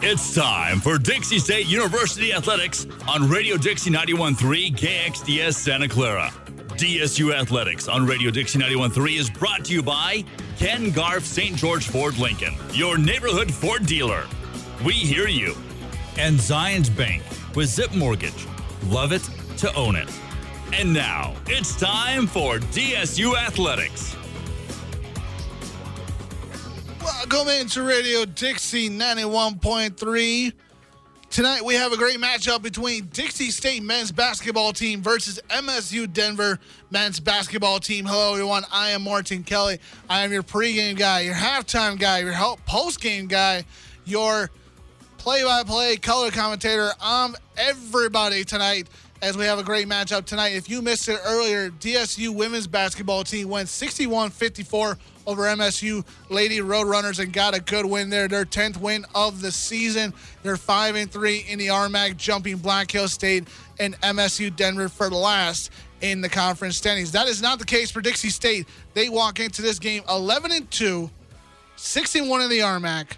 It's 0.00 0.32
time 0.32 0.78
for 0.78 0.96
Dixie 0.96 1.40
State 1.40 1.66
University 1.66 2.32
Athletics 2.32 2.86
on 3.08 3.28
Radio 3.28 3.56
Dixie 3.56 3.90
91.3 3.90 4.70
KXDS 4.76 5.54
Santa 5.54 5.88
Clara. 5.88 6.30
DSU 6.76 7.34
Athletics 7.34 7.88
on 7.88 8.06
Radio 8.06 8.30
Dixie 8.30 8.60
91.3 8.60 9.18
is 9.18 9.28
brought 9.28 9.64
to 9.64 9.72
you 9.72 9.82
by 9.82 10.24
Ken 10.56 10.92
Garff 10.92 11.24
St. 11.24 11.56
George 11.56 11.88
Ford 11.88 12.16
Lincoln, 12.16 12.54
your 12.72 12.96
neighborhood 12.96 13.52
Ford 13.52 13.86
dealer. 13.86 14.24
We 14.84 14.92
hear 14.92 15.26
you. 15.26 15.56
And 16.16 16.38
Zions 16.38 16.96
Bank 16.96 17.24
with 17.56 17.68
Zip 17.68 17.92
Mortgage. 17.92 18.46
Love 18.86 19.10
it 19.10 19.28
to 19.58 19.74
own 19.74 19.96
it. 19.96 20.08
And 20.74 20.94
now 20.94 21.34
it's 21.46 21.74
time 21.78 22.28
for 22.28 22.58
DSU 22.58 23.34
Athletics. 23.36 24.14
Welcome 27.30 27.52
into 27.52 27.82
Radio 27.82 28.24
Dixie 28.24 28.88
91.3. 28.88 30.52
Tonight 31.28 31.62
we 31.62 31.74
have 31.74 31.92
a 31.92 31.96
great 31.98 32.16
matchup 32.16 32.62
between 32.62 33.04
Dixie 33.12 33.50
State 33.50 33.82
men's 33.82 34.10
basketball 34.10 34.72
team 34.72 35.02
versus 35.02 35.38
MSU 35.50 36.10
Denver 36.10 36.58
men's 36.90 37.20
basketball 37.20 37.80
team. 37.80 38.06
Hello 38.06 38.32
everyone, 38.32 38.64
I 38.72 38.90
am 38.90 39.02
Martin 39.02 39.42
Kelly. 39.44 39.78
I 40.08 40.22
am 40.22 40.32
your 40.32 40.42
pregame 40.42 40.96
guy, 40.96 41.20
your 41.20 41.34
halftime 41.34 41.98
guy, 41.98 42.20
your 42.20 42.32
postgame 42.32 43.28
guy, 43.28 43.64
your 44.06 44.48
play-by-play 45.18 45.98
color 45.98 46.30
commentator. 46.30 46.92
I'm 46.98 47.34
everybody 47.58 48.42
tonight 48.42 48.88
as 49.20 49.36
we 49.36 49.44
have 49.44 49.58
a 49.58 49.64
great 49.64 49.86
matchup 49.86 50.24
tonight. 50.24 50.54
If 50.54 50.70
you 50.70 50.80
missed 50.80 51.10
it 51.10 51.20
earlier, 51.26 51.68
DSU 51.68 52.34
women's 52.34 52.66
basketball 52.66 53.22
team 53.22 53.50
went 53.50 53.68
61-54 53.68 54.96
over 55.28 55.42
MSU 55.42 56.06
Lady 56.30 56.58
Roadrunners 56.58 57.22
and 57.22 57.30
got 57.34 57.54
a 57.54 57.60
good 57.60 57.84
win 57.84 58.08
there. 58.08 58.28
Their 58.28 58.46
10th 58.46 58.78
win 58.78 59.04
of 59.14 59.42
the 59.42 59.52
season. 59.52 60.14
They're 60.42 60.56
5 60.56 60.96
and 60.96 61.12
3 61.12 61.44
in 61.46 61.58
the 61.58 61.66
RMAC, 61.66 62.16
jumping 62.16 62.56
Black 62.56 62.90
Hill 62.90 63.08
State 63.08 63.46
and 63.78 64.00
MSU 64.00 64.54
Denver 64.56 64.88
for 64.88 65.10
the 65.10 65.16
last 65.16 65.70
in 66.00 66.22
the 66.22 66.30
conference 66.30 66.78
standings. 66.78 67.12
That 67.12 67.28
is 67.28 67.42
not 67.42 67.58
the 67.58 67.66
case 67.66 67.90
for 67.90 68.00
Dixie 68.00 68.30
State. 68.30 68.66
They 68.94 69.10
walk 69.10 69.38
into 69.38 69.60
this 69.60 69.78
game 69.78 70.02
11 70.08 70.50
and 70.50 70.70
2, 70.70 71.10
61 71.76 72.40
in 72.40 72.48
the 72.48 72.60
RMAC. 72.60 73.08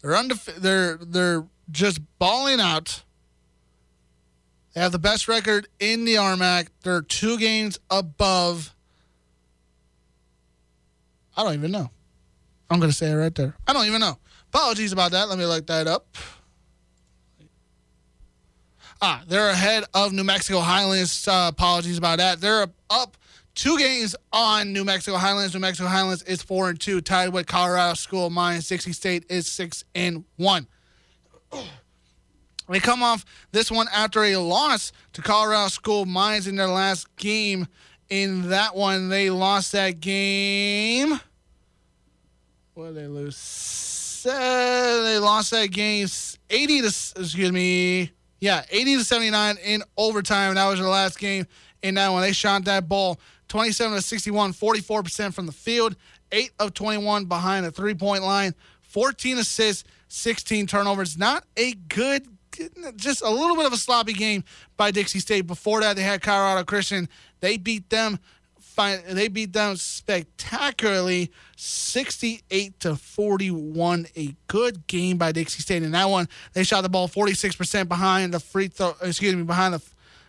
They're 0.00 0.12
undef- 0.12 0.56
they're 0.58 0.96
they're 0.96 1.44
just 1.72 1.98
balling 2.20 2.60
out. 2.60 3.02
They 4.74 4.80
have 4.80 4.92
the 4.92 5.00
best 5.00 5.26
record 5.26 5.66
in 5.80 6.04
the 6.04 6.14
RMAC. 6.14 6.68
They're 6.84 7.02
two 7.02 7.36
games 7.36 7.80
above 7.90 8.76
I 11.38 11.44
don't 11.44 11.54
even 11.54 11.70
know. 11.70 11.88
I'm 12.68 12.80
going 12.80 12.90
to 12.90 12.96
say 12.96 13.12
it 13.12 13.14
right 13.14 13.32
there. 13.32 13.54
I 13.64 13.72
don't 13.72 13.86
even 13.86 14.00
know. 14.00 14.18
Apologies 14.52 14.92
about 14.92 15.12
that. 15.12 15.28
Let 15.28 15.38
me 15.38 15.46
look 15.46 15.68
that 15.68 15.86
up. 15.86 16.16
Ah, 19.00 19.22
they're 19.28 19.50
ahead 19.50 19.84
of 19.94 20.12
New 20.12 20.24
Mexico 20.24 20.58
Highlands. 20.58 21.28
Uh, 21.28 21.46
apologies 21.48 21.96
about 21.96 22.18
that. 22.18 22.40
They're 22.40 22.66
up 22.90 23.16
two 23.54 23.78
games 23.78 24.16
on 24.32 24.72
New 24.72 24.84
Mexico 24.84 25.16
Highlands. 25.16 25.54
New 25.54 25.60
Mexico 25.60 25.88
Highlands 25.88 26.24
is 26.24 26.42
four 26.42 26.70
and 26.70 26.80
two, 26.80 27.00
tied 27.00 27.28
with 27.28 27.46
Colorado 27.46 27.94
School 27.94 28.26
of 28.26 28.32
Mines. 28.32 28.66
Dixie 28.66 28.92
State 28.92 29.24
is 29.30 29.46
six 29.46 29.84
and 29.94 30.24
one. 30.36 30.66
They 32.68 32.80
come 32.80 33.04
off 33.04 33.24
this 33.52 33.70
one 33.70 33.86
after 33.94 34.24
a 34.24 34.36
loss 34.38 34.90
to 35.12 35.22
Colorado 35.22 35.68
School 35.68 36.02
of 36.02 36.08
Mines 36.08 36.48
in 36.48 36.56
their 36.56 36.66
last 36.66 37.14
game. 37.14 37.68
In 38.10 38.48
that 38.48 38.74
one, 38.74 39.08
they 39.08 39.30
lost 39.30 39.70
that 39.72 40.00
game 40.00 41.20
what 42.78 42.94
did 42.94 43.02
they 43.02 43.08
lose? 43.08 44.24
Uh, 44.24 45.02
they 45.02 45.18
lost 45.18 45.50
that 45.50 45.70
game 45.72 46.06
80 46.48 46.80
to 46.80 46.86
excuse 46.86 47.50
me. 47.50 48.12
Yeah, 48.40 48.62
80 48.70 48.98
to 48.98 49.04
79 49.04 49.56
in 49.64 49.82
overtime. 49.96 50.54
That 50.54 50.68
was 50.68 50.78
their 50.78 50.88
last 50.88 51.18
game 51.18 51.46
in 51.82 51.96
that 51.96 52.08
one. 52.10 52.22
They 52.22 52.32
shot 52.32 52.64
that 52.66 52.88
ball 52.88 53.18
27 53.48 53.96
to 53.96 54.02
61, 54.02 54.52
44% 54.52 55.34
from 55.34 55.46
the 55.46 55.52
field, 55.52 55.96
8 56.30 56.52
of 56.60 56.72
21 56.72 57.24
behind 57.24 57.66
the 57.66 57.72
three-point 57.72 58.22
line, 58.22 58.54
14 58.82 59.38
assists, 59.38 59.82
16 60.06 60.68
turnovers. 60.68 61.18
Not 61.18 61.44
a 61.56 61.72
good 61.72 62.28
just 62.96 63.22
a 63.22 63.30
little 63.30 63.56
bit 63.56 63.66
of 63.66 63.72
a 63.72 63.76
sloppy 63.76 64.12
game 64.12 64.42
by 64.76 64.90
Dixie 64.90 65.20
State. 65.20 65.46
Before 65.46 65.80
that, 65.80 65.96
they 65.96 66.02
had 66.02 66.22
Colorado 66.22 66.64
Christian. 66.64 67.08
They 67.40 67.56
beat 67.56 67.90
them 67.90 68.18
they 68.78 69.28
beat 69.28 69.52
them 69.52 69.76
spectacularly 69.76 71.30
68 71.56 72.80
to 72.80 72.96
41 72.96 74.06
a 74.16 74.34
good 74.46 74.86
game 74.86 75.18
by 75.18 75.32
Dixie 75.32 75.62
State 75.62 75.82
in 75.82 75.90
that 75.92 76.08
one 76.08 76.28
they 76.52 76.64
shot 76.64 76.82
the 76.82 76.88
ball 76.88 77.08
46% 77.08 77.88
behind 77.88 78.32
the 78.32 78.40
free 78.40 78.68
throw 78.68 78.94
excuse 79.02 79.34
me 79.34 79.42
behind 79.42 79.74
the 79.74 79.82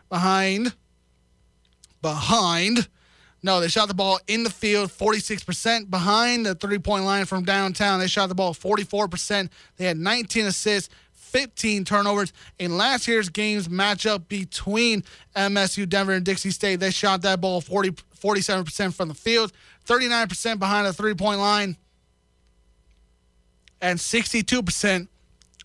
behind 0.09 0.73
behind 2.01 2.87
no, 3.41 3.61
they 3.61 3.69
shot 3.69 3.87
the 3.87 3.93
ball 3.93 4.19
in 4.27 4.43
the 4.43 4.49
field 4.49 4.89
46% 4.89 5.89
behind 5.89 6.45
the 6.45 6.55
three 6.55 6.79
point 6.79 7.05
line 7.05 7.25
from 7.25 7.45
downtown. 7.45 7.99
They 7.99 8.07
shot 8.07 8.27
the 8.27 8.35
ball 8.35 8.53
44%. 8.53 9.49
They 9.77 9.85
had 9.85 9.97
19 9.97 10.45
assists, 10.47 10.93
15 11.29 11.85
turnovers. 11.85 12.33
In 12.57 12.77
last 12.77 13.07
year's 13.07 13.29
games 13.29 13.67
matchup 13.67 14.27
between 14.27 15.03
MSU 15.35 15.87
Denver 15.87 16.13
and 16.13 16.25
Dixie 16.25 16.51
State, 16.51 16.79
they 16.79 16.91
shot 16.91 17.21
that 17.21 17.39
ball 17.39 17.61
40, 17.61 17.91
47% 17.91 18.93
from 18.93 19.07
the 19.07 19.13
field, 19.13 19.53
39% 19.87 20.59
behind 20.59 20.87
the 20.87 20.93
three 20.93 21.13
point 21.13 21.39
line, 21.39 21.77
and 23.81 23.99
62% 23.99 25.07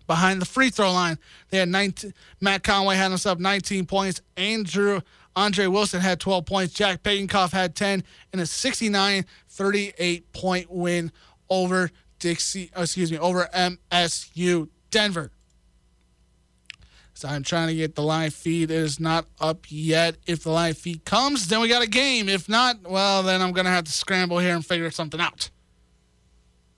behind 0.07 0.41
the 0.41 0.47
free 0.47 0.71
throw 0.71 0.93
line. 0.93 1.19
They 1.51 1.59
had 1.59 1.69
19, 1.69 2.13
Matt 2.41 2.63
Conway 2.63 2.97
had 2.97 3.09
himself 3.09 3.39
19 3.39 3.87
points. 3.87 4.21
Andrew 4.37 5.01
Andre 5.37 5.67
Wilson 5.67 6.01
had 6.01 6.21
12 6.21 6.47
points. 6.47 6.75
Jack 6.75 7.03
Pagenkopf 7.03 7.51
had 7.53 7.75
10 7.75 8.05
in 8.33 8.41
a 8.41 8.47
69 8.47 9.25
38 9.49 10.33
point 10.33 10.71
win 10.71 11.13
over 11.49 11.91
Dixie, 12.19 12.71
uh, 12.77 12.83
excuse 12.83 13.11
me, 13.11 13.19
over 13.19 13.49
MSU 13.55 14.69
Denver. 14.91 15.31
So 17.15 17.29
I'm 17.29 17.45
trying 17.45 17.69
to 17.69 17.75
get 17.75 17.95
the 17.95 18.03
live 18.03 18.35
feed. 18.35 18.71
It 18.71 18.77
is 18.77 18.99
not 18.99 19.27
up 19.41 19.67
yet. 19.69 20.17
If 20.27 20.43
the 20.43 20.51
live 20.51 20.77
feed 20.77 21.05
comes, 21.05 21.47
then 21.47 21.61
we 21.61 21.69
got 21.69 21.83
a 21.83 21.89
game. 21.89 22.29
If 22.29 22.49
not, 22.49 22.83
well, 22.83 23.23
then 23.23 23.41
I'm 23.41 23.53
going 23.53 23.67
to 23.67 23.71
have 23.71 23.85
to 23.85 23.93
scramble 23.93 24.39
here 24.39 24.55
and 24.55 24.67
figure 24.67 24.91
something 24.91 25.21
out. 25.21 25.51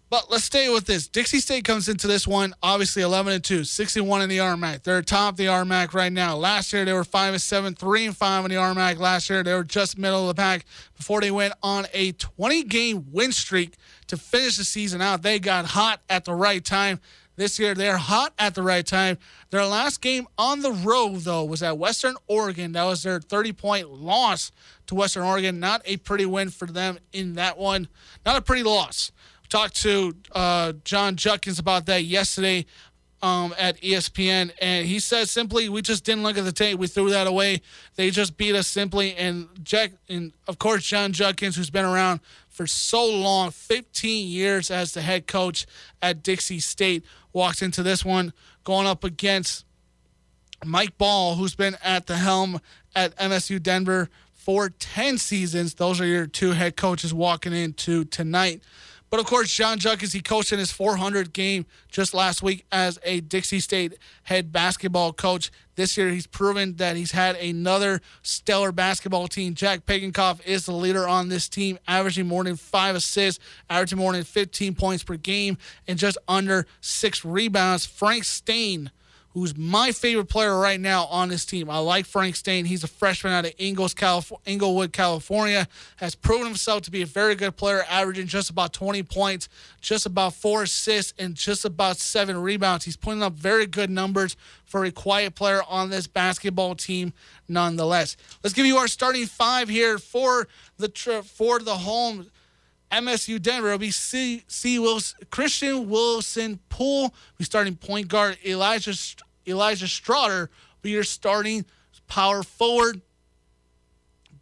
But 0.09 0.31
let's 0.31 0.45
stay 0.45 0.69
with 0.69 0.87
this. 0.87 1.09
Dixie 1.09 1.41
State 1.41 1.65
comes 1.65 1.89
into 1.89 2.07
this 2.07 2.29
one 2.29 2.55
obviously 2.63 3.03
11 3.03 3.33
and 3.33 3.43
2, 3.43 3.65
61 3.65 4.23
in 4.23 4.29
the 4.29 4.39
RMAC. 4.39 4.85
They're 4.85 5.03
top 5.03 5.33
of 5.33 5.37
the 5.37 5.47
RMAC 5.47 5.95
right 5.95 6.13
now. 6.13 6.37
Last 6.37 6.73
year 6.73 6.85
they 6.85 6.93
were 6.93 7.03
5 7.03 7.35
and 7.35 7.43
7, 7.43 7.75
3 7.75 8.07
and 8.07 8.17
5 8.17 8.45
in 8.45 8.51
the 8.53 8.57
RMAC. 8.57 8.99
Last 8.99 9.29
year 9.29 9.43
they 9.43 9.53
were 9.53 9.65
just 9.65 9.99
middle 9.99 10.29
of 10.31 10.37
the 10.37 10.41
pack 10.41 10.65
before 10.97 11.21
they 11.21 11.33
went 11.33 11.55
on 11.61 11.87
a 11.93 12.13
20 12.13 12.63
game 12.65 13.07
win 13.11 13.33
streak 13.33 13.75
to 14.07 14.17
finish 14.17 14.59
the 14.59 14.65
season 14.65 15.03
out. 15.03 15.23
They 15.23 15.41
got 15.41 15.65
hot 15.65 16.01
at 16.09 16.25
the 16.25 16.35
right 16.35 16.65
time 16.65 17.01
this 17.37 17.59
year. 17.59 17.75
They're 17.75 17.99
hot 17.99 18.33
at 18.39 18.55
the 18.55 18.63
right 18.63 18.85
time. 18.85 19.19
Their 19.51 19.65
last 19.65 20.01
game 20.01 20.27
on 20.37 20.61
the 20.61 20.73
road, 20.73 21.21
though, 21.21 21.45
was 21.45 21.63
at 21.63 21.79
Western 21.79 22.17
Oregon. 22.27 22.73
That 22.73 22.85
was 22.85 23.03
their 23.03 23.21
30 23.21 23.53
point 23.53 23.91
loss 23.91 24.51
to 24.89 24.95
Western 24.95 25.23
Oregon. 25.23 25.61
Not 25.61 25.83
a 25.85 25.97
pretty 25.99 26.27
win 26.27 26.51
for 26.51 26.67
them 26.67 26.99
in 27.13 27.35
that 27.35 27.59
one. 27.59 27.89
Not 28.25 28.37
a 28.37 28.43
pretty 28.43 28.63
loss. 28.63 29.13
Talked 29.49 29.77
to 29.83 30.17
uh, 30.33 30.73
Jon 30.85 31.15
Judkins 31.15 31.59
about 31.59 31.87
that 31.87 32.03
yesterday 32.05 32.67
um, 33.23 33.55
at 33.59 33.81
ESPN, 33.81 34.53
and 34.61 34.87
he 34.87 34.99
said 34.99 35.29
simply, 35.29 35.69
"We 35.69 35.83
just 35.83 36.05
didn't 36.05 36.23
look 36.23 36.37
at 36.37 36.45
the 36.45 36.53
tape. 36.53 36.79
We 36.79 36.87
threw 36.87 37.11
that 37.11 37.27
away. 37.27 37.63
They 37.95 38.11
just 38.11 38.37
beat 38.37 38.55
us 38.55 38.67
simply." 38.67 39.15
And 39.17 39.49
Jack, 39.63 39.93
and 40.09 40.33
of 40.47 40.59
course, 40.59 40.85
Jon 40.85 41.13
Judkins, 41.13 41.57
who's 41.57 41.71
been 41.71 41.85
around 41.85 42.21
for 42.49 42.67
so 42.67 43.05
long, 43.07 43.51
15 43.51 44.29
years 44.29 44.71
as 44.71 44.93
the 44.93 45.03
head 45.03 45.27
coach 45.27 45.67
at 46.03 46.23
Dixie 46.23 46.61
State, 46.61 47.05
walks 47.37 47.61
into 47.61 47.83
this 47.83 48.03
one 48.03 48.33
going 48.65 48.87
up 48.87 49.05
against 49.05 49.67
Mike 50.65 50.97
Bahl, 50.97 51.35
who's 51.35 51.55
been 51.55 51.77
at 51.85 52.07
the 52.07 52.17
helm 52.17 52.61
at 52.95 53.15
MSU 53.19 53.63
Denver 53.63 54.09
for 54.33 54.71
10 54.71 55.19
seasons. 55.19 55.75
Those 55.75 56.01
are 56.01 56.07
your 56.07 56.27
two 56.27 56.53
head 56.53 56.77
coaches 56.77 57.13
walking 57.13 57.53
into 57.53 58.07
tonight. 58.07 58.63
But 59.11 59.21
of 59.21 59.27
course, 59.27 59.53
Jon 59.53 59.79
Judkins, 59.79 60.15
he 60.15 60.21
coached 60.23 60.51
in 60.51 60.59
his 60.59 60.73
400 60.73 61.35
game 61.35 61.67
just 61.91 62.15
last 62.15 62.43
week 62.43 62.65
as 62.73 62.99
a 63.05 63.21
Dixie 63.21 63.61
State 63.61 63.99
head 64.25 64.51
basketball 64.51 65.13
coach. 65.13 65.51
This 65.77 65.97
year, 65.97 66.09
he's 66.09 66.27
proven 66.27 66.77
that 66.77 66.97
he's 66.97 67.13
had 67.13 67.37
another 67.37 68.01
stellar 68.23 68.73
basketball 68.73 69.29
team. 69.29 69.55
Jack 69.55 69.87
Pagenkopf 69.87 70.45
is 70.47 70.67
the 70.67 70.73
leader 70.73 71.07
on 71.07 71.29
this 71.29 71.49
team, 71.49 71.79
averaging 71.87 72.27
more 72.27 72.45
than 72.45 72.57
five 72.57 72.97
assists, 72.97 73.43
averaging 73.69 73.99
more 73.99 74.13
than 74.13 74.25
15 74.25 74.75
points 74.75 75.05
per 75.05 75.17
game, 75.17 75.59
and 75.87 75.99
just 75.99 76.19
under 76.27 76.67
six 76.81 77.25
rebounds. 77.25 77.87
Frank 77.87 78.25
Staine 78.25 78.91
who's 79.37 79.55
my 79.55 79.93
favorite 79.93 80.31
player 80.31 80.59
right 80.59 80.81
now 80.81 81.05
on 81.05 81.29
this 81.29 81.45
team. 81.45 81.69
I 81.69 81.77
like 81.77 82.07
Frank 82.07 82.37
Staine. 82.37 82.65
He's 82.65 82.83
a 82.85 82.89
freshman 82.89 83.35
out 83.35 83.45
of 83.45 83.53
Ingles, 83.59 83.93
Calif- 83.93 84.33
Inglewood, 84.47 84.95
California. 84.95 85.69
Has 85.97 86.15
proven 86.15 86.47
himself 86.47 86.81
to 86.85 86.91
be 86.91 87.03
a 87.03 87.07
very 87.07 87.35
good 87.35 87.55
player, 87.55 87.85
averaging 87.91 88.29
just 88.29 88.49
about 88.49 88.73
20 88.73 89.03
points, 89.03 89.51
just 89.83 90.07
about 90.07 90.33
four 90.33 90.63
assists, 90.63 91.13
and 91.19 91.35
just 91.35 91.67
about 91.67 91.99
seven 91.99 92.41
rebounds. 92.41 92.87
He's 92.87 92.97
putting 92.97 93.23
up 93.23 93.35
very 93.35 93.67
good 93.67 93.91
numbers 93.91 94.39
for 94.65 94.87
a 94.87 94.91
quiet 94.91 95.35
player 95.35 95.61
on 95.69 95.91
this 95.91 96.07
basketball 96.07 96.75
team, 96.75 97.13
nonetheless. 97.47 98.17
Let's 98.43 98.55
give 98.55 98.65
you 98.65 98.79
our 98.79 98.89
starting 98.89 99.27
five 99.27 99.69
here 99.69 99.99
for 99.99 100.49
the 100.79 100.89
for 101.27 101.59
the 101.59 101.77
home 101.77 102.31
MSU 102.91 103.43
Denver. 103.43 103.69
It'll 103.69 103.79
be 103.79 103.91
C. 103.91 104.45
C. 104.47 104.79
Wilson, 104.79 105.19
Christian 105.31 105.91
Wilson 105.91 106.59
Poole. 106.69 107.13
We 107.39 107.45
starting 107.45 107.77
point 107.77 108.09
guard 108.09 108.39
Elijah 108.45 108.95
Elijah 109.47 109.87
Stroughter. 109.87 110.49
Will 110.49 110.83
be 110.83 110.91
your 110.91 111.05
starting 111.05 111.65
power 112.07 112.43
forward. 112.43 113.01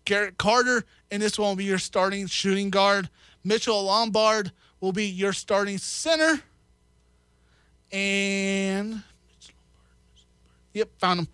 Garrett 0.05 0.37
Carter, 0.37 0.85
and 1.11 1.23
this 1.23 1.39
one 1.39 1.49
will 1.49 1.57
be 1.57 1.65
your 1.65 1.79
starting 1.79 2.27
shooting 2.27 2.71
guard. 2.71 3.09
Mitchell 3.43 3.83
Lombard 3.85 4.53
will 4.81 4.93
be 4.93 5.07
your 5.07 5.33
starting 5.33 5.79
center. 5.79 6.43
And 7.91 9.03
yep, 10.75 10.91
found 10.99 11.21
him. 11.21 11.29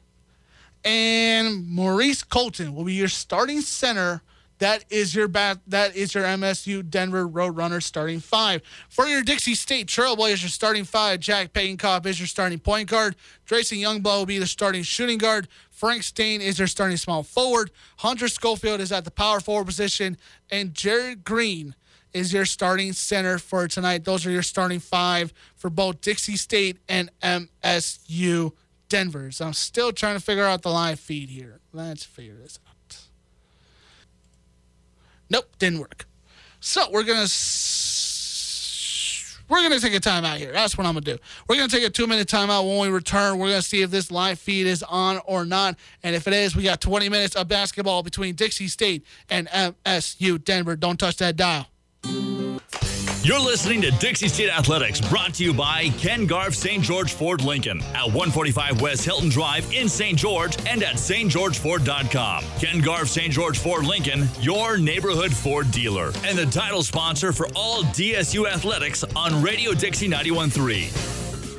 And 0.84 1.66
Maurice 1.66 2.22
Colton 2.22 2.74
will 2.74 2.84
be 2.84 2.94
your 2.94 3.08
starting 3.08 3.60
center 3.60 4.22
that 4.60 4.84
is 4.90 5.14
your 5.14 5.26
bat. 5.26 5.58
That 5.66 5.96
is 5.96 6.14
your 6.14 6.24
MSU 6.24 6.88
Denver 6.88 7.26
Roadrunners 7.26 7.82
starting 7.82 8.20
five. 8.20 8.62
For 8.88 9.06
your 9.06 9.22
Dixie 9.22 9.54
State 9.54 9.86
Trailblazers 9.86 10.42
your 10.42 10.50
starting 10.50 10.84
five, 10.84 11.20
Jack 11.20 11.52
Pagenkopf 11.52 12.06
is 12.06 12.20
your 12.20 12.26
starting 12.26 12.58
point 12.58 12.88
guard. 12.88 13.16
Drayson 13.46 13.78
Youngblood 13.78 14.18
will 14.18 14.26
be 14.26 14.38
the 14.38 14.46
starting 14.46 14.82
shooting 14.82 15.18
guard. 15.18 15.48
Frank 15.70 16.02
Staine 16.02 16.42
is 16.42 16.58
your 16.58 16.68
starting 16.68 16.98
small 16.98 17.22
forward. 17.22 17.70
Hunter 17.98 18.28
Schofield 18.28 18.80
is 18.80 18.92
at 18.92 19.04
the 19.04 19.10
power 19.10 19.40
forward 19.40 19.64
position, 19.64 20.18
and 20.50 20.74
Jared 20.74 21.24
Green 21.24 21.74
is 22.12 22.32
your 22.32 22.44
starting 22.44 22.92
center 22.92 23.38
for 23.38 23.66
tonight. 23.66 24.04
Those 24.04 24.26
are 24.26 24.30
your 24.30 24.42
starting 24.42 24.80
five 24.80 25.32
for 25.56 25.70
both 25.70 26.02
Dixie 26.02 26.36
State 26.36 26.78
and 26.86 27.10
MSU 27.22 28.52
Denver. 28.90 29.30
So 29.30 29.46
I'm 29.46 29.52
still 29.54 29.92
trying 29.92 30.16
to 30.16 30.20
figure 30.20 30.44
out 30.44 30.60
the 30.60 30.70
live 30.70 31.00
feed 31.00 31.30
here. 31.30 31.60
Let's 31.72 32.04
figure 32.04 32.34
this 32.34 32.58
out. 32.66 32.69
Nope, 35.30 35.46
didn't 35.58 35.78
work. 35.78 36.06
So 36.60 36.90
we're 36.90 37.04
gonna 37.04 37.26
we're 39.48 39.62
gonna 39.62 39.80
take 39.80 39.94
a 39.94 40.00
timeout 40.00 40.36
here. 40.36 40.52
That's 40.52 40.76
what 40.76 40.86
I'm 40.86 40.94
gonna 40.94 41.04
do. 41.04 41.18
We're 41.48 41.56
gonna 41.56 41.68
take 41.68 41.84
a 41.84 41.90
two 41.90 42.06
minute 42.06 42.28
timeout. 42.28 42.68
When 42.68 42.78
we 42.80 42.94
return, 42.94 43.38
we're 43.38 43.48
gonna 43.48 43.62
see 43.62 43.82
if 43.82 43.90
this 43.90 44.10
live 44.10 44.38
feed 44.38 44.66
is 44.66 44.82
on 44.82 45.20
or 45.24 45.44
not. 45.44 45.76
And 46.02 46.14
if 46.14 46.28
it 46.28 46.34
is, 46.34 46.54
we 46.54 46.64
got 46.64 46.80
20 46.80 47.08
minutes 47.08 47.34
of 47.36 47.48
basketball 47.48 48.02
between 48.02 48.34
Dixie 48.34 48.68
State 48.68 49.04
and 49.30 49.48
MSU 49.48 50.42
Denver. 50.44 50.76
Don't 50.76 50.98
touch 50.98 51.16
that 51.16 51.36
dial. 51.36 51.69
You're 53.22 53.38
listening 53.38 53.82
to 53.82 53.90
Dixie 53.90 54.28
State 54.28 54.48
Athletics, 54.48 54.98
brought 54.98 55.34
to 55.34 55.44
you 55.44 55.52
by 55.52 55.90
Ken 55.98 56.24
Garff 56.24 56.54
St. 56.54 56.82
George 56.82 57.12
Ford 57.12 57.44
Lincoln 57.44 57.82
at 57.94 58.06
145 58.06 58.80
West 58.80 59.04
Hilton 59.04 59.28
Drive 59.28 59.70
in 59.74 59.90
St. 59.90 60.16
George 60.16 60.56
and 60.66 60.82
at 60.82 60.94
stgeorgeford.com. 60.94 62.44
Ken 62.58 62.80
Garff 62.80 63.08
St. 63.08 63.30
George 63.30 63.58
Ford 63.58 63.84
Lincoln, 63.84 64.26
your 64.40 64.78
neighborhood 64.78 65.34
Ford 65.34 65.70
dealer, 65.70 66.12
and 66.24 66.38
the 66.38 66.46
title 66.46 66.82
sponsor 66.82 67.30
for 67.30 67.46
all 67.54 67.82
DSU 67.82 68.50
athletics 68.50 69.04
on 69.14 69.42
Radio 69.42 69.74
Dixie 69.74 70.08
913. 70.08 70.88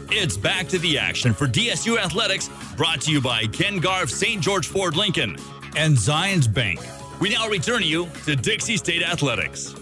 It's 0.10 0.38
back 0.38 0.68
to 0.70 0.80
the 0.80 0.98
action 0.98 1.32
for 1.32 1.48
DSU 1.48 2.00
Athletics, 2.00 2.50
brought 2.76 3.02
to 3.02 3.12
you 3.12 3.22
by 3.22 3.46
Ken 3.46 3.78
Garff 3.78 4.10
St. 4.10 4.42
George 4.42 4.66
Ford 4.66 4.98
Lincoln 4.98 5.38
and 5.76 5.96
Zions 5.96 6.52
Bank. 6.52 6.80
We 7.20 7.30
now 7.30 7.48
return 7.48 7.84
you 7.84 8.10
to 8.26 8.36
Dixie 8.36 8.78
State 8.78 9.04
Athletics. 9.04 9.76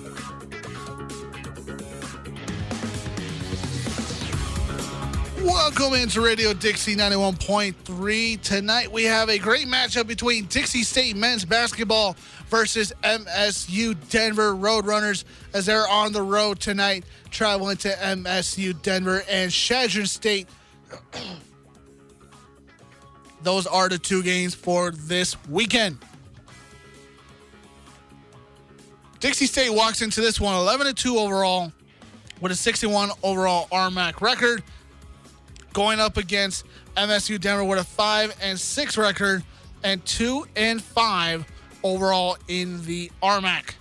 Welcome 5.43 5.93
into 5.93 6.19
Radio 6.19 6.51
Dixie 6.51 6.97
91.3. 6.97 8.41
Tonight 8.41 8.91
we 8.91 9.05
have 9.05 9.29
a 9.29 9.37
great 9.37 9.67
matchup 9.67 10.05
between 10.05 10.45
Dixie 10.45 10.83
State 10.83 11.15
men's 11.15 11.45
basketball 11.45 12.17
versus 12.47 12.91
MSU 13.03 13.95
Denver 14.09 14.53
Roadrunners 14.53 15.23
as 15.53 15.65
they're 15.65 15.87
on 15.87 16.11
the 16.11 16.21
road 16.21 16.59
tonight, 16.59 17.05
traveling 17.31 17.77
to 17.77 17.87
MSU 17.87 18.79
Denver 18.81 19.23
and 19.29 19.49
Chadron 19.49 20.07
State. 20.07 20.49
Those 23.41 23.65
are 23.65 23.87
the 23.87 23.97
two 23.97 24.21
games 24.21 24.53
for 24.53 24.91
this 24.91 25.37
weekend. 25.47 25.99
Dixie 29.21 29.45
State 29.45 29.69
walks 29.69 30.01
into 30.01 30.19
this 30.19 30.41
one 30.41 30.55
11 30.55 30.95
2 30.95 31.17
overall 31.17 31.71
with 32.41 32.51
a 32.51 32.55
61 32.55 33.11
overall 33.23 33.69
RMAC 33.71 34.19
record 34.19 34.63
going 35.79 36.01
up 36.01 36.17
against 36.17 36.65
MSU 36.97 37.39
Denver 37.39 37.63
with 37.63 37.79
a 37.79 37.85
five 37.85 38.35
and 38.41 38.59
six 38.59 38.97
record 38.97 39.41
and 39.81 40.03
two 40.03 40.45
and 40.57 40.83
five 40.83 41.45
overall 41.83 42.35
in 42.49 42.83
the 42.83 43.09
RMAC. 43.23 43.75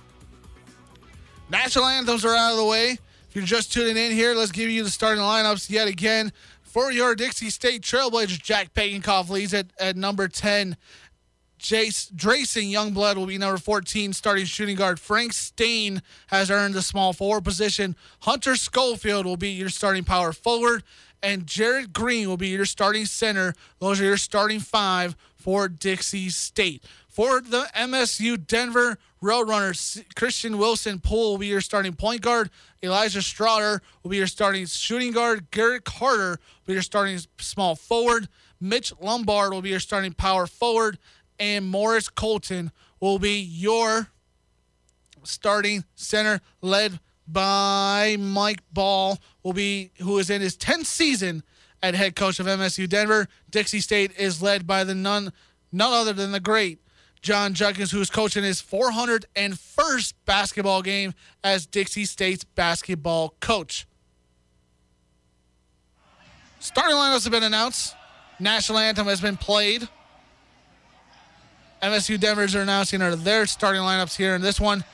National 1.51 1.87
anthems 1.87 2.25
are 2.25 2.37
out 2.37 2.53
of 2.53 2.59
the 2.59 2.65
way. 2.65 2.91
If 3.29 3.35
you're 3.35 3.45
just 3.45 3.73
tuning 3.73 3.97
in 3.97 4.13
here, 4.13 4.33
let's 4.33 4.53
give 4.53 4.71
you 4.71 4.85
the 4.85 4.91
starting 4.91 5.25
lineups 5.25 5.71
yet 5.71 5.89
again. 5.89 6.33
For 6.63 6.93
your 6.93 7.17
Dixie 7.17 7.51
State 7.51 7.83
Trailblazers, 7.83 8.41
Jack 8.41 8.75
Pagenkopf 8.75 9.29
leads 9.29 9.53
at, 9.53 9.67
at 9.81 9.97
number 9.97 10.29
10. 10.29 10.77
Jace 11.59 12.13
Drayson 12.13 12.73
Youngblood 12.73 13.17
will 13.17 13.27
be 13.27 13.39
number 13.39 13.59
14, 13.59 14.13
starting 14.13 14.45
shooting 14.45 14.77
guard. 14.77 15.01
Frank 15.01 15.33
Staine 15.33 16.03
has 16.29 16.49
earned 16.49 16.75
the 16.75 16.83
small 16.83 17.13
forward 17.13 17.43
position. 17.43 17.97
Hunter 18.21 18.55
Schofield 18.55 19.27
will 19.27 19.37
be 19.37 19.49
your 19.49 19.69
starting 19.69 20.05
power 20.05 20.33
forward 20.33 20.85
and 21.23 21.47
Jared 21.47 21.93
Green 21.93 22.29
will 22.29 22.37
be 22.37 22.49
your 22.49 22.65
starting 22.65 23.07
center. 23.07 23.55
Those 23.79 24.01
are 24.01 24.05
your 24.05 24.17
starting 24.17 24.61
five 24.61 25.17
for 25.37 25.69
Dixie 25.69 26.31
State. 26.31 26.85
For 27.09 27.41
the 27.41 27.67
MSU 27.75 28.47
Denver 28.47 28.99
Roadrunners, 29.23 30.05
Christian 30.15 30.59
Wilson 30.59 31.01
Poole 31.01 31.33
will 31.33 31.39
be 31.39 31.49
your 31.49 31.61
starting 31.61 31.95
point 31.95 32.21
guard. 32.21 32.51
Elijah 32.83 33.19
Stroughter 33.19 33.81
will 34.03 34.11
be 34.11 34.19
your 34.19 34.29
starting 34.29 34.67
shooting 34.67 35.13
guard. 35.13 35.51
Garrett 35.51 35.85
Carter 35.85 36.31
will 36.31 36.67
be 36.67 36.73
your 36.75 36.83
starting 36.83 37.19
small 37.39 37.75
forward. 37.75 38.29
Mitch 38.61 38.93
Lombard 39.01 39.53
will 39.53 39.63
be 39.63 39.71
your 39.71 39.81
starting 39.81 40.13
power 40.13 40.47
forward. 40.47 40.99
And 41.41 41.69
Morris 41.69 42.09
Colton 42.09 42.71
will 43.01 43.19
be 43.19 43.41
your 43.41 44.09
starting 45.25 45.85
center, 45.95 46.41
led 46.61 47.01
by 47.27 48.17
Mike 48.19 48.63
Bahl, 48.73 49.19
will 49.49 49.55
be 49.55 49.91
who 50.03 50.19
is 50.19 50.29
in 50.29 50.43
his 50.43 50.59
10th 50.59 50.85
season 50.85 51.43
at 51.83 51.95
head 51.95 52.15
coach 52.15 52.39
of 52.39 52.45
MSU 52.45 52.87
Denver. 52.87 53.29
Dixie 53.51 53.81
State 53.81 54.13
is 54.19 54.43
led 54.43 54.67
by 54.67 54.85
the 54.85 54.95
none 54.95 55.33
none 55.73 55.93
other 55.95 56.13
than 56.13 56.33
the 56.33 56.41
great 56.41 56.81
Jon 57.23 57.55
Judkins, 57.55 57.91
who's 57.91 58.11
coaching 58.11 58.45
his 58.45 58.61
401st 58.61 60.13
basketball 60.27 60.83
game 60.83 61.15
as 61.43 61.65
Dixie 61.65 62.05
State's 62.05 62.45
basketball 62.45 63.37
coach. 63.41 63.87
Starting 66.61 66.97
lineups 66.97 67.25
have 67.25 67.33
been 67.33 67.43
announced. 67.43 67.97
National 68.39 68.79
anthem 68.79 69.07
has 69.07 69.23
been 69.23 69.39
played. 69.39 69.89
MSU 71.83 72.21
Denver's 72.21 72.55
are 72.55 72.61
announcing 72.61 73.01
their 73.01 73.47
starting 73.47 73.81
lineups 73.81 74.15
here 74.15 74.35
in 74.35 74.43
this 74.43 74.61
one. 74.61 74.85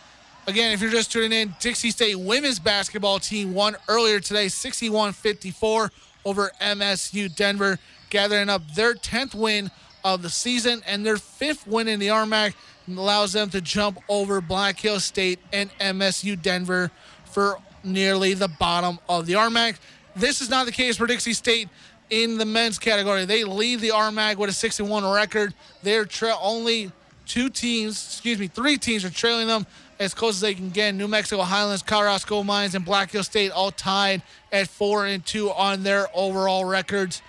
Again, 0.47 0.73
if 0.73 0.83
you're 0.83 0.91
just 0.91 1.11
tuning 1.11 1.33
in, 1.33 1.55
Dixie 1.59 1.91
State 1.91 2.17
women's 2.17 2.59
basketball 2.59 3.19
team 3.19 3.55
won 3.55 3.77
earlier 3.89 4.21
today 4.21 4.49
61 4.49 5.15
54 5.15 5.91
over 6.27 6.51
MSU 6.61 7.35
Denver, 7.35 7.79
gathering 8.11 8.51
up 8.51 8.63
their 8.75 8.95
10th 8.95 9.35
win 9.35 9.71
of 10.05 10.21
the 10.21 10.29
season 10.29 10.83
and 10.87 11.05
their 11.05 11.17
fifth 11.17 11.67
win 11.67 11.89
in 11.89 11.99
the 11.99 12.09
RMAC 12.09 12.53
allows 12.89 13.33
them 13.33 13.49
to 13.51 13.63
jump 13.63 13.99
over 14.11 14.43
Black 14.43 14.79
Hill 14.79 15.01
State 15.01 15.39
and 15.51 15.71
MSU 15.79 16.41
Denver 16.41 16.91
for 17.25 17.57
nearly 17.83 18.35
the 18.35 18.49
bottom 18.49 18.99
of 19.09 19.25
the 19.25 19.33
RMAC. 19.35 19.79
This 20.15 20.43
is 20.43 20.51
not 20.51 20.67
the 20.67 20.73
case 20.73 20.99
for 20.99 21.07
Dixie 21.07 21.33
State 21.33 21.71
in 22.11 22.37
the 22.37 22.45
men's 22.45 22.79
category. 22.79 23.25
They 23.25 23.45
lead 23.45 23.81
the 23.81 23.89
RMAC 23.89 24.37
with 24.37 24.51
a 24.51 24.53
61 24.53 25.11
record. 25.11 25.55
They're 25.83 26.05
tra- 26.05 26.37
only 26.39 26.93
two 27.25 27.49
teams, 27.49 28.05
excuse 28.05 28.39
me, 28.39 28.47
three 28.47 28.77
teams 28.77 29.07
are 29.07 29.11
trailing 29.11 29.47
them 29.47 29.67
as 29.99 30.15
close 30.15 30.37
as 30.37 30.41
they 30.41 30.55
can 30.55 30.71
get. 30.71 30.95
New 30.95 31.09
Mexico 31.09 31.43
Highlands, 31.43 31.83
Colorado 31.83 32.43
Mines, 32.43 32.75
and 32.75 32.85
Black 32.85 33.11
Hill 33.11 33.23
State 33.23 33.51
all 33.51 33.71
tied 33.71 34.23
at 34.53 34.69
four 34.69 35.07
and 35.07 35.25
two 35.25 35.51
on 35.51 35.83
their 35.83 36.09
overall 36.15 36.65
records 36.65 37.23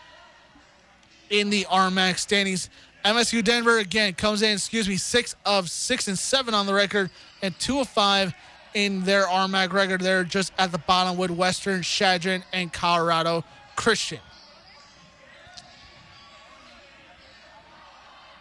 in 1.29 1.49
the 1.49 1.65
RMAC 1.65 2.17
standings. 2.17 2.69
MSU 3.03 3.43
Denver 3.43 3.77
again 3.77 4.13
comes 4.13 4.41
in, 4.41 4.53
excuse 4.53 4.87
me, 4.89 4.97
six 4.97 5.35
of 5.45 5.69
six 5.69 6.07
and 6.07 6.17
seven 6.17 6.53
on 6.53 6.65
the 6.65 6.73
record, 6.73 7.11
and 7.41 7.57
two 7.59 7.79
of 7.79 7.87
five 7.87 8.33
in 8.73 9.03
their 9.03 9.25
RMAC 9.25 9.71
record. 9.73 10.01
They're 10.01 10.23
just 10.23 10.51
at 10.57 10.71
the 10.71 10.79
bottom 10.79 11.17
with 11.17 11.31
Western, 11.31 11.83
Chadron, 11.83 12.43
and 12.51 12.73
Colorado 12.73 13.43
Christian. 13.75 14.19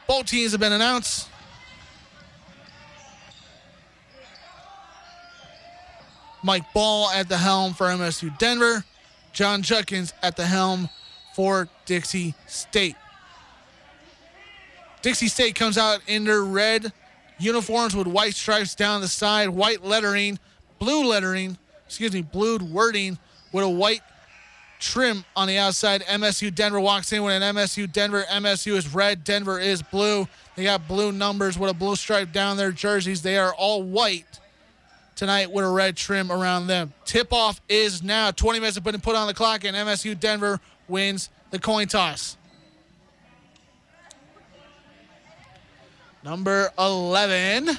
Both 0.07 0.27
teams 0.27 0.53
have 0.53 0.61
been 0.61 0.73
announced. 0.73 1.29
Mike 6.45 6.75
Bahl 6.75 7.11
at 7.11 7.29
the 7.31 7.39
helm 7.39 7.73
for 7.73 7.87
MSU 7.87 8.37
Denver. 8.39 8.85
Jon 9.33 9.63
Judkins 9.63 10.13
at 10.23 10.37
the 10.37 10.45
helm 10.45 10.91
for 11.35 11.69
Dixie 11.87 12.35
State. 12.47 12.97
Dixie 15.01 15.29
State 15.29 15.55
comes 15.55 15.79
out 15.79 16.01
in 16.07 16.25
their 16.25 16.45
red 16.45 16.93
uniforms 17.39 17.97
with 17.97 18.07
white 18.07 18.35
stripes 18.35 18.75
down 18.75 19.01
the 19.01 19.09
side, 19.09 19.49
white 19.49 19.83
lettering, 19.83 20.39
blue 20.79 21.05
lettering, 21.07 21.57
excuse 21.87 22.13
me, 22.13 22.23
blue 22.23 22.59
wording 22.59 23.19
with 23.51 23.65
a 23.65 23.69
white 23.69 24.03
trim 24.81 25.25
on 25.35 25.49
the 25.49 25.57
outside. 25.57 26.03
MSU 26.03 26.55
Denver 26.55 26.79
walks 26.79 27.11
in 27.13 27.23
with 27.23 27.43
an 27.43 27.57
MSU 27.57 27.91
Denver. 27.91 28.23
MSU 28.31 28.77
is 28.77 28.95
red, 28.95 29.25
Denver 29.25 29.59
is 29.59 29.83
blue. 29.83 30.29
They 30.57 30.65
got 30.65 30.87
blue 30.87 31.11
numbers 31.11 31.59
with 31.59 31.71
a 31.71 31.75
blue 31.75 31.97
stripe 31.97 32.33
down 32.33 32.59
their 32.59 32.71
jerseys. 32.71 33.23
They 33.23 33.39
are 33.39 33.55
all 33.55 33.83
white 33.83 34.41
tonight 35.17 35.51
with 35.51 35.65
a 35.65 35.69
red 35.69 35.97
trim 35.97 36.31
around 36.31 36.67
them. 36.67 36.93
Tip 37.05 37.33
off 37.33 37.61
is 37.69 38.03
now 38.03 38.31
20 38.31 38.61
minutes 38.61 38.77
have 38.77 38.85
been 38.85 39.01
put 39.01 39.17
on 39.17 39.27
the 39.27 39.35
clock, 39.35 39.65
and 39.65 39.77
MSU 39.77 40.19
Denver 40.19 40.61
wins 40.89 41.31
the 41.51 41.59
coin 41.59 41.87
toss. 41.87 42.37
Number 46.25 46.73
11. 46.79 47.79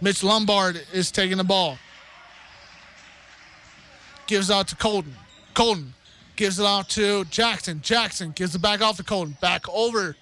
Mitch 0.00 0.22
Lombard 0.22 0.80
is 0.92 1.10
taking 1.10 1.36
the 1.36 1.44
ball. 1.44 1.76
Gives 4.26 4.50
out 4.50 4.68
to 4.68 4.76
Colton. 4.76 5.14
Colton 5.54 5.92
gives 6.36 6.58
it 6.58 6.64
out 6.64 6.88
to 6.90 7.24
Jackson. 7.26 7.80
Jackson 7.82 8.30
gives 8.30 8.54
it 8.54 8.62
back 8.62 8.80
off 8.80 8.96
to 8.96 9.02
Colton. 9.02 9.36
Back 9.40 9.68
over 9.68 10.16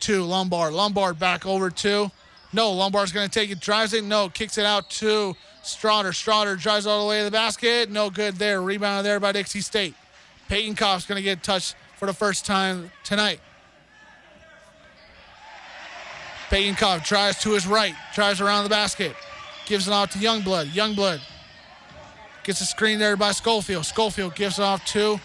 to 0.00 0.24
Lombard. 0.24 0.72
Lombard 0.72 1.18
back 1.18 1.46
over 1.46 1.70
to. 1.70 2.10
No, 2.52 2.72
Lombard's 2.72 3.12
going 3.12 3.28
to 3.28 3.32
take 3.32 3.50
it. 3.50 3.60
Drives 3.60 3.92
it. 3.92 4.04
No, 4.04 4.28
kicks 4.28 4.58
it 4.58 4.64
out 4.64 4.90
to 4.90 5.36
Strotter. 5.62 6.10
Strotter 6.10 6.60
drives 6.60 6.86
all 6.86 7.04
the 7.04 7.08
way 7.08 7.18
to 7.18 7.24
the 7.24 7.30
basket. 7.30 7.90
No 7.90 8.10
good 8.10 8.36
there. 8.36 8.60
Rebound 8.60 9.06
there 9.06 9.20
by 9.20 9.32
Dixie 9.32 9.60
State. 9.60 9.94
Pagenkopf's 10.48 11.06
going 11.06 11.16
to 11.16 11.22
get 11.22 11.42
touched 11.42 11.76
for 11.96 12.06
the 12.06 12.12
first 12.12 12.44
time 12.44 12.90
tonight. 13.04 13.40
Pagenkopf 16.48 17.06
drives 17.06 17.38
to 17.42 17.52
his 17.52 17.64
right, 17.64 17.94
drives 18.12 18.40
around 18.40 18.64
the 18.64 18.70
basket, 18.70 19.14
gives 19.66 19.86
it 19.86 19.92
off 19.92 20.10
to 20.10 20.18
Youngblood. 20.18 20.66
Youngblood 20.70 21.20
gets 22.42 22.60
a 22.60 22.66
screen 22.66 22.98
there 22.98 23.16
by 23.16 23.30
Schofield. 23.30 23.86
Schofield 23.86 24.34
gives 24.34 24.58
it 24.58 24.62
off 24.62 24.84
to 24.86 25.20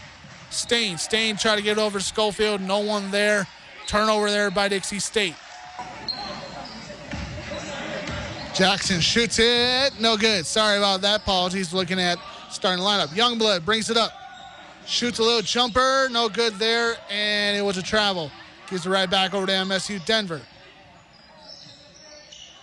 Staine. 0.52 1.00
Staine 1.00 1.36
try 1.36 1.56
to 1.56 1.64
get 1.64 1.80
it 1.80 1.82
over 1.82 1.98
to 1.98 2.06
Schofield. 2.06 2.62
No 2.62 2.80
one 2.80 3.10
there. 3.10 3.48
Turnover 3.88 4.30
there 4.30 4.52
by 4.52 4.68
Dixie 4.68 5.00
State. 5.00 5.34
Jackson 8.56 9.02
shoots 9.02 9.38
it. 9.38 10.00
No 10.00 10.16
good. 10.16 10.46
Sorry 10.46 10.78
about 10.78 11.02
that. 11.02 11.22
Apologies. 11.22 11.74
Looking 11.74 12.00
at 12.00 12.18
starting 12.50 12.84
lineup. 12.84 13.08
Youngblood 13.08 13.66
brings 13.66 13.90
it 13.90 13.98
up. 13.98 14.14
Shoots 14.86 15.20
a 15.20 15.24
little 15.24 15.42
jumper. 15.42 16.08
No 16.10 16.30
good 16.30 16.54
there. 16.54 16.96
And 17.10 17.58
it 17.58 17.62
was 17.62 17.78
a 17.78 17.84
travel. 17.84 18.32
Gives 18.70 18.86
it 18.86 18.90
right 18.90 19.10
back 19.10 19.34
over 19.34 19.46
to 19.46 19.52
MSU 19.52 20.04
Denver. 20.06 20.42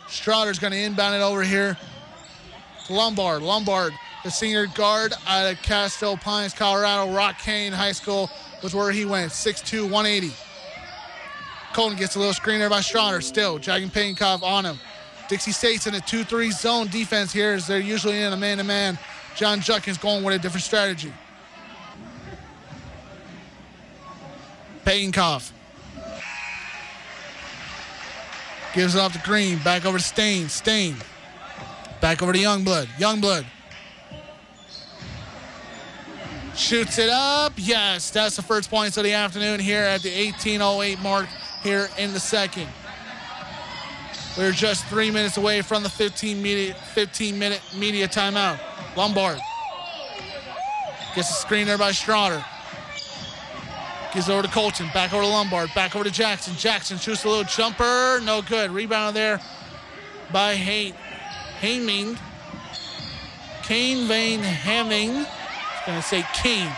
Strouder's 0.09 0.59
going 0.59 0.73
to 0.73 0.79
inbound 0.79 1.15
it 1.15 1.21
over 1.21 1.43
here 1.43 1.77
Lombard. 2.89 3.43
Lombard, 3.43 3.93
the 4.25 4.31
senior 4.31 4.67
guard 4.67 5.13
out 5.27 5.51
of 5.51 5.61
Castle 5.63 6.17
Pines, 6.17 6.55
Colorado. 6.55 7.11
Rockhane 7.13 7.73
High 7.73 7.93
School 7.93 8.31
was 8.63 8.75
where 8.75 8.91
he 8.91 9.05
went. 9.05 9.31
6'2", 9.31 9.83
180. 9.91 10.35
Colton 11.73 11.99
gets 11.99 12.17
a 12.17 12.19
little 12.19 12.35
screen 12.35 12.59
there 12.59 12.69
by 12.71 12.81
Strouder. 12.81 13.23
Still, 13.23 13.59
Jagging 13.59 13.91
Pagenkopf 13.91 14.43
on 14.43 14.65
him. 14.65 14.79
Dixie 15.33 15.53
State's 15.53 15.87
in 15.87 15.95
a 15.95 15.99
2-3 15.99 16.53
zone 16.53 16.89
defense 16.89 17.33
here 17.33 17.55
as 17.55 17.67
they're 17.67 17.81
usually 17.81 18.21
in 18.21 18.35
a 18.35 18.37
man-to-man. 18.37 18.99
Jon 19.35 19.63
Judkins 19.63 19.97
going 19.97 20.23
with 20.23 20.35
a 20.35 20.39
different 20.39 20.63
strategy. 20.63 21.11
Pagenkopf 24.85 25.51
Gives 28.75 28.95
it 28.95 28.99
off 28.99 29.15
to 29.15 29.19
Green. 29.21 29.57
Back 29.61 29.87
over 29.87 29.97
to 29.97 30.05
Staine. 30.05 30.51
Staine. 30.51 30.97
Back 32.03 32.23
over 32.23 32.35
to 32.35 32.39
Youngblood. 32.39 32.89
Youngblood. 32.99 33.47
Shoots 36.55 36.99
it 36.99 37.09
up. 37.09 37.55
Yes, 37.57 38.11
that's 38.11 38.37
the 38.37 38.43
first 38.43 38.69
points 38.69 38.99
of 38.99 39.05
the 39.05 39.15
afternoon 39.15 39.61
here 39.61 39.81
at 39.81 40.03
the 40.03 40.11
1808 40.11 41.01
mark 41.01 41.27
here 41.63 41.89
in 41.97 42.13
the 42.13 42.21
second. 42.21 42.69
We're 44.37 44.53
just 44.53 44.87
three 44.87 45.11
minutes 45.11 45.37
away 45.37 45.61
from 45.61 45.83
the 45.83 45.91
15 45.91 46.43
minute, 46.43 46.77
15 46.95 47.39
minute 47.39 47.61
media 47.77 48.09
timeout. 48.09 48.59
Lombard 48.97 49.39
gets 51.15 51.31
a 51.31 51.35
screen 51.35 51.67
there 51.67 51.79
by 51.79 51.91
Strouder. 51.91 52.45
Gives 54.15 54.29
over 54.29 54.43
to 54.43 54.49
Colton. 54.49 54.89
Back 54.93 55.13
over 55.13 55.23
to 55.23 55.29
Lombard. 55.29 55.71
Back 55.75 55.95
over 55.95 56.05
to 56.05 56.11
Jackson. 56.11 56.55
Jackson 56.57 56.99
shoots 56.99 57.25
a 57.25 57.29
little 57.29 57.45
jumper. 57.45 58.21
No 58.23 58.43
good. 58.43 58.71
Rebound 58.71 59.17
there 59.17 59.41
by 60.33 60.55
Hay- 60.55 60.95
Haming. 61.61 62.19
Kane 63.63 64.07
Vane 64.09 64.43
Hamming. 64.43 65.27
I 65.27 65.87
going 65.87 66.01
to 66.01 66.07
say 66.07 66.25
Kane. 66.35 66.71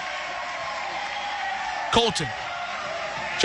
Colton. 1.93 2.29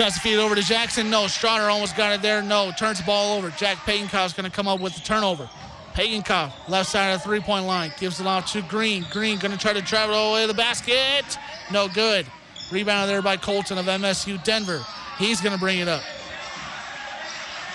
Tries 0.00 0.14
to 0.14 0.20
feed 0.20 0.32
it 0.32 0.38
over 0.38 0.54
to 0.54 0.62
Jackson. 0.62 1.10
No. 1.10 1.24
Strouder 1.24 1.70
almost 1.70 1.94
got 1.94 2.14
it 2.14 2.22
there. 2.22 2.40
No. 2.40 2.72
Turns 2.72 2.96
the 2.96 3.04
ball 3.04 3.36
over. 3.36 3.50
Jack 3.50 3.76
Pagenkopf's 3.84 4.32
going 4.32 4.50
to 4.50 4.50
come 4.50 4.66
up 4.66 4.80
with 4.80 4.94
the 4.94 5.02
turnover. 5.02 5.46
Pagenkopf, 5.92 6.70
left 6.70 6.88
side 6.88 7.10
of 7.10 7.18
the 7.18 7.28
three-point 7.28 7.66
line. 7.66 7.92
Gives 7.98 8.18
it 8.18 8.26
off 8.26 8.50
to 8.52 8.62
Green. 8.62 9.04
Green 9.10 9.38
going 9.38 9.52
to 9.52 9.58
try 9.58 9.74
to 9.74 9.82
travel 9.82 10.14
all 10.14 10.30
the 10.30 10.34
way 10.36 10.40
to 10.40 10.46
the 10.46 10.54
basket. 10.54 11.36
No 11.70 11.86
good. 11.86 12.24
Rebound 12.72 13.10
there 13.10 13.20
by 13.20 13.36
Colton 13.36 13.76
of 13.76 13.84
MSU 13.84 14.42
Denver. 14.42 14.82
He's 15.18 15.42
going 15.42 15.52
to 15.52 15.60
bring 15.60 15.80
it 15.80 15.88
up. 15.88 16.02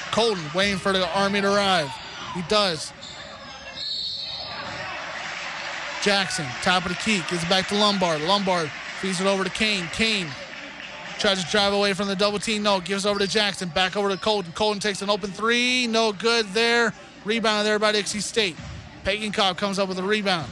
Colton 0.10 0.44
waiting 0.56 0.80
for 0.80 0.94
the 0.94 1.08
Army 1.16 1.42
to 1.42 1.54
arrive. 1.54 1.92
He 2.34 2.42
does. 2.50 2.92
Jackson, 6.02 6.48
top 6.64 6.88
of 6.88 6.90
the 6.90 6.98
key, 6.98 7.22
gives 7.30 7.44
it 7.44 7.50
back 7.50 7.68
to 7.68 7.76
Lombard. 7.76 8.22
Lombard 8.22 8.72
feeds 9.00 9.22
it 9.22 9.28
over 9.28 9.44
to 9.44 9.50
Kane. 9.52 9.86
Kane 9.94 10.26
tries 11.26 11.44
to 11.44 11.50
drive 11.50 11.74
away 11.74 11.92
from 11.94 12.08
the 12.08 12.16
double 12.16 12.38
team. 12.38 12.62
No, 12.62 12.80
gives 12.80 13.04
over 13.04 13.18
to 13.18 13.26
Jackson. 13.26 13.68
Back 13.70 13.98
over 13.98 14.10
to 14.10 14.18
Colton. 14.18 14.52
Colton 14.52 14.80
takes 14.80 15.02
an 15.02 15.10
open 15.10 15.32
three. 15.32 15.88
No 15.88 16.12
good 16.12 16.46
there. 16.50 16.94
Rebound 17.24 17.66
there 17.66 17.80
by 17.80 17.94
Dixie 17.94 18.20
State. 18.20 18.56
Pagenkopf 19.04 19.58
comes 19.58 19.80
up 19.80 19.90
with 19.90 19.98
a 19.98 20.04
rebound. 20.04 20.48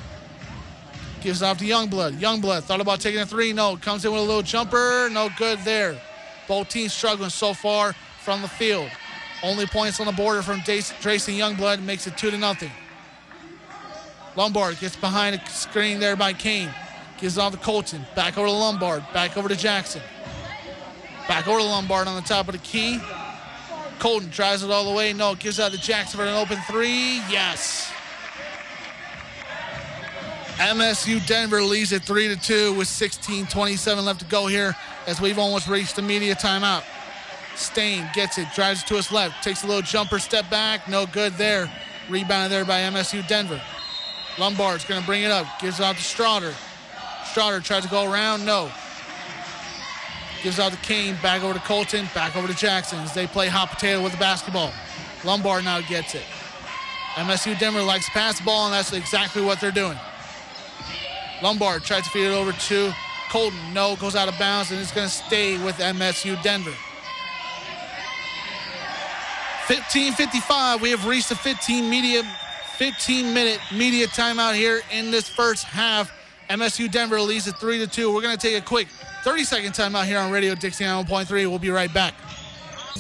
Gives 1.22 1.44
off 1.44 1.60
to 1.60 1.66
Youngblood. 1.66 2.14
Youngblood 2.14 2.64
thought 2.64 2.82
about 2.82 3.02
taking 3.02 3.22
a 3.22 3.26
three. 3.28 3.54
No. 3.54 3.78
Comes 3.78 4.04
in 4.04 4.12
with 4.12 4.22
a 4.22 4.24
little 4.24 4.42
jumper. 4.42 5.10
No 5.12 5.30
good 5.38 5.60
there. 5.60 5.96
Both 6.48 6.70
teams 6.70 6.92
struggling 6.92 7.30
so 7.30 7.54
far 7.54 7.94
from 8.24 8.42
the 8.42 8.48
field. 8.48 8.90
Only 9.44 9.68
points 9.68 10.00
on 10.00 10.08
the 10.08 10.12
border 10.12 10.42
from 10.42 10.62
Drayson 10.62 11.38
Youngblood 11.38 11.84
makes 11.84 12.08
it 12.08 12.18
two 12.18 12.32
to 12.32 12.38
nothing. 12.40 12.72
Lombard 14.36 14.80
gets 14.80 14.96
behind 14.96 15.36
a 15.36 15.50
screen 15.52 16.00
there 16.00 16.16
by 16.16 16.34
Kane. 16.34 16.74
Gives 17.20 17.38
off 17.38 17.52
to 17.52 17.60
Colton. 17.60 18.08
Back 18.16 18.40
over 18.40 18.48
to 18.48 18.52
Lombard. 18.52 19.04
Back 19.14 19.38
over 19.38 19.48
to 19.48 19.56
Jackson. 19.56 20.02
Back 21.28 21.48
over 21.48 21.60
to 21.60 21.66
Lombard 21.66 22.08
on 22.08 22.16
the 22.16 22.28
top 22.28 22.48
of 22.48 22.54
the 22.54 22.60
key. 22.60 23.00
Colton 24.00 24.30
drives 24.30 24.64
it 24.64 24.72
all 24.72 24.86
the 24.86 24.96
way. 24.96 25.14
No, 25.14 25.36
gives 25.36 25.60
out 25.60 25.72
to 25.72 25.78
Jackson 25.80 26.18
for 26.18 26.26
an 26.26 26.36
open 26.36 26.58
three. 26.68 27.22
Yes. 27.30 27.92
MSU 30.58 31.26
Denver 31.26 31.62
leads 31.64 31.94
at 31.94 32.04
3 32.04 32.28
to 32.28 32.36
2 32.36 32.74
with 32.74 32.88
16:27 32.88 34.06
left 34.06 34.20
to 34.20 34.26
go 34.26 34.46
here 34.48 34.76
as 35.08 35.20
we've 35.20 35.40
almost 35.40 35.68
reached 35.68 35.96
the 35.96 36.02
media 36.02 36.36
timeout. 36.36 36.84
Staine 37.56 38.10
gets 38.14 38.38
it, 38.38 38.48
drives 38.56 38.84
to 38.84 38.96
his 38.96 39.12
left, 39.12 39.44
takes 39.44 39.64
a 39.64 39.68
little 39.68 39.82
jumper 39.82 40.20
step 40.20 40.50
back, 40.50 40.88
no 40.88 41.06
good 41.06 41.34
there. 41.34 41.72
Rebounded 42.10 42.52
there 42.52 42.66
by 42.66 42.82
MSU 42.82 43.26
Denver. 43.28 43.62
Lombard's 44.38 44.86
going 44.86 45.00
to 45.00 45.06
bring 45.06 45.24
it 45.24 45.32
up, 45.32 45.48
gives 45.60 45.80
it 45.80 45.86
out 45.86 45.96
to 45.96 46.02
Strouder. 46.02 46.54
Strouder 47.24 47.64
tries 47.64 47.84
to 47.84 47.90
go 47.90 48.12
around, 48.12 48.46
no. 48.46 48.72
Gives 50.44 50.60
out 50.60 50.74
to 50.74 50.78
Kane, 50.80 51.16
back 51.24 51.42
over 51.42 51.54
to 51.54 51.60
Colton, 51.62 52.06
back 52.14 52.36
over 52.36 52.50
to 52.50 52.54
Jackson 52.54 53.00
as 53.00 53.14
they 53.14 53.28
play 53.28 53.48
hot 53.48 53.70
potato 53.70 54.04
with 54.04 54.12
the 54.12 54.18
basketball. 54.18 54.74
Lombard 55.24 55.64
now 55.64 55.80
gets 55.80 56.16
it. 56.16 56.24
MSU 57.16 57.58
Denver 57.58 57.82
likes 57.82 58.06
to 58.06 58.12
pass 58.12 58.40
the 58.40 58.44
ball, 58.44 58.66
and 58.66 58.74
that's 58.74 58.92
exactly 58.92 59.42
what 59.42 59.62
they're 59.62 59.72
doing. 59.72 59.98
Lombard 61.42 61.84
tries 61.84 62.04
to 62.04 62.10
feed 62.10 62.26
it 62.26 62.34
over 62.34 62.52
to 62.52 62.94
Colton. 63.30 63.58
No, 63.74 63.96
goes 63.96 64.18
out 64.18 64.28
of 64.28 64.38
bounds, 64.38 64.72
and 64.72 64.82
it's 64.82 64.92
going 64.92 65.08
to 65.08 65.14
stay 65.14 65.58
with 65.64 65.78
MSU 65.78 66.42
Denver. 66.44 66.74
15:55. 69.68 70.82
We 70.82 70.90
have 70.90 71.06
reached 71.06 71.30
the 71.30 71.36
15 71.36 71.90
media, 71.90 72.24
15 72.78 73.34
minute 73.34 73.62
media 73.72 74.08
timeout 74.08 74.56
here 74.56 74.82
in 74.92 75.10
this 75.10 75.30
first 75.30 75.64
half. 75.64 76.12
MSU 76.50 76.92
Denver 76.92 77.22
leads 77.22 77.48
at 77.48 77.58
three 77.60 77.80
to 77.80 77.88
two. 77.88 78.14
We're 78.14 78.22
going 78.22 78.38
to 78.38 78.48
take 78.48 78.62
a 78.62 78.66
quick 78.66 78.90
30 79.24 79.44
second 79.46 79.72
timeout 79.72 80.06
here 80.06 80.20
on 80.20 80.32
Radio 80.32 80.54
Dixie 80.54 80.84
1.3. 80.84 81.30
We'll 81.50 81.58
be 81.58 81.70
right 81.70 81.94
back. 81.94 82.14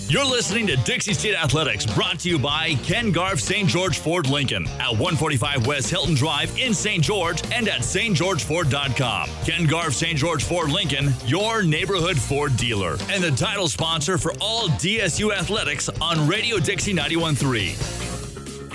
You're 0.07 0.25
listening 0.25 0.65
to 0.67 0.75
Dixie 0.77 1.13
State 1.13 1.35
Athletics, 1.35 1.85
brought 1.85 2.19
to 2.19 2.29
you 2.29 2.39
by 2.39 2.75
Ken 2.83 3.11
Garff 3.11 3.39
St. 3.39 3.69
George 3.69 3.99
Ford 3.99 4.27
Lincoln 4.27 4.65
at 4.79 4.89
145 4.89 5.67
West 5.67 5.89
Hilton 5.89 6.15
Drive 6.15 6.57
in 6.57 6.73
St. 6.73 7.03
George 7.03 7.43
and 7.51 7.67
at 7.67 7.81
stgeorgeford.com. 7.81 9.29
Ken 9.45 9.65
Garff 9.65 9.93
St. 9.93 10.17
George 10.17 10.43
Ford 10.43 10.71
Lincoln, 10.71 11.13
your 11.25 11.61
neighborhood 11.61 12.17
Ford 12.17 12.55
dealer, 12.57 12.97
and 13.09 13.23
the 13.23 13.31
title 13.31 13.67
sponsor 13.67 14.17
for 14.17 14.33
all 14.41 14.67
DSU 14.69 15.33
athletics 15.33 15.89
on 16.01 16.27
Radio 16.27 16.57
Dixie 16.57 16.93
913. 16.93 17.75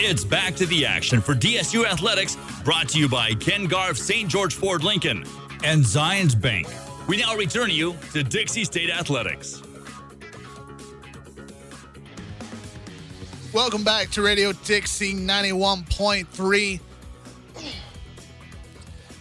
It's 0.00 0.24
back 0.24 0.54
to 0.56 0.66
the 0.66 0.86
action 0.86 1.20
for 1.20 1.34
DSU 1.34 1.84
Athletics, 1.84 2.36
brought 2.62 2.88
to 2.90 2.98
you 2.98 3.08
by 3.08 3.34
Ken 3.34 3.64
Garff 3.64 3.98
St. 3.98 4.28
George 4.28 4.54
Ford 4.54 4.84
Lincoln 4.84 5.24
and 5.64 5.82
Zions 5.82 6.40
Bank. 6.40 6.68
We 7.08 7.16
now 7.16 7.34
return 7.36 7.70
you 7.70 7.96
to 8.12 8.22
Dixie 8.22 8.64
State 8.64 8.90
Athletics. 8.90 9.62
Welcome 13.54 13.82
back 13.82 14.10
to 14.10 14.20
Radio 14.20 14.52
Dixie 14.52 15.14
91.3. 15.14 16.80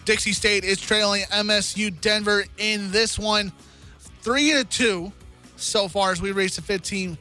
Dixie 0.04 0.32
State 0.34 0.64
is 0.64 0.78
trailing 0.78 1.22
MSU 1.32 1.98
Denver 2.02 2.44
in 2.58 2.90
this 2.90 3.18
one, 3.18 3.52
three 4.20 4.52
to 4.52 4.64
two 4.64 5.10
so 5.56 5.88
far 5.88 6.12
as 6.12 6.20
we 6.20 6.32
reach 6.32 6.56
the 6.56 6.62
15, 6.62 7.16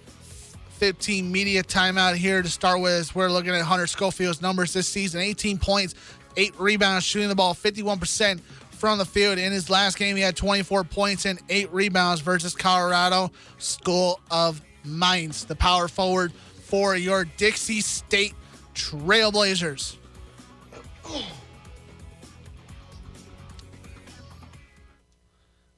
15 0.72 1.32
media 1.32 1.64
timeout 1.64 2.16
here 2.16 2.42
to 2.42 2.50
start 2.50 2.82
with. 2.82 3.16
We're 3.16 3.30
looking 3.30 3.52
at 3.52 3.62
Hunter 3.62 3.88
Schofield's 3.88 4.42
numbers 4.42 4.74
this 4.74 4.90
season 4.90 5.22
18 5.22 5.60
points, 5.60 5.96
eight 6.36 6.54
rebounds, 6.60 7.06
shooting 7.06 7.30
the 7.30 7.36
ball 7.36 7.54
51% 7.54 8.42
from 8.78 8.98
the 8.98 9.06
field. 9.06 9.40
In 9.40 9.52
his 9.52 9.70
last 9.70 9.98
game, 9.98 10.16
he 10.16 10.22
had 10.22 10.36
24 10.36 10.84
points 10.86 11.26
and 11.26 11.40
eight 11.50 11.72
rebounds 11.74 12.22
versus 12.22 12.56
Colorado 12.56 13.32
School 13.58 14.20
of 14.32 14.62
Mines, 14.84 15.46
the 15.46 15.56
power 15.56 15.88
forward 15.88 16.32
for 16.34 16.96
your 16.96 17.26
Dixie 17.26 17.82
State 17.82 18.34
Trailblazers. 18.74 19.98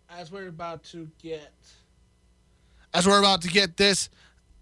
As 0.09 0.31
we're 0.31 0.49
about 0.49 0.83
to 0.85 1.09
get, 1.21 1.53
as 2.93 3.07
we're 3.07 3.19
about 3.19 3.41
to 3.43 3.47
get 3.47 3.77
this 3.77 4.09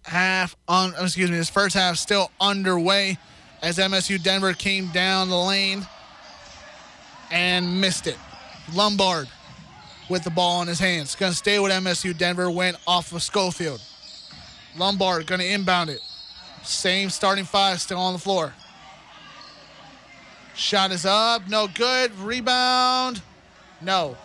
half 0.03 0.55
on, 0.67 0.93
excuse 0.99 1.31
me, 1.31 1.37
this 1.37 1.49
first 1.49 1.75
half 1.75 1.97
still 1.97 2.29
underway, 2.39 3.17
as 3.63 3.79
MSU 3.79 4.21
Denver 4.21 4.53
came 4.53 4.87
down 4.89 5.29
the 5.29 5.37
lane 5.37 5.85
and 7.31 7.81
missed 7.81 8.07
it. 8.07 8.17
Lombard 8.73 9.27
with 10.09 10.23
the 10.23 10.29
ball 10.29 10.61
in 10.61 10.67
his 10.67 10.79
hands, 10.79 11.15
going 11.15 11.31
to 11.31 11.37
stay 11.37 11.59
with 11.59 11.71
MSU 11.71 12.17
Denver. 12.17 12.49
Went 12.49 12.77
off 12.85 13.11
of 13.13 13.21
Schofield. 13.21 13.81
Lombard 14.77 15.25
going 15.27 15.41
to 15.41 15.47
inbound 15.47 15.89
it. 15.89 16.01
Same 16.63 17.09
starting 17.09 17.45
five 17.45 17.79
still 17.79 17.99
on 17.99 18.13
the 18.13 18.19
floor. 18.19 18.53
Shot 20.55 20.91
is 20.91 21.05
up. 21.05 21.47
No 21.47 21.67
good. 21.67 22.17
Rebound. 22.19 23.21
No. 23.81 24.17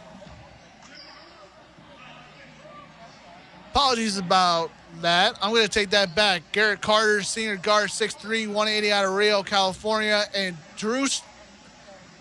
Apologies 3.71 4.19
about 4.19 4.71
that. 5.01 5.39
I'm 5.41 5.51
going 5.51 5.63
to 5.63 5.69
take 5.69 5.91
that 5.91 6.15
back. 6.15 6.43
Garrett 6.53 6.81
Carter, 6.81 7.23
senior 7.23 7.57
guard, 7.57 7.91
6'3, 7.91 8.47
180 8.47 8.93
out 8.93 9.05
of 9.05 9.13
Rio, 9.13 9.43
California. 9.43 10.25
And 10.35 10.57
Drew 10.77 11.07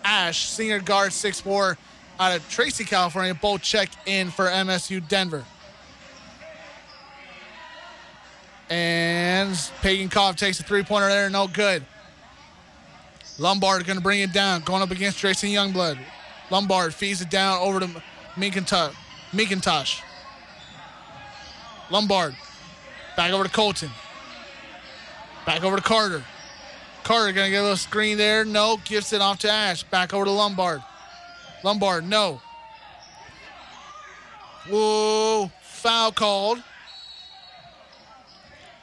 Ash, 0.04 0.48
senior 0.48 0.80
guard, 0.80 1.10
6'4 1.10 1.76
out 2.22 2.36
of 2.36 2.48
Tracy, 2.48 2.84
California. 2.84 3.34
Both 3.34 3.62
check 3.62 3.90
in 4.06 4.30
for 4.30 4.46
MSU 4.46 5.06
Denver. 5.08 5.44
And 8.70 9.54
Pagan 9.82 10.08
takes 10.34 10.60
a 10.60 10.62
three 10.62 10.82
pointer 10.82 11.08
there, 11.08 11.28
no 11.28 11.46
good. 11.46 11.84
Lombard 13.38 13.84
going 13.86 13.98
to 13.98 14.02
bring 14.02 14.20
it 14.20 14.32
down, 14.32 14.62
going 14.62 14.82
up 14.82 14.90
against 14.90 15.18
Jason 15.18 15.50
Youngblood. 15.50 15.98
Lombard 16.50 16.94
feeds 16.94 17.20
it 17.20 17.28
down 17.28 17.58
over 17.60 17.80
to 17.80 17.86
McIntosh. 18.36 18.94
McIntosh. 19.32 20.00
Lombard. 21.90 22.36
Back 23.16 23.32
over 23.32 23.44
to 23.44 23.50
Colton. 23.50 23.90
Back 25.44 25.64
over 25.64 25.76
to 25.76 25.82
Carter. 25.82 26.22
Carter 27.04 27.32
going 27.32 27.46
to 27.46 27.50
get 27.50 27.58
a 27.58 27.62
little 27.62 27.76
screen 27.76 28.16
there. 28.16 28.44
No. 28.44 28.78
Gives 28.84 29.12
it 29.12 29.20
off 29.20 29.40
to 29.40 29.50
Ash. 29.50 29.82
Back 29.82 30.14
over 30.14 30.24
to 30.24 30.30
Lombard. 30.30 30.82
Lombard, 31.62 32.08
no. 32.08 32.40
Whoa. 34.68 35.50
Foul 35.62 36.12
called. 36.12 36.62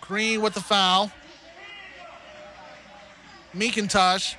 Green 0.02 0.42
with 0.42 0.54
the 0.54 0.62
foul. 0.62 1.12
McIntosh. 3.56 4.36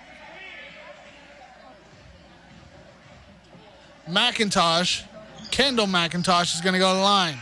McIntosh. 4.08 5.04
Kendall 5.50 5.86
McIntosh 5.86 6.54
is 6.54 6.60
going 6.60 6.74
to 6.74 6.78
go 6.78 6.92
to 6.92 6.96
the 6.96 7.02
line. 7.02 7.38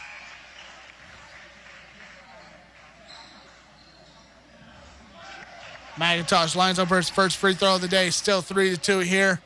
McIntosh 5.96 6.54
lines 6.54 6.78
up 6.78 6.88
for 6.88 6.96
his 6.96 7.08
first 7.08 7.36
free 7.36 7.54
throw 7.54 7.74
of 7.74 7.80
the 7.80 7.88
day. 7.88 8.10
Still 8.10 8.40
3 8.40 8.70
to 8.70 8.76
2 8.76 8.98
here 9.00 9.40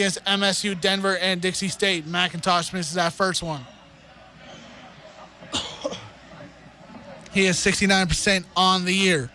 against 0.00 0.24
MSU 0.24 0.80
Denver 0.80 1.18
and 1.18 1.42
Dixie 1.42 1.68
State. 1.68 2.06
McIntosh 2.06 2.72
misses 2.72 2.94
that 2.94 3.12
first 3.12 3.42
one. 3.42 3.66
He 7.32 7.46
is 7.46 7.58
69% 7.58 8.44
on 8.56 8.84
the 8.86 8.92
year. 8.92 9.30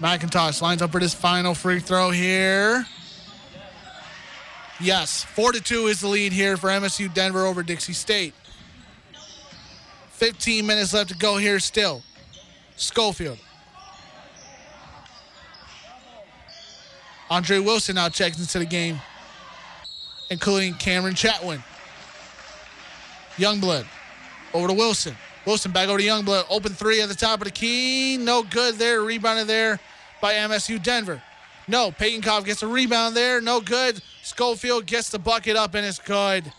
McIntosh 0.00 0.60
lines 0.60 0.82
up 0.82 0.90
for 0.90 0.98
this 0.98 1.14
final 1.14 1.54
free 1.54 1.78
throw 1.78 2.10
here. 2.10 2.84
Yes, 4.80 5.22
4 5.22 5.52
to 5.52 5.60
2 5.60 5.86
is 5.86 6.00
the 6.00 6.08
lead 6.08 6.32
here 6.32 6.56
for 6.56 6.70
MSU 6.70 7.12
Denver 7.12 7.44
over 7.44 7.62
Dixie 7.62 7.92
State. 7.92 8.34
15 10.12 10.66
minutes 10.66 10.94
left 10.94 11.10
to 11.10 11.16
go 11.16 11.36
here 11.36 11.60
still. 11.60 12.02
Schofield. 12.76 13.38
Andre 17.30 17.60
Wilson 17.60 17.94
now 17.94 18.08
checks 18.08 18.38
into 18.38 18.58
the 18.58 18.64
game, 18.66 19.00
including 20.30 20.74
Cameron 20.74 21.14
Chatwin. 21.14 21.62
Youngblood 23.36 23.86
over 24.52 24.68
to 24.68 24.74
Wilson. 24.74 25.16
Wilson 25.46 25.70
back 25.70 25.88
over 25.88 25.98
to 25.98 26.04
Youngblood. 26.04 26.44
Open 26.50 26.72
three 26.72 27.00
at 27.00 27.08
the 27.08 27.14
top 27.14 27.40
of 27.40 27.44
the 27.44 27.50
key. 27.50 28.16
No 28.18 28.42
good 28.42 28.74
there. 28.74 29.00
Rebounded 29.02 29.46
there 29.46 29.78
by 30.20 30.34
MSU 30.34 30.82
Denver. 30.82 31.22
No, 31.68 31.92
Peyton 31.92 32.20
gets 32.20 32.62
a 32.62 32.66
rebound 32.66 33.16
there. 33.16 33.40
No 33.40 33.60
good. 33.60 34.02
Schofield 34.22 34.86
gets 34.86 35.08
the 35.08 35.18
bucket 35.18 35.56
up 35.56 35.74
and 35.74 35.86
it's 35.86 35.98
good. 36.00 36.52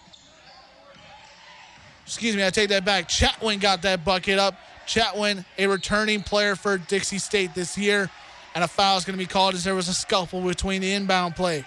Excuse 2.05 2.35
me, 2.35 2.45
I 2.45 2.49
take 2.49 2.69
that 2.69 2.85
back. 2.85 3.07
Chatwin 3.07 3.59
got 3.59 3.81
that 3.83 4.03
bucket 4.03 4.39
up. 4.39 4.55
Chatwin, 4.87 5.45
a 5.57 5.67
returning 5.67 6.23
player 6.23 6.55
for 6.55 6.77
Dixie 6.77 7.19
State 7.19 7.53
this 7.53 7.77
year. 7.77 8.09
And 8.53 8.63
a 8.63 8.67
foul 8.67 8.97
is 8.97 9.05
going 9.05 9.17
to 9.17 9.23
be 9.23 9.27
called 9.27 9.53
as 9.53 9.63
there 9.63 9.75
was 9.75 9.87
a 9.87 9.93
scuffle 9.93 10.41
between 10.41 10.81
the 10.81 10.93
inbound 10.93 11.35
play. 11.35 11.65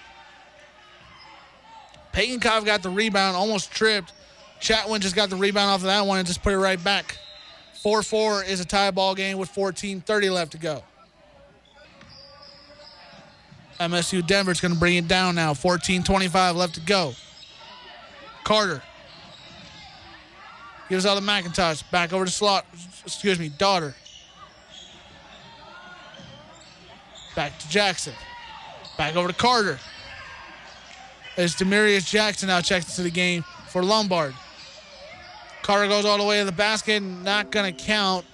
Pagenkopf 2.13 2.65
got 2.65 2.83
the 2.83 2.89
rebound, 2.89 3.35
almost 3.35 3.71
tripped, 3.71 4.13
Chatwin 4.59 4.99
just 4.99 5.15
got 5.15 5.29
the 5.29 5.35
rebound 5.35 5.69
off 5.69 5.81
of 5.81 5.85
that 5.85 6.05
one 6.05 6.17
and 6.19 6.27
just 6.27 6.41
put 6.41 6.53
it 6.53 6.57
right 6.57 6.81
back. 6.83 7.17
4 7.81 8.01
4 8.01 8.43
is 8.43 8.59
a 8.59 8.65
tie 8.65 8.91
ball 8.91 9.13
game 9.13 9.37
with 9.37 9.49
14 9.49 10.01
30 10.01 10.29
left 10.29 10.51
to 10.53 10.57
go. 10.57 10.83
MSU 13.79 14.25
Denver's 14.25 14.61
going 14.61 14.73
to 14.73 14.79
bring 14.79 14.95
it 14.95 15.07
down 15.07 15.35
now. 15.35 15.53
14 15.53 16.03
25 16.03 16.55
left 16.55 16.75
to 16.75 16.81
go. 16.81 17.13
Carter 18.43 18.81
gives 20.89 21.05
out 21.05 21.15
to 21.15 21.21
McIntosh. 21.21 21.89
Back 21.91 22.13
over 22.13 22.25
to 22.25 22.31
Slot. 22.31 22.65
Excuse 23.05 23.39
me, 23.39 23.49
Daughter. 23.49 23.93
Back 27.35 27.57
to 27.59 27.69
Jackson. 27.69 28.13
Back 28.97 29.15
over 29.15 29.27
to 29.27 29.33
Carter. 29.33 29.77
As 31.37 31.55
Demarius 31.55 32.09
Jackson 32.09 32.47
now 32.47 32.61
checks 32.61 32.89
into 32.89 33.03
the 33.03 33.09
game 33.09 33.43
for 33.67 33.83
Lombard. 33.83 34.33
Carter 35.61 35.87
goes 35.87 36.05
all 36.05 36.17
the 36.17 36.23
way 36.23 36.39
to 36.39 36.45
the 36.45 36.51
basket, 36.51 37.01
not 37.01 37.51
going 37.51 37.75
to 37.75 37.83
count. 37.83 38.25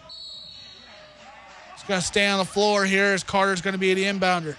He's 1.74 1.84
going 1.84 2.00
to 2.00 2.06
stay 2.06 2.28
on 2.28 2.38
the 2.38 2.46
floor 2.46 2.86
here 2.86 3.06
as 3.06 3.24
Carter's 3.24 3.62
going 3.62 3.74
to 3.74 3.80
be 3.80 3.94
the 3.94 4.04
inbounder. 4.04 4.56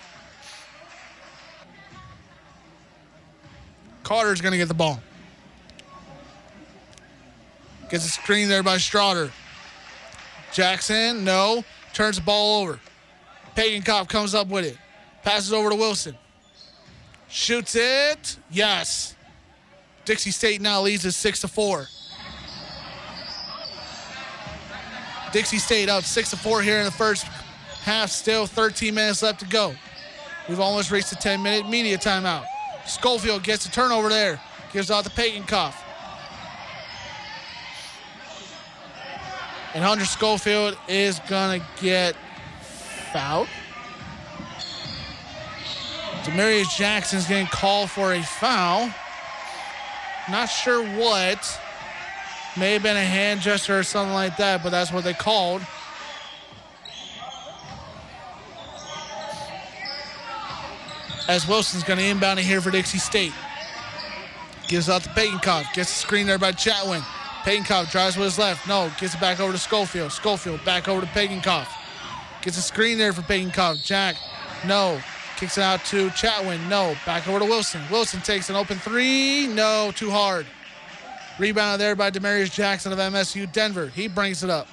Carter's 4.02 4.40
going 4.40 4.52
to 4.52 4.58
get 4.58 4.68
the 4.68 4.74
ball. 4.74 5.00
Gets 7.90 8.06
a 8.06 8.08
screen 8.08 8.48
there 8.48 8.62
by 8.62 8.76
Strawder. 8.76 9.30
Jackson, 10.52 11.24
no. 11.24 11.62
Turns 11.92 12.16
the 12.16 12.22
ball 12.22 12.62
over. 12.62 12.80
Pagan 13.54 13.82
comes 14.06 14.34
up 14.34 14.48
with 14.48 14.64
it. 14.64 14.78
Passes 15.22 15.52
over 15.52 15.70
to 15.70 15.76
Wilson. 15.76 16.16
Shoots 17.28 17.76
it. 17.76 18.36
Yes. 18.50 19.14
Dixie 20.04 20.30
State 20.30 20.60
now 20.60 20.80
leads 20.82 21.06
at 21.06 21.14
6 21.14 21.40
to 21.42 21.48
4. 21.48 21.86
Dixie 25.32 25.58
State 25.58 25.88
up 25.88 26.04
6 26.04 26.30
to 26.30 26.36
4 26.36 26.62
here 26.62 26.78
in 26.78 26.84
the 26.84 26.90
first 26.90 27.24
half. 27.84 28.10
Still 28.10 28.46
13 28.46 28.94
minutes 28.94 29.22
left 29.22 29.40
to 29.40 29.46
go. 29.46 29.74
We've 30.48 30.60
almost 30.60 30.90
reached 30.90 31.10
the 31.10 31.16
10 31.16 31.42
minute 31.42 31.68
media 31.68 31.96
timeout. 31.96 32.44
Schofield 32.86 33.42
gets 33.44 33.64
a 33.64 33.70
turnover 33.70 34.08
there. 34.08 34.40
Gives 34.72 34.90
out 34.90 35.04
the 35.04 35.10
Pagenkopf. 35.10 35.74
And 39.74 39.82
Hunter 39.82 40.04
Schofield 40.04 40.76
is 40.88 41.18
going 41.20 41.60
to 41.60 41.66
get 41.80 42.14
fouled. 43.12 43.48
Demarius 46.24 46.76
Jackson's 46.76 47.26
getting 47.26 47.46
called 47.46 47.90
for 47.90 48.14
a 48.14 48.22
foul. 48.22 48.90
Not 50.30 50.46
sure 50.46 50.84
what. 50.96 51.60
May 52.56 52.74
have 52.74 52.82
been 52.82 52.96
a 52.96 53.00
hand 53.00 53.40
gesture 53.40 53.78
or 53.78 53.82
something 53.82 54.14
like 54.14 54.36
that, 54.36 54.62
but 54.62 54.70
that's 54.70 54.92
what 54.92 55.04
they 55.04 55.14
called. 55.14 55.62
As 61.28 61.48
Wilson's 61.48 61.82
going 61.82 61.98
to 61.98 62.04
inbound 62.04 62.38
it 62.38 62.44
here 62.44 62.60
for 62.60 62.70
Dixie 62.70 62.98
State. 62.98 63.32
Gives 64.68 64.88
out 64.88 65.02
to 65.02 65.08
Pagenkopf. 65.10 65.72
Gets 65.72 65.90
the 65.90 65.98
screen 65.98 66.26
there 66.26 66.38
by 66.38 66.52
Chatwin. 66.52 67.00
Pagenkopf 67.42 67.90
drives 67.90 68.16
with 68.16 68.26
his 68.26 68.38
left. 68.38 68.68
No. 68.68 68.92
Gets 69.00 69.14
it 69.14 69.20
back 69.20 69.40
over 69.40 69.52
to 69.52 69.58
Schofield. 69.58 70.12
Schofield 70.12 70.64
back 70.64 70.88
over 70.88 71.00
to 71.00 71.06
Pagenkopf. 71.08 71.66
Gets 72.42 72.58
a 72.58 72.62
screen 72.62 72.98
there 72.98 73.12
for 73.12 73.22
Pagenkopf. 73.22 73.84
Jack. 73.84 74.16
No. 74.66 75.00
Kicks 75.36 75.58
it 75.58 75.62
out 75.62 75.84
to 75.86 76.08
Chatwin. 76.10 76.68
No. 76.68 76.94
Back 77.06 77.26
over 77.28 77.38
to 77.38 77.44
Wilson. 77.44 77.80
Wilson 77.90 78.20
takes 78.20 78.50
an 78.50 78.56
open 78.56 78.78
three. 78.78 79.46
No. 79.46 79.92
Too 79.94 80.10
hard. 80.10 80.46
Rebound 81.38 81.80
there 81.80 81.96
by 81.96 82.10
Demarius 82.10 82.52
Jackson 82.52 82.92
of 82.92 82.98
MSU 82.98 83.50
Denver. 83.52 83.88
He 83.88 84.08
brings 84.08 84.42
it 84.42 84.50
up. 84.50 84.68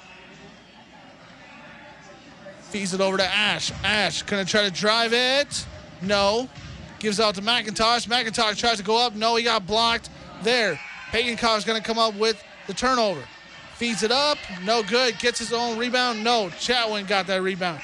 Feeds 2.62 2.94
it 2.94 3.02
over 3.02 3.18
to 3.18 3.26
Ash. 3.26 3.72
Ash 3.84 4.22
gonna 4.24 4.46
try 4.46 4.64
to 4.64 4.72
drive 4.72 5.14
it. 5.14 5.66
No. 6.02 6.50
Gives 7.00 7.20
out 7.20 7.36
to 7.36 7.42
McIntosh. 7.42 8.08
McIntosh 8.08 8.58
tries 8.58 8.78
to 8.78 8.84
go 8.84 8.98
up. 8.98 9.16
No, 9.16 9.36
he 9.38 9.44
got 9.44 9.66
blocked 9.66 10.10
there. 10.44 10.80
Pagenkopf's 11.12 11.66
going 11.66 11.82
to 11.82 11.86
come 11.86 11.98
up 11.98 12.14
with 12.16 12.44
the 12.68 12.74
turnover. 12.74 13.24
Feeds 13.80 14.04
it 14.04 14.12
up. 14.12 14.38
No 14.66 14.84
good. 14.84 15.18
Gets 15.20 15.40
his 15.40 15.54
own 15.54 15.78
rebound. 15.78 16.22
No. 16.22 16.50
Chatwin 16.50 17.08
got 17.08 17.28
that 17.28 17.42
rebound. 17.42 17.80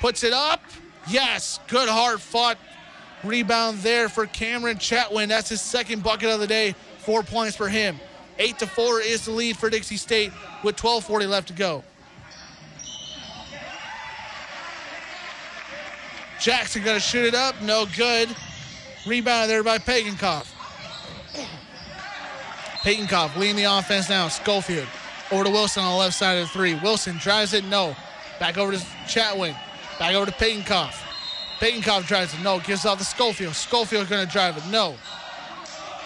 Puts 0.00 0.22
it 0.22 0.32
up. 0.32 0.62
Yes. 1.08 1.58
Good 1.66 1.88
hard 1.88 2.20
fought 2.20 2.56
rebound 3.24 3.78
there 3.78 4.08
for 4.08 4.26
Cameron 4.26 4.76
Chatwin. 4.76 5.26
That's 5.26 5.48
his 5.48 5.60
second 5.60 6.04
bucket 6.04 6.30
of 6.30 6.38
the 6.38 6.46
day. 6.46 6.76
Four 6.98 7.24
points 7.24 7.56
for 7.56 7.68
him. 7.68 7.98
Eight 8.38 8.60
to 8.60 8.66
four 8.68 9.00
is 9.00 9.24
the 9.24 9.32
lead 9.32 9.56
for 9.56 9.68
Dixie 9.68 9.96
State 9.96 10.30
with 10.62 10.76
12:40 10.76 11.26
left 11.26 11.48
to 11.48 11.52
go. 11.52 11.82
Jackson 16.38 16.84
gonna 16.84 17.00
shoot 17.00 17.26
it 17.26 17.34
up, 17.34 17.60
no 17.60 17.86
good. 17.96 18.28
Rebound 19.04 19.50
there 19.50 19.64
by 19.64 19.78
Pagenkopf. 19.78 20.46
Pagenkopf 22.82 23.34
leading 23.34 23.56
the 23.56 23.64
offense 23.64 24.08
now. 24.08 24.28
Schofield 24.28 24.86
over 25.30 25.44
to 25.44 25.50
Wilson 25.50 25.82
on 25.82 25.92
the 25.92 25.98
left 25.98 26.14
side 26.14 26.38
of 26.38 26.46
the 26.46 26.52
three. 26.52 26.74
Wilson 26.74 27.16
drives 27.18 27.54
it, 27.54 27.64
no. 27.64 27.96
Back 28.38 28.58
over 28.58 28.72
to 28.72 28.78
Chatwin. 29.06 29.56
Back 29.98 30.14
over 30.14 30.26
to 30.26 30.32
Pagenkopf. 30.32 30.94
Pagenkopf 31.58 32.06
drives 32.06 32.34
it, 32.34 32.40
no. 32.42 32.60
Gives 32.60 32.86
off 32.86 32.98
to 32.98 33.04
Schofield. 33.04 33.54
Schofield 33.54 34.08
gonna 34.08 34.26
drive 34.26 34.56
it, 34.56 34.66
no. 34.70 34.96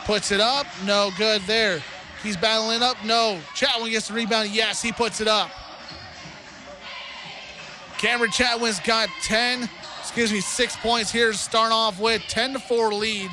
Puts 0.04 0.32
it 0.32 0.40
up, 0.40 0.66
no 0.84 1.10
good 1.16 1.42
there. 1.42 1.82
He's 2.22 2.36
battling 2.36 2.82
up, 2.82 2.96
no. 3.04 3.40
Chatwin 3.54 3.90
gets 3.90 4.08
the 4.08 4.14
rebound, 4.14 4.50
yes, 4.50 4.82
he 4.82 4.92
puts 4.92 5.20
it 5.20 5.28
up. 5.28 5.50
Cameron 7.98 8.30
Chatwin's 8.30 8.80
got 8.80 9.08
10 9.22 9.68
excuse 10.04 10.32
me, 10.32 10.40
six 10.40 10.76
points 10.76 11.10
here 11.10 11.32
to 11.32 11.36
start 11.36 11.72
off 11.72 11.98
with. 11.98 12.22
10 12.28 12.52
to 12.52 12.58
4 12.60 12.92
lead. 12.92 13.30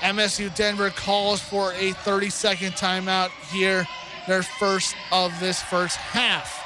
MSU 0.00 0.54
Denver 0.56 0.90
calls 0.90 1.40
for 1.40 1.72
a 1.74 1.92
30 1.92 2.28
second 2.28 2.72
timeout 2.72 3.30
here, 3.52 3.86
their 4.26 4.42
first 4.42 4.94
of 5.10 5.38
this 5.40 5.60
first 5.60 5.96
half. 5.96 6.60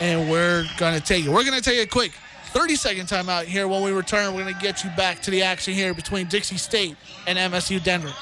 And 0.00 0.30
we're 0.30 0.64
going 0.76 0.94
to 0.94 1.00
take 1.00 1.24
it. 1.24 1.30
We're 1.30 1.44
going 1.44 1.58
to 1.58 1.62
take 1.62 1.78
it 1.78 1.90
quick 1.90 2.12
30 2.56 2.76
second 2.76 3.06
timeout 3.06 3.44
here. 3.44 3.68
When 3.68 3.82
we 3.82 3.92
return, 3.92 4.34
we're 4.34 4.42
going 4.42 4.54
to 4.54 4.60
get 4.60 4.84
you 4.84 4.90
back 4.90 5.20
to 5.22 5.30
the 5.30 5.42
action 5.42 5.74
here 5.74 5.94
between 5.94 6.26
Dixie 6.26 6.56
State 6.56 6.96
and 7.26 7.38
MSU 7.38 7.82
Denver. 7.82 8.12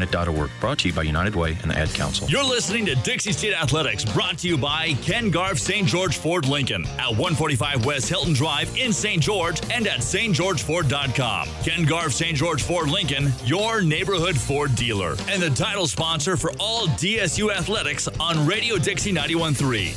United.org. 0.00 0.50
Brought 0.60 0.78
to 0.80 0.88
you 0.88 0.94
by 0.94 1.02
United 1.02 1.34
Way 1.34 1.56
and 1.62 1.70
the 1.70 1.76
Ad 1.76 1.90
Council. 1.90 2.28
You're 2.28 2.44
listening 2.44 2.86
to 2.86 2.94
Dixie 2.96 3.32
State 3.32 3.52
Athletics, 3.54 4.04
brought 4.04 4.38
to 4.38 4.48
you 4.48 4.56
by 4.56 4.94
Ken 5.02 5.30
Garff 5.30 5.58
St. 5.58 5.86
George 5.86 6.16
Ford 6.16 6.48
Lincoln 6.48 6.86
at 6.98 7.10
145 7.10 7.84
West 7.84 8.08
Hilton 8.08 8.32
Drive 8.32 8.74
in 8.76 8.92
St. 8.92 9.22
George 9.22 9.60
and 9.70 9.86
at 9.86 10.00
stgeorgeford.com. 10.00 11.48
Ken 11.62 11.84
Garff 11.84 12.12
St. 12.12 12.36
George 12.36 12.62
Ford 12.62 12.88
Lincoln, 12.88 13.32
your 13.44 13.82
neighborhood 13.82 14.36
Ford 14.38 14.74
dealer, 14.74 15.16
and 15.28 15.42
the 15.42 15.50
title 15.50 15.86
sponsor 15.86 16.36
for 16.36 16.52
all 16.58 16.86
DSU 16.86 17.54
athletics 17.54 18.08
on 18.18 18.46
Radio 18.46 18.76
Dixie 18.76 19.12
913. 19.12 19.94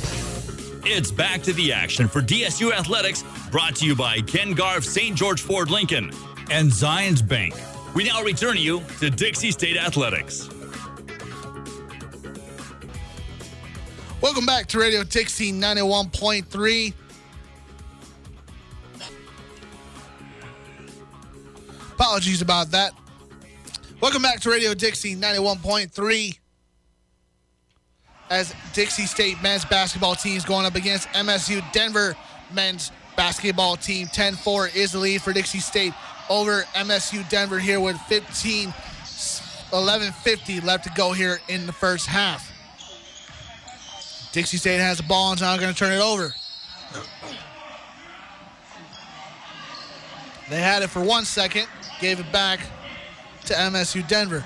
It's 0.86 1.10
back 1.10 1.42
to 1.42 1.54
the 1.54 1.72
action 1.72 2.08
for 2.08 2.20
DSU 2.20 2.72
Athletics, 2.72 3.24
brought 3.50 3.74
to 3.76 3.86
you 3.86 3.96
by 3.96 4.20
Ken 4.20 4.52
Garff 4.52 4.84
St. 4.84 5.16
George 5.16 5.40
Ford 5.40 5.70
Lincoln 5.70 6.10
and 6.50 6.70
Zions 6.70 7.26
Bank. 7.26 7.54
We 7.94 8.02
now 8.02 8.24
return 8.24 8.56
you 8.56 8.82
to 8.98 9.08
Dixie 9.08 9.52
State 9.52 9.76
Athletics. 9.76 10.48
Welcome 14.20 14.44
back 14.44 14.66
to 14.68 14.80
Radio 14.80 15.04
Dixie 15.04 15.52
91.3. 15.52 16.92
Apologies 21.92 22.42
about 22.42 22.72
that. 22.72 22.92
Welcome 24.00 24.22
back 24.22 24.40
to 24.40 24.50
Radio 24.50 24.74
Dixie 24.74 25.14
91.3. 25.14 26.38
As 28.28 28.52
Dixie 28.72 29.06
State 29.06 29.40
men's 29.40 29.64
basketball 29.66 30.16
team 30.16 30.36
is 30.36 30.44
going 30.44 30.66
up 30.66 30.74
against 30.74 31.06
MSU 31.10 31.62
Denver 31.72 32.16
men's 32.52 32.90
basketball 33.16 33.76
team. 33.76 34.08
10 34.08 34.34
4 34.34 34.68
is 34.74 34.92
the 34.92 34.98
lead 34.98 35.22
for 35.22 35.32
Dixie 35.32 35.60
State 35.60 35.92
over 36.30 36.62
MSU 36.74 37.28
Denver 37.28 37.58
here 37.58 37.80
with 37.80 37.96
15, 38.02 38.68
11.50 38.68 40.64
left 40.64 40.84
to 40.84 40.90
go 40.94 41.12
here 41.12 41.40
in 41.48 41.66
the 41.66 41.72
first 41.72 42.06
half. 42.06 42.50
Dixie 44.32 44.56
State 44.56 44.80
has 44.80 44.96
the 44.96 45.04
ball 45.04 45.30
and 45.30 45.38
is 45.38 45.42
now 45.42 45.56
going 45.56 45.72
to 45.72 45.78
turn 45.78 45.92
it 45.92 46.00
over. 46.00 46.34
They 50.50 50.60
had 50.60 50.82
it 50.82 50.88
for 50.88 51.02
one 51.02 51.24
second, 51.24 51.66
gave 52.00 52.20
it 52.20 52.30
back 52.32 52.60
to 53.46 53.54
MSU 53.54 54.06
Denver. 54.06 54.44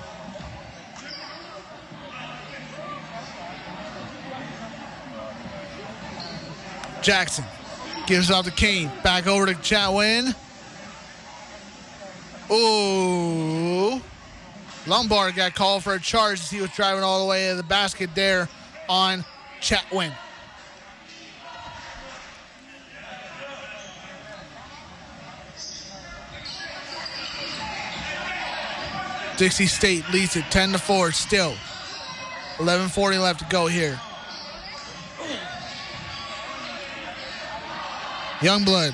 Jackson 7.01 7.45
gives 8.07 8.29
off 8.29 8.45
to 8.45 8.51
Kane. 8.51 8.91
Back 9.03 9.27
over 9.27 9.45
to 9.45 9.53
Chatwin. 9.53 10.35
Ooh. 12.51 14.01
Lombard 14.87 15.35
got 15.35 15.53
called 15.53 15.83
for 15.83 15.93
a 15.93 15.99
charge 15.99 16.39
as 16.39 16.49
he 16.49 16.61
was 16.61 16.71
driving 16.71 17.03
all 17.03 17.23
the 17.23 17.29
way 17.29 17.49
to 17.49 17.55
the 17.55 17.63
basket 17.63 18.09
there 18.15 18.49
on 18.87 19.23
Chatwin. 19.61 20.13
Dixie 29.37 29.67
State 29.67 30.03
leads 30.11 30.35
it 30.35 30.43
10 30.49 30.73
to 30.73 30.79
4 30.79 31.11
still. 31.11 31.55
11:40 32.57 33.19
left 33.19 33.39
to 33.39 33.45
go 33.45 33.67
here. 33.67 33.99
Youngblood 38.39 38.93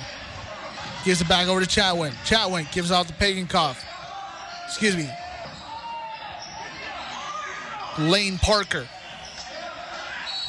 gives 1.05 1.21
it 1.21 1.29
back 1.29 1.47
over 1.47 1.63
to 1.63 1.67
Chatwin. 1.67 2.11
Chatwin 2.25 2.69
gives 2.73 2.89
off 2.89 3.07
to 3.07 3.13
Pagenkopf. 3.13 3.77
Excuse 4.65 4.97
me. 4.97 5.07
Lane 7.99 8.39
Parker, 8.39 8.87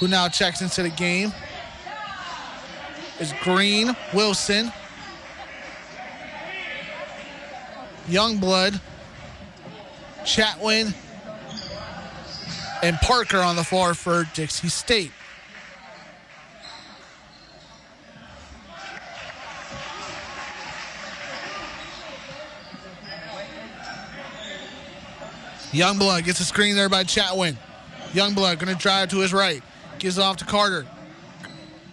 who 0.01 0.09
now 0.09 0.29
checks 0.29 0.63
into 0.63 0.83
the 0.83 0.89
game, 0.89 1.33
is 3.21 3.33
Green, 3.43 3.95
Wilson, 4.15 4.73
Youngblood, 8.09 8.81
Chatwin, 10.25 10.95
and 12.83 12.97
Parker 12.97 13.39
on 13.39 13.57
the 13.57 13.65
floor 13.65 13.95
for 13.95 14.25
Dixie 14.35 14.69
State. 14.69 15.13
Youngblood 25.77 26.25
gets 26.25 26.41
a 26.41 26.45
screen 26.45 26.75
there 26.75 26.89
by 26.89 27.05
Chatwin. 27.05 27.55
Youngblood 28.13 28.59
going 28.59 28.75
to 28.75 28.81
drive 28.81 29.11
to 29.11 29.19
his 29.19 29.35
right. 29.35 29.63
Gives 29.99 30.17
it 30.17 30.23
off 30.23 30.39
to 30.39 30.47
Carter. 30.47 30.87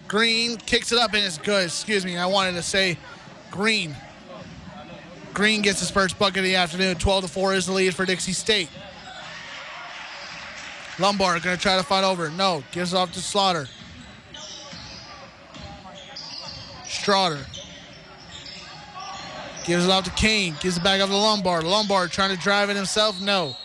Green 0.08 0.56
kicks 0.56 0.90
it 0.90 0.98
up 0.98 1.12
and 1.12 1.22
it's 1.22 1.36
good. 1.36 1.64
Excuse 1.64 2.02
me, 2.02 2.16
I 2.16 2.24
wanted 2.24 2.52
to 2.52 2.62
say 2.62 2.96
Green. 3.50 3.94
Green 5.34 5.60
gets 5.60 5.80
his 5.80 5.90
first 5.90 6.18
bucket 6.18 6.38
of 6.38 6.44
the 6.44 6.54
afternoon. 6.54 6.94
12 6.94 7.24
to 7.24 7.30
4 7.30 7.54
is 7.54 7.66
the 7.66 7.72
lead 7.72 7.94
for 7.94 8.06
Dixie 8.06 8.32
State. 8.32 8.70
Lombard 10.98 11.42
going 11.42 11.54
to 11.54 11.62
try 11.62 11.76
to 11.76 11.82
fight 11.82 12.04
over. 12.04 12.30
No, 12.30 12.64
gives 12.72 12.94
it 12.94 12.96
off 12.96 13.12
to 13.12 13.20
Slaughter. 13.20 13.68
Straughter. 16.86 17.44
Gives 19.66 19.84
it 19.84 19.90
off 19.90 20.04
to 20.04 20.10
Kane. 20.10 20.54
Gives 20.60 20.78
it 20.78 20.84
back 20.84 21.02
up 21.02 21.10
to 21.10 21.16
Lombard. 21.16 21.64
Lombard 21.64 22.12
trying 22.12 22.34
to 22.34 22.42
drive 22.42 22.70
it 22.70 22.76
himself. 22.76 23.20
No. 23.20 23.56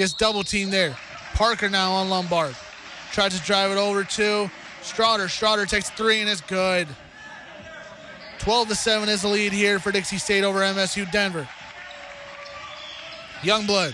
Gets 0.00 0.14
double 0.14 0.42
team 0.42 0.70
there. 0.70 0.96
Parker 1.34 1.68
now 1.68 1.92
on 1.92 2.08
Lombard. 2.08 2.56
Tries 3.12 3.38
to 3.38 3.44
drive 3.44 3.70
it 3.70 3.76
over 3.76 4.02
to 4.02 4.50
Straughter. 4.80 5.28
Straughter 5.28 5.66
takes 5.66 5.90
three 5.90 6.22
and 6.22 6.30
it's 6.30 6.40
good. 6.40 6.88
12 8.38 8.68
to 8.68 8.74
7 8.74 9.10
is 9.10 9.20
the 9.20 9.28
lead 9.28 9.52
here 9.52 9.78
for 9.78 9.92
Dixie 9.92 10.16
State 10.16 10.42
over 10.42 10.60
MSU 10.60 11.12
Denver. 11.12 11.46
Youngblood. 13.42 13.92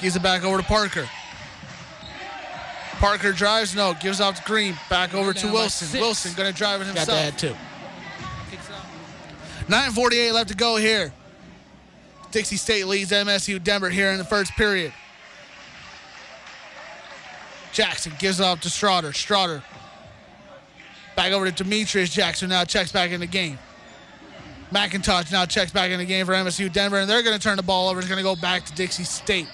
Gives 0.00 0.16
it 0.16 0.22
back 0.24 0.42
over 0.42 0.56
to 0.56 0.64
Parker. 0.64 1.08
Parker 2.98 3.30
drives, 3.30 3.76
no, 3.76 3.94
gives 4.00 4.20
off 4.20 4.40
to 4.40 4.42
Green. 4.42 4.76
Back 4.88 5.14
over 5.14 5.32
to 5.32 5.46
Wilson. 5.46 6.00
Wilson 6.00 6.32
gonna 6.36 6.52
drive 6.52 6.80
it 6.80 6.88
himself. 6.88 7.06
Got 7.06 7.38
that 7.38 7.38
too. 7.38 7.54
9.48 9.68 10.32
left 10.32 10.48
to 10.48 10.56
go 10.56 10.74
here. 10.74 11.12
Dixie 12.30 12.56
State 12.56 12.86
leads 12.86 13.10
MSU 13.10 13.62
Denver 13.62 13.90
here 13.90 14.10
in 14.10 14.18
the 14.18 14.24
first 14.24 14.52
period. 14.52 14.92
Jackson 17.72 18.12
gives 18.18 18.40
it 18.40 18.44
off 18.44 18.60
to 18.60 18.70
Straughter. 18.70 19.12
Straughter 19.12 19.62
back 21.16 21.32
over 21.32 21.50
to 21.50 21.52
Demetrius 21.52 22.10
Jackson 22.10 22.48
now 22.48 22.64
checks 22.64 22.92
back 22.92 23.10
in 23.10 23.20
the 23.20 23.26
game. 23.26 23.58
McIntosh 24.72 25.32
now 25.32 25.44
checks 25.44 25.72
back 25.72 25.90
in 25.90 25.98
the 25.98 26.04
game 26.04 26.26
for 26.26 26.32
MSU 26.32 26.72
Denver, 26.72 26.98
and 26.98 27.10
they're 27.10 27.22
going 27.22 27.36
to 27.36 27.42
turn 27.42 27.56
the 27.56 27.62
ball 27.62 27.88
over. 27.88 27.98
It's 27.98 28.08
going 28.08 28.18
to 28.18 28.22
go 28.22 28.36
back 28.36 28.64
to 28.66 28.74
Dixie 28.74 29.04
State. 29.04 29.48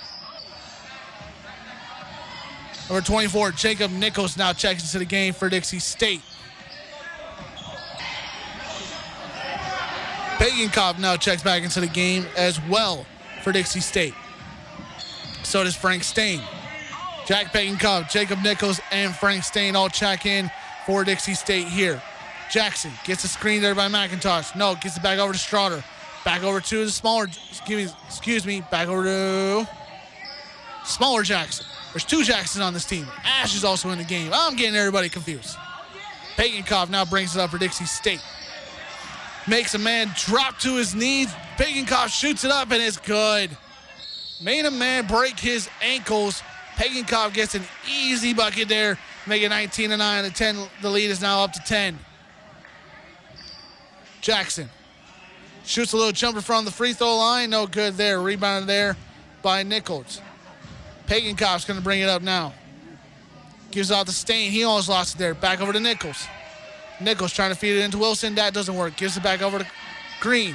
Number 2.88 3.04
24, 3.04 3.52
Jacob 3.52 3.90
Nichols 3.90 4.36
now 4.36 4.52
checks 4.52 4.82
into 4.84 4.98
the 4.98 5.04
game 5.04 5.32
for 5.32 5.48
Dixie 5.48 5.78
State. 5.78 6.20
Pagan 10.48 11.00
now 11.00 11.16
checks 11.16 11.42
back 11.42 11.64
into 11.64 11.80
the 11.80 11.88
game 11.88 12.24
as 12.36 12.60
well 12.68 13.04
for 13.42 13.50
Dixie 13.50 13.80
State. 13.80 14.14
So 15.42 15.64
does 15.64 15.74
Frank 15.74 16.04
Staine. 16.04 16.40
Jack 17.26 17.52
Pagan 17.52 17.76
Jacob 18.08 18.38
Nichols, 18.44 18.80
and 18.92 19.12
Frank 19.12 19.42
Staine 19.42 19.74
all 19.74 19.88
check 19.88 20.24
in 20.24 20.48
for 20.86 21.02
Dixie 21.02 21.34
State 21.34 21.66
here. 21.66 22.00
Jackson 22.48 22.92
gets 23.02 23.24
a 23.24 23.28
screen 23.28 23.60
there 23.60 23.74
by 23.74 23.88
McIntosh. 23.88 24.54
No, 24.54 24.76
gets 24.76 24.96
it 24.96 25.02
back 25.02 25.18
over 25.18 25.32
to 25.32 25.38
Straughter. 25.38 25.82
Back 26.24 26.44
over 26.44 26.60
to 26.60 26.84
the 26.84 26.92
smaller, 26.92 27.24
excuse 27.24 27.90
me, 27.90 27.98
excuse 28.06 28.46
me, 28.46 28.62
back 28.70 28.86
over 28.86 29.02
to 29.02 29.68
smaller 30.84 31.24
Jackson. 31.24 31.66
There's 31.92 32.04
two 32.04 32.22
Jacksons 32.22 32.62
on 32.62 32.72
this 32.72 32.84
team. 32.84 33.08
Ash 33.24 33.56
is 33.56 33.64
also 33.64 33.90
in 33.90 33.98
the 33.98 34.04
game. 34.04 34.30
I'm 34.32 34.54
getting 34.54 34.76
everybody 34.76 35.08
confused. 35.08 35.56
Pagan 36.36 36.64
now 36.90 37.04
brings 37.04 37.34
it 37.34 37.40
up 37.40 37.50
for 37.50 37.58
Dixie 37.58 37.86
State 37.86 38.20
makes 39.46 39.74
a 39.74 39.78
man 39.78 40.10
drop 40.16 40.58
to 40.60 40.76
his 40.76 40.94
knees. 40.94 41.32
Pagenkopf 41.56 42.08
shoots 42.08 42.44
it 42.44 42.50
up 42.50 42.70
and 42.70 42.82
it's 42.82 42.98
good. 42.98 43.50
Made 44.42 44.66
a 44.66 44.70
man 44.70 45.06
break 45.06 45.38
his 45.38 45.68
ankles. 45.80 46.42
Pagenkopf 46.76 47.32
gets 47.32 47.54
an 47.54 47.62
easy 47.90 48.34
bucket 48.34 48.68
there, 48.68 48.98
making 49.26 49.48
19 49.48 49.90
to 49.90 49.96
9. 49.96 50.24
The 50.24 50.30
10, 50.30 50.56
the 50.82 50.90
lead 50.90 51.10
is 51.10 51.22
now 51.22 51.42
up 51.42 51.52
to 51.52 51.60
10. 51.60 51.98
Jackson 54.20 54.68
shoots 55.64 55.92
a 55.92 55.96
little 55.96 56.12
jumper 56.12 56.40
from 56.40 56.64
the 56.64 56.70
free 56.70 56.92
throw 56.92 57.16
line. 57.16 57.50
No 57.50 57.66
good 57.66 57.94
there. 57.94 58.20
Rebounded 58.20 58.68
there 58.68 58.96
by 59.42 59.62
Nichols. 59.62 60.20
Pagenkopf's 61.06 61.64
going 61.64 61.78
to 61.78 61.84
bring 61.84 62.00
it 62.00 62.08
up 62.08 62.22
now. 62.22 62.52
Gives 63.70 63.90
out 63.92 64.06
the 64.06 64.12
Staine. 64.12 64.50
He 64.50 64.64
almost 64.64 64.88
lost 64.88 65.14
it 65.14 65.18
there. 65.18 65.34
Back 65.34 65.60
over 65.60 65.72
to 65.72 65.80
Nichols. 65.80 66.26
Nichols 67.00 67.32
trying 67.32 67.50
to 67.50 67.56
feed 67.56 67.76
it 67.76 67.84
into 67.84 67.98
Wilson. 67.98 68.34
That 68.34 68.54
doesn't 68.54 68.74
work. 68.74 68.96
Gives 68.96 69.16
it 69.16 69.22
back 69.22 69.42
over 69.42 69.58
to 69.58 69.66
Green. 70.20 70.54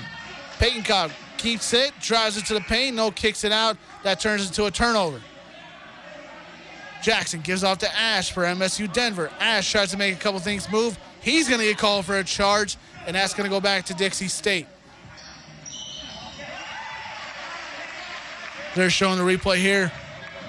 Pagenkopf 0.58 1.12
keeps 1.38 1.73
it, 1.73 1.91
drives 1.99 2.38
it 2.38 2.45
to 2.45 2.54
the 2.54 2.62
paint. 2.62 2.95
No, 2.95 3.12
kicks 3.12 3.43
it 3.43 3.51
out. 3.51 3.77
That 4.04 4.19
turns 4.19 4.47
into 4.47 4.65
a 4.65 4.71
turnover. 4.71 5.21
Jackson 7.01 7.41
gives 7.41 7.63
off 7.63 7.80
to 7.80 7.95
Ash 7.95 8.32
for 8.32 8.43
MSU 8.43 8.91
Denver. 8.91 9.32
Ash 9.39 9.71
tries 9.71 9.91
to 9.91 9.97
make 9.97 10.15
a 10.15 10.19
couple 10.19 10.39
things 10.39 10.71
move. 10.71 10.99
He's 11.21 11.47
going 11.47 11.60
to 11.60 11.65
get 11.65 11.77
called 11.77 12.06
for 12.06 12.17
a 12.17 12.23
charge, 12.23 12.77
and 13.08 13.15
that's 13.15 13.34
going 13.34 13.49
to 13.49 13.54
go 13.54 13.60
back 13.60 13.86
to 13.86 13.93
Dixie 13.93 14.27
State. 14.27 14.67
They're 18.75 18.89
showing 18.89 19.17
the 19.17 19.23
replay 19.23 19.58
here. 19.58 19.91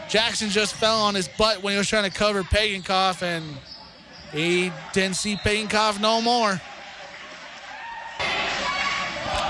Jackson 0.08 0.50
just 0.50 0.74
fell 0.74 1.00
on 1.00 1.14
his 1.14 1.26
butt 1.26 1.62
when 1.62 1.72
he 1.72 1.78
was 1.78 1.88
trying 1.88 2.08
to 2.08 2.16
cover 2.16 2.42
Pagenkopf, 2.42 3.22
and 3.22 3.44
he 4.32 4.72
didn't 4.92 5.16
see 5.16 5.36
Pagenkopf 5.36 6.00
no 6.00 6.20
more. 6.20 6.60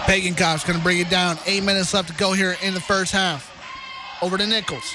Pagenkopf's 0.05 0.65
going 0.65 0.79
to 0.79 0.83
bring 0.83 0.99
it 0.99 1.09
down. 1.09 1.39
Eight 1.47 1.63
minutes 1.63 1.95
left 1.95 2.09
to 2.09 2.15
go 2.15 2.33
here 2.33 2.57
in 2.63 2.75
the 2.75 2.81
first 2.81 3.13
half. 3.13 3.49
Over 4.21 4.37
to 4.37 4.47
Nichols. 4.47 4.95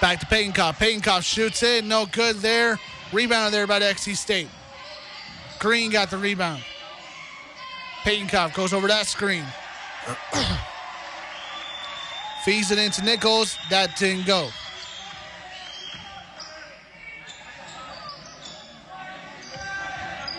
Back 0.00 0.18
to 0.20 0.26
Pagenkopf. 0.26 0.76
Pagenkopf 0.76 1.22
shoots 1.22 1.62
it. 1.62 1.84
No 1.84 2.06
good 2.06 2.36
there. 2.36 2.78
Rebound 3.12 3.52
there 3.52 3.66
by 3.66 3.78
Dixie 3.78 4.14
State. 4.14 4.48
Green 5.58 5.90
got 5.90 6.10
the 6.10 6.16
rebound. 6.16 6.62
Pagenkopf 8.02 8.54
goes 8.54 8.72
over 8.72 8.88
that 8.88 9.06
screen. 9.06 9.44
Feeds 12.44 12.70
it 12.70 12.78
into 12.78 13.04
Nichols. 13.04 13.58
That 13.68 13.94
didn't 13.98 14.26
go. 14.26 14.48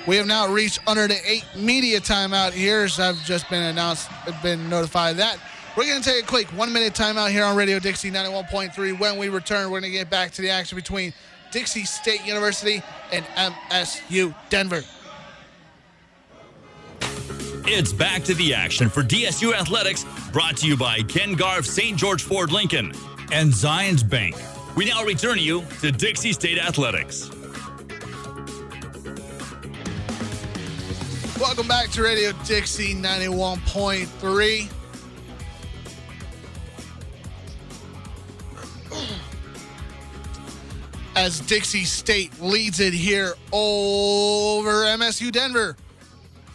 We 0.08 0.16
have 0.16 0.26
now 0.26 0.52
reached 0.52 0.80
under 0.88 1.08
the 1.08 1.18
eight 1.26 1.46
media 1.56 2.00
timeout 2.00 2.54
here, 2.54 2.82
as 2.82 3.00
I've 3.00 3.24
just 3.24 3.50
been 3.50 3.62
announced, 3.62 4.10
been 4.42 4.68
notified 4.70 5.18
that. 5.18 5.38
We're 5.78 5.86
going 5.86 6.02
to 6.02 6.10
take 6.10 6.24
a 6.24 6.28
quick 6.28 6.48
one 6.48 6.74
minute 6.74 6.94
timeout 6.94 7.30
here 7.30 7.46
on 7.46 7.56
Radio 7.56 7.80
Dixie 7.80 8.12
91.3. 8.12 9.00
When 9.00 9.18
we 9.18 9.30
return, 9.30 9.66
we're 9.70 9.80
going 9.80 9.92
to 9.92 9.98
get 9.98 10.10
back 10.10 10.32
to 10.32 10.42
the 10.42 10.50
action 10.50 10.76
between 10.76 11.14
Dixie 11.52 11.86
State 11.86 12.26
University 12.26 12.82
and 13.12 13.24
MSU 13.26 14.34
Denver. 14.50 14.82
It's 17.66 17.94
back 17.94 18.24
to 18.24 18.34
the 18.34 18.54
action 18.54 18.90
for 18.90 19.04
DSU 19.04 19.54
Athletics, 19.54 20.04
brought 20.34 20.58
to 20.58 20.68
you 20.68 20.76
by 20.76 21.04
Ken 21.04 21.36
Garff 21.36 21.66
St. 21.66 21.96
George 21.98 22.24
Ford 22.24 22.52
Lincoln 22.52 22.88
and 23.32 23.52
Zions 23.52 24.08
Bank. 24.08 24.36
We 24.76 24.86
now 24.86 25.06
return 25.06 25.38
you 25.38 25.64
to 25.82 25.92
Dixie 25.92 26.34
State 26.34 26.58
Athletics. 26.58 27.30
Welcome 31.42 31.68
back 31.68 31.90
to 31.94 32.04
Radio 32.04 32.34
Dixie 32.46 32.94
91.3. 32.94 34.70
As 41.16 41.40
Dixie 41.40 41.84
State 41.84 42.40
leads 42.40 42.80
it 42.80 42.94
here 42.94 43.34
over 43.52 44.70
MSU 44.70 45.32
Denver. 45.32 45.76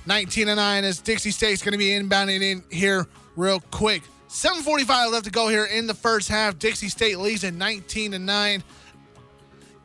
19 0.06 0.46
to 0.46 0.54
9 0.54 0.84
as 0.84 1.00
Dixie 1.00 1.32
State's 1.32 1.62
going 1.62 1.72
to 1.72 1.78
be 1.78 1.88
inbounding 1.88 2.40
in 2.42 2.62
here 2.70 3.08
real 3.34 3.58
quick. 3.72 4.04
7:45 4.28 5.10
left 5.10 5.24
to 5.24 5.32
go 5.32 5.48
here 5.48 5.64
in 5.64 5.88
the 5.88 5.94
first 5.94 6.28
half. 6.28 6.60
Dixie 6.60 6.90
State 6.90 7.18
leads 7.18 7.42
at 7.42 7.54
19 7.54 8.12
to 8.12 8.20
9 8.20 8.62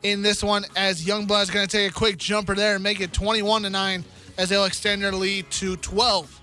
in 0.04 0.22
this 0.22 0.44
one 0.44 0.64
as 0.76 1.04
Youngblood's 1.04 1.50
going 1.50 1.66
to 1.66 1.76
take 1.76 1.90
a 1.90 1.92
quick 1.92 2.18
jumper 2.18 2.54
there 2.54 2.76
and 2.76 2.84
make 2.84 3.00
it 3.00 3.12
21 3.12 3.62
to 3.62 3.70
9 3.70 4.04
as 4.38 4.48
they'll 4.48 4.64
extend 4.64 5.02
their 5.02 5.12
lead 5.12 5.50
to 5.50 5.76
12. 5.76 6.40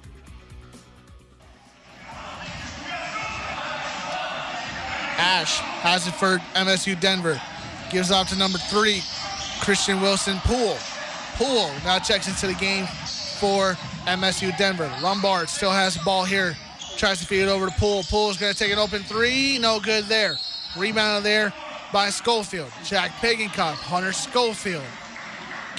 Ash 5.20 5.58
has 5.58 6.08
it 6.08 6.12
for 6.12 6.38
MSU 6.56 7.00
Denver. 7.00 7.42
Gives 7.92 8.12
off 8.12 8.30
to 8.30 8.38
number 8.38 8.58
three, 8.58 9.02
Christian 9.60 10.00
Wilson 10.00 10.38
Poole. 10.44 10.78
Poole 11.36 11.72
now 11.84 12.00
checks 12.00 12.28
into 12.28 12.48
the 12.48 12.54
game 12.54 12.86
for 13.40 13.74
MSU 14.06 14.56
Denver. 14.58 14.92
Lombard 15.02 15.50
still 15.50 15.72
has 15.72 15.96
the 15.96 16.04
ball 16.04 16.24
here. 16.24 16.56
Tries 16.98 17.20
to 17.20 17.26
feed 17.26 17.42
it 17.42 17.50
over 17.50 17.68
to 17.68 17.72
Poole. 17.74 18.04
Poole's 18.04 18.38
going 18.38 18.54
to 18.54 18.60
take 18.60 18.72
an 18.72 18.80
open 18.80 19.04
three. 19.04 19.58
No 19.58 19.80
good 19.80 20.06
there. 20.06 20.38
Rebound 20.78 21.26
there 21.26 21.54
by 21.92 22.10
Schofield. 22.10 22.72
Jack 22.84 23.12
Pagenkopf, 23.22 23.76
Hunter 23.76 24.14
Schofield. 24.14 24.84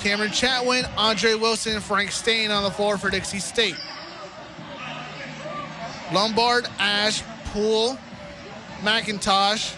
Cameron 0.01 0.31
Chatwin, 0.31 0.91
Andre 0.97 1.35
Wilson, 1.35 1.75
and 1.75 1.83
Frank 1.83 2.11
Staine 2.11 2.51
on 2.51 2.63
the 2.63 2.71
floor 2.71 2.97
for 2.97 3.11
Dixie 3.11 3.39
State. 3.39 3.77
Lombard, 6.11 6.67
Ash, 6.79 7.23
Poole, 7.53 7.99
McIntosh, 8.81 9.77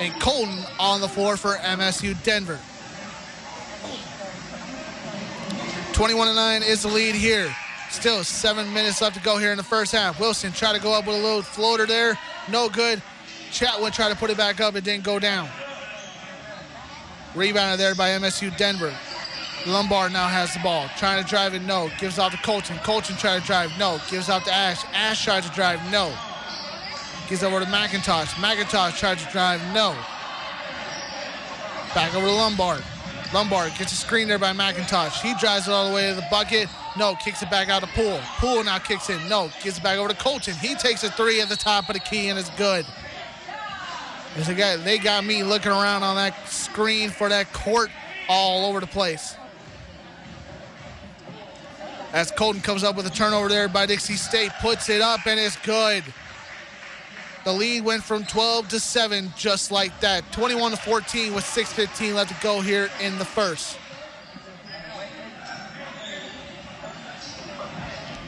and 0.00 0.18
Colton 0.20 0.58
on 0.80 1.02
the 1.02 1.08
floor 1.08 1.36
for 1.36 1.56
MSU 1.56 2.20
Denver. 2.24 2.58
21 5.92 6.28
to 6.28 6.34
9 6.34 6.62
is 6.62 6.82
the 6.82 6.88
lead 6.88 7.14
here. 7.14 7.54
Still 7.90 8.24
seven 8.24 8.72
minutes 8.72 9.02
left 9.02 9.16
to 9.16 9.22
go 9.22 9.36
here 9.36 9.50
in 9.50 9.58
the 9.58 9.62
first 9.62 9.92
half. 9.92 10.18
Wilson 10.18 10.50
tried 10.52 10.72
to 10.72 10.80
go 10.80 10.94
up 10.94 11.06
with 11.06 11.16
a 11.16 11.22
little 11.22 11.42
floater 11.42 11.84
there. 11.84 12.18
No 12.50 12.70
good. 12.70 13.02
Chatwin 13.50 13.92
tried 13.92 14.08
to 14.08 14.16
put 14.16 14.30
it 14.30 14.38
back 14.38 14.62
up. 14.62 14.76
It 14.76 14.84
didn't 14.84 15.04
go 15.04 15.18
down. 15.18 15.50
Rebounded 17.34 17.78
there 17.78 17.94
by 17.94 18.08
MSU 18.10 18.56
Denver. 18.56 18.94
Lombard 19.66 20.12
now 20.12 20.28
has 20.28 20.52
the 20.54 20.60
ball. 20.60 20.88
Trying 20.96 21.22
to 21.22 21.28
drive 21.28 21.54
it, 21.54 21.62
no. 21.62 21.90
Gives 21.98 22.18
out 22.18 22.32
to 22.32 22.38
Colton. 22.38 22.78
Colton 22.78 23.16
trying 23.16 23.40
to 23.40 23.46
drive, 23.46 23.70
no. 23.78 24.00
Gives 24.10 24.28
out 24.28 24.44
to 24.44 24.52
Ash. 24.52 24.84
Ash 24.92 25.24
tries 25.24 25.48
to 25.48 25.54
drive, 25.54 25.80
no. 25.90 26.12
Gives 27.28 27.42
over 27.42 27.60
to 27.60 27.66
McIntosh. 27.66 28.26
McIntosh 28.34 28.98
tries 28.98 29.24
to 29.24 29.30
drive, 29.30 29.60
no. 29.72 29.96
Back 31.94 32.14
over 32.14 32.26
to 32.26 32.32
Lombard. 32.32 32.82
Lombard 33.32 33.72
gets 33.78 33.92
a 33.92 33.96
screen 33.96 34.28
there 34.28 34.38
by 34.38 34.52
McIntosh. 34.52 35.20
He 35.22 35.34
drives 35.38 35.68
it 35.68 35.72
all 35.72 35.88
the 35.88 35.94
way 35.94 36.08
to 36.08 36.14
the 36.14 36.26
bucket. 36.30 36.68
No, 36.98 37.14
kicks 37.14 37.42
it 37.42 37.50
back 37.50 37.68
out 37.68 37.82
to 37.82 37.88
Poole. 37.88 38.20
Poole 38.38 38.64
now 38.64 38.78
kicks 38.78 39.08
in. 39.08 39.28
No, 39.28 39.50
gives 39.62 39.78
it 39.78 39.82
back 39.82 39.98
over 39.98 40.08
to 40.08 40.16
Colton. 40.16 40.54
He 40.54 40.74
takes 40.74 41.04
a 41.04 41.10
three 41.10 41.40
at 41.40 41.48
the 41.48 41.56
top 41.56 41.88
of 41.88 41.94
the 41.94 42.00
key 42.00 42.28
and 42.28 42.38
it's 42.38 42.50
good. 42.50 42.84
There's 44.34 44.48
a 44.48 44.54
guy, 44.54 44.76
they 44.76 44.98
got 44.98 45.24
me 45.24 45.42
looking 45.42 45.72
around 45.72 46.02
on 46.02 46.16
that 46.16 46.48
screen 46.48 47.10
for 47.10 47.28
that 47.28 47.52
court 47.52 47.90
all 48.28 48.66
over 48.66 48.80
the 48.80 48.86
place. 48.86 49.36
As 52.12 52.30
Colton 52.30 52.60
comes 52.60 52.84
up 52.84 52.94
with 52.94 53.06
a 53.06 53.10
turnover 53.10 53.48
there 53.48 53.68
by 53.68 53.86
Dixie 53.86 54.16
State, 54.16 54.50
puts 54.60 54.90
it 54.90 55.00
up 55.00 55.26
and 55.26 55.40
it's 55.40 55.56
good. 55.56 56.04
The 57.44 57.52
lead 57.52 57.84
went 57.84 58.04
from 58.04 58.24
12 58.24 58.68
to 58.68 58.80
7 58.80 59.32
just 59.36 59.72
like 59.72 59.98
that. 60.00 60.30
21 60.30 60.72
to 60.72 60.76
14 60.76 61.34
with 61.34 61.44
6.15 61.44 62.14
left 62.14 62.30
to 62.30 62.42
go 62.42 62.60
here 62.60 62.90
in 63.00 63.18
the 63.18 63.24
first. 63.24 63.78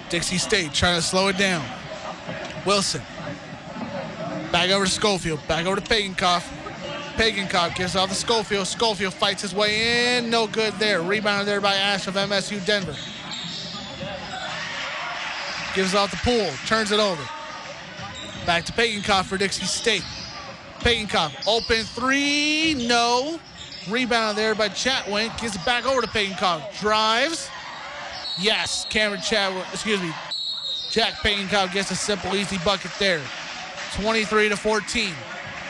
Dixie 0.09 0.38
State 0.38 0.73
trying 0.73 0.97
to 0.97 1.03
slow 1.03 1.29
it 1.29 1.37
down. 1.37 1.64
Wilson. 2.64 3.03
Back 4.51 4.70
over 4.70 4.87
to 4.87 4.90
Schofield. 4.90 5.40
Back 5.47 5.66
over 5.66 5.77
to 5.77 5.83
Pagenkopf. 5.83 6.42
Pagenkopf 7.16 7.79
it 7.79 7.97
off 7.97 8.09
to 8.09 8.14
Schofield. 8.14 8.66
Schofield 8.66 9.12
fights 9.12 9.42
his 9.42 9.55
way 9.55 10.16
in. 10.16 10.31
No 10.31 10.47
good 10.47 10.73
there. 10.75 11.03
Rebounded 11.03 11.47
there 11.47 11.61
by 11.61 11.75
Ash 11.75 12.07
of 12.07 12.14
MSU 12.14 12.64
Denver. 12.64 12.97
Gives 15.75 15.95
out 15.95 16.11
the 16.11 16.17
Poole. 16.19 16.51
Turns 16.67 16.93
it 16.93 17.01
over. 17.01 17.23
Back 18.47 18.65
to 18.67 18.73
Pagenkopf 18.73 19.25
for 19.25 19.37
Dixie 19.37 19.65
State. 19.65 20.05
Pagenkopf. 20.81 21.47
Open 21.47 21.85
three. 21.85 22.75
No. 22.75 23.41
Rebound 23.89 24.39
there 24.39 24.55
by 24.55 24.69
Chatwin. 24.69 25.37
Gives 25.41 25.57
it 25.57 25.65
back 25.65 25.87
over 25.87 26.01
to 26.01 26.07
Pagenkopf. 26.07 26.81
Drives. 26.81 27.51
Yes, 28.39 28.87
Cameron 28.91 29.21
Chatwin, 29.21 29.63
excuse 29.73 30.01
me, 30.03 30.13
Jack 30.91 31.15
Pagenkopf 31.15 31.73
gets 31.73 31.91
a 31.91 31.97
simple, 31.97 32.35
easy 32.35 32.59
bucket 32.65 32.91
there. 32.99 33.21
23 34.01 34.49
to 34.49 34.57
14. 34.57 35.13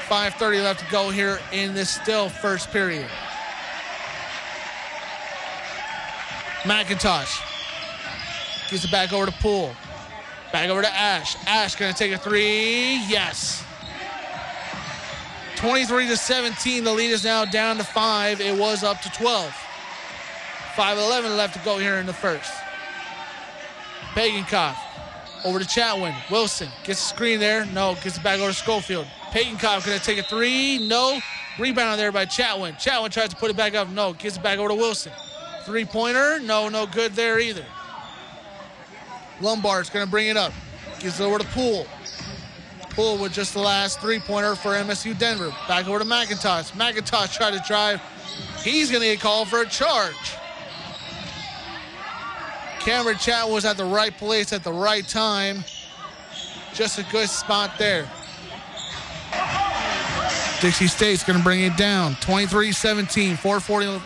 5.30 0.09 0.63
left 0.63 0.81
to 0.81 0.91
go 0.91 1.11
here 1.11 1.41
in 1.53 1.75
this 1.75 1.91
still 1.91 2.29
first 2.29 2.71
period. 2.71 3.07
McIntosh 6.63 7.41
gives 8.71 8.85
it 8.85 8.91
back 8.91 9.13
over 9.13 9.27
to 9.27 9.33
Poole. 9.33 9.75
Back 10.55 10.71
over 10.71 10.83
to 10.83 10.95
Ash. 10.95 11.37
Ash 11.49 11.75
gonna 11.75 11.93
take 11.93 12.13
a 12.13 12.17
three. 12.17 13.03
Yes. 13.09 13.65
23 15.57 16.07
to 16.07 16.17
17. 16.17 16.85
The 16.85 16.93
lead 16.93 17.11
is 17.11 17.25
now 17.25 17.45
down 17.45 17.77
to 17.79 17.83
five. 17.83 18.41
It 18.41 18.57
was 18.57 18.85
up 18.85 19.01
to 19.01 19.11
12. 19.11 19.51
5.11 20.77 21.37
left 21.37 21.55
to 21.55 21.65
go 21.65 21.79
here 21.79 21.97
in 21.97 22.07
the 22.07 22.13
first. 22.13 22.53
Pagenkopf 24.13 24.77
over 25.45 25.59
to 25.59 25.65
Chatwin. 25.65 26.15
Wilson 26.31 26.69
gets 26.85 27.01
the 27.01 27.09
screen 27.17 27.41
there. 27.41 27.67
No, 27.67 27.97
gets 27.97 28.19
it 28.19 28.23
back 28.23 28.39
over 28.39 28.53
to 28.53 28.57
Schofield. 28.57 29.09
Pagenkopf 29.33 29.85
gonna 29.85 29.99
take 29.99 30.19
a 30.19 30.23
three. 30.23 30.87
No. 30.87 31.19
Rebound 31.59 31.99
there 31.99 32.13
by 32.13 32.27
Chatwin. 32.27 32.75
Chatwin 32.75 33.11
tries 33.11 33.31
to 33.31 33.37
put 33.37 33.51
it 33.51 33.57
back 33.57 33.75
up. 33.75 33.89
No, 33.89 34.13
gets 34.13 34.37
it 34.37 34.43
back 34.45 34.61
over 34.61 34.69
to 34.69 34.77
Wilson. 34.77 35.11
Three 35.65 35.85
pointer. 35.85 36.39
No, 36.39 36.69
no 36.69 36.87
good 36.87 37.15
there 37.15 37.41
either. 37.41 37.67
Lombard's 39.41 39.91
gonna 39.91 40.07
bring 40.07 40.29
it 40.29 40.37
up. 40.37 40.53
Gives 41.01 41.21
it 41.21 41.25
over 41.25 41.39
to 41.39 41.45
Poole. 41.47 41.87
Poole 42.91 43.19
with 43.19 43.33
just 43.33 43.55
the 43.55 43.61
last 43.61 44.01
three 44.01 44.21
pointer 44.21 44.55
for 44.55 44.71
MSU 44.75 45.19
Denver. 45.19 45.55
Back 45.67 45.89
over 45.89 45.99
to 45.99 46.05
McIntosh. 46.05 46.73
McIntosh 46.73 47.35
tried 47.35 47.53
to 47.53 47.63
drive. 47.67 48.01
He's 48.63 48.91
gonna 48.91 49.05
get 49.05 49.21
called 49.21 49.49
for 49.49 49.63
a 49.63 49.67
charge. 49.67 50.15
Cameron 52.85 53.17
Chat 53.17 53.49
was 53.49 53.65
at 53.65 53.79
the 53.79 53.85
right 53.85 54.17
place 54.17 54.53
at 54.53 54.63
the 54.63 54.73
right 54.73 55.09
time. 55.09 55.65
Just 56.75 56.99
a 56.99 57.03
good 57.05 57.31
spot 57.31 57.79
there. 57.79 58.07
Dixie 60.61 60.87
State's 60.87 61.25
going 61.25 61.39
to 61.39 61.43
bring 61.43 61.63
it 61.63 61.77
down. 61.77 62.15
23-17, 62.17 63.39
440, 63.39 64.03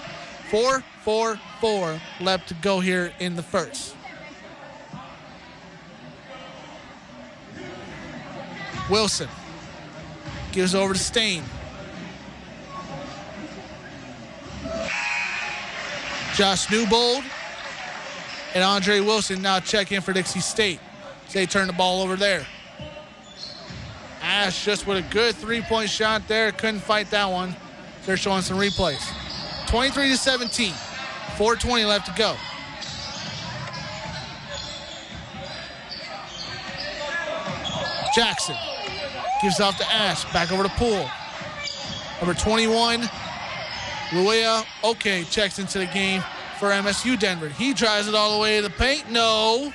4-4-4 0.51 2.01
left 2.21 2.49
to 2.49 2.55
go 2.55 2.81
here 2.81 3.13
in 3.21 3.37
the 3.37 3.43
first. 3.43 3.95
Wilson 8.89 9.29
gives 10.53 10.75
over 10.75 10.95
to 10.95 10.99
Staine. 10.99 11.43
Josh 16.35 16.71
Newbold 16.71 17.25
and 18.55 18.65
Andre 18.65 19.01
Wilson 19.01 19.43
now 19.43 19.61
check 19.61 19.93
in 19.93 20.01
for 20.01 20.13
Dixie 20.13 20.41
State. 20.41 20.81
They 21.33 21.47
turn 21.47 21.67
the 21.67 21.73
ball 21.73 22.03
over 22.03 22.17
there. 22.17 22.47
Ash 24.23 24.65
just 24.65 24.87
with 24.87 24.99
a 24.99 25.13
good 25.13 25.35
three-point 25.35 25.91
shot 25.91 26.27
there. 26.29 26.53
Couldn't 26.53 26.81
fight 26.81 27.11
that 27.11 27.27
one. 27.27 27.55
They're 28.07 28.17
showing 28.17 28.43
some 28.43 28.57
replays. 28.57 29.05
23 29.69 30.11
to 30.11 30.17
17. 30.17 30.73
420 31.37 31.85
left 31.85 32.07
to 32.07 32.13
go. 32.17 32.37
Jackson 38.15 38.57
gives 39.41 39.61
off 39.61 39.77
to 39.79 39.91
Ash. 39.91 40.31
Back 40.33 40.53
over 40.53 40.63
to 40.63 40.69
Poole. 40.71 41.09
Number 42.21 42.35
21, 42.35 43.03
Luea. 44.11 44.65
Okay, 44.85 45.25
checks 45.25 45.59
into 45.59 45.79
the 45.79 45.87
game 45.87 46.23
for 46.59 46.71
MSU 46.71 47.19
Denver. 47.19 47.49
He 47.49 47.73
drives 47.73 48.09
it 48.09 48.15
all 48.15 48.37
the 48.37 48.43
way 48.43 48.57
to 48.57 48.63
the 48.63 48.75
paint. 48.75 49.11
No. 49.11 49.73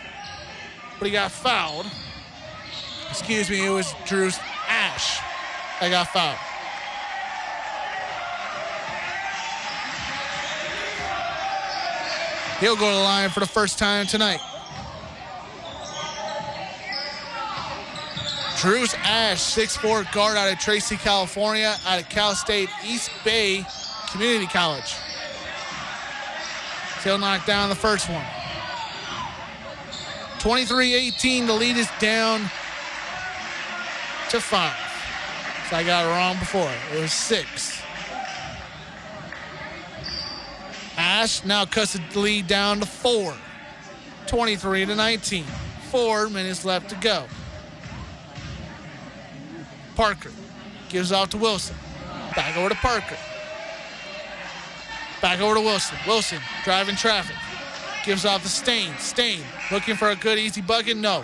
But 1.00 1.06
he 1.06 1.12
got 1.12 1.32
fouled. 1.32 1.86
Excuse 3.10 3.50
me, 3.50 3.66
it 3.66 3.70
was 3.70 3.94
Drew's 4.06 4.38
Ash 4.68 5.20
that 5.80 5.90
got 5.90 6.08
fouled. 6.08 6.38
He'll 12.60 12.76
go 12.76 12.90
to 12.90 12.96
the 12.96 13.04
line 13.04 13.30
for 13.30 13.40
the 13.40 13.46
first 13.46 13.78
time 13.78 14.08
tonight. 14.08 14.40
Drews 18.64 18.94
Ash, 18.94 19.42
6'4 19.42 20.10
guard 20.14 20.38
out 20.38 20.50
of 20.50 20.58
Tracy, 20.58 20.96
California, 20.96 21.76
out 21.86 22.00
of 22.00 22.08
Cal 22.08 22.34
State 22.34 22.70
East 22.86 23.12
Bay 23.26 23.66
Community 24.10 24.48
College. 24.48 24.96
He'll 27.04 27.18
knock 27.18 27.46
down 27.46 27.68
the 27.68 27.76
first 27.76 28.10
one. 28.10 28.24
23-18, 30.40 31.46
the 31.46 31.52
lead 31.52 31.76
is 31.76 31.90
down 32.00 32.40
to 34.30 34.40
five. 34.40 34.78
So 35.70 35.76
I 35.76 35.84
got 35.84 36.06
it 36.06 36.08
wrong 36.08 36.40
before. 36.40 36.72
It 36.94 37.02
was 37.02 37.12
six. 37.12 37.82
Ash 40.96 41.44
now 41.44 41.66
cuts 41.66 42.00
the 42.14 42.18
lead 42.18 42.48
down 42.48 42.80
to 42.80 42.86
four. 42.86 43.36
23 44.28 44.86
to 44.86 44.96
19. 44.96 45.44
Four 45.92 46.30
minutes 46.30 46.64
left 46.64 46.88
to 46.92 46.96
go. 46.96 47.26
Parker 49.96 50.32
gives 50.90 51.12
off 51.12 51.30
to 51.30 51.38
Wilson. 51.38 51.76
Back 52.36 52.58
over 52.58 52.70
to 52.70 52.76
Parker. 52.76 53.18
Back 55.22 55.40
over 55.40 55.56
to 55.56 55.62
Wilson. 55.62 55.98
Wilson 56.08 56.40
driving 56.64 56.96
traffic. 56.96 57.36
Gives 58.06 58.26
off 58.26 58.44
to 58.44 58.50
Staine. 58.50 58.94
Staine 58.98 59.44
looking 59.72 59.96
for 59.96 60.10
a 60.10 60.16
good 60.16 60.38
easy 60.38 60.62
bucket. 60.62 60.98
No. 60.98 61.24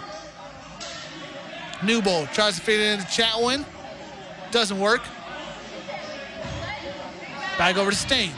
Newbold 1.83 2.29
tries 2.31 2.55
to 2.55 2.61
fit 2.61 2.79
it 2.79 2.93
into 2.93 3.05
Chatwin. 3.05 3.65
Doesn't 4.51 4.79
work. 4.79 5.01
Back 7.57 7.77
over 7.77 7.91
to 7.91 7.97
Staine. 7.97 8.33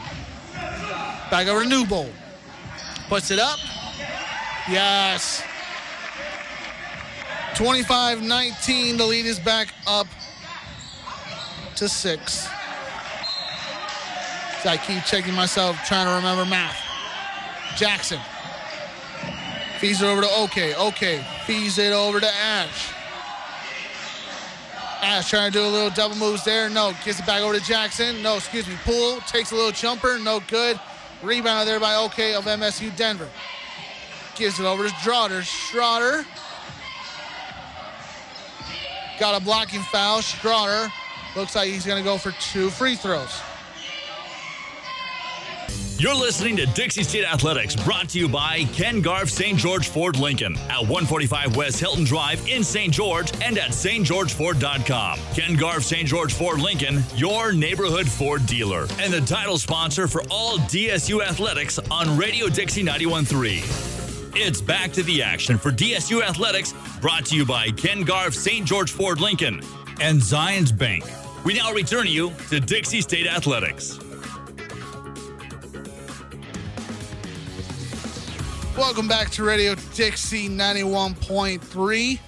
Back 1.29 1.47
over 1.47 1.63
to 1.63 1.69
Newbold. 1.69 2.11
Puts 3.07 3.31
it 3.31 3.39
up. 3.39 3.59
Yes. 4.69 5.43
25 7.55 8.23
19. 8.23 8.97
The 8.97 9.05
lead 9.05 9.25
is 9.25 9.39
back 9.39 9.73
up 9.85 10.07
to 11.75 11.89
six. 11.89 12.47
So 14.61 14.69
I 14.69 14.77
keep 14.77 15.03
checking 15.05 15.33
myself, 15.33 15.75
trying 15.85 16.05
to 16.05 16.13
remember 16.13 16.45
math. 16.45 16.77
Jackson. 17.75 18.19
Feeds 19.79 20.01
it 20.01 20.05
over 20.05 20.21
to 20.21 20.29
OK. 20.29 20.75
OK. 20.75 21.25
Feeds 21.45 21.79
it 21.79 21.91
over 21.91 22.19
to 22.19 22.27
Ash. 22.27 22.93
Ash 25.01 25.27
trying 25.27 25.51
to 25.51 25.57
do 25.57 25.65
a 25.65 25.67
little 25.67 25.89
double 25.89 26.15
moves 26.15 26.45
there. 26.45 26.69
No. 26.69 26.93
Gives 27.03 27.19
it 27.19 27.25
back 27.25 27.41
over 27.41 27.57
to 27.57 27.65
Jackson. 27.65 28.21
No, 28.21 28.35
excuse 28.35 28.67
me. 28.67 28.75
Poole 28.83 29.19
takes 29.21 29.51
a 29.51 29.55
little 29.55 29.71
jumper. 29.71 30.19
No 30.19 30.41
good. 30.47 30.79
Rebound 31.23 31.67
there 31.67 31.79
by 31.79 31.95
OK 31.95 32.35
of 32.35 32.45
MSU 32.45 32.95
Denver. 32.95 33.29
Gives 34.35 34.59
it 34.59 34.65
over 34.65 34.83
to 34.87 34.89
Schroeder. 35.01 35.41
Schroeder. 35.41 36.23
Got 39.19 39.41
a 39.41 39.43
blocking 39.43 39.81
foul. 39.81 40.21
Schroeder 40.21 40.91
looks 41.35 41.55
like 41.55 41.69
he's 41.69 41.85
going 41.85 41.97
to 41.97 42.03
go 42.03 42.17
for 42.17 42.31
two 42.39 42.69
free 42.69 42.95
throws. 42.95 43.41
You're 46.01 46.15
listening 46.15 46.57
to 46.57 46.65
Dixie 46.65 47.03
State 47.03 47.25
Athletics, 47.25 47.75
brought 47.75 48.09
to 48.09 48.19
you 48.19 48.27
by 48.27 48.63
Ken 48.73 49.01
Garff 49.01 49.29
St. 49.29 49.55
George 49.55 49.87
Ford 49.87 50.17
Lincoln 50.17 50.57
at 50.67 50.79
145 50.79 51.55
West 51.55 51.79
Hilton 51.79 52.05
Drive 52.05 52.43
in 52.47 52.63
St. 52.63 52.91
George 52.91 53.31
and 53.43 53.55
at 53.59 53.69
stgeorgeford.com. 53.69 55.19
Ken 55.35 55.55
Garff 55.55 55.83
St. 55.83 56.07
George 56.07 56.33
Ford 56.33 56.59
Lincoln, 56.59 57.03
your 57.15 57.53
neighborhood 57.53 58.09
Ford 58.09 58.43
dealer, 58.47 58.87
and 58.97 59.13
the 59.13 59.21
title 59.21 59.59
sponsor 59.59 60.07
for 60.07 60.23
all 60.31 60.57
DSU 60.57 61.23
athletics 61.23 61.77
on 61.91 62.17
Radio 62.17 62.47
Dixie 62.47 62.81
913. 62.81 63.61
It's 64.33 64.59
back 64.59 64.91
to 64.93 65.03
the 65.03 65.21
action 65.21 65.59
for 65.59 65.71
DSU 65.71 66.23
Athletics, 66.23 66.73
brought 66.99 67.25
to 67.25 67.35
you 67.35 67.45
by 67.45 67.69
Ken 67.69 68.01
Garff 68.01 68.33
St. 68.33 68.65
George 68.65 68.91
Ford 68.91 69.21
Lincoln 69.21 69.61
and 69.99 70.19
Zions 70.19 70.75
Bank. 70.75 71.03
We 71.43 71.55
now 71.55 71.73
return 71.73 72.05
you 72.05 72.31
to 72.49 72.59
Dixie 72.59 73.01
State 73.01 73.25
Athletics. 73.25 73.97
Welcome 78.77 79.07
back 79.07 79.31
to 79.31 79.43
Radio 79.43 79.73
Dixie 79.95 80.47
91.3. 80.47 82.19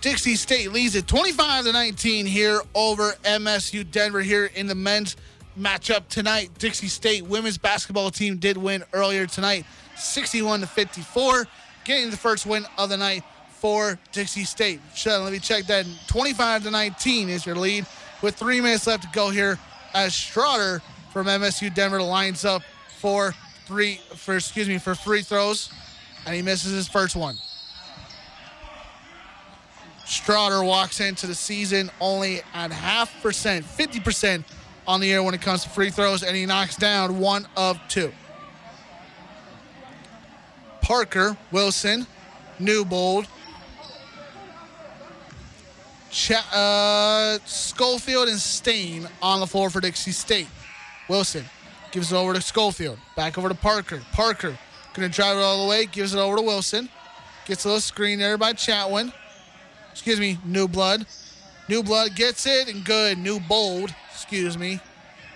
Dixie 0.00 0.36
State 0.36 0.70
leads 0.70 0.94
it 0.94 1.08
25 1.08 1.64
to 1.64 1.72
19 1.72 2.26
here 2.26 2.60
over 2.76 3.14
MSU 3.24 3.90
Denver 3.90 4.20
here 4.20 4.46
in 4.54 4.68
the 4.68 4.76
men's 4.76 5.16
matchup 5.58 6.06
tonight. 6.06 6.50
Dixie 6.58 6.86
State 6.86 7.24
women's 7.24 7.58
basketball 7.58 8.12
team 8.12 8.36
did 8.36 8.56
win 8.56 8.84
earlier 8.92 9.26
tonight, 9.26 9.66
61 9.96 10.60
to 10.60 10.68
54, 10.68 11.44
getting 11.84 12.10
the 12.10 12.16
first 12.16 12.46
win 12.46 12.64
of 12.78 12.88
the 12.88 12.96
night 12.96 13.24
for 13.60 13.98
Dixie 14.12 14.44
State. 14.44 14.80
Shut 14.94 15.20
let 15.20 15.32
me 15.32 15.38
check 15.38 15.66
that. 15.66 15.84
25 16.06 16.64
to 16.64 16.70
19 16.70 17.28
is 17.28 17.44
your 17.44 17.56
lead 17.56 17.84
with 18.22 18.34
three 18.34 18.60
minutes 18.60 18.86
left 18.86 19.02
to 19.02 19.08
go 19.12 19.28
here 19.28 19.58
as 19.92 20.14
Schroeder 20.14 20.80
from 21.12 21.26
MSU 21.26 21.72
Denver 21.74 22.00
lines 22.00 22.44
up 22.46 22.62
for 22.98 23.34
three 23.66 24.00
for 24.16 24.36
excuse 24.36 24.66
me 24.66 24.78
for 24.78 24.94
free 24.94 25.22
throws, 25.22 25.70
and 26.26 26.34
he 26.34 26.40
misses 26.40 26.72
his 26.72 26.88
first 26.88 27.14
one. 27.14 27.36
Schroeder 30.06 30.64
walks 30.64 31.00
into 31.00 31.26
the 31.26 31.34
season 31.34 31.90
only 32.00 32.40
at 32.54 32.72
half 32.72 33.22
percent, 33.22 33.64
50% 33.64 34.42
on 34.88 35.00
the 35.00 35.12
air 35.12 35.22
when 35.22 35.34
it 35.34 35.42
comes 35.42 35.62
to 35.64 35.68
free 35.68 35.90
throws, 35.90 36.22
and 36.22 36.34
he 36.34 36.46
knocks 36.46 36.76
down 36.76 37.18
one 37.20 37.46
of 37.56 37.78
two. 37.88 38.10
Parker, 40.80 41.36
Wilson, 41.52 42.06
Newbold, 42.58 43.26
Ch- 46.10 46.32
uh, 46.52 47.38
Schofield, 47.44 48.28
and 48.28 48.38
Staine 48.38 49.08
on 49.22 49.40
the 49.40 49.46
floor 49.46 49.70
for 49.70 49.80
Dixie 49.80 50.12
State. 50.12 50.48
Wilson 51.08 51.44
gives 51.92 52.12
it 52.12 52.16
over 52.16 52.34
to 52.34 52.40
Schofield. 52.40 52.98
Back 53.16 53.38
over 53.38 53.48
to 53.48 53.54
Parker. 53.54 54.02
Parker 54.12 54.56
gonna 54.94 55.08
drive 55.08 55.36
it 55.36 55.40
all 55.40 55.64
the 55.64 55.70
way. 55.70 55.86
Gives 55.86 56.14
it 56.14 56.18
over 56.18 56.36
to 56.36 56.42
Wilson. 56.42 56.88
Gets 57.46 57.64
a 57.64 57.68
little 57.68 57.80
screen 57.80 58.18
there 58.18 58.36
by 58.36 58.52
Chatwin. 58.52 59.12
Excuse 59.92 60.20
me, 60.20 60.38
New 60.44 60.68
Blood. 60.68 61.06
New 61.68 61.82
Blood 61.82 62.14
gets 62.14 62.46
it 62.46 62.68
and 62.68 62.84
good. 62.84 63.18
New 63.18 63.40
Bold. 63.40 63.94
Excuse 64.12 64.58
me. 64.58 64.80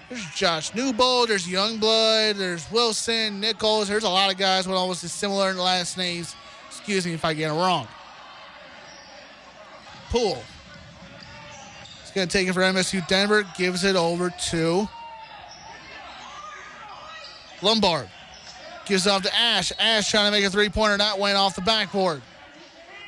There's 0.08 0.26
Josh 0.34 0.74
Newbold. 0.74 1.28
There's 1.28 1.48
Young 1.48 1.78
Blood. 1.78 2.36
There's 2.36 2.70
Wilson, 2.70 3.40
Nichols. 3.40 3.88
There's 3.88 4.04
a 4.04 4.08
lot 4.08 4.30
of 4.30 4.38
guys 4.38 4.66
with 4.66 4.76
almost 4.76 5.00
similar 5.08 5.54
last 5.54 5.96
names. 5.96 6.36
Excuse 6.68 7.06
me 7.06 7.14
if 7.14 7.24
I 7.24 7.34
get 7.34 7.50
it 7.50 7.54
wrong. 7.54 7.88
Poole. 10.10 10.44
He's 12.14 12.20
gonna 12.20 12.26
take 12.28 12.48
it 12.48 12.52
for 12.52 12.62
MSU 12.62 13.06
Denver. 13.08 13.44
Gives 13.58 13.82
it 13.82 13.96
over 13.96 14.30
to 14.50 14.88
Lombard 17.60 18.08
gives 18.84 19.06
it 19.06 19.10
off 19.10 19.22
to 19.22 19.34
Ash. 19.34 19.72
Ash 19.78 20.10
trying 20.10 20.26
to 20.26 20.30
make 20.30 20.44
a 20.44 20.50
three 20.50 20.68
pointer. 20.68 20.96
That 20.98 21.18
went 21.18 21.36
off 21.36 21.54
the 21.54 21.62
backboard. 21.62 22.22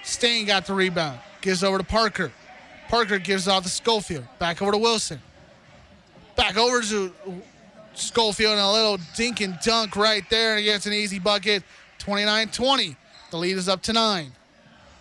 Staine 0.02 0.46
got 0.46 0.66
the 0.66 0.74
rebound. 0.74 1.18
Gives 1.40 1.62
it 1.62 1.66
over 1.66 1.78
to 1.78 1.84
Parker. 1.84 2.32
Parker 2.88 3.18
gives 3.18 3.48
it 3.48 3.50
off 3.50 3.64
to 3.64 3.68
Schofield. 3.68 4.24
Back 4.38 4.62
over 4.62 4.72
to 4.72 4.78
Wilson. 4.78 5.20
Back 6.36 6.57
over 6.57 6.82
to 6.82 7.12
Schofield 7.94 8.52
and 8.52 8.61
a 8.61 8.70
little 8.70 8.98
dink 9.16 9.40
and 9.40 9.59
dunk 9.64 9.96
right 9.96 10.28
there. 10.30 10.52
And 10.52 10.61
he 10.61 10.66
gets 10.66 10.86
an 10.86 10.92
easy 10.92 11.18
bucket. 11.18 11.62
29 11.98 12.48
20. 12.48 12.96
The 13.30 13.36
lead 13.36 13.57
is 13.57 13.68
up 13.68 13.82
to 13.82 13.92
nine. 13.92 14.32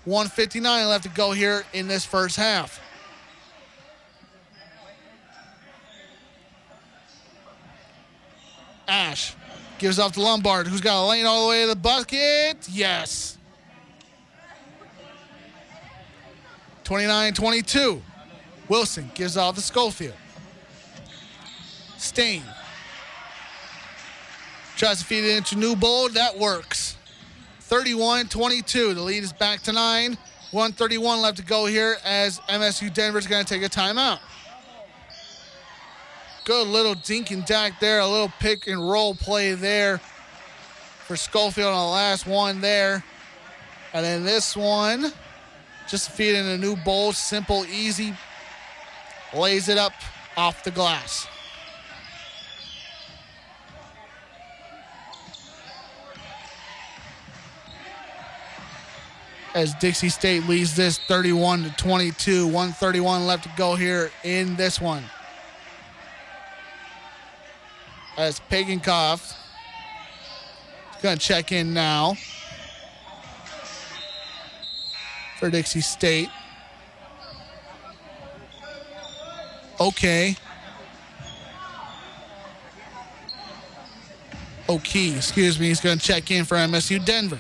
159 0.06 0.88
left 0.88 1.04
to 1.04 1.10
go 1.10 1.32
here 1.32 1.64
in 1.74 1.88
this 1.88 2.06
first 2.06 2.36
half. 2.36 2.80
Ash 8.88 9.36
gives 9.78 10.00
off 10.00 10.14
to 10.14 10.22
Lombard, 10.22 10.68
who's 10.68 10.82
got 10.82 11.04
a 11.04 11.06
lane 11.06 11.26
all 11.26 11.44
the 11.44 11.50
way 11.50 11.62
to 11.62 11.68
the 11.68 11.76
bucket. 11.76 12.68
Yes. 12.70 13.38
29 16.84 17.34
22. 17.34 18.02
Wilson 18.70 19.12
gives 19.14 19.38
off 19.38 19.56
to 19.56 19.62
Schofield. 19.62 20.14
Staine 21.98 22.44
tries 24.76 25.00
to 25.00 25.06
feed 25.06 25.24
it 25.24 25.38
into 25.38 25.56
Newbold. 25.56 26.14
That 26.14 26.38
works. 26.38 26.98
31 27.62 28.28
22. 28.28 28.94
The 28.94 29.02
lead 29.02 29.24
is 29.24 29.34
back 29.34 29.62
to 29.64 29.72
nine. 29.72 30.18
131 30.52 31.22
left 31.22 31.38
to 31.38 31.44
go 31.44 31.66
here 31.66 31.98
as 32.06 32.40
MSU 32.42 32.94
Denver's 32.94 33.28
going 33.28 33.44
to 33.44 33.54
take 33.54 33.64
a 33.64 33.70
timeout. 33.70 34.20
Good 36.46 36.68
little 36.68 36.94
dink 36.94 37.32
and 37.32 37.44
dack 37.44 37.80
there, 37.80 38.02
a 38.02 38.08
little 38.08 38.32
pick 38.40 38.68
and 38.68 38.80
roll 38.80 39.16
play 39.16 39.56
there 39.56 39.98
for 41.08 41.18
Schofield 41.18 41.74
on 41.74 41.88
the 41.88 41.92
last 41.92 42.28
one 42.28 42.62
there. 42.62 43.04
And 43.94 44.06
then 44.06 44.24
this 44.24 44.56
one, 44.56 45.12
just 45.90 46.12
feeding 46.12 46.46
a 46.46 46.56
Newbold, 46.56 47.16
simple, 47.16 47.66
easy, 47.66 48.14
lays 49.34 49.70
it 49.70 49.80
up 49.80 49.94
off 50.38 50.64
the 50.64 50.70
glass. 50.70 51.26
As 59.56 59.74
Dixie 59.76 60.10
State 60.10 60.44
leads 60.48 60.76
this 60.76 61.00
31 61.00 61.64
to 61.64 61.70
22, 61.72 62.46
131 62.46 63.26
left 63.26 63.46
to 63.46 63.52
go 63.58 63.74
here 63.74 64.12
in 64.24 64.56
this 64.58 64.80
one. 64.80 65.06
As 68.18 68.40
Pagenkopf 68.50 69.36
is 70.96 71.02
going 71.02 71.18
to 71.18 71.24
check 71.24 71.52
in 71.52 71.74
now 71.74 72.16
for 75.38 75.50
Dixie 75.50 75.82
State. 75.82 76.30
Okay. 79.80 80.36
Okay, 84.70 85.16
excuse 85.16 85.60
me. 85.60 85.68
He's 85.68 85.82
going 85.82 86.00
to 86.00 86.04
check 86.04 86.32
in 86.32 86.46
for 86.46 86.56
MSU 86.56 87.04
Denver. 87.04 87.40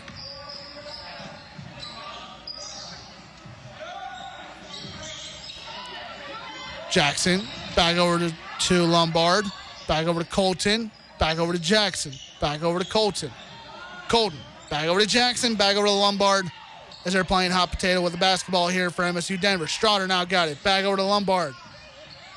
Jackson 6.91 7.41
back 7.75 7.97
over 7.97 8.19
to, 8.19 8.33
to 8.67 8.83
Lombard. 8.83 9.45
Back 9.87 10.07
over 10.07 10.23
to 10.23 10.29
Colton. 10.29 10.91
Back 11.19 11.37
over 11.37 11.53
to 11.53 11.59
Jackson. 11.59 12.13
Back 12.39 12.63
over 12.63 12.79
to 12.79 12.85
Colton. 12.85 13.31
Colton. 14.09 14.39
Back 14.69 14.87
over 14.87 14.99
to 14.99 15.07
Jackson. 15.07 15.55
Back 15.55 15.77
over 15.77 15.87
to 15.87 15.91
Lombard 15.91 16.51
as 17.05 17.13
they're 17.13 17.23
playing 17.23 17.51
hot 17.51 17.71
potato 17.71 18.01
with 18.01 18.11
the 18.11 18.17
basketball 18.17 18.67
here 18.67 18.89
for 18.89 19.03
MSU 19.03 19.39
Denver. 19.39 19.65
Strotter 19.65 20.07
now 20.07 20.25
got 20.25 20.49
it. 20.49 20.61
Back 20.63 20.85
over 20.85 20.97
to 20.97 21.03
Lombard. 21.03 21.53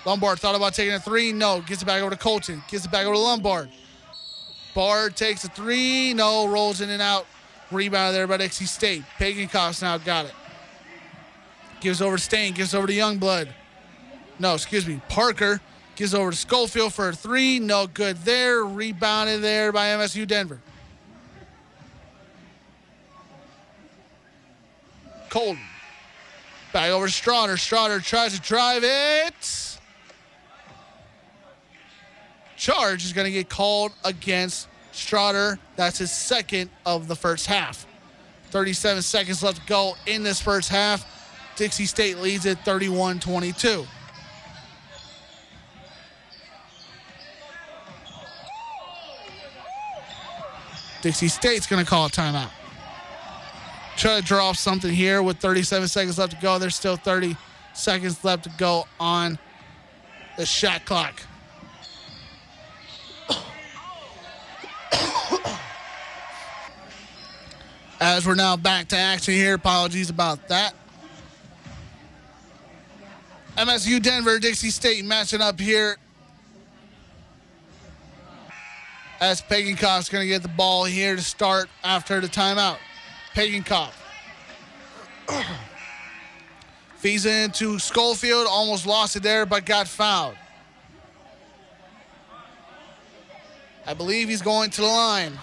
Lombard 0.05 0.39
thought 0.39 0.55
about 0.55 0.75
taking 0.75 0.95
a 0.95 1.01
three. 1.01 1.33
No. 1.33 1.61
Gets 1.61 1.83
it 1.83 1.87
back 1.87 2.03
over 2.03 2.11
to 2.11 2.17
Colton. 2.17 2.63
Gets 2.69 2.85
it 2.85 2.91
back 2.91 3.07
over 3.07 3.15
to 3.15 3.21
Lombard. 3.21 3.71
Bard 4.75 5.17
takes 5.17 5.45
a 5.45 5.49
three. 5.49 6.15
No. 6.15 6.49
Rolls 6.49 6.81
in 6.81 6.91
and 6.91 7.03
out 7.03 7.27
Rebound 7.71 8.15
there 8.15 8.27
by 8.27 8.39
Dixie 8.39 8.65
State. 8.65 9.03
Pagenkopf's 9.19 9.83
now 9.83 9.99
got 9.99 10.27
it. 10.27 10.33
Gives 11.81 12.01
over 12.01 12.17
to 12.17 12.23
Staine. 12.23 12.55
Gives 12.55 12.75
over 12.75 12.87
to 12.87 12.93
Youngblood. 12.93 13.49
No, 14.39 14.55
excuse 14.55 14.87
me. 14.87 15.01
Parker 15.09 15.61
gives 15.99 16.15
over 16.15 16.31
to 16.31 16.37
Schofield 16.37 16.95
for 16.95 17.09
a 17.09 17.13
three. 17.13 17.59
No 17.59 17.89
good 17.89 18.17
there. 18.19 18.65
Rebounded 18.65 19.43
there 19.43 19.73
by 19.73 19.89
MSU 19.89 20.27
Denver. 20.29 20.61
Colton. 25.29 25.61
Back 26.73 26.91
over 26.91 27.09
to 27.09 27.13
Strawder. 27.13 27.57
Strawder 27.57 28.03
tries 28.03 28.33
to 28.35 28.41
drive 28.41 28.85
it. 28.85 29.79
Charge 32.57 33.05
is 33.05 33.13
going 33.13 33.25
to 33.25 33.33
get 33.33 33.49
called 33.49 33.91
against 34.05 34.69
Strawder. 34.93 35.59
That's 35.75 35.99
his 35.99 36.13
second 36.13 36.71
of 36.87 37.09
the 37.09 37.17
first 37.17 37.47
half. 37.47 37.87
37 38.51 39.03
seconds 39.03 39.43
left 39.43 39.61
to 39.61 39.67
go 39.67 39.97
in 40.07 40.23
this 40.23 40.41
first 40.41 40.69
half. 40.69 41.05
Dixie 41.57 41.87
State 41.87 42.19
leads 42.19 42.47
it 42.47 42.59
31 42.61 43.19
22. 43.19 43.85
Dixie 51.03 51.29
State's 51.29 51.67
going 51.67 51.85
to 51.85 51.89
call 51.89 52.07
a 52.07 52.11
timeout. 52.11 52.51
Try 53.97 54.21
to 54.21 54.25
draw 54.25 54.53
something 54.53 54.93
here 54.93 55.23
with 55.23 55.39
37 55.39 55.89
seconds 55.89 56.19
left 56.19 56.33
to 56.33 56.39
go. 56.41 56.59
There's 56.59 56.77
still 56.77 56.97
30 56.97 57.37
seconds 57.75 58.25
left 58.25 58.45
to 58.45 58.51
go 58.59 58.87
on 59.01 59.39
the 60.37 60.47
shot 60.47 60.85
clock. 60.85 61.23
As 68.01 68.25
we're 68.25 68.37
now 68.37 68.57
back 68.57 68.89
to 68.89 68.97
action 68.97 69.35
here, 69.35 69.55
apologies 69.55 70.09
about 70.09 70.47
that. 70.49 70.73
MSU 73.57 74.01
Denver, 74.01 74.39
Dixie 74.39 74.71
State 74.71 75.05
matching 75.05 75.41
up 75.41 75.59
here. 75.59 75.97
As 79.21 79.43
Pagenkopf's 79.43 80.09
going 80.09 80.23
to 80.23 80.29
get 80.29 80.43
the 80.43 80.49
ball 80.49 80.85
here 80.85 81.17
to 81.17 81.23
start 81.23 81.69
after 81.83 82.21
the 82.21 82.29
timeout. 82.29 82.79
Pagenkopf. 83.35 83.93
Feeds 86.97 87.27
it 87.27 87.45
into 87.45 87.79
Schofield, 87.79 88.47
almost 88.49 88.87
lost 88.87 89.17
it 89.17 89.23
there, 89.23 89.47
but 89.47 89.65
got 89.65 89.89
fouled. 89.89 90.37
I 93.87 93.95
believe 93.95 94.29
he's 94.29 94.43
going 94.43 94.71
to 94.71 94.81
the 94.83 94.87
line. 94.87 95.39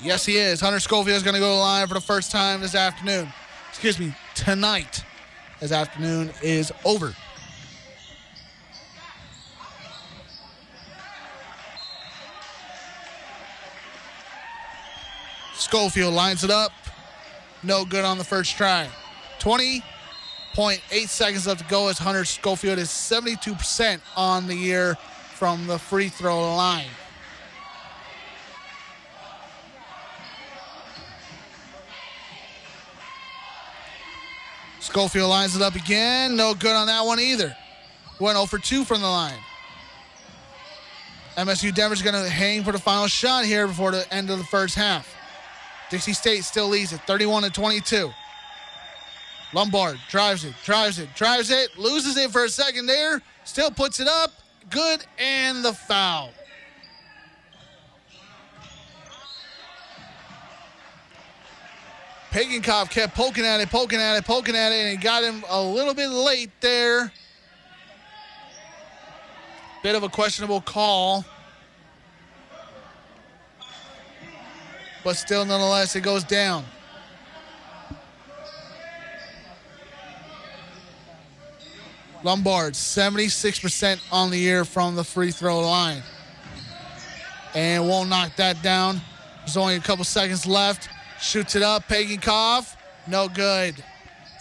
Yes, 0.00 0.24
he 0.24 0.36
is. 0.36 0.60
Hunter 0.60 0.80
Schofield 0.80 1.16
is 1.16 1.22
going 1.22 1.34
to 1.34 1.40
go 1.40 1.46
to 1.46 1.54
the 1.54 1.60
line 1.60 1.86
for 1.88 1.94
the 1.94 2.00
first 2.00 2.30
time 2.30 2.60
this 2.60 2.74
afternoon. 2.74 3.32
Excuse 3.68 3.98
me, 3.98 4.14
tonight. 4.34 5.04
This 5.60 5.72
afternoon 5.72 6.30
is 6.42 6.72
over. 6.84 7.14
Schofield 15.72 16.12
lines 16.12 16.44
it 16.44 16.50
up. 16.50 16.70
No 17.62 17.86
good 17.86 18.04
on 18.04 18.18
the 18.18 18.24
first 18.24 18.58
try. 18.58 18.90
20.8 19.38 21.08
seconds 21.08 21.46
left 21.46 21.62
to 21.62 21.66
go 21.66 21.88
as 21.88 21.96
Hunter 21.96 22.26
Schofield 22.26 22.78
is 22.78 22.90
72% 22.90 23.98
on 24.14 24.46
the 24.46 24.54
year 24.54 24.96
from 25.32 25.66
the 25.66 25.78
free 25.78 26.10
throw 26.10 26.54
line. 26.56 26.90
Schofield 34.80 35.30
lines 35.30 35.56
it 35.56 35.62
up 35.62 35.74
again. 35.74 36.36
No 36.36 36.52
good 36.52 36.76
on 36.76 36.86
that 36.88 37.06
one 37.06 37.18
either. 37.18 37.56
Went 38.20 38.36
0 38.36 38.44
for 38.44 38.58
2 38.58 38.84
from 38.84 39.00
the 39.00 39.08
line. 39.08 39.40
MSU 41.38 41.74
Denver's 41.74 42.02
going 42.02 42.22
to 42.22 42.28
hang 42.28 42.62
for 42.62 42.72
the 42.72 42.78
final 42.78 43.06
shot 43.06 43.46
here 43.46 43.66
before 43.66 43.90
the 43.90 44.12
end 44.12 44.28
of 44.28 44.36
the 44.36 44.44
first 44.44 44.74
half. 44.74 45.16
Dixie 45.92 46.14
State 46.14 46.42
still 46.44 46.68
leads 46.68 46.94
it 46.94 47.02
31 47.02 47.42
to 47.42 47.50
22. 47.50 48.10
Lombard 49.52 49.98
drives 50.08 50.42
it, 50.42 50.54
drives 50.64 50.98
it, 50.98 51.14
drives 51.14 51.50
it, 51.50 51.76
loses 51.76 52.16
it 52.16 52.30
for 52.30 52.46
a 52.46 52.48
second 52.48 52.86
there, 52.86 53.20
still 53.44 53.70
puts 53.70 54.00
it 54.00 54.08
up. 54.08 54.32
Good, 54.70 55.04
and 55.18 55.62
the 55.62 55.74
foul. 55.74 56.30
Pagenkopf 62.30 62.88
kept 62.88 63.14
poking 63.14 63.44
at 63.44 63.60
it, 63.60 63.68
poking 63.68 64.00
at 64.00 64.16
it, 64.16 64.24
poking 64.24 64.56
at 64.56 64.72
it, 64.72 64.76
and 64.76 64.90
he 64.92 64.96
got 64.96 65.22
him 65.22 65.44
a 65.50 65.62
little 65.62 65.92
bit 65.92 66.08
late 66.08 66.52
there. 66.62 67.12
Bit 69.82 69.94
of 69.94 70.04
a 70.04 70.08
questionable 70.08 70.62
call. 70.62 71.26
But 75.04 75.16
still, 75.16 75.44
nonetheless, 75.44 75.96
it 75.96 76.02
goes 76.02 76.24
down. 76.24 76.64
Lombard, 82.24 82.74
76% 82.74 84.00
on 84.12 84.30
the 84.30 84.38
year 84.38 84.64
from 84.64 84.94
the 84.94 85.02
free 85.02 85.32
throw 85.32 85.60
line. 85.60 86.02
And 87.54 87.88
won't 87.88 88.08
knock 88.08 88.36
that 88.36 88.62
down. 88.62 89.00
There's 89.40 89.56
only 89.56 89.74
a 89.74 89.80
couple 89.80 90.04
seconds 90.04 90.46
left. 90.46 90.88
Shoots 91.20 91.56
it 91.56 91.62
up. 91.62 91.88
Pagenkopf, 91.88 92.76
no 93.08 93.28
good. 93.28 93.82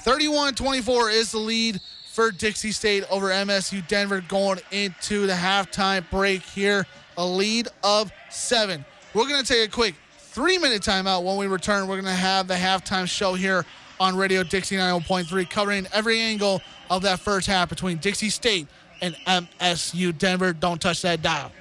31 0.01 0.55
24 0.55 1.09
is 1.09 1.31
the 1.31 1.39
lead 1.39 1.79
for 2.11 2.31
Dixie 2.31 2.71
State 2.71 3.03
over 3.09 3.29
MSU 3.29 3.85
Denver 3.87 4.21
going 4.27 4.59
into 4.71 5.25
the 5.25 5.33
halftime 5.33 6.07
break 6.09 6.41
here. 6.41 6.85
A 7.17 7.25
lead 7.25 7.67
of 7.83 8.11
seven. 8.29 8.85
We're 9.13 9.27
going 9.27 9.43
to 9.43 9.53
take 9.53 9.67
a 9.67 9.71
quick 9.71 9.95
three 10.31 10.57
minute 10.57 10.81
timeout. 10.81 11.23
When 11.23 11.35
we 11.37 11.47
return, 11.47 11.87
we're 11.87 11.95
going 11.95 12.05
to 12.05 12.11
have 12.11 12.47
the 12.47 12.53
halftime 12.53 13.07
show 13.07 13.33
here 13.33 13.65
on 13.99 14.15
Radio 14.15 14.43
Dixie 14.43 14.77
90.3, 14.77 15.49
covering 15.49 15.87
every 15.93 16.19
angle 16.19 16.61
of 16.89 17.01
that 17.03 17.19
first 17.19 17.47
half 17.47 17.69
between 17.69 17.97
Dixie 17.97 18.29
State 18.29 18.67
and 19.01 19.15
MSU 19.27 20.17
Denver. 20.17 20.53
Don't 20.53 20.81
touch 20.81 21.01
that 21.01 21.21
dial. 21.21 21.51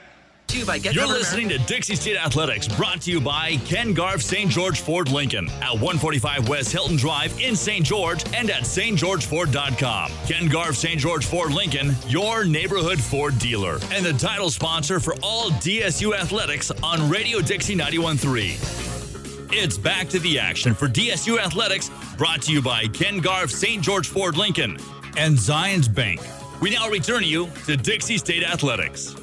You're 0.94 1.06
listening 1.06 1.48
to 1.50 1.58
Dixie 1.58 1.94
State 1.94 2.16
Athletics, 2.16 2.66
brought 2.66 3.02
to 3.02 3.10
you 3.12 3.20
by 3.20 3.56
Ken 3.66 3.92
Garff 3.92 4.20
St. 4.20 4.50
George 4.50 4.80
Ford 4.80 5.08
Lincoln 5.08 5.48
at 5.62 5.74
145 5.74 6.48
West 6.48 6.72
Hilton 6.72 6.96
Drive 6.96 7.38
in 7.40 7.54
St. 7.54 7.86
George 7.86 8.24
and 8.34 8.50
at 8.50 8.62
stgeorgeford.com. 8.62 10.10
Ken 10.26 10.48
Garff 10.48 10.74
St. 10.74 10.98
George 10.98 11.24
Ford 11.24 11.52
Lincoln, 11.52 11.94
your 12.08 12.44
neighborhood 12.44 12.98
Ford 12.98 13.38
dealer, 13.38 13.78
and 13.92 14.04
the 14.04 14.12
title 14.14 14.50
sponsor 14.50 14.98
for 14.98 15.14
all 15.22 15.50
DSU 15.50 16.16
athletics 16.16 16.72
on 16.82 17.08
Radio 17.08 17.40
Dixie 17.40 17.76
91.3. 17.76 19.52
It's 19.52 19.78
back 19.78 20.08
to 20.08 20.18
the 20.18 20.38
action 20.38 20.74
for 20.74 20.88
DSU 20.88 21.38
Athletics, 21.38 21.90
brought 22.16 22.42
to 22.42 22.52
you 22.52 22.60
by 22.60 22.88
Ken 22.88 23.18
Garff 23.18 23.50
St. 23.52 23.82
George 23.82 24.08
Ford 24.08 24.36
Lincoln 24.36 24.78
and 25.16 25.36
Zions 25.36 25.92
Bank. 25.92 26.20
We 26.60 26.70
now 26.70 26.88
return 26.88 27.22
you 27.22 27.48
to 27.66 27.76
Dixie 27.76 28.18
State 28.18 28.42
Athletics. 28.42 29.14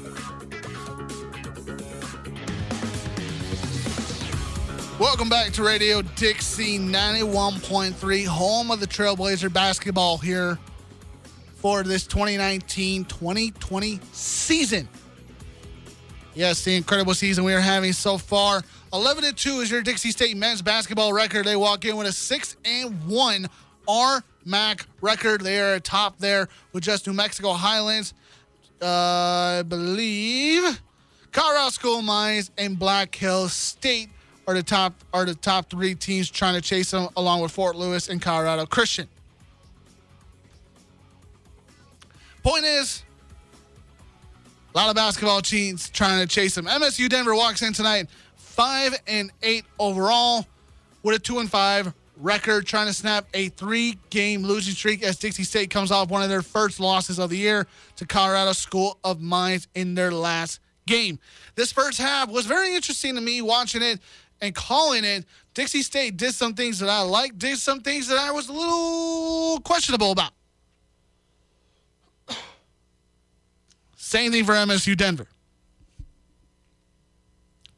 Welcome 4.99 5.29
back 5.29 5.51
to 5.51 5.63
Radio 5.63 6.01
Dixie 6.01 6.79
91.3, 6.79 8.25
home 8.25 8.71
of 8.71 8.79
the 8.79 8.87
Trailblazer 8.87 9.53
basketball 9.53 10.17
here 10.17 10.57
for 11.57 11.83
this 11.83 12.07
2019 12.07 13.05
2020 13.05 13.99
season. 14.11 14.89
Yes, 16.33 16.63
the 16.63 16.75
incredible 16.75 17.13
season 17.13 17.43
we 17.43 17.53
are 17.53 17.59
having 17.59 17.93
so 17.93 18.17
far. 18.17 18.63
11 18.91 19.23
and 19.23 19.37
2 19.37 19.59
is 19.59 19.69
your 19.69 19.83
Dixie 19.83 20.09
State 20.09 20.35
men's 20.35 20.63
basketball 20.63 21.13
record. 21.13 21.45
They 21.45 21.55
walk 21.55 21.85
in 21.85 21.95
with 21.95 22.07
a 22.07 22.11
6 22.11 22.57
and 22.65 23.07
1 23.07 23.47
RMAC 23.87 24.85
record. 25.01 25.41
They 25.41 25.59
are 25.59 25.75
atop 25.75 26.17
there 26.17 26.49
with 26.73 26.83
just 26.83 27.05
New 27.05 27.13
Mexico 27.13 27.53
Highlands, 27.53 28.15
uh, 28.81 29.59
I 29.59 29.63
believe, 29.63 30.81
Colorado 31.31 31.69
School 31.69 32.01
Mines, 32.01 32.49
and 32.57 32.79
Black 32.79 33.13
Hills 33.13 33.53
State 33.53 34.09
are 34.47 34.53
the 34.53 34.63
top 34.63 34.93
are 35.13 35.25
the 35.25 35.35
top 35.35 35.69
three 35.69 35.93
teams 35.93 36.29
trying 36.29 36.55
to 36.55 36.61
chase 36.61 36.91
them, 36.91 37.09
along 37.17 37.41
with 37.41 37.51
Fort 37.51 37.75
Lewis 37.75 38.07
and 38.07 38.21
Colorado 38.21 38.65
Christian. 38.65 39.07
Point 42.41 42.63
is, 42.63 43.03
a 44.73 44.77
lot 44.77 44.89
of 44.89 44.95
basketball 44.95 45.41
teams 45.41 45.89
trying 45.89 46.25
to 46.25 46.33
chase 46.33 46.55
them. 46.55 46.65
MSU 46.65 47.09
Denver 47.09 47.35
walks 47.35 47.61
in 47.61 47.73
tonight, 47.73 48.07
five 48.37 48.97
and 49.05 49.31
eight 49.43 49.65
overall, 49.79 50.47
with 51.03 51.17
a 51.17 51.19
two 51.19 51.39
and 51.39 51.51
five 51.51 51.93
record, 52.15 52.65
trying 52.65 52.87
to 52.87 52.93
snap 52.93 53.27
a 53.33 53.49
three-game 53.49 54.43
losing 54.43 54.73
streak 54.73 55.03
as 55.03 55.17
Dixie 55.17 55.43
State 55.43 55.69
comes 55.69 55.91
off 55.91 56.09
one 56.09 56.23
of 56.23 56.29
their 56.29 56.41
first 56.41 56.79
losses 56.79 57.19
of 57.19 57.29
the 57.29 57.37
year 57.37 57.67
to 57.97 58.07
Colorado 58.07 58.53
School 58.53 58.97
of 59.03 59.21
Mines 59.21 59.67
in 59.75 59.93
their 59.93 60.11
last 60.11 60.61
game. 60.87 61.19
This 61.55 61.71
first 61.71 61.99
half 61.99 62.29
was 62.29 62.45
very 62.45 62.73
interesting 62.73 63.15
to 63.15 63.21
me 63.21 63.41
watching 63.41 63.81
it 63.81 63.99
and 64.41 64.53
calling 64.53 65.03
it. 65.03 65.25
Dixie 65.53 65.81
State 65.81 66.17
did 66.17 66.33
some 66.33 66.53
things 66.53 66.79
that 66.79 66.89
I 66.89 67.01
liked, 67.01 67.39
did 67.39 67.57
some 67.57 67.81
things 67.81 68.07
that 68.07 68.17
I 68.17 68.31
was 68.31 68.49
a 68.49 68.53
little 68.53 69.59
questionable 69.61 70.11
about. 70.11 70.31
Same 73.95 74.31
thing 74.31 74.45
for 74.45 74.53
MSU 74.53 74.95
Denver. 74.95 75.27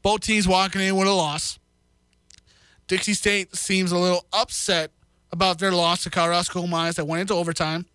Both 0.02 0.20
teams 0.20 0.48
walking 0.48 0.80
in 0.80 0.96
with 0.96 1.08
a 1.08 1.12
loss. 1.12 1.58
Dixie 2.86 3.14
State 3.14 3.54
seems 3.54 3.92
a 3.92 3.98
little 3.98 4.26
upset 4.32 4.90
about 5.32 5.58
their 5.58 5.72
loss 5.72 6.02
to 6.04 6.10
Colorado 6.10 6.42
School 6.42 6.66
Mines 6.66 6.96
that 6.96 7.04
went 7.04 7.20
into 7.20 7.34
overtime. 7.34 7.86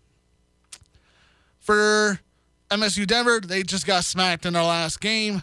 For 1.58 2.20
MSU 2.70 3.06
Denver, 3.06 3.40
they 3.40 3.62
just 3.62 3.86
got 3.86 4.04
smacked 4.04 4.46
in 4.46 4.54
their 4.54 4.62
last 4.62 5.00
game. 5.00 5.42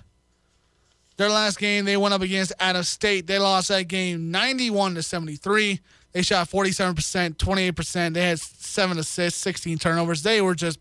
Their 1.17 1.29
last 1.29 1.59
game, 1.59 1.85
they 1.85 1.97
went 1.97 2.13
up 2.13 2.21
against 2.21 2.53
Adams 2.59 2.89
State. 2.89 3.27
They 3.27 3.37
lost 3.37 3.67
that 3.67 3.87
game 3.87 4.31
91 4.31 4.95
to 4.95 5.03
73. 5.03 5.79
They 6.11 6.21
shot 6.21 6.49
47%, 6.49 7.35
28%. 7.35 8.13
They 8.13 8.27
had 8.27 8.39
seven 8.39 8.97
assists, 8.97 9.39
16 9.41 9.77
turnovers. 9.77 10.23
They 10.23 10.41
were 10.41 10.55
just 10.55 10.79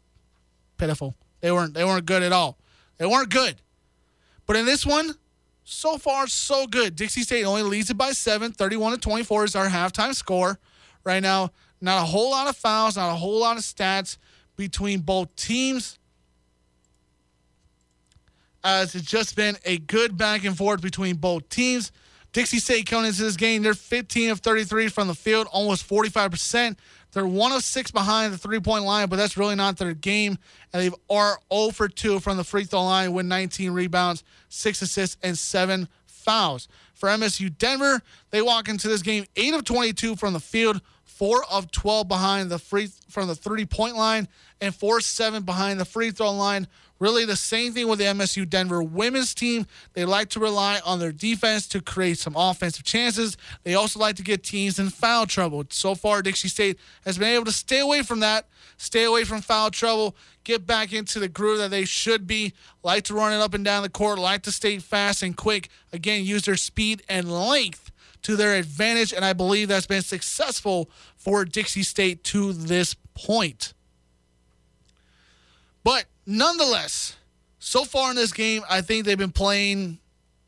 pitiful. 0.78 1.14
They 1.40 1.50
weren't 1.52 1.74
they 1.74 1.84
weren't 1.84 2.06
good 2.06 2.22
at 2.22 2.32
all. 2.32 2.58
They 2.98 3.06
weren't 3.06 3.30
good. 3.30 3.56
But 4.46 4.56
in 4.56 4.66
this 4.66 4.86
one, 4.86 5.14
so 5.64 5.98
far 5.98 6.26
so 6.26 6.66
good. 6.66 6.96
Dixie 6.96 7.22
State 7.22 7.44
only 7.44 7.62
leads 7.62 7.90
it 7.90 7.96
by 7.96 8.12
7. 8.12 8.52
31 8.52 8.92
to 8.92 8.98
24 8.98 9.44
is 9.44 9.56
our 9.56 9.68
halftime 9.68 10.14
score. 10.14 10.58
Right 11.04 11.22
now, 11.22 11.50
not 11.80 12.02
a 12.02 12.06
whole 12.06 12.30
lot 12.30 12.48
of 12.48 12.56
fouls, 12.56 12.96
not 12.96 13.10
a 13.10 13.16
whole 13.16 13.40
lot 13.40 13.56
of 13.56 13.62
stats 13.62 14.18
between 14.56 15.00
both 15.00 15.34
teams 15.36 15.98
as 18.64 18.94
it's 18.94 19.06
just 19.06 19.36
been 19.36 19.56
a 19.64 19.78
good 19.78 20.16
back 20.16 20.44
and 20.44 20.56
forth 20.56 20.80
between 20.80 21.16
both 21.16 21.48
teams. 21.48 21.92
Dixie 22.32 22.60
State 22.60 22.86
coming 22.86 23.08
into 23.08 23.22
this 23.22 23.36
game, 23.36 23.62
they're 23.62 23.74
15 23.74 24.30
of 24.30 24.40
33 24.40 24.88
from 24.88 25.06
the 25.08 25.14
field, 25.14 25.46
almost 25.52 25.86
45%. 25.86 26.76
They're 27.12 27.26
one 27.26 27.52
of 27.52 27.62
six 27.62 27.90
behind 27.90 28.32
the 28.32 28.38
three 28.38 28.60
point 28.60 28.84
line, 28.84 29.08
but 29.08 29.16
that's 29.16 29.36
really 29.36 29.54
not 29.54 29.76
their 29.76 29.92
game. 29.92 30.38
And 30.72 30.82
they 30.82 30.96
are 31.14 31.38
0 31.52 31.70
for 31.70 31.88
2 31.88 32.20
from 32.20 32.38
the 32.38 32.44
free 32.44 32.64
throw 32.64 32.84
line 32.84 33.12
with 33.12 33.26
19 33.26 33.70
rebounds, 33.72 34.24
six 34.48 34.80
assists, 34.80 35.18
and 35.22 35.36
seven 35.36 35.88
fouls. 36.06 36.68
For 36.94 37.08
MSU 37.10 37.56
Denver, 37.58 38.00
they 38.30 38.40
walk 38.40 38.68
into 38.68 38.88
this 38.88 39.02
game 39.02 39.26
8 39.36 39.54
of 39.54 39.64
22 39.64 40.16
from 40.16 40.32
the 40.32 40.40
field, 40.40 40.80
4 41.04 41.44
of 41.50 41.70
12 41.70 42.08
behind 42.08 42.50
the 42.50 42.58
free 42.58 42.88
from 43.10 43.28
the 43.28 43.34
three 43.34 43.66
point 43.66 43.96
line, 43.96 44.26
and 44.62 44.74
4 44.74 45.00
7 45.02 45.42
behind 45.42 45.78
the 45.78 45.84
free 45.84 46.12
throw 46.12 46.32
line 46.32 46.66
Really, 47.02 47.24
the 47.24 47.34
same 47.34 47.72
thing 47.72 47.88
with 47.88 47.98
the 47.98 48.04
MSU 48.04 48.48
Denver 48.48 48.80
women's 48.80 49.34
team. 49.34 49.66
They 49.94 50.04
like 50.04 50.28
to 50.28 50.38
rely 50.38 50.78
on 50.86 51.00
their 51.00 51.10
defense 51.10 51.66
to 51.70 51.80
create 51.80 52.16
some 52.16 52.36
offensive 52.36 52.84
chances. 52.84 53.36
They 53.64 53.74
also 53.74 53.98
like 53.98 54.14
to 54.16 54.22
get 54.22 54.44
teams 54.44 54.78
in 54.78 54.88
foul 54.88 55.26
trouble. 55.26 55.64
So 55.70 55.96
far, 55.96 56.22
Dixie 56.22 56.46
State 56.46 56.78
has 57.04 57.18
been 57.18 57.34
able 57.34 57.46
to 57.46 57.50
stay 57.50 57.80
away 57.80 58.04
from 58.04 58.20
that, 58.20 58.46
stay 58.76 59.02
away 59.02 59.24
from 59.24 59.40
foul 59.40 59.72
trouble, 59.72 60.14
get 60.44 60.64
back 60.64 60.92
into 60.92 61.18
the 61.18 61.26
groove 61.26 61.58
that 61.58 61.72
they 61.72 61.84
should 61.84 62.28
be, 62.28 62.52
like 62.84 63.02
to 63.06 63.14
run 63.14 63.32
it 63.32 63.40
up 63.40 63.52
and 63.52 63.64
down 63.64 63.82
the 63.82 63.88
court, 63.88 64.20
like 64.20 64.42
to 64.42 64.52
stay 64.52 64.78
fast 64.78 65.24
and 65.24 65.36
quick. 65.36 65.70
Again, 65.92 66.24
use 66.24 66.44
their 66.44 66.54
speed 66.54 67.02
and 67.08 67.32
length 67.32 67.90
to 68.22 68.36
their 68.36 68.54
advantage, 68.54 69.12
and 69.12 69.24
I 69.24 69.32
believe 69.32 69.66
that's 69.66 69.88
been 69.88 70.02
successful 70.02 70.88
for 71.16 71.44
Dixie 71.44 71.82
State 71.82 72.22
to 72.22 72.52
this 72.52 72.94
point. 73.14 73.74
Nonetheless, 76.26 77.16
so 77.58 77.84
far 77.84 78.10
in 78.10 78.16
this 78.16 78.32
game, 78.32 78.62
I 78.68 78.80
think 78.80 79.04
they've 79.04 79.18
been 79.18 79.32
playing 79.32 79.98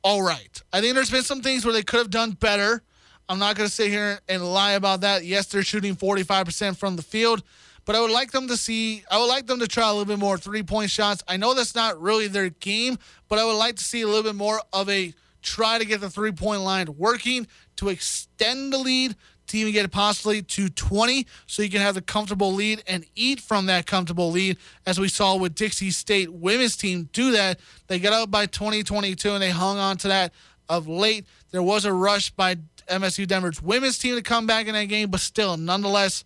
all 0.02 0.22
right. 0.22 0.62
I 0.72 0.80
think 0.80 0.94
there's 0.94 1.10
been 1.10 1.22
some 1.22 1.40
things 1.40 1.64
where 1.64 1.72
they 1.72 1.82
could 1.82 1.98
have 1.98 2.10
done 2.10 2.32
better. 2.32 2.82
I'm 3.28 3.38
not 3.38 3.56
going 3.56 3.68
to 3.68 3.74
sit 3.74 3.90
here 3.90 4.20
and 4.28 4.44
lie 4.44 4.72
about 4.72 5.00
that. 5.00 5.24
Yes, 5.24 5.46
they're 5.46 5.62
shooting 5.62 5.96
45% 5.96 6.76
from 6.76 6.96
the 6.96 7.02
field, 7.02 7.42
but 7.86 7.96
I 7.96 8.00
would 8.00 8.10
like 8.10 8.30
them 8.30 8.48
to 8.48 8.56
see, 8.56 9.02
I 9.10 9.18
would 9.18 9.26
like 9.26 9.46
them 9.46 9.60
to 9.60 9.66
try 9.66 9.88
a 9.88 9.92
little 9.92 10.04
bit 10.04 10.18
more 10.18 10.36
three 10.36 10.62
point 10.62 10.90
shots. 10.90 11.22
I 11.26 11.38
know 11.38 11.54
that's 11.54 11.74
not 11.74 12.00
really 12.00 12.28
their 12.28 12.50
game, 12.50 12.98
but 13.28 13.38
I 13.38 13.44
would 13.44 13.56
like 13.56 13.76
to 13.76 13.84
see 13.84 14.02
a 14.02 14.06
little 14.06 14.22
bit 14.22 14.34
more 14.34 14.60
of 14.72 14.90
a 14.90 15.14
try 15.42 15.78
to 15.78 15.84
get 15.84 16.00
the 16.00 16.10
three 16.10 16.32
point 16.32 16.60
line 16.60 16.88
working 16.96 17.46
to 17.76 17.88
extend 17.88 18.72
the 18.72 18.78
lead 18.78 19.16
to 19.54 19.60
even 19.60 19.72
get 19.72 19.84
it 19.84 19.90
possibly 19.90 20.42
to 20.42 20.68
20 20.68 21.26
so 21.46 21.62
you 21.62 21.70
can 21.70 21.80
have 21.80 21.94
the 21.94 22.02
comfortable 22.02 22.52
lead 22.52 22.82
and 22.86 23.04
eat 23.14 23.40
from 23.40 23.66
that 23.66 23.86
comfortable 23.86 24.30
lead 24.30 24.58
as 24.86 24.98
we 24.98 25.08
saw 25.08 25.36
with 25.36 25.54
Dixie 25.54 25.90
State 25.90 26.32
women's 26.32 26.76
team 26.76 27.08
do 27.12 27.32
that. 27.32 27.60
They 27.86 27.98
got 27.98 28.12
out 28.12 28.30
by 28.30 28.46
2022 28.46 29.30
and 29.30 29.42
they 29.42 29.50
hung 29.50 29.78
on 29.78 29.96
to 29.98 30.08
that 30.08 30.32
of 30.68 30.88
late. 30.88 31.24
There 31.52 31.62
was 31.62 31.84
a 31.84 31.92
rush 31.92 32.30
by 32.30 32.56
MSU 32.88 33.26
Denver's 33.26 33.62
women's 33.62 33.98
team 33.98 34.16
to 34.16 34.22
come 34.22 34.46
back 34.46 34.66
in 34.66 34.74
that 34.74 34.84
game, 34.86 35.10
but 35.10 35.20
still, 35.20 35.56
nonetheless, 35.56 36.24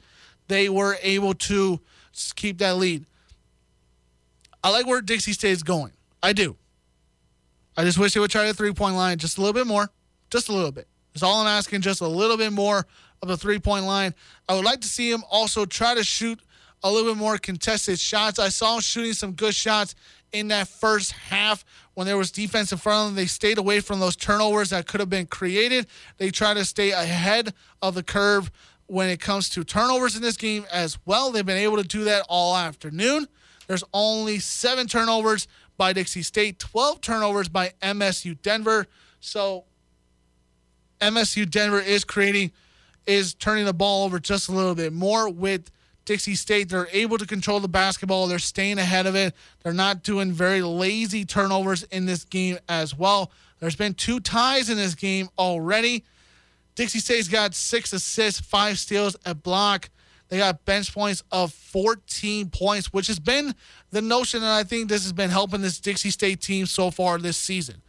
they 0.48 0.68
were 0.68 0.96
able 1.02 1.34
to 1.34 1.80
keep 2.34 2.58
that 2.58 2.76
lead. 2.76 3.04
I 4.64 4.70
like 4.70 4.86
where 4.86 5.00
Dixie 5.00 5.32
State 5.32 5.52
is 5.52 5.62
going. 5.62 5.92
I 6.22 6.32
do. 6.32 6.56
I 7.76 7.84
just 7.84 7.98
wish 7.98 8.14
they 8.14 8.20
would 8.20 8.30
try 8.30 8.46
the 8.46 8.54
three 8.54 8.72
point 8.72 8.96
line 8.96 9.18
just 9.18 9.38
a 9.38 9.40
little 9.40 9.54
bit 9.54 9.66
more. 9.66 9.90
Just 10.30 10.48
a 10.48 10.52
little 10.52 10.72
bit. 10.72 10.88
That's 11.12 11.22
all 11.22 11.40
I'm 11.40 11.46
asking, 11.46 11.80
just 11.80 12.00
a 12.00 12.08
little 12.08 12.36
bit 12.36 12.52
more 12.52 12.86
of 13.22 13.28
the 13.28 13.36
three 13.36 13.58
point 13.58 13.84
line. 13.84 14.14
I 14.48 14.54
would 14.54 14.64
like 14.64 14.80
to 14.80 14.88
see 14.88 15.10
him 15.10 15.22
also 15.30 15.64
try 15.64 15.94
to 15.94 16.04
shoot 16.04 16.40
a 16.82 16.90
little 16.90 17.12
bit 17.12 17.18
more 17.18 17.38
contested 17.38 17.98
shots. 17.98 18.38
I 18.38 18.48
saw 18.48 18.76
him 18.76 18.80
shooting 18.80 19.12
some 19.12 19.32
good 19.32 19.54
shots 19.54 19.94
in 20.32 20.48
that 20.48 20.68
first 20.68 21.12
half 21.12 21.64
when 21.94 22.06
there 22.06 22.16
was 22.16 22.30
defense 22.30 22.70
in 22.70 22.78
front 22.78 23.00
of 23.00 23.06
them. 23.08 23.16
They 23.16 23.26
stayed 23.26 23.58
away 23.58 23.80
from 23.80 24.00
those 24.00 24.16
turnovers 24.16 24.70
that 24.70 24.86
could 24.86 25.00
have 25.00 25.10
been 25.10 25.26
created. 25.26 25.86
They 26.18 26.30
try 26.30 26.54
to 26.54 26.64
stay 26.64 26.90
ahead 26.90 27.54
of 27.82 27.94
the 27.94 28.02
curve 28.02 28.50
when 28.86 29.08
it 29.08 29.20
comes 29.20 29.48
to 29.50 29.64
turnovers 29.64 30.16
in 30.16 30.22
this 30.22 30.36
game 30.36 30.64
as 30.72 30.98
well. 31.04 31.30
They've 31.30 31.44
been 31.44 31.58
able 31.58 31.76
to 31.76 31.82
do 31.82 32.04
that 32.04 32.24
all 32.28 32.56
afternoon. 32.56 33.26
There's 33.66 33.84
only 33.92 34.38
seven 34.38 34.86
turnovers 34.86 35.46
by 35.76 35.92
Dixie 35.92 36.22
State, 36.22 36.58
12 36.58 37.00
turnovers 37.00 37.48
by 37.48 37.72
MSU 37.82 38.40
Denver. 38.42 38.86
So 39.20 39.64
MSU 41.00 41.48
Denver 41.48 41.80
is 41.80 42.04
creating 42.04 42.52
is 43.08 43.34
turning 43.34 43.64
the 43.64 43.72
ball 43.72 44.04
over 44.04 44.20
just 44.20 44.48
a 44.48 44.52
little 44.52 44.74
bit 44.74 44.92
more 44.92 45.30
with 45.30 45.70
Dixie 46.04 46.34
State. 46.34 46.68
They're 46.68 46.88
able 46.92 47.16
to 47.16 47.26
control 47.26 47.58
the 47.58 47.68
basketball. 47.68 48.26
They're 48.26 48.38
staying 48.38 48.78
ahead 48.78 49.06
of 49.06 49.16
it. 49.16 49.34
They're 49.62 49.72
not 49.72 50.02
doing 50.02 50.30
very 50.30 50.60
lazy 50.60 51.24
turnovers 51.24 51.84
in 51.84 52.04
this 52.04 52.24
game 52.24 52.58
as 52.68 52.96
well. 52.96 53.32
There's 53.60 53.76
been 53.76 53.94
two 53.94 54.20
ties 54.20 54.68
in 54.68 54.76
this 54.76 54.94
game 54.94 55.28
already. 55.38 56.04
Dixie 56.74 57.00
State's 57.00 57.28
got 57.28 57.54
six 57.54 57.92
assists, 57.92 58.40
five 58.40 58.78
steals, 58.78 59.16
a 59.24 59.34
block. 59.34 59.88
They 60.28 60.36
got 60.36 60.66
bench 60.66 60.92
points 60.92 61.22
of 61.32 61.52
14 61.52 62.50
points, 62.50 62.92
which 62.92 63.06
has 63.06 63.18
been 63.18 63.54
the 63.90 64.02
notion, 64.02 64.42
and 64.42 64.52
I 64.52 64.64
think 64.64 64.88
this 64.88 65.02
has 65.04 65.14
been 65.14 65.30
helping 65.30 65.62
this 65.62 65.80
Dixie 65.80 66.10
State 66.10 66.42
team 66.42 66.66
so 66.66 66.90
far 66.90 67.18
this 67.18 67.38
season. 67.38 67.82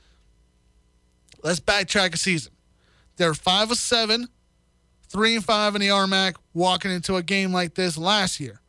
Let's 1.44 1.60
backtrack 1.60 2.14
a 2.14 2.18
season. 2.18 2.54
They're 3.18 3.34
five 3.34 3.70
of 3.70 3.78
seven 3.78 4.30
three 5.10 5.36
and 5.36 5.44
five 5.44 5.76
in 5.76 5.82
the 5.82 5.88
RMAC 5.88 6.36
walking 6.54 6.92
into 6.92 7.16
a 7.16 7.24
game 7.24 7.52
like 7.52 7.74
this 7.74 7.98
last 7.98 8.40
year. 8.40 8.62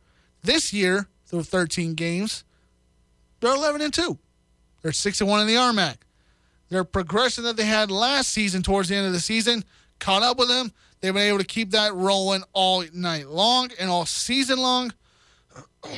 This 0.43 0.73
year, 0.73 1.07
through 1.25 1.43
13 1.43 1.93
games, 1.93 2.43
they're 3.39 3.55
11 3.55 3.81
and 3.81 3.93
two. 3.93 4.17
They're 4.81 4.91
six 4.91 5.21
and 5.21 5.29
one 5.29 5.39
in 5.39 5.47
the 5.47 5.55
RMAC. 5.55 5.97
Their 6.69 6.83
progression 6.83 7.43
that 7.43 7.57
they 7.57 7.65
had 7.65 7.91
last 7.91 8.29
season 8.29 8.63
towards 8.63 8.89
the 8.89 8.95
end 8.95 9.05
of 9.05 9.13
the 9.13 9.19
season 9.19 9.63
caught 9.99 10.23
up 10.23 10.39
with 10.39 10.47
them. 10.47 10.71
They've 10.99 11.13
been 11.13 11.23
able 11.23 11.39
to 11.39 11.45
keep 11.45 11.71
that 11.71 11.93
rolling 11.93 12.43
all 12.53 12.83
night 12.93 13.27
long 13.27 13.69
and 13.79 13.89
all 13.89 14.05
season 14.05 14.59
long. 14.59 14.93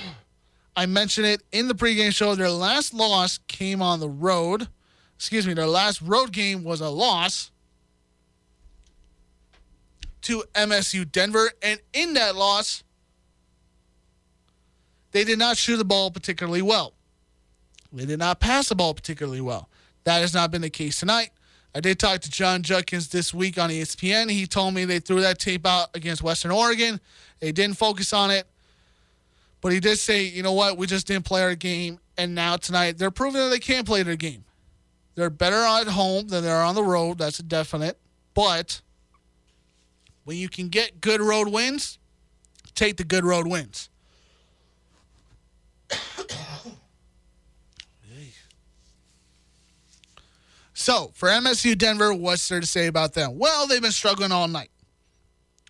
I 0.75 0.87
mentioned 0.87 1.27
it 1.27 1.43
in 1.51 1.67
the 1.67 1.75
pregame 1.75 2.13
show. 2.13 2.33
Their 2.33 2.49
last 2.49 2.93
loss 2.93 3.37
came 3.47 3.81
on 3.81 3.99
the 3.99 4.09
road. 4.09 4.67
Excuse 5.15 5.45
me, 5.45 5.53
their 5.53 5.67
last 5.67 6.01
road 6.01 6.31
game 6.31 6.63
was 6.63 6.81
a 6.81 6.89
loss 6.89 7.51
to 10.23 10.43
MSU 10.53 11.09
Denver. 11.11 11.51
And 11.61 11.79
in 11.93 12.13
that 12.15 12.35
loss, 12.35 12.83
they 15.11 15.23
did 15.23 15.39
not 15.39 15.57
shoot 15.57 15.77
the 15.77 15.85
ball 15.85 16.11
particularly 16.11 16.61
well. 16.61 16.93
They 17.91 18.05
did 18.05 18.19
not 18.19 18.39
pass 18.39 18.69
the 18.69 18.75
ball 18.75 18.93
particularly 18.93 19.41
well. 19.41 19.69
That 20.03 20.19
has 20.19 20.33
not 20.33 20.51
been 20.51 20.61
the 20.61 20.69
case 20.69 20.99
tonight. 20.99 21.29
I 21.75 21.79
did 21.79 21.99
talk 21.99 22.21
to 22.21 22.29
Jon 22.29 22.61
Judkins 22.61 23.07
this 23.07 23.33
week 23.33 23.57
on 23.57 23.69
ESPN. 23.69 24.29
He 24.29 24.45
told 24.45 24.73
me 24.73 24.85
they 24.85 24.99
threw 24.99 25.21
that 25.21 25.39
tape 25.39 25.65
out 25.65 25.89
against 25.95 26.21
Western 26.21 26.51
Oregon. 26.51 26.99
They 27.39 27.51
didn't 27.51 27.77
focus 27.77 28.13
on 28.13 28.29
it. 28.29 28.45
But 29.61 29.71
he 29.71 29.79
did 29.79 29.97
say, 29.97 30.23
you 30.23 30.43
know 30.43 30.51
what, 30.51 30.77
we 30.77 30.87
just 30.87 31.07
didn't 31.07 31.25
play 31.25 31.41
our 31.41 31.55
game. 31.55 31.99
And 32.17 32.35
now 32.35 32.57
tonight, 32.57 32.97
they're 32.97 33.11
proving 33.11 33.41
that 33.41 33.49
they 33.49 33.59
can 33.59 33.85
play 33.85 34.03
their 34.03 34.15
game. 34.15 34.43
They're 35.15 35.29
better 35.31 35.55
at 35.55 35.87
home 35.87 36.27
than 36.27 36.43
they're 36.43 36.61
on 36.61 36.75
the 36.75 36.83
road. 36.83 37.17
That's 37.17 37.39
a 37.39 37.43
definite. 37.43 37.97
But 38.33 38.81
when 40.23 40.37
you 40.37 40.49
can 40.49 40.69
get 40.69 41.01
good 41.01 41.21
road 41.21 41.47
wins, 41.47 41.99
take 42.75 42.97
the 42.97 43.03
good 43.03 43.25
road 43.25 43.47
wins. 43.47 43.89
So 50.75 51.11
for 51.13 51.29
MSU 51.29 51.77
Denver, 51.77 52.13
what's 52.13 52.49
there 52.49 52.59
to 52.59 52.65
say 52.65 52.87
about 52.87 53.13
them? 53.13 53.37
Well, 53.39 53.67
they've 53.67 53.81
been 53.81 53.91
struggling 53.91 54.33
all 54.33 54.49
night. 54.49 54.69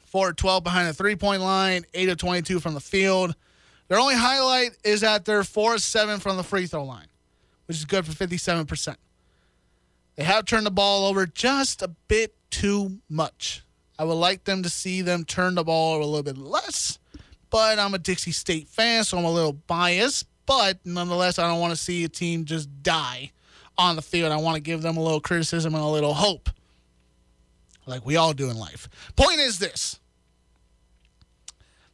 4 0.05 0.33
12 0.33 0.63
behind 0.63 0.87
the 0.87 0.93
three 0.93 1.15
point 1.15 1.41
line, 1.41 1.85
8 1.93 2.09
of 2.09 2.17
22 2.17 2.59
from 2.59 2.73
the 2.73 2.79
field. 2.79 3.35
Their 3.89 3.99
only 3.99 4.15
highlight 4.15 4.71
is 4.83 5.01
that 5.01 5.25
they're 5.25 5.43
4 5.43 5.77
7 5.77 6.19
from 6.19 6.37
the 6.37 6.43
free 6.43 6.67
throw 6.67 6.83
line, 6.83 7.07
which 7.67 7.77
is 7.77 7.85
good 7.85 8.05
for 8.05 8.11
57%. 8.11 8.95
They 10.15 10.23
have 10.23 10.45
turned 10.45 10.65
the 10.65 10.71
ball 10.71 11.05
over 11.05 11.25
just 11.25 11.81
a 11.81 11.89
bit 12.07 12.35
too 12.49 12.99
much. 13.09 13.62
I 13.97 14.03
would 14.05 14.13
like 14.13 14.43
them 14.45 14.63
to 14.63 14.69
see 14.69 15.01
them 15.01 15.23
turn 15.23 15.55
the 15.55 15.63
ball 15.63 15.97
a 15.97 16.05
little 16.05 16.23
bit 16.23 16.37
less, 16.37 16.99
but 17.49 17.77
I'm 17.79 17.93
a 17.93 17.99
Dixie 17.99 18.31
State 18.31 18.67
fan, 18.67 19.03
so 19.03 19.17
I'm 19.17 19.25
a 19.25 19.31
little 19.31 19.53
biased. 19.53 20.27
But 20.45 20.79
nonetheless, 20.85 21.39
I 21.39 21.47
don't 21.47 21.59
want 21.59 21.71
to 21.71 21.81
see 21.81 22.03
a 22.03 22.09
team 22.09 22.45
just 22.45 22.83
die 22.83 23.31
on 23.77 23.95
the 23.95 24.01
field. 24.01 24.31
I 24.31 24.37
want 24.37 24.55
to 24.55 24.61
give 24.61 24.81
them 24.81 24.97
a 24.97 25.03
little 25.03 25.21
criticism 25.21 25.73
and 25.73 25.83
a 25.83 25.87
little 25.87 26.13
hope, 26.13 26.49
like 27.85 28.05
we 28.05 28.15
all 28.15 28.33
do 28.33 28.49
in 28.49 28.57
life. 28.57 28.89
Point 29.15 29.39
is 29.39 29.59
this 29.59 29.99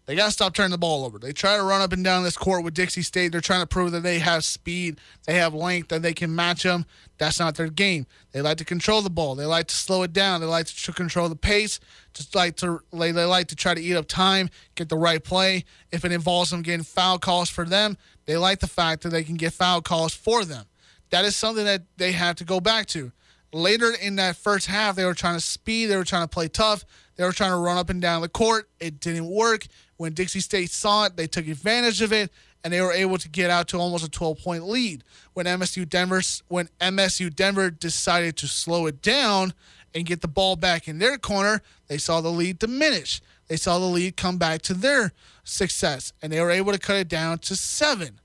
they 0.10 0.16
got 0.16 0.26
to 0.26 0.32
stop 0.32 0.56
turning 0.56 0.72
the 0.72 0.78
ball 0.80 1.06
over. 1.06 1.20
They 1.20 1.34
try 1.34 1.56
to 1.56 1.62
run 1.62 1.82
up 1.82 1.94
and 1.94 2.04
down 2.04 2.24
this 2.24 2.36
court 2.36 2.64
with 2.64 2.74
Dixie 2.74 3.04
State. 3.04 3.32
They're 3.32 3.42
trying 3.42 3.62
to 3.62 3.68
prove 3.68 3.92
that 3.92 4.02
they 4.02 4.18
have 4.18 4.44
speed, 4.44 5.00
they 5.28 5.36
have 5.36 5.54
length, 5.54 5.90
that 5.90 6.02
they 6.02 6.14
can 6.14 6.36
match 6.36 6.64
them. 6.64 6.88
That's 7.20 7.40
not 7.40 7.54
their 7.54 7.68
game. 7.68 8.08
They 8.32 8.42
like 8.42 8.58
to 8.58 8.66
control 8.66 9.04
the 9.04 9.12
ball. 9.12 9.36
They 9.36 9.46
like 9.46 9.68
to 9.68 9.76
slow 9.76 10.02
it 10.02 10.12
down. 10.12 10.42
They 10.42 10.48
like 10.48 10.66
to 10.66 10.94
control 10.94 11.30
the 11.30 11.36
pace. 11.36 11.80
Just 12.16 12.34
like 12.34 12.56
to 12.56 12.80
they, 12.92 13.12
they 13.12 13.26
like 13.26 13.50
to 13.50 13.56
try 13.56 13.76
to 13.76 13.82
eat 13.82 13.96
up 13.96 14.08
time, 14.08 14.50
get 14.74 14.90
the 14.90 14.98
right 14.98 15.24
play. 15.24 15.64
If 15.92 16.04
it 16.04 16.12
involves 16.12 16.50
them 16.50 16.64
getting 16.64 16.84
foul 16.84 17.20
calls 17.20 17.52
for 17.52 17.64
them, 17.64 17.96
they 18.26 18.36
like 18.36 18.62
the 18.62 18.68
fact 18.68 19.04
that 19.04 19.10
they 19.10 19.24
can 19.24 19.36
get 19.36 19.54
foul 19.54 19.84
calls 19.84 20.16
for 20.16 20.44
them. 20.44 20.66
That 21.12 21.24
is 21.24 21.36
something 21.36 21.66
that 21.66 21.84
they 21.98 22.14
have 22.14 22.36
to 22.38 22.46
go 22.46 22.60
back 22.60 22.88
to. 22.88 23.12
Later 23.52 23.92
in 24.02 24.16
that 24.18 24.36
first 24.36 24.68
half, 24.68 24.96
they 24.96 25.06
were 25.06 25.14
trying 25.14 25.36
to 25.36 25.42
speed. 25.42 25.88
They 25.88 25.98
were 25.98 26.04
trying 26.04 26.24
to 26.24 26.28
play 26.28 26.48
tough. 26.48 26.86
They 27.16 27.24
were 27.24 27.32
trying 27.32 27.52
to 27.52 27.58
run 27.58 27.78
up 27.78 27.90
and 27.90 28.02
down 28.02 28.22
the 28.22 28.30
court. 28.30 28.70
It 28.80 29.00
didn't 29.00 29.30
work. 29.30 29.66
When 29.98 30.14
Dixie 30.14 30.40
State 30.40 30.70
saw 30.70 31.06
it, 31.06 31.18
they 31.18 31.28
took 31.28 31.48
advantage 31.48 32.02
of 32.02 32.14
it 32.14 32.32
and 32.64 32.72
they 32.72 32.82
were 32.82 32.94
able 32.94 33.18
to 33.18 33.30
get 33.30 33.50
out 33.50 33.68
to 33.70 33.78
almost 33.78 34.06
a 34.06 34.10
12 34.10 34.40
point 34.40 34.68
lead. 34.68 35.04
When 35.34 35.46
MSU 35.46 35.88
Denver 35.88 36.22
when 36.48 36.70
MSU 36.80 37.34
Denver 37.34 37.70
decided 37.70 38.38
to 38.38 38.48
slow 38.48 38.86
it 38.86 39.02
down 39.02 39.54
and 39.96 40.06
get 40.06 40.22
the 40.22 40.28
ball 40.28 40.56
back 40.56 40.88
in 40.88 41.00
their 41.00 41.18
corner, 41.18 41.62
they 41.88 41.98
saw 41.98 42.22
the 42.22 42.32
lead 42.32 42.60
diminish. 42.60 43.22
They 43.48 43.58
saw 43.58 43.80
the 43.80 43.86
lead 43.86 44.16
come 44.16 44.38
back 44.38 44.62
to 44.64 44.74
their 44.74 45.12
success 45.44 46.14
and 46.22 46.32
they 46.32 46.40
were 46.40 46.52
able 46.52 46.72
to 46.72 46.80
cut 46.80 46.98
it 46.98 47.08
down 47.08 47.40
to 47.40 47.56
7. 47.56 48.20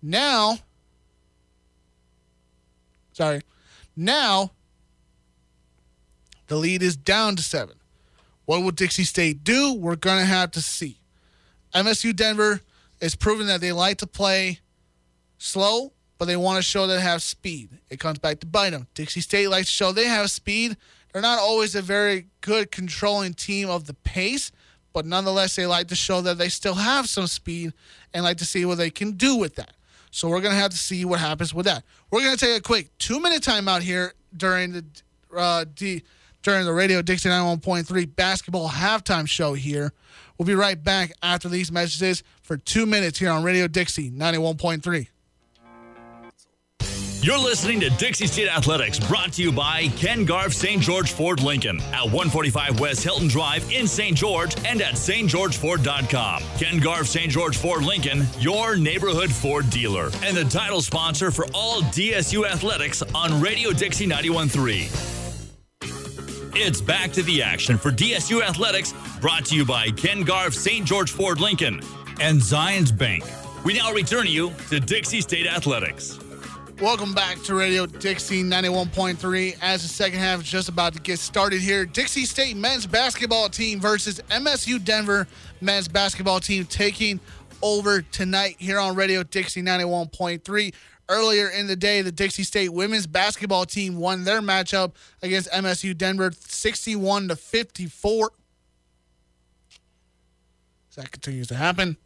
Now 0.00 0.58
Sorry. 3.18 3.40
Now 3.96 4.52
the 6.48 6.56
lead 6.56 6.82
is 6.82 6.96
down 6.96 7.36
to 7.36 7.42
7. 7.42 7.74
What 8.46 8.62
will 8.62 8.70
Dixie 8.70 9.04
State 9.04 9.44
do? 9.44 9.74
We're 9.74 9.96
going 9.96 10.18
to 10.18 10.24
have 10.24 10.50
to 10.52 10.62
see. 10.62 10.98
MSU 11.74 12.16
Denver 12.16 12.60
is 13.00 13.14
proven 13.14 13.46
that 13.46 13.60
they 13.60 13.72
like 13.72 13.98
to 13.98 14.06
play 14.06 14.60
slow, 15.36 15.92
but 16.16 16.24
they 16.24 16.36
want 16.36 16.56
to 16.56 16.62
show 16.62 16.86
that 16.86 16.96
they 16.96 17.00
have 17.02 17.22
speed. 17.22 17.68
It 17.90 18.00
comes 18.00 18.18
back 18.18 18.40
to 18.40 18.46
bite 18.46 18.70
them. 18.70 18.88
Dixie 18.94 19.20
State 19.20 19.48
likes 19.48 19.68
to 19.68 19.72
show 19.72 19.92
they 19.92 20.06
have 20.06 20.30
speed. 20.30 20.76
They're 21.12 21.22
not 21.22 21.38
always 21.38 21.74
a 21.74 21.82
very 21.82 22.26
good 22.40 22.70
controlling 22.70 23.34
team 23.34 23.68
of 23.68 23.86
the 23.86 23.94
pace, 23.94 24.50
but 24.92 25.06
nonetheless, 25.06 25.54
they 25.54 25.66
like 25.66 25.88
to 25.88 25.94
show 25.94 26.22
that 26.22 26.38
they 26.38 26.48
still 26.48 26.74
have 26.74 27.08
some 27.08 27.26
speed 27.26 27.72
and 28.14 28.24
like 28.24 28.38
to 28.38 28.44
see 28.44 28.64
what 28.64 28.78
they 28.78 28.90
can 28.90 29.12
do 29.12 29.36
with 29.36 29.56
that. 29.56 29.74
So 30.10 30.28
we're 30.28 30.40
going 30.40 30.54
to 30.54 30.60
have 30.60 30.70
to 30.70 30.78
see 30.78 31.04
what 31.04 31.20
happens 31.20 31.52
with 31.52 31.66
that. 31.66 31.84
We're 32.10 32.22
going 32.22 32.36
to 32.36 32.44
take 32.44 32.58
a 32.58 32.62
quick 32.62 32.96
two 32.98 33.20
minute 33.20 33.42
timeout 33.42 33.82
here 33.82 34.14
during 34.34 34.72
the 34.72 34.84
uh, 35.36 35.66
D, 35.74 36.02
during 36.42 36.64
the 36.64 36.72
Radio 36.72 37.02
Dixie 37.02 37.28
91.3 37.28 38.14
basketball 38.14 38.68
halftime 38.68 39.28
show 39.28 39.54
here. 39.54 39.92
We'll 40.36 40.46
be 40.46 40.54
right 40.54 40.82
back 40.82 41.12
after 41.22 41.48
these 41.48 41.72
messages 41.72 42.22
for 42.42 42.56
two 42.56 42.86
minutes 42.86 43.18
here 43.18 43.30
on 43.30 43.42
Radio 43.42 43.66
Dixie 43.66 44.10
91.3. 44.10 45.08
You're 47.20 47.36
listening 47.36 47.80
to 47.80 47.90
Dixie 47.90 48.28
State 48.28 48.48
Athletics, 48.48 49.00
brought 49.00 49.32
to 49.32 49.42
you 49.42 49.50
by 49.50 49.88
Ken 49.96 50.24
Garff 50.24 50.52
St. 50.52 50.80
George 50.80 51.10
Ford 51.10 51.42
Lincoln 51.42 51.80
at 51.92 52.04
145 52.04 52.78
West 52.78 53.02
Hilton 53.02 53.26
Drive 53.26 53.68
in 53.72 53.88
St. 53.88 54.16
George 54.16 54.54
and 54.64 54.80
at 54.80 54.94
stgeorgeford.com. 54.94 56.42
Ken 56.58 56.78
Garff 56.78 57.08
St. 57.08 57.28
George 57.28 57.56
Ford 57.56 57.84
Lincoln, 57.84 58.24
your 58.38 58.76
neighborhood 58.76 59.32
Ford 59.32 59.68
dealer, 59.68 60.10
and 60.22 60.36
the 60.36 60.44
title 60.44 60.80
sponsor 60.80 61.32
for 61.32 61.46
all 61.52 61.80
DSU 61.82 62.48
athletics 62.48 63.02
on 63.16 63.40
Radio 63.40 63.72
Dixie 63.72 64.06
91.3. 64.06 65.27
It's 66.54 66.80
back 66.80 67.12
to 67.12 67.22
the 67.22 67.42
action 67.42 67.76
for 67.76 67.90
DSU 67.90 68.42
Athletics, 68.42 68.94
brought 69.20 69.44
to 69.46 69.54
you 69.54 69.64
by 69.64 69.90
Ken 69.90 70.22
Garff 70.22 70.54
St. 70.54 70.84
George 70.84 71.10
Ford 71.10 71.40
Lincoln 71.40 71.80
and 72.20 72.40
Zions 72.40 72.96
Bank. 72.96 73.24
We 73.64 73.74
now 73.74 73.92
return 73.92 74.26
you 74.26 74.52
to 74.70 74.80
Dixie 74.80 75.20
State 75.20 75.46
Athletics. 75.46 76.18
Welcome 76.80 77.12
back 77.12 77.42
to 77.42 77.54
Radio 77.54 77.86
Dixie 77.86 78.42
91.3. 78.42 79.58
As 79.60 79.82
the 79.82 79.88
second 79.88 80.20
half 80.20 80.40
is 80.40 80.50
just 80.50 80.68
about 80.68 80.94
to 80.94 81.00
get 81.00 81.18
started 81.18 81.60
here, 81.60 81.84
Dixie 81.84 82.24
State 82.24 82.56
men's 82.56 82.86
basketball 82.86 83.48
team 83.48 83.78
versus 83.78 84.20
MSU 84.30 84.82
Denver 84.82 85.26
men's 85.60 85.86
basketball 85.86 86.40
team 86.40 86.64
taking 86.64 87.20
over 87.62 88.00
tonight 88.02 88.56
here 88.58 88.78
on 88.78 88.94
Radio 88.94 89.22
Dixie 89.22 89.62
91.3. 89.62 90.72
Earlier 91.10 91.48
in 91.48 91.66
the 91.66 91.76
day, 91.76 92.02
the 92.02 92.12
Dixie 92.12 92.42
State 92.42 92.68
women's 92.68 93.06
basketball 93.06 93.64
team 93.64 93.96
won 93.96 94.24
their 94.24 94.42
matchup 94.42 94.92
against 95.22 95.50
MSU 95.50 95.96
Denver 95.96 96.32
61 96.38 97.28
to 97.28 97.36
54. 97.36 98.30
So 100.90 101.00
that 101.00 101.10
continues 101.10 101.46
to 101.48 101.54
happen. 101.54 101.96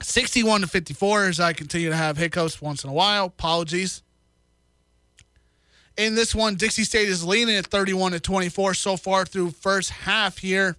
61 0.00 0.60
to 0.60 0.66
54 0.68 1.24
as 1.26 1.40
I 1.40 1.52
continue 1.52 1.90
to 1.90 1.96
have 1.96 2.16
hiccups 2.16 2.62
once 2.62 2.84
in 2.84 2.90
a 2.90 2.92
while. 2.92 3.26
Apologies. 3.26 4.02
In 5.96 6.14
this 6.14 6.34
one, 6.34 6.54
Dixie 6.54 6.84
State 6.84 7.08
is 7.08 7.24
leading 7.24 7.56
at 7.56 7.66
31 7.66 8.12
to 8.12 8.20
24 8.20 8.74
so 8.74 8.96
far 8.96 9.26
through 9.26 9.50
first 9.50 9.90
half 9.90 10.38
here. 10.38 10.76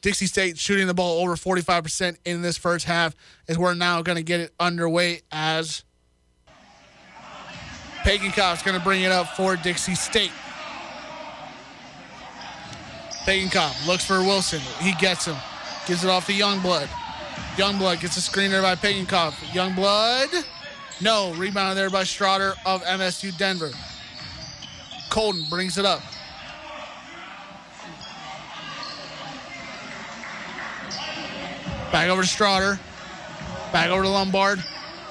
Dixie 0.00 0.26
State 0.26 0.58
shooting 0.58 0.86
the 0.86 0.94
ball 0.94 1.20
over 1.20 1.34
45% 1.34 2.16
in 2.24 2.40
this 2.40 2.56
first 2.56 2.86
half 2.86 3.14
as 3.48 3.58
we're 3.58 3.74
now 3.74 4.00
going 4.00 4.16
to 4.16 4.22
get 4.22 4.40
it 4.40 4.54
underway 4.58 5.20
as 5.30 5.84
Pagenkopf's 8.04 8.62
going 8.62 8.78
to 8.78 8.82
bring 8.82 9.02
it 9.02 9.12
up 9.12 9.28
for 9.36 9.56
Dixie 9.56 9.94
State. 9.94 10.32
Pagenkopf 13.24 13.86
looks 13.86 14.04
for 14.04 14.20
Wilson. 14.20 14.60
He 14.80 14.94
gets 14.94 15.26
him. 15.26 15.36
Gives 15.86 16.04
it 16.04 16.10
off 16.10 16.26
to 16.26 16.32
Youngblood. 16.32 16.86
Youngblood 17.56 18.00
gets 18.00 18.16
a 18.16 18.22
screen 18.22 18.50
there 18.50 18.62
by 18.62 18.74
Pagenkopf. 18.74 19.32
Youngblood. 19.52 20.46
No. 21.02 21.34
Rebound 21.34 21.76
there 21.76 21.90
by 21.90 22.02
Strotter 22.02 22.54
of 22.64 22.82
MSU 22.84 23.36
Denver. 23.36 23.70
Colton 25.10 25.44
brings 25.50 25.76
it 25.76 25.84
up. 25.84 26.00
Back 31.92 32.08
over 32.08 32.22
to 32.22 32.28
Strotter. 32.28 32.78
Back 33.72 33.90
over 33.90 34.04
to 34.04 34.08
Lombard. 34.08 34.64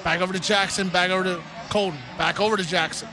Back 0.04 0.22
over 0.22 0.34
to 0.34 0.40
Jackson. 0.40 0.90
Back 0.90 1.12
over 1.12 1.24
to 1.24 1.42
Colton. 1.70 2.00
Back 2.18 2.40
over 2.40 2.58
to 2.58 2.64
Jackson. 2.64 3.08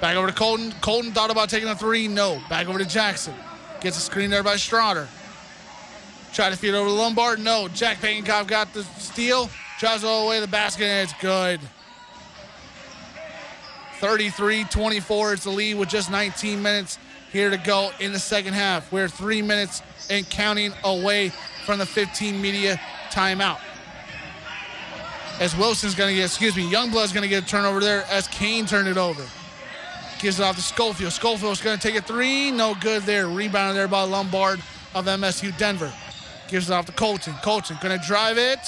Back 0.00 0.16
over 0.16 0.26
to 0.26 0.32
Colton. 0.32 0.72
Colton 0.80 1.12
thought 1.12 1.30
about 1.30 1.50
taking 1.50 1.68
a 1.68 1.74
three. 1.74 2.08
No. 2.08 2.40
Back 2.48 2.68
over 2.68 2.78
to 2.78 2.84
Jackson. 2.84 3.34
Gets 3.80 3.98
a 3.98 4.00
screen 4.00 4.30
there 4.30 4.42
by 4.42 4.54
Strotter. 4.54 5.06
Try 6.32 6.50
to 6.50 6.56
feed 6.56 6.74
over 6.74 6.88
to 6.88 6.94
Lombard. 6.94 7.40
No. 7.40 7.68
Jack 7.68 7.98
Pagenkopf 7.98 8.46
got 8.46 8.72
the 8.74 8.84
steal. 8.98 9.50
Drives 9.78 10.04
all 10.04 10.24
the 10.24 10.30
way 10.30 10.36
to 10.36 10.40
the 10.40 10.50
basket, 10.50 10.84
and 10.84 11.08
it's 11.08 11.20
good. 11.20 11.60
33 14.00 14.64
24 14.64 15.34
is 15.34 15.44
the 15.44 15.50
lead 15.50 15.74
with 15.74 15.88
just 15.88 16.10
19 16.10 16.62
minutes 16.62 16.98
here 17.32 17.50
to 17.50 17.56
go 17.56 17.90
in 18.00 18.12
the 18.12 18.18
second 18.18 18.54
half. 18.54 18.90
We're 18.92 19.08
three 19.08 19.42
minutes 19.42 19.82
and 20.08 20.28
counting 20.30 20.72
away 20.84 21.30
from 21.66 21.78
the 21.78 21.86
15 21.86 22.40
media 22.40 22.80
timeout 23.10 23.58
as 25.40 25.56
Wilson's 25.56 25.94
going 25.94 26.10
to 26.10 26.16
get, 26.16 26.24
excuse 26.24 26.56
me, 26.56 26.70
Youngblood's 26.70 27.12
going 27.12 27.22
to 27.22 27.28
get 27.28 27.44
a 27.44 27.46
turnover 27.46 27.80
there 27.80 28.04
as 28.10 28.26
Kane 28.28 28.66
turned 28.66 28.88
it 28.88 28.96
over. 28.96 29.24
Gives 30.18 30.40
it 30.40 30.42
off 30.42 30.56
to 30.56 30.62
Schofield. 30.62 31.12
Schofield's 31.12 31.60
going 31.60 31.78
to 31.78 31.82
take 31.82 31.96
a 31.96 32.02
three. 32.02 32.50
No 32.50 32.74
good 32.80 33.02
there. 33.02 33.28
Rebounded 33.28 33.76
there 33.76 33.86
by 33.86 34.02
Lombard 34.02 34.60
of 34.94 35.06
MSU 35.06 35.56
Denver. 35.56 35.92
Gives 36.48 36.70
it 36.70 36.72
off 36.72 36.86
to 36.86 36.92
Colton. 36.92 37.34
Colton 37.42 37.76
going 37.80 37.98
to 37.98 38.04
drive 38.04 38.36
it. 38.36 38.58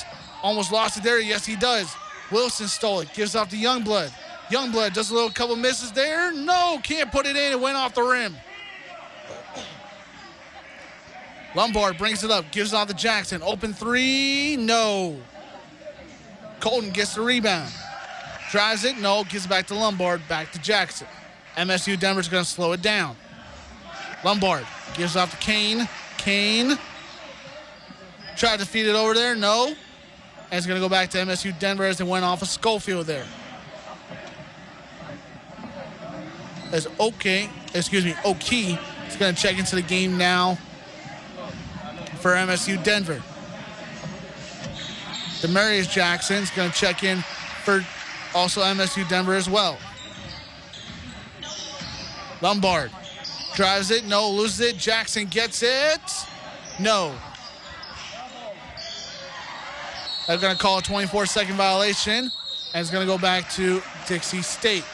Almost 0.42 0.70
lost 0.70 0.96
it 0.96 1.02
there. 1.02 1.18
Yes, 1.20 1.44
he 1.44 1.56
does. 1.56 1.92
Wilson 2.30 2.68
stole 2.68 3.00
it. 3.00 3.12
Gives 3.14 3.34
it 3.34 3.38
off 3.38 3.48
to 3.50 3.56
Youngblood. 3.56 4.12
Youngblood 4.48 4.92
does 4.92 5.10
a 5.10 5.14
little 5.14 5.30
couple 5.30 5.56
misses 5.56 5.90
there. 5.90 6.32
No, 6.32 6.78
can't 6.82 7.10
put 7.10 7.26
it 7.26 7.36
in. 7.36 7.52
It 7.52 7.60
went 7.60 7.76
off 7.76 7.94
the 7.94 8.02
rim. 8.02 8.36
Lombard 11.56 11.98
brings 11.98 12.22
it 12.22 12.30
up. 12.30 12.50
Gives 12.52 12.72
it 12.72 12.76
off 12.76 12.86
to 12.88 12.94
Jackson. 12.94 13.42
Open 13.42 13.72
three. 13.72 14.56
No. 14.56 15.18
Colton 16.60 16.90
gets 16.90 17.14
the 17.14 17.22
rebound. 17.22 17.72
Drives 18.50 18.84
it, 18.84 18.98
no, 18.98 19.24
gives 19.24 19.46
it 19.46 19.48
back 19.48 19.66
to 19.68 19.74
Lombard, 19.74 20.26
back 20.28 20.52
to 20.52 20.58
Jackson. 20.60 21.06
MSU 21.56 21.98
Denver's 21.98 22.28
going 22.28 22.44
to 22.44 22.48
slow 22.48 22.72
it 22.72 22.82
down. 22.82 23.16
Lombard 24.24 24.66
gives 24.94 25.16
off 25.16 25.30
to 25.30 25.36
Kane. 25.38 25.88
Kane 26.18 26.78
tried 28.36 28.60
to 28.60 28.66
feed 28.66 28.86
it 28.86 28.94
over 28.94 29.14
there. 29.14 29.34
No. 29.34 29.68
And 29.68 30.58
it's 30.58 30.66
going 30.66 30.80
to 30.80 30.84
go 30.84 30.88
back 30.88 31.10
to 31.10 31.18
MSU 31.18 31.56
Denver 31.58 31.84
as 31.84 31.98
they 31.98 32.04
went 32.04 32.24
off 32.24 32.42
of 32.42 32.48
Schofield 32.48 33.06
there. 33.06 33.26
As 36.72 36.86
okay, 36.98 37.48
excuse 37.74 38.04
me, 38.04 38.14
Oki 38.24 38.78
is 39.08 39.16
going 39.16 39.34
to 39.34 39.40
check 39.40 39.58
into 39.58 39.76
the 39.76 39.82
game 39.82 40.16
now 40.16 40.56
for 42.20 42.32
MSU 42.32 42.82
Denver. 42.82 43.22
Demarius 45.40 45.90
Jackson 45.90 46.36
is 46.36 46.50
going 46.50 46.70
to 46.70 46.76
check 46.76 47.02
in 47.02 47.18
for 47.64 47.84
also 48.34 48.60
MSU 48.62 49.08
Denver 49.08 49.34
as 49.34 49.48
well. 49.48 49.78
Lombard 52.42 52.90
drives 53.54 53.90
it, 53.90 54.04
no, 54.04 54.30
loses 54.30 54.60
it. 54.60 54.76
Jackson 54.76 55.26
gets 55.26 55.62
it, 55.62 56.00
no. 56.78 57.14
They're 60.26 60.38
going 60.38 60.54
to 60.54 60.60
call 60.60 60.78
a 60.78 60.82
24 60.82 61.26
second 61.26 61.56
violation, 61.56 62.30
and 62.74 62.80
it's 62.80 62.90
going 62.90 63.06
to 63.06 63.12
go 63.12 63.18
back 63.18 63.50
to 63.52 63.82
Dixie 64.06 64.42
State. 64.42 64.84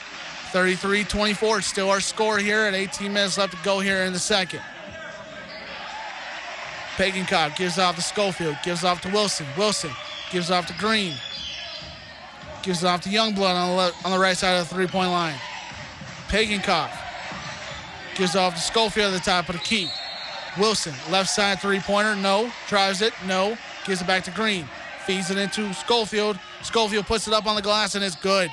33 0.53 1.05
24, 1.05 1.61
still 1.61 1.91
our 1.91 2.01
score 2.01 2.39
here 2.39 2.61
at 2.61 2.73
18 2.73 3.13
minutes 3.13 3.37
left 3.37 3.53
to 3.53 3.59
go 3.65 3.81
here 3.81 4.05
in 4.05 4.13
the 4.13 4.19
second. 4.19 4.61
Pagenkopf 6.97 7.57
gives 7.57 7.79
off 7.79 7.97
to 7.97 8.01
Schofield, 8.01 8.57
gives 8.65 8.85
off 8.85 9.03
to 9.03 9.11
Wilson. 9.11 9.45
Wilson 9.59 9.91
gives 10.31 10.51
off 10.51 10.66
to 10.66 10.74
Green. 10.74 11.14
Gives 12.62 12.85
off 12.85 13.03
to 13.03 13.09
Youngblood 13.09 13.55
on 13.55 13.70
the, 13.70 13.77
left, 13.77 14.05
on 14.05 14.11
the 14.11 14.18
right 14.18 14.37
side 14.37 14.55
of 14.57 14.68
the 14.68 14.74
three 14.74 14.87
point 14.87 15.11
line. 15.11 15.39
Pagan 16.29 16.61
gives 18.16 18.35
off 18.35 18.55
to 18.55 18.61
Schofield 18.61 19.14
at 19.14 19.18
the 19.18 19.24
top 19.24 19.49
of 19.49 19.55
the 19.55 19.62
key. 19.62 19.89
Wilson, 20.59 20.95
left 21.11 21.29
side 21.29 21.61
three 21.61 21.81
pointer, 21.81 22.16
no. 22.16 22.51
Drives 22.68 23.03
it, 23.03 23.12
no. 23.27 23.57
Gives 23.85 24.01
it 24.01 24.07
back 24.07 24.24
to 24.24 24.31
Green. 24.33 24.68
Feeds 25.05 25.31
it 25.31 25.39
into 25.39 25.72
Schofield. 25.74 26.39
Schofield 26.62 27.07
puts 27.07 27.29
it 27.29 27.35
up 27.35 27.47
on 27.47 27.55
the 27.55 27.62
glass 27.62 27.95
and 27.95 28.05
it's 28.05 28.16
good. 28.16 28.51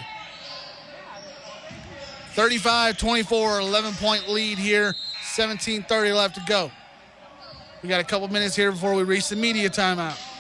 35 2.34 2.98
24, 2.98 3.60
11 3.60 3.94
point 3.96 4.30
lead 4.30 4.58
here. 4.58 4.96
17 5.24 5.84
30 5.84 6.12
left 6.12 6.36
to 6.36 6.42
go. 6.48 6.70
We 7.82 7.90
got 7.90 8.00
a 8.00 8.04
couple 8.04 8.28
minutes 8.28 8.56
here 8.56 8.72
before 8.72 8.94
we 8.94 9.04
reach 9.04 9.30
the 9.30 9.36
media 9.36 9.70
timeout. 9.70 10.33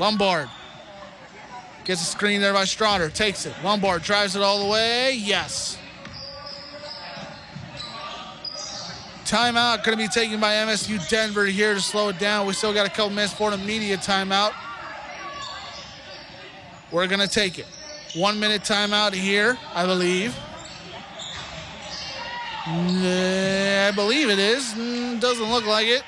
Lombard 0.00 0.48
gets 1.84 2.00
a 2.00 2.06
screen 2.06 2.40
there 2.40 2.54
by 2.54 2.62
Strotter. 2.62 3.12
Takes 3.12 3.44
it. 3.44 3.54
Lombard 3.62 4.02
drives 4.02 4.34
it 4.34 4.40
all 4.40 4.64
the 4.64 4.70
way. 4.70 5.12
Yes. 5.12 5.76
Timeout 9.26 9.84
going 9.84 9.96
to 9.98 10.02
be 10.02 10.08
taken 10.08 10.40
by 10.40 10.54
MSU 10.54 11.06
Denver 11.10 11.44
here 11.44 11.74
to 11.74 11.80
slow 11.80 12.08
it 12.08 12.18
down. 12.18 12.46
We 12.46 12.54
still 12.54 12.72
got 12.72 12.86
a 12.86 12.88
couple 12.88 13.10
minutes 13.10 13.34
for 13.34 13.50
the 13.50 13.58
media 13.58 13.98
timeout. 13.98 14.54
We're 16.90 17.06
going 17.06 17.20
to 17.20 17.28
take 17.28 17.58
it. 17.58 17.66
One 18.16 18.40
minute 18.40 18.62
timeout 18.62 19.12
here, 19.12 19.58
I 19.74 19.84
believe. 19.84 20.34
I 22.66 23.92
believe 23.94 24.30
it 24.30 24.38
is. 24.38 24.72
Doesn't 25.20 25.50
look 25.50 25.66
like 25.66 25.88
it. 25.88 26.02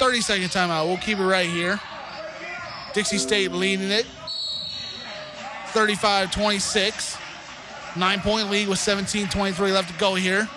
30 0.00 0.22
second 0.22 0.48
timeout. 0.48 0.86
We'll 0.86 0.96
keep 0.96 1.18
it 1.18 1.24
right 1.24 1.46
here. 1.46 1.78
Dixie 2.94 3.18
State 3.18 3.52
leading 3.52 3.90
it 3.90 4.06
35 5.72 6.30
26. 6.30 7.18
Nine 7.96 8.20
point 8.20 8.50
lead 8.50 8.68
with 8.68 8.78
17 8.78 9.28
23 9.28 9.72
left 9.72 9.92
to 9.92 9.98
go 9.98 10.14
here. 10.14 10.48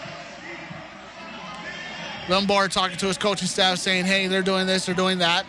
Lombard 2.30 2.72
talking 2.72 2.96
to 2.96 3.08
his 3.08 3.18
coaching 3.18 3.50
staff 3.50 3.80
saying, 3.80 4.06
hey, 4.06 4.28
they're 4.28 4.42
doing 4.42 4.66
this, 4.66 4.86
they're 4.86 4.96
doing 4.96 5.18
that. 5.18 5.46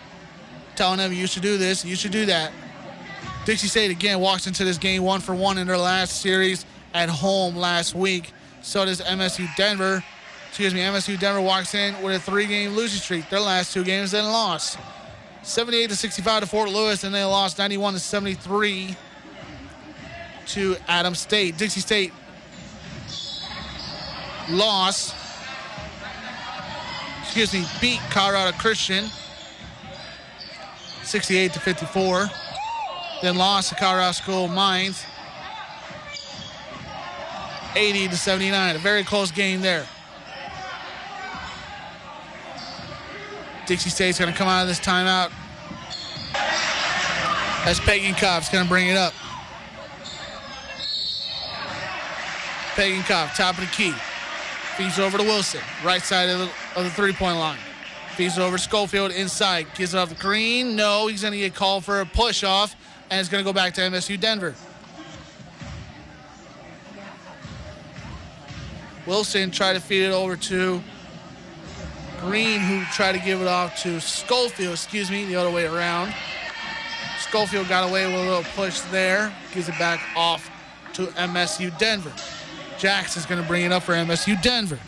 Telling 0.75 0.99
them 0.99 1.13
you 1.13 1.29
should 1.29 1.43
do 1.43 1.57
this, 1.57 1.85
you 1.85 1.95
should 1.95 2.11
do 2.11 2.27
that. 2.27 2.51
Dixie 3.45 3.69
State 3.69 3.93
again 3.93 4.19
walks 4.19 4.49
into 4.49 4.65
this 4.65 4.77
game 4.77 5.05
one 5.05 5.21
for 5.21 5.37
one 5.37 5.57
in 5.57 5.69
their 5.69 5.79
last 5.79 6.21
series 6.21 6.67
at 6.95 7.09
home 7.09 7.55
last 7.55 7.95
week. 7.95 8.33
So 8.61 8.85
does 8.85 9.01
MSU 9.01 9.47
Denver 9.55 10.03
excuse 10.55 10.73
me, 10.73 10.79
MSU 10.83 11.19
Denver 11.19 11.41
walks 11.41 11.75
in 11.75 12.01
with 12.01 12.15
a 12.15 12.21
three-game 12.21 12.77
losing 12.77 13.01
streak. 13.01 13.29
Their 13.29 13.41
last 13.41 13.73
two 13.73 13.83
games, 13.83 14.13
then 14.13 14.25
lost. 14.27 14.79
78 15.43 15.91
to 15.91 15.97
65 15.97 16.43
to 16.43 16.47
Fort 16.47 16.71
Lewis, 16.71 17.03
and 17.03 17.13
they 17.13 17.25
lost 17.25 17.59
91 17.59 17.95
to 17.95 17.99
73 17.99 18.97
to 20.47 20.77
Adams 20.87 21.19
State. 21.19 21.59
Dixie 21.59 21.81
State 21.81 22.13
lost. 24.49 25.17
Excuse 27.23 27.53
me, 27.53 27.67
beat 27.81 27.99
Colorado 28.11 28.57
Christian 28.57 29.07
68 31.03 31.53
to 31.55 31.59
54. 31.59 32.29
Then 33.23 33.35
lost 33.35 33.71
to 33.71 33.75
Colorado 33.75 34.13
School 34.13 34.47
Mines 34.47 35.05
80 37.75 38.07
to 38.07 38.17
79. 38.17 38.77
A 38.77 38.79
very 38.79 39.03
close 39.03 39.33
game 39.33 39.61
there. 39.61 39.85
Dixie 43.67 43.91
State's 43.91 44.19
going 44.19 44.31
to 44.31 44.37
come 44.37 44.49
out 44.49 44.63
of 44.63 44.69
this 44.69 44.81
timeout. 44.81 45.33
As 47.67 47.81
Pagenkopf's 47.81 48.51
going 48.51 48.65
to 48.65 48.69
bring 48.69 48.89
it 48.89 48.97
up. 48.97 49.15
Pagenkopf, 52.75 53.37
top 53.37 53.57
of 53.57 53.61
the 53.61 53.71
key. 53.71 53.95
Feeds 54.77 54.99
over 54.99 55.17
to 55.17 55.23
Wilson, 55.23 55.61
right 55.85 56.03
side 56.03 56.29
of 56.29 56.41
the, 56.41 56.51
of 56.77 56.85
the 56.85 56.91
three-point 56.91 57.39
line. 57.39 57.59
Feeds 58.17 58.39
over 58.39 58.57
to 58.57 58.63
Schofield 58.63 59.13
inside. 59.13 59.67
Gives 59.75 59.95
it 59.95 59.99
off 59.99 60.09
the 60.09 60.15
green. 60.17 60.77
No, 60.77 61.07
he's 61.07 61.23
going 61.23 61.33
to 61.33 61.39
get 61.39 61.55
called 61.55 61.85
for 61.85 62.01
a 62.01 62.07
push-off, 62.07 62.77
and 63.11 63.21
it's 63.21 63.29
going 63.29 63.43
to 63.43 63.49
go 63.49 63.53
back 63.53 63.73
to 63.75 63.81
MSU 63.81 64.21
Denver. 64.21 64.55
Wilson 69.07 69.51
tried 69.51 69.75
to 69.75 69.81
feed 69.81 70.05
it 70.05 70.13
over 70.13 70.37
to 70.37 70.83
Green, 72.25 72.61
who 72.61 72.85
tried 72.87 73.13
to 73.13 73.19
give 73.19 73.43
it 73.43 73.47
off 73.47 73.83
to 73.83 74.01
Schofield, 74.01 74.73
excuse 74.73 75.11
me, 75.11 75.25
the 75.27 75.37
other 75.37 75.51
way 75.51 75.67
around. 75.67 76.15
Schofield 77.19 77.69
got 77.69 77.89
away 77.89 78.07
with 78.07 78.15
a 78.15 78.19
little 78.19 78.45
push 78.55 78.81
there, 78.91 79.33
gives 79.53 79.69
it 79.69 79.79
back 79.79 80.01
off 80.17 80.51
to 80.95 81.07
MSU 81.09 81.77
Denver. 81.79 82.13
Jackson's 82.79 83.27
going 83.27 83.43
to 83.43 83.47
bring 83.47 83.65
it 83.65 83.73
up 83.73 83.83
for 83.83 83.93
MSU 83.93 84.41
Denver. 84.41 84.79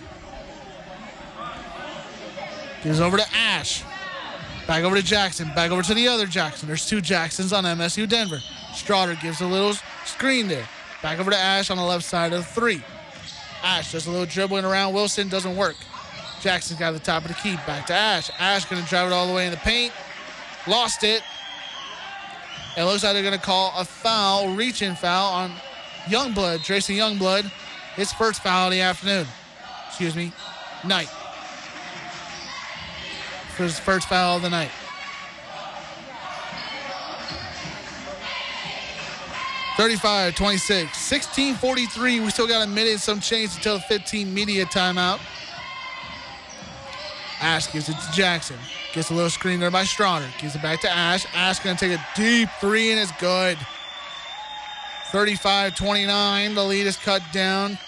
Gives 2.82 3.00
over 3.00 3.16
to 3.16 3.26
Ash. 3.34 3.84
Back 4.66 4.84
over 4.84 4.96
to 4.96 5.02
Jackson. 5.02 5.48
Back 5.54 5.70
over 5.70 5.82
to 5.82 5.94
the 5.94 6.08
other 6.08 6.26
Jackson. 6.26 6.68
There's 6.68 6.86
two 6.86 7.00
Jacksons 7.00 7.52
on 7.52 7.64
MSU 7.64 8.08
Denver. 8.08 8.38
Strotter 8.72 9.20
gives 9.20 9.40
a 9.40 9.46
little 9.46 9.74
screen 10.04 10.48
there. 10.48 10.68
Back 11.02 11.18
over 11.18 11.30
to 11.30 11.36
Ash 11.36 11.70
on 11.70 11.76
the 11.76 11.84
left 11.84 12.04
side 12.04 12.32
of 12.32 12.40
the 12.40 12.44
three. 12.44 12.82
Ash 13.62 13.92
does 13.92 14.06
a 14.06 14.10
little 14.10 14.26
dribbling 14.26 14.64
around 14.64 14.94
Wilson. 14.94 15.28
Doesn't 15.28 15.56
work. 15.56 15.76
Jackson's 16.46 16.78
got 16.78 16.92
the 16.92 17.00
top 17.00 17.24
of 17.24 17.28
the 17.28 17.34
key. 17.34 17.56
Back 17.66 17.86
to 17.86 17.92
Ash. 17.92 18.30
Ash 18.38 18.66
going 18.66 18.80
to 18.80 18.88
drive 18.88 19.08
it 19.08 19.12
all 19.12 19.26
the 19.26 19.32
way 19.32 19.46
in 19.46 19.50
the 19.50 19.56
paint. 19.56 19.92
Lost 20.68 21.02
it. 21.02 21.20
It 22.76 22.84
looks 22.84 23.02
like 23.02 23.14
they're 23.14 23.24
going 23.24 23.36
to 23.36 23.44
call 23.44 23.72
a 23.76 23.84
foul, 23.84 24.54
reaching 24.54 24.94
foul 24.94 25.32
on 25.32 25.52
Youngblood, 26.04 26.62
Jason 26.62 26.94
Youngblood. 26.94 27.50
His 27.96 28.12
first 28.12 28.44
foul 28.44 28.68
of 28.68 28.72
the 28.72 28.80
afternoon. 28.80 29.26
Excuse 29.88 30.14
me, 30.14 30.30
night. 30.84 31.08
For 33.56 33.64
his 33.64 33.80
first 33.80 34.08
foul 34.08 34.36
of 34.36 34.42
the 34.42 34.50
night. 34.50 34.70
Thirty-five, 39.76 40.36
26, 40.36 40.96
16, 40.96 41.54
43. 41.56 42.20
We 42.20 42.30
still 42.30 42.46
got 42.46 42.64
a 42.64 42.70
minute, 42.70 43.00
some 43.00 43.18
change 43.18 43.56
until 43.56 43.78
the 43.78 43.80
15 43.80 44.32
media 44.32 44.64
timeout. 44.64 45.18
Ash 47.40 47.70
gives 47.70 47.88
it 47.88 47.96
to 47.96 48.12
Jackson. 48.12 48.56
Gets 48.92 49.10
a 49.10 49.14
little 49.14 49.30
screen 49.30 49.60
there 49.60 49.70
by 49.70 49.84
Strotter. 49.84 50.28
Gives 50.40 50.54
it 50.54 50.62
back 50.62 50.80
to 50.80 50.90
Ash. 50.90 51.26
Ash 51.34 51.58
going 51.58 51.76
to 51.76 51.88
take 51.88 51.98
a 51.98 52.04
deep 52.16 52.48
three, 52.60 52.92
and 52.92 53.00
it's 53.00 53.12
good. 53.20 53.58
35 55.12 55.74
29. 55.76 56.54
The 56.54 56.64
lead 56.64 56.86
is 56.86 56.96
cut 56.96 57.22
down 57.32 57.78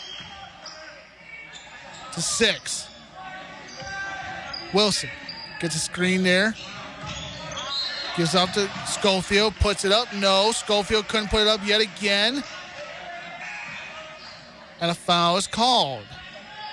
to 2.12 2.20
six. 2.20 2.88
Wilson 4.74 5.08
gets 5.60 5.74
a 5.74 5.78
screen 5.78 6.22
there. 6.22 6.54
Gives 8.16 8.34
up 8.34 8.52
to 8.52 8.68
Schofield. 8.86 9.54
Puts 9.56 9.84
it 9.84 9.92
up. 9.92 10.12
No. 10.14 10.52
Schofield 10.52 11.08
couldn't 11.08 11.28
put 11.28 11.40
it 11.40 11.48
up 11.48 11.60
yet 11.64 11.80
again. 11.80 12.42
And 14.80 14.90
a 14.90 14.94
foul 14.94 15.36
is 15.36 15.46
called. 15.46 16.04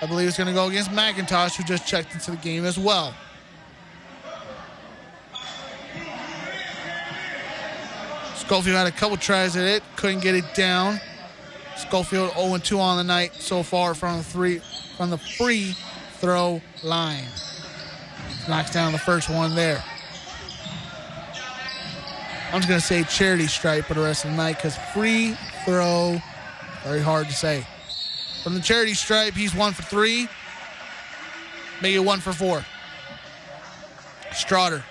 I 0.00 0.06
believe 0.06 0.28
it's 0.28 0.36
going 0.36 0.48
to 0.48 0.52
go 0.52 0.68
against 0.68 0.90
McIntosh, 0.90 1.56
who 1.56 1.64
just 1.64 1.86
checked 1.86 2.12
into 2.12 2.30
the 2.30 2.36
game 2.36 2.64
as 2.64 2.78
well. 2.78 3.14
Schofield 8.34 8.76
had 8.76 8.86
a 8.86 8.92
couple 8.92 9.16
tries 9.16 9.56
at 9.56 9.64
it, 9.64 9.82
couldn't 9.96 10.20
get 10.20 10.34
it 10.34 10.54
down. 10.54 11.00
Schofield 11.76 12.30
0-2 12.32 12.78
on 12.78 12.96
the 12.96 13.04
night 13.04 13.34
so 13.34 13.62
far 13.62 13.94
from 13.94 14.18
the 14.18 14.22
three 14.22 14.60
from 14.96 15.10
the 15.10 15.18
free 15.18 15.74
throw 16.20 16.60
line. 16.82 17.24
Knocks 18.48 18.72
down 18.72 18.92
the 18.92 18.98
first 18.98 19.28
one 19.28 19.54
there. 19.54 19.82
I'm 22.52 22.60
just 22.60 22.68
gonna 22.68 22.80
say 22.80 23.02
charity 23.04 23.46
stripe 23.46 23.84
for 23.86 23.94
the 23.94 24.00
rest 24.00 24.24
of 24.24 24.30
the 24.30 24.36
night 24.36 24.56
because 24.56 24.76
free 24.94 25.36
throw, 25.64 26.22
very 26.84 27.00
hard 27.00 27.26
to 27.26 27.34
say. 27.34 27.66
From 28.46 28.54
the 28.54 28.60
charity 28.60 28.94
stripe, 28.94 29.34
he's 29.34 29.56
one 29.56 29.72
for 29.72 29.82
three. 29.82 30.28
Make 31.82 31.96
it 31.96 31.98
one 31.98 32.20
for 32.20 32.32
four. 32.32 32.64
Strotter 34.30 34.84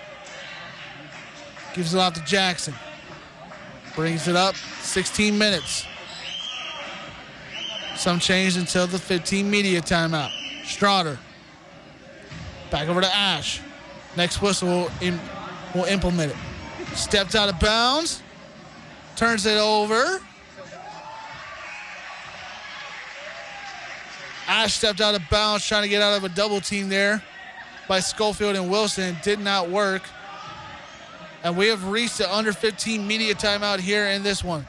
gives 1.72 1.94
it 1.94 1.98
off 1.98 2.12
to 2.12 2.24
Jackson. 2.26 2.74
Brings 3.94 4.28
it 4.28 4.36
up. 4.36 4.56
16 4.56 5.38
minutes. 5.38 5.86
Some 7.96 8.18
change 8.18 8.58
until 8.58 8.86
the 8.86 8.98
15 8.98 9.50
media 9.50 9.80
timeout. 9.80 10.32
Strotter. 10.64 11.16
Back 12.70 12.88
over 12.88 13.00
to 13.00 13.16
Ash. 13.16 13.62
Next 14.18 14.42
whistle 14.42 14.68
will, 14.68 15.18
will 15.74 15.84
implement 15.84 16.32
it. 16.32 16.94
Steps 16.94 17.34
out 17.34 17.48
of 17.48 17.58
bounds. 17.58 18.20
Turns 19.16 19.46
it 19.46 19.56
over. 19.56 20.20
Ash 24.56 24.72
stepped 24.72 25.02
out 25.02 25.14
of 25.14 25.20
bounds 25.28 25.68
trying 25.68 25.82
to 25.82 25.88
get 25.88 26.00
out 26.00 26.16
of 26.16 26.24
a 26.24 26.30
double 26.30 26.62
team 26.62 26.88
there 26.88 27.22
by 27.88 28.00
Schofield 28.00 28.56
and 28.56 28.70
Wilson. 28.70 29.14
Did 29.22 29.38
not 29.38 29.68
work. 29.68 30.02
And 31.44 31.58
we 31.58 31.68
have 31.68 31.86
reached 31.86 32.16
the 32.16 32.34
under 32.34 32.54
15 32.54 33.06
media 33.06 33.34
timeout 33.34 33.80
here 33.80 34.06
in 34.06 34.22
this 34.22 34.42
one. 34.42 34.66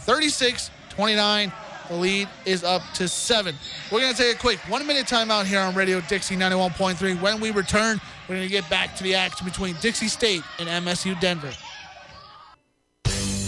36 0.00 0.70
29. 0.90 1.52
The 1.88 1.96
lead 1.96 2.28
is 2.44 2.62
up 2.62 2.82
to 2.96 3.08
seven. 3.08 3.54
We're 3.90 4.00
going 4.00 4.12
to 4.12 4.22
take 4.22 4.36
a 4.36 4.38
quick 4.38 4.58
one 4.68 4.86
minute 4.86 5.06
timeout 5.06 5.46
here 5.46 5.60
on 5.60 5.74
Radio 5.74 6.02
Dixie 6.02 6.36
91.3. 6.36 7.18
When 7.22 7.40
we 7.40 7.50
return, 7.50 7.98
we're 8.28 8.36
going 8.36 8.46
to 8.46 8.52
get 8.52 8.68
back 8.68 8.94
to 8.96 9.02
the 9.02 9.14
action 9.14 9.46
between 9.46 9.74
Dixie 9.80 10.08
State 10.08 10.42
and 10.58 10.68
MSU 10.68 11.18
Denver. 11.18 11.50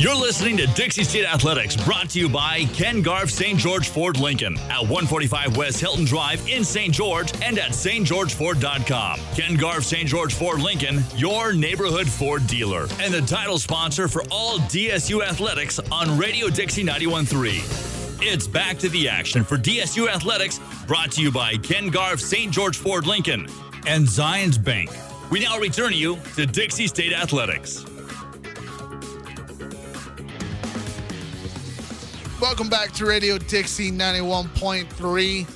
You're 0.02 0.16
listening 0.16 0.56
to 0.56 0.66
Dixie 0.66 1.04
State 1.04 1.26
Athletics, 1.26 1.76
brought 1.76 2.10
to 2.10 2.18
you 2.18 2.28
by 2.28 2.64
Ken 2.74 3.02
Garff 3.02 3.30
St. 3.30 3.56
George 3.56 3.88
Ford 3.88 4.18
Lincoln 4.18 4.58
at 4.68 4.80
145 4.80 5.56
West 5.56 5.78
Hilton 5.78 6.04
Drive 6.04 6.44
in 6.48 6.64
St. 6.64 6.92
George 6.92 7.32
and 7.40 7.56
at 7.56 7.70
stgeorgeford.com. 7.70 9.20
Ken 9.36 9.54
Garff 9.54 9.84
St. 9.84 10.08
George 10.08 10.34
Ford 10.34 10.60
Lincoln, 10.60 11.04
your 11.14 11.52
neighborhood 11.52 12.08
Ford 12.08 12.44
dealer, 12.48 12.88
and 12.98 13.14
the 13.14 13.22
title 13.22 13.60
sponsor 13.60 14.08
for 14.08 14.24
all 14.28 14.58
DSU 14.58 15.24
athletics 15.24 15.78
on 15.92 16.18
Radio 16.18 16.48
Dixie 16.48 16.82
91.3. 16.82 18.22
It's 18.22 18.48
back 18.48 18.78
to 18.78 18.88
the 18.88 19.08
action 19.08 19.44
for 19.44 19.56
DSU 19.56 20.08
Athletics, 20.08 20.58
brought 20.88 21.12
to 21.12 21.22
you 21.22 21.30
by 21.30 21.54
Ken 21.58 21.90
Garff 21.90 22.18
St. 22.18 22.50
George 22.50 22.76
Ford 22.76 23.06
Lincoln 23.06 23.42
and 23.86 24.04
Zions 24.04 24.62
Bank. 24.62 24.90
We 25.30 25.38
now 25.38 25.60
return 25.60 25.92
you 25.92 26.18
to 26.34 26.44
Dixie 26.44 26.88
State 26.88 27.12
Athletics. 27.12 27.86
Welcome 32.42 32.68
back 32.68 32.90
to 32.94 33.06
Radio 33.06 33.38
Dixie 33.38 33.92
91.3. 33.92 35.48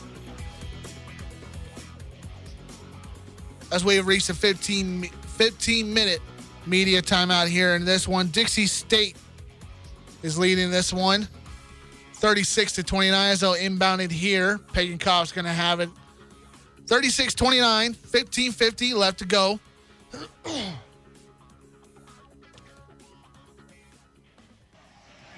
As 3.73 3.85
we 3.85 3.97
have 3.97 4.07
reached 4.07 4.29
the 4.29 4.35
15, 4.35 5.03
15 5.03 5.93
minute 5.93 6.21
media 6.65 7.03
timeout 7.03 7.49
here 7.49 7.75
in 7.75 7.85
this 7.85 8.07
one, 8.07 8.29
Dixie 8.29 8.69
State 8.69 9.17
is 10.23 10.39
leading 10.39 10.71
this 10.71 10.93
one 10.93 11.27
36 12.15 12.75
to 12.75 12.85
29 12.85 13.33
as 13.33 13.41
they'll 13.41 13.55
inbound 13.55 14.01
it 14.01 14.13
here. 14.13 14.59
Pagenkopf's 14.73 15.33
going 15.33 15.45
to 15.45 15.51
have 15.51 15.81
it 15.81 15.91
36 16.87 17.35
29, 17.35 17.95
15 17.95 18.53
50 18.53 18.95
left 18.95 19.19
to 19.19 19.25
go. 19.25 19.59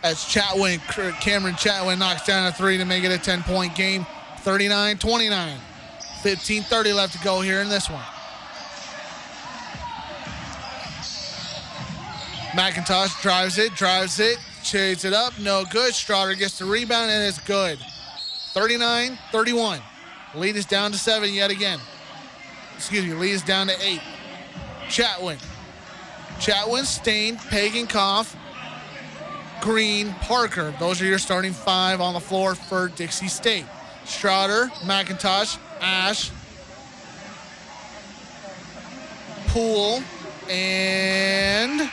as 0.03 0.19
Chatwin, 0.19 0.79
Cameron 1.21 1.55
Chatwin 1.55 1.99
knocks 1.99 2.27
down 2.27 2.47
a 2.47 2.53
three 2.53 2.79
to 2.79 2.85
make 2.85 3.05
it 3.05 3.11
a 3.11 3.19
10 3.19 3.43
point 3.43 3.75
game. 3.75 4.07
39 4.41 4.99
29. 4.99 5.59
15 6.23 6.63
30 6.63 6.93
left 6.93 7.13
to 7.13 7.25
go 7.25 7.41
here 7.41 7.61
in 7.61 7.69
this 7.69 7.91
one. 7.91 8.03
McIntosh 12.53 13.21
drives 13.21 13.59
it, 13.59 13.75
drives 13.75 14.19
it, 14.19 14.39
shades 14.63 15.05
it 15.05 15.13
up, 15.13 15.39
no 15.39 15.65
good. 15.71 15.93
Strotter 15.93 16.37
gets 16.37 16.59
the 16.59 16.65
rebound 16.65 17.11
and 17.11 17.25
it's 17.25 17.41
good. 17.41 17.79
39 18.53 19.19
31. 19.31 19.81
Lead 20.35 20.57
is 20.57 20.67
down 20.67 20.93
to 20.93 20.99
seven 20.99 21.33
yet 21.33 21.51
again. 21.51 21.79
Excuse 22.77 23.05
me, 23.05 23.15
lead 23.15 23.33
is 23.33 23.43
down 23.43 23.67
to 23.67 23.75
eight. 23.83 24.01
Chatwin. 24.89 25.39
Chatwin, 26.39 26.85
Staine, 26.85 27.37
Pagan, 27.37 27.87
Koff, 27.87 28.37
Green, 29.61 30.15
Parker. 30.15 30.75
Those 30.79 31.03
are 31.03 31.07
your 31.07 31.19
starting 31.19 31.53
five 31.53 32.01
on 32.01 32.15
the 32.15 32.21
floor 32.21 32.55
for 32.55 32.89
Dixie 32.89 33.29
State. 33.29 33.67
Strotter, 34.05 34.69
McIntosh, 34.81 35.59
Ash, 35.81 36.31
Poole, 39.49 40.03
and 40.49 41.91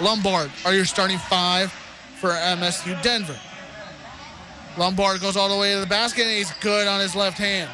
Lombard 0.00 0.50
are 0.64 0.74
your 0.74 0.84
starting 0.84 1.18
five 1.18 1.70
for 2.20 2.30
MSU 2.30 3.00
Denver. 3.02 3.38
Lombard 4.76 5.20
goes 5.20 5.36
all 5.36 5.48
the 5.48 5.56
way 5.56 5.74
to 5.74 5.80
the 5.80 5.86
basket 5.86 6.22
and 6.22 6.32
he's 6.32 6.52
good 6.54 6.88
on 6.88 7.00
his 7.00 7.14
left 7.14 7.38
hand. 7.38 7.70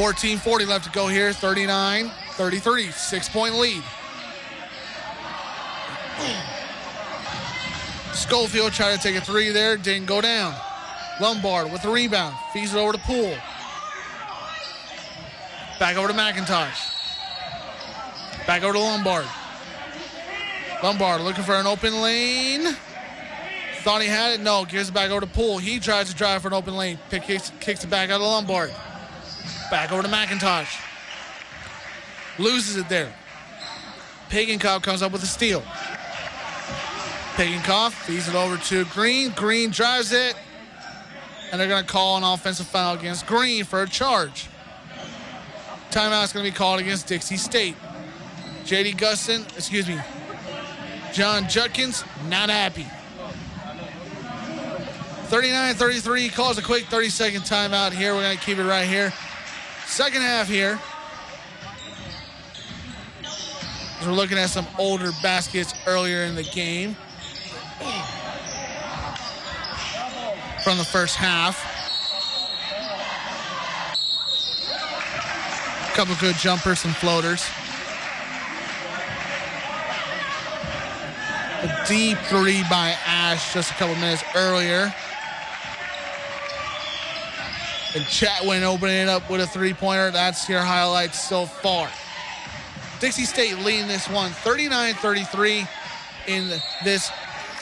14-40 0.00 0.66
left 0.66 0.86
to 0.86 0.90
go 0.92 1.08
here. 1.08 1.28
39-33. 1.28 2.90
Six-point 2.90 3.54
lead. 3.56 3.82
Schofield 8.14 8.72
tried 8.72 8.96
to 8.96 9.02
take 9.02 9.16
a 9.16 9.20
three 9.20 9.50
there. 9.50 9.76
Didn't 9.76 10.06
go 10.06 10.22
down. 10.22 10.54
Lombard 11.20 11.70
with 11.70 11.82
the 11.82 11.90
rebound. 11.90 12.34
Feeds 12.54 12.72
it 12.74 12.78
over 12.78 12.92
to 12.92 12.98
Poole. 13.00 13.36
Back 15.78 15.98
over 15.98 16.08
to 16.08 16.14
McIntosh. 16.14 16.96
Back 18.46 18.62
over 18.62 18.72
to 18.72 18.78
Lombard. 18.78 19.26
Lombard 20.82 21.20
looking 21.20 21.44
for 21.44 21.56
an 21.56 21.66
open 21.66 22.00
lane. 22.00 22.74
Thought 23.82 24.00
he 24.00 24.08
had 24.08 24.32
it. 24.32 24.40
No, 24.40 24.64
gives 24.64 24.88
it 24.88 24.92
back 24.92 25.10
over 25.10 25.20
to 25.20 25.26
Poole. 25.26 25.58
He 25.58 25.78
tries 25.78 26.08
to 26.08 26.16
drive 26.16 26.40
for 26.40 26.48
an 26.48 26.54
open 26.54 26.74
lane. 26.74 26.98
Pick, 27.10 27.24
kicks, 27.24 27.52
kicks 27.60 27.84
it 27.84 27.90
back 27.90 28.08
out 28.08 28.22
of 28.22 28.26
Lombard. 28.26 28.72
Back 29.70 29.92
over 29.92 30.02
to 30.02 30.08
McIntosh. 30.08 30.80
Loses 32.38 32.76
it 32.76 32.88
there. 32.88 33.12
Pagenkopf 34.28 34.82
comes 34.82 35.02
up 35.02 35.12
with 35.12 35.22
a 35.22 35.26
steal. 35.26 35.60
Pagenkopf 37.34 37.92
feeds 37.92 38.28
it 38.28 38.34
over 38.34 38.56
to 38.56 38.84
Green. 38.86 39.30
Green 39.30 39.70
drives 39.70 40.12
it. 40.12 40.34
And 41.50 41.60
they're 41.60 41.68
going 41.68 41.84
to 41.84 41.90
call 41.90 42.16
an 42.16 42.24
offensive 42.24 42.66
foul 42.66 42.94
against 42.94 43.26
Green 43.26 43.64
for 43.64 43.82
a 43.82 43.88
charge. 43.88 44.48
Timeout's 45.90 46.32
going 46.32 46.44
to 46.44 46.50
be 46.50 46.56
called 46.56 46.80
against 46.80 47.06
Dixie 47.08 47.36
State. 47.36 47.76
JD 48.64 48.96
Gustin, 48.96 49.42
excuse 49.56 49.88
me, 49.88 49.98
Jon 51.12 51.48
Judkins, 51.48 52.04
not 52.28 52.50
happy. 52.50 52.86
39 55.26 55.74
33 55.74 56.28
calls 56.28 56.58
a 56.58 56.62
quick 56.62 56.84
30 56.86 57.08
second 57.08 57.40
timeout 57.42 57.92
here. 57.92 58.14
We're 58.14 58.22
going 58.22 58.36
to 58.36 58.44
keep 58.44 58.58
it 58.58 58.64
right 58.64 58.86
here. 58.86 59.12
Second 59.90 60.22
half 60.22 60.46
here. 60.46 60.78
As 63.24 64.06
we're 64.06 64.12
looking 64.12 64.38
at 64.38 64.48
some 64.48 64.66
older 64.78 65.10
baskets 65.20 65.74
earlier 65.84 66.22
in 66.22 66.36
the 66.36 66.44
game. 66.44 66.94
From 70.62 70.78
the 70.78 70.84
first 70.84 71.16
half. 71.16 71.58
A 75.90 75.96
Couple 75.96 76.14
good 76.20 76.36
jumpers, 76.36 76.78
some 76.78 76.92
floaters. 76.92 77.44
A 81.62 81.84
deep 81.88 82.16
three 82.26 82.62
by 82.70 82.96
Ash 83.04 83.52
just 83.52 83.72
a 83.72 83.74
couple 83.74 83.96
minutes 83.96 84.22
earlier. 84.36 84.94
And 87.94 88.04
Chatwin 88.04 88.62
opening 88.62 88.96
it 88.96 89.08
up 89.08 89.28
with 89.28 89.40
a 89.40 89.46
three 89.46 89.74
pointer. 89.74 90.10
That's 90.10 90.48
your 90.48 90.60
highlights 90.60 91.20
so 91.20 91.46
far. 91.46 91.90
Dixie 93.00 93.24
State 93.24 93.58
leading 93.58 93.88
this 93.88 94.08
one 94.08 94.30
39 94.30 94.94
33 94.94 95.66
in 96.28 96.60
this 96.84 97.10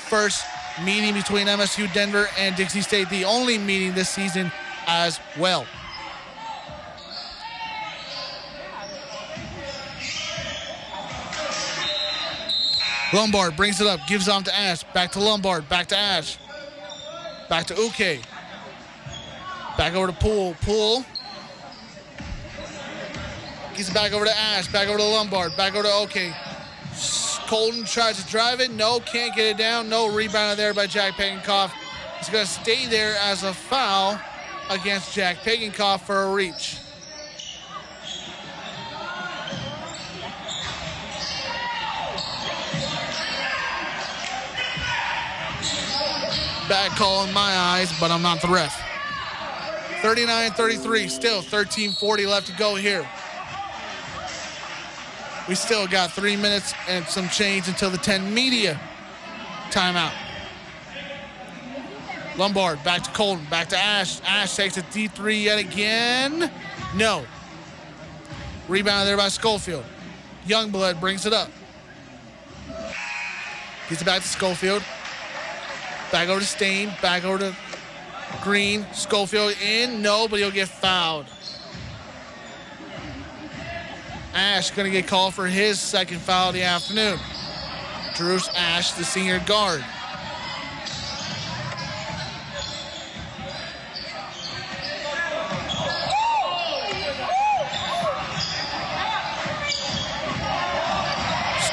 first 0.08 0.44
meeting 0.84 1.14
between 1.14 1.46
MSU 1.46 1.92
Denver 1.92 2.28
and 2.38 2.54
Dixie 2.56 2.80
State, 2.80 3.08
the 3.08 3.24
only 3.24 3.56
meeting 3.58 3.94
this 3.94 4.08
season 4.08 4.52
as 4.86 5.18
well. 5.38 5.66
Lombard 13.14 13.56
brings 13.56 13.80
it 13.80 13.86
up, 13.86 14.00
gives 14.06 14.28
on 14.28 14.44
to 14.44 14.54
Ash, 14.54 14.84
back 14.92 15.12
to 15.12 15.20
Lombard, 15.20 15.66
back 15.68 15.86
to 15.88 15.96
Ash, 15.96 16.36
back 17.48 17.66
to 17.66 17.74
Uke, 17.74 18.22
back 19.78 19.94
over 19.94 20.08
to 20.08 20.12
Poole. 20.12 21.04
Gives 23.76 23.88
it 23.88 23.94
back 23.94 24.12
over 24.12 24.24
to 24.24 24.36
Ash, 24.36 24.66
back 24.72 24.88
over 24.88 24.98
to 24.98 25.04
Lombard, 25.04 25.56
back 25.56 25.74
over 25.74 25.84
to 25.84 25.92
OK. 25.92 26.34
Colton 27.46 27.84
tries 27.84 28.22
to 28.22 28.28
drive 28.28 28.60
it, 28.60 28.72
no, 28.72 28.98
can't 29.00 29.34
get 29.34 29.46
it 29.46 29.56
down, 29.56 29.88
no 29.88 30.12
rebound 30.12 30.58
there 30.58 30.74
by 30.74 30.86
Jack 30.86 31.14
Pagenkopf. 31.14 31.70
He's 32.18 32.28
going 32.28 32.44
to 32.44 32.50
stay 32.50 32.86
there 32.86 33.14
as 33.22 33.44
a 33.44 33.54
foul 33.54 34.20
against 34.68 35.14
Jack 35.14 35.38
Pagenkopf 35.38 36.00
for 36.00 36.24
a 36.24 36.32
reach. 36.34 36.78
Bad 46.68 46.90
call 46.98 47.24
in 47.24 47.32
my 47.32 47.56
eyes, 47.56 47.98
but 47.98 48.10
I'm 48.10 48.20
not 48.20 48.42
the 48.42 48.48
ref. 48.48 48.87
39 50.02 50.52
33, 50.52 51.08
still 51.08 51.42
13 51.42 51.92
40 51.92 52.26
left 52.26 52.46
to 52.46 52.52
go 52.56 52.76
here. 52.76 53.06
We 55.48 55.54
still 55.54 55.86
got 55.86 56.12
three 56.12 56.36
minutes 56.36 56.74
and 56.88 57.04
some 57.06 57.28
change 57.28 57.68
until 57.68 57.90
the 57.90 57.98
10 57.98 58.32
media 58.32 58.78
timeout. 59.70 60.12
Lombard 62.36 62.82
back 62.84 63.02
to 63.02 63.10
Colton, 63.10 63.44
back 63.50 63.68
to 63.70 63.76
Ash. 63.76 64.20
Ash 64.22 64.54
takes 64.54 64.76
a 64.76 64.82
D3 64.82 65.42
yet 65.42 65.58
again. 65.58 66.50
No. 66.94 67.24
Rebound 68.68 69.08
there 69.08 69.16
by 69.16 69.28
Schofield. 69.28 69.84
Youngblood 70.46 71.00
brings 71.00 71.26
it 71.26 71.32
up. 71.32 71.50
Gets 73.88 74.02
it 74.02 74.04
back 74.04 74.22
to 74.22 74.28
Schofield. 74.28 74.82
Back 76.12 76.28
over 76.28 76.40
to 76.40 76.46
Staine. 76.46 76.92
Back 77.02 77.24
over 77.24 77.38
to 77.38 77.56
Green. 78.42 78.86
Schofield 78.92 79.54
in. 79.62 80.02
No, 80.02 80.28
but 80.28 80.38
he'll 80.38 80.50
get 80.50 80.68
fouled. 80.68 81.26
Ash 84.34 84.70
going 84.70 84.84
to 84.84 84.90
get 84.90 85.08
called 85.08 85.34
for 85.34 85.46
his 85.46 85.80
second 85.80 86.20
foul 86.20 86.48
of 86.48 86.54
the 86.54 86.62
afternoon. 86.62 87.18
Drews 88.14 88.48
Ash, 88.54 88.92
the 88.92 89.04
senior 89.04 89.40
guard. 89.46 89.84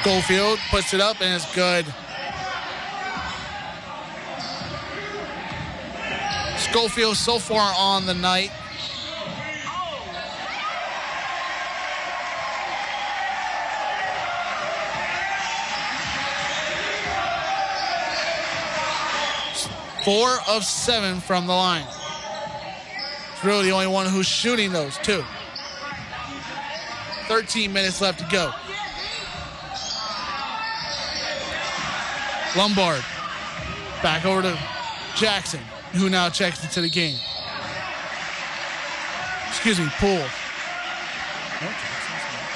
Schofield 0.02 0.60
puts 0.70 0.94
it 0.94 1.02
up 1.02 1.20
and 1.20 1.34
it's 1.34 1.56
good. 1.56 1.86
Schofield 6.76 7.16
so 7.16 7.40
far 7.40 7.74
on 7.78 8.06
the 8.06 8.14
night. 8.14 8.52
Four 20.04 20.28
of 20.50 20.66
seven 20.66 21.22
from 21.22 21.48
the 21.48 21.54
line. 21.54 21.88
It's 23.32 23.46
really 23.46 23.68
the 23.68 23.72
only 23.72 23.88
one 23.88 24.08
who's 24.08 24.28
shooting 24.28 24.74
those, 24.74 24.98
two. 24.98 25.24
13 27.30 27.72
minutes 27.72 28.02
left 28.02 28.20
to 28.20 28.26
go. 28.30 28.52
Lombard. 32.58 33.02
Back 34.04 34.26
over 34.26 34.42
to 34.42 34.60
Jackson, 35.16 35.62
who 35.96 36.10
now 36.10 36.30
checks 36.30 36.64
into 36.64 36.82
the 36.82 36.90
game. 36.90 37.18
Excuse 39.48 39.80
me, 39.80 39.88
Poole. 39.98 40.26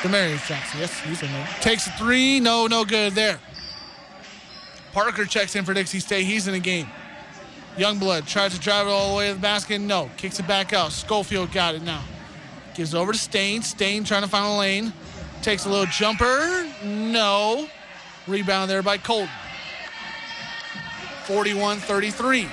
Demarius 0.02 0.46
Jackson. 0.48 0.80
Yes, 0.80 1.00
he's 1.02 1.22
in 1.24 1.32
there. 1.32 1.48
Takes 1.60 1.88
a 1.88 1.92
three. 1.92 2.40
No, 2.40 2.68
no 2.68 2.86
good 2.86 3.14
there. 3.14 3.40
Parker 4.94 5.26
checks 5.26 5.56
in 5.56 5.66
for 5.66 5.74
Dixie 5.74 6.00
State. 6.00 6.26
He's 6.26 6.48
in 6.48 6.54
the 6.54 6.60
game. 6.60 6.88
Youngblood 7.76 8.28
tries 8.28 8.54
to 8.54 8.60
drive 8.60 8.88
it 8.88 8.90
all 8.90 9.12
the 9.12 9.18
way 9.18 9.28
to 9.28 9.34
the 9.34 9.40
basket. 9.40 9.80
No. 9.80 10.10
Kicks 10.18 10.40
it 10.40 10.48
back 10.48 10.74
out. 10.74 10.92
Schofield 10.92 11.52
got 11.52 11.76
it 11.76 11.82
now. 11.82 12.04
Gives 12.76 12.94
it 12.94 12.98
over 12.98 13.12
to 13.12 13.18
Staine. 13.18 13.62
Staine 13.62 14.04
trying 14.04 14.24
to 14.24 14.28
find 14.28 14.46
a 14.46 14.58
lane. 14.58 14.94
Takes 15.42 15.66
a 15.66 15.70
little 15.70 15.86
jumper. 15.86 16.70
No. 16.84 17.68
Rebound 18.28 18.70
there 18.70 18.84
by 18.84 18.98
Colton. 18.98 19.30
41-33. 21.26 22.48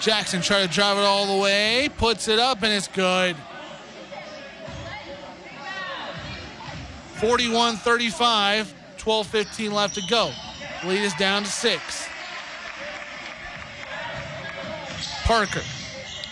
Jackson 0.00 0.40
trying 0.40 0.66
to 0.66 0.72
drive 0.72 0.96
it 0.96 1.02
all 1.02 1.36
the 1.36 1.42
way. 1.42 1.88
Puts 1.96 2.28
it 2.28 2.38
up 2.38 2.62
and 2.62 2.72
it's 2.72 2.88
good. 2.88 3.36
41-35. 7.16 8.72
12-15 8.98 9.72
left 9.72 9.94
to 9.94 10.02
go. 10.08 10.32
Lead 10.84 11.02
is 11.02 11.14
down 11.14 11.42
to 11.42 11.50
six. 11.50 12.08
Parker 15.24 15.62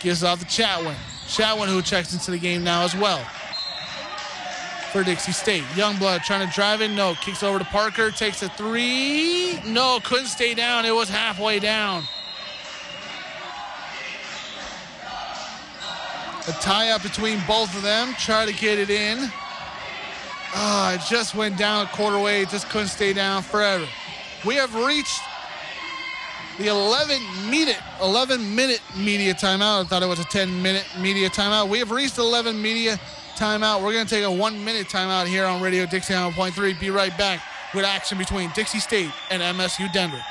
gives 0.00 0.22
off 0.22 0.38
the 0.38 0.44
Chatwin. 0.44 0.94
Chatwin 1.26 1.66
who 1.66 1.82
checks 1.82 2.12
into 2.12 2.30
the 2.30 2.38
game 2.38 2.62
now 2.62 2.82
as 2.82 2.94
well. 2.94 3.24
For 4.92 5.02
Dixie 5.02 5.32
State. 5.32 5.64
Youngblood 5.74 6.22
trying 6.22 6.46
to 6.46 6.54
drive 6.54 6.80
in. 6.80 6.94
No. 6.94 7.14
Kicks 7.16 7.42
over 7.42 7.58
to 7.58 7.64
Parker. 7.66 8.10
Takes 8.10 8.42
a 8.42 8.48
three. 8.50 9.60
No. 9.66 9.98
Couldn't 10.04 10.26
stay 10.26 10.54
down. 10.54 10.86
It 10.86 10.94
was 10.94 11.08
halfway 11.08 11.58
down. 11.58 12.04
A 16.48 16.52
tie 16.60 16.90
up 16.90 17.02
between 17.02 17.40
both 17.48 17.74
of 17.76 17.82
them. 17.82 18.14
Try 18.18 18.46
to 18.46 18.52
get 18.52 18.78
it 18.78 18.90
in. 18.90 19.30
Ah, 20.54 20.94
it 20.94 21.00
just 21.10 21.34
went 21.34 21.58
down 21.58 21.86
a 21.86 21.88
quarter 21.88 22.18
way. 22.18 22.42
It 22.42 22.50
just 22.50 22.68
couldn't 22.68 22.88
stay 22.88 23.12
down 23.12 23.42
forever. 23.42 23.86
We 24.44 24.54
have 24.54 24.74
reached 24.74 25.20
the 26.58 26.68
11 26.68 27.50
minute 27.50 27.78
11 28.00 28.54
minute 28.54 28.80
media 28.96 29.34
timeout. 29.34 29.84
I 29.84 29.84
thought 29.84 30.02
it 30.02 30.08
was 30.08 30.20
a 30.20 30.24
10 30.24 30.62
minute 30.62 30.86
media 31.00 31.28
timeout. 31.28 31.68
We 31.68 31.80
have 31.80 31.90
reached 31.90 32.18
11 32.18 32.60
media 32.60 32.98
timeout. 33.36 33.82
We're 33.82 33.92
going 33.92 34.06
to 34.06 34.14
take 34.14 34.24
a 34.24 34.30
one 34.30 34.64
minute 34.64 34.86
timeout 34.86 35.26
here 35.26 35.46
on 35.46 35.60
Radio 35.60 35.84
Dixie 35.84 36.14
1.3. 36.14 36.80
Be 36.80 36.90
right 36.90 37.16
back 37.18 37.42
with 37.74 37.84
action 37.84 38.18
between 38.18 38.50
Dixie 38.54 38.78
State 38.78 39.10
and 39.30 39.42
MSU 39.42 39.92
Denver. 39.92 40.22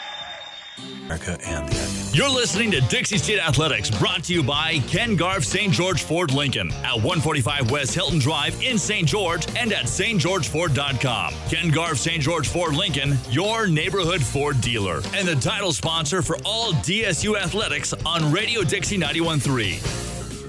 America 0.77 1.37
and 1.45 1.67
the 1.69 1.75
Advent. 1.75 2.15
You're 2.15 2.29
listening 2.29 2.71
to 2.71 2.81
Dixie 2.81 3.17
State 3.17 3.39
Athletics, 3.39 3.89
brought 3.89 4.23
to 4.25 4.33
you 4.33 4.43
by 4.43 4.79
Ken 4.87 5.15
Garff 5.15 5.43
St. 5.43 5.71
George 5.71 6.03
Ford 6.03 6.33
Lincoln 6.33 6.71
at 6.83 6.95
145 6.95 7.71
West 7.71 7.93
Hilton 7.93 8.19
Drive 8.19 8.61
in 8.61 8.77
St. 8.77 9.07
George 9.07 9.47
and 9.55 9.71
at 9.71 9.85
stgeorgeford.com. 9.85 11.33
Ken 11.49 11.69
Garff 11.69 11.97
St. 11.97 12.21
George 12.21 12.47
Ford 12.47 12.75
Lincoln, 12.75 13.17
your 13.29 13.67
neighborhood 13.67 14.21
Ford 14.21 14.59
dealer, 14.61 15.01
and 15.13 15.27
the 15.27 15.35
title 15.35 15.73
sponsor 15.73 16.21
for 16.21 16.37
all 16.45 16.73
DSU 16.73 17.37
athletics 17.37 17.93
on 18.05 18.31
Radio 18.31 18.63
Dixie 18.63 18.97
913. 18.97 19.79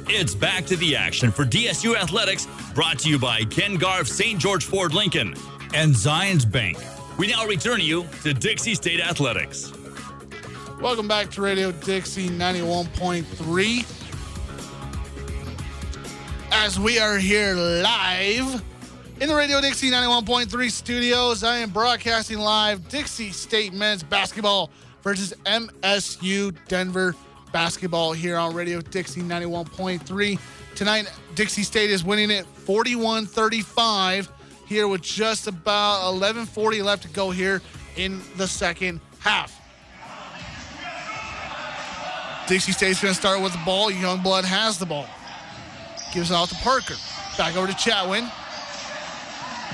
It's 0.08 0.34
back 0.34 0.64
to 0.66 0.76
the 0.76 0.94
action 0.94 1.32
for 1.32 1.44
DSU 1.44 1.96
Athletics, 1.96 2.46
brought 2.74 3.00
to 3.00 3.10
you 3.10 3.18
by 3.18 3.42
Ken 3.44 3.74
Garff 3.74 4.06
St. 4.06 4.38
George 4.38 4.64
Ford 4.64 4.94
Lincoln 4.94 5.34
and 5.74 5.92
Zions 5.92 6.50
Bank. 6.50 6.78
We 7.18 7.26
now 7.26 7.44
return 7.46 7.80
you 7.80 8.06
to 8.22 8.32
Dixie 8.32 8.76
State 8.76 9.00
Athletics. 9.00 9.72
Welcome 10.80 11.08
back 11.08 11.30
to 11.30 11.40
Radio 11.42 11.72
Dixie 11.72 12.28
91.3. 12.28 13.84
As 16.52 16.78
we 16.78 16.98
are 16.98 17.16
here 17.16 17.54
live 17.54 18.62
in 19.18 19.28
the 19.28 19.34
Radio 19.34 19.62
Dixie 19.62 19.90
91.3 19.90 20.70
studios, 20.70 21.42
I 21.42 21.56
am 21.56 21.70
broadcasting 21.70 22.38
live 22.38 22.86
Dixie 22.90 23.30
State 23.30 23.72
men's 23.72 24.02
basketball 24.02 24.70
versus 25.02 25.32
MSU 25.46 26.54
Denver 26.68 27.16
basketball 27.52 28.12
here 28.12 28.36
on 28.36 28.54
Radio 28.54 28.82
Dixie 28.82 29.22
91.3. 29.22 30.38
Tonight, 30.74 31.10
Dixie 31.34 31.62
State 31.62 31.90
is 31.90 32.04
winning 32.04 32.30
it 32.30 32.44
41 32.44 33.24
35 33.24 34.30
here 34.66 34.86
with 34.88 35.00
just 35.00 35.46
about 35.46 36.02
11:40 36.12 36.84
left 36.84 37.02
to 37.04 37.08
go 37.08 37.30
here 37.30 37.62
in 37.96 38.20
the 38.36 38.46
second 38.46 39.00
half. 39.20 39.65
Dixie 42.46 42.72
State's 42.72 43.02
going 43.02 43.12
to 43.12 43.18
start 43.18 43.42
with 43.42 43.52
the 43.52 43.60
ball. 43.64 43.90
Youngblood 43.90 44.44
has 44.44 44.78
the 44.78 44.86
ball. 44.86 45.06
Gives 46.12 46.30
it 46.30 46.34
off 46.34 46.48
to 46.50 46.54
Parker. 46.56 46.94
Back 47.36 47.56
over 47.56 47.66
to 47.66 47.72
Chatwin. 47.72 48.30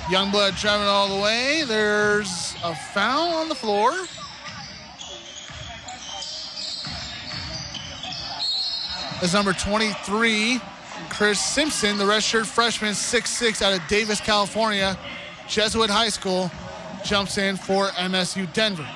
Youngblood 0.07 0.59
driving 0.59 0.87
all 0.87 1.15
the 1.15 1.23
way. 1.23 1.65
There's 1.67 2.55
a 2.65 2.75
foul 2.75 3.35
on 3.35 3.49
the 3.49 3.55
floor. 3.55 3.93
That's 9.21 9.35
number 9.35 9.53
23, 9.53 10.61
Chris 11.09 11.39
Simpson, 11.39 11.97
the 11.97 12.05
redshirt 12.05 12.47
freshman, 12.47 12.93
6'6 12.93 13.63
out 13.63 13.73
of 13.73 13.87
Davis, 13.87 14.21
California. 14.21 14.99
Jesuit 15.47 15.91
High 15.91 16.09
School 16.09 16.51
jumps 17.05 17.39
in 17.39 17.57
for 17.57 17.89
MSU 17.89 18.53
Denver. 18.53 18.89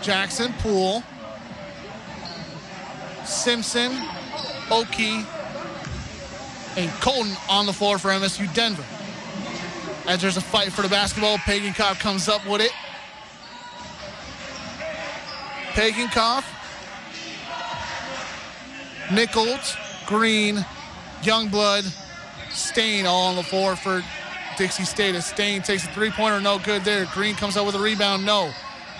Jackson, 0.00 0.52
Poole, 0.60 1.02
Simpson, 3.32 3.92
Oki, 4.70 5.24
and 6.76 6.90
Colton 7.00 7.32
on 7.48 7.66
the 7.66 7.72
floor 7.72 7.98
for 7.98 8.08
MSU 8.08 8.52
Denver. 8.54 8.84
As 10.06 10.20
there's 10.20 10.36
a 10.36 10.40
fight 10.40 10.72
for 10.72 10.82
the 10.82 10.88
basketball, 10.88 11.38
Pagenkopf 11.38 11.98
comes 12.00 12.28
up 12.28 12.46
with 12.46 12.60
it. 12.60 12.72
Pagenkopf, 15.72 16.44
Nichols, 19.12 19.76
Green, 20.06 20.64
Youngblood, 21.22 21.90
Staine 22.50 23.06
all 23.06 23.28
on 23.28 23.36
the 23.36 23.42
floor 23.42 23.76
for 23.76 24.02
Dixie 24.58 24.84
State. 24.84 25.14
As 25.14 25.26
Staine 25.26 25.62
takes 25.62 25.84
a 25.84 25.88
three-pointer, 25.88 26.40
no 26.40 26.58
good 26.58 26.84
there. 26.84 27.06
Green 27.06 27.34
comes 27.34 27.56
up 27.56 27.64
with 27.64 27.74
a 27.74 27.80
rebound, 27.80 28.26
no. 28.26 28.52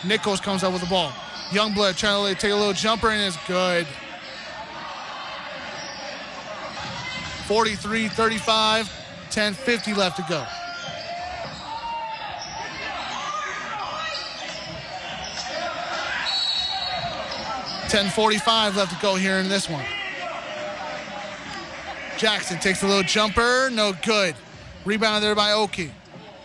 Nichols 0.05 0.41
comes 0.41 0.63
up 0.63 0.73
with 0.73 0.83
the 0.83 0.89
ball. 0.89 1.13
Youngblood 1.51 1.97
trying 1.97 2.35
to 2.35 2.41
take 2.41 2.53
a 2.53 2.57
little 2.57 2.73
jumper 2.73 3.11
and 3.11 3.21
it's 3.23 3.37
good. 3.47 3.87
43 7.43 8.09
35, 8.09 8.90
10 9.31 9.55
50 9.55 9.94
left 9.94 10.16
to 10.16 10.24
go. 10.28 10.47
Ten 17.89 18.09
forty-five 18.09 18.74
left 18.74 18.90
to 18.94 18.98
go 19.02 19.16
here 19.16 19.36
in 19.36 19.51
this 19.51 19.69
one. 19.69 19.85
Jackson 22.16 22.59
takes 22.59 22.82
a 22.82 22.86
little 22.86 23.02
jumper, 23.02 23.69
no 23.70 23.93
good. 24.02 24.35
Rebound 24.86 25.23
there 25.23 25.35
by 25.35 25.52
Oki. 25.52 25.93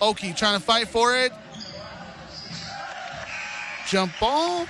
Oki 0.02 0.34
trying 0.34 0.60
to 0.60 0.66
fight 0.66 0.90
for 0.90 1.16
it. 1.16 1.32
Jump 3.88 4.12
ball? 4.20 4.68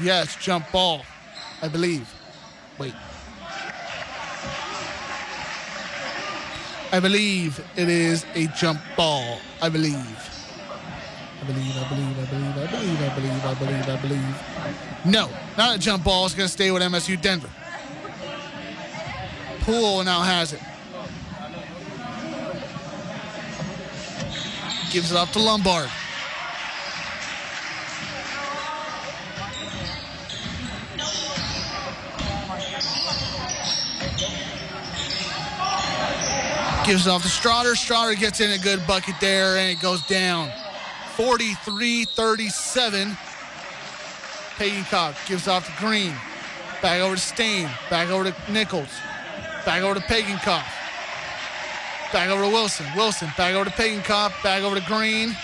Yes, 0.00 0.36
jump 0.36 0.72
ball, 0.72 1.04
I 1.60 1.68
believe. 1.68 2.15
I 6.92 7.00
believe 7.00 7.62
it 7.76 7.88
is 7.88 8.24
a 8.34 8.46
jump 8.48 8.80
ball. 8.96 9.38
I 9.60 9.68
believe. 9.68 9.94
I 9.94 11.44
believe, 11.46 11.76
I 11.76 11.88
believe, 11.88 12.18
I 12.18 12.24
believe, 12.26 12.56
I 12.56 12.66
believe, 12.66 13.02
I 13.02 13.14
believe, 13.14 13.44
I 13.44 13.54
believe, 13.54 13.88
I 13.88 13.96
believe. 14.02 15.04
No, 15.04 15.30
not 15.56 15.76
a 15.76 15.78
jump 15.78 16.04
ball. 16.04 16.26
It's 16.26 16.34
going 16.34 16.46
to 16.46 16.52
stay 16.52 16.70
with 16.70 16.82
MSU 16.82 17.20
Denver. 17.20 17.50
Poole 19.60 20.04
now 20.04 20.22
has 20.22 20.52
it. 20.52 20.60
Gives 24.92 25.10
it 25.10 25.16
up 25.16 25.30
to 25.30 25.38
Lombard. 25.38 25.90
Gives 36.86 37.08
off 37.08 37.22
to 37.22 37.28
Strotter. 37.28 37.74
Strotter 37.74 38.16
gets 38.16 38.40
in 38.40 38.52
a 38.52 38.58
good 38.58 38.86
bucket 38.86 39.16
there, 39.20 39.56
and 39.56 39.76
it 39.76 39.82
goes 39.82 40.06
down. 40.06 40.52
43-37. 41.16 43.16
Pagenkopf 44.56 45.26
gives 45.26 45.48
off 45.48 45.66
to 45.66 45.72
Green. 45.84 46.14
Back 46.80 47.00
over 47.00 47.16
to 47.16 47.20
Staine. 47.20 47.68
Back 47.90 48.10
over 48.10 48.30
to 48.30 48.52
Nichols. 48.52 49.00
Back 49.64 49.82
over 49.82 49.98
to 49.98 50.06
Pagenkopf. 50.06 50.64
Back 52.12 52.30
over 52.30 52.44
to 52.44 52.50
Wilson. 52.50 52.86
Wilson. 52.94 53.32
Back 53.36 53.56
over 53.56 53.64
to 53.64 53.76
Pagenkopf. 53.76 54.40
Back 54.44 54.62
over 54.62 54.78
to 54.78 54.86
Green. 54.86 55.36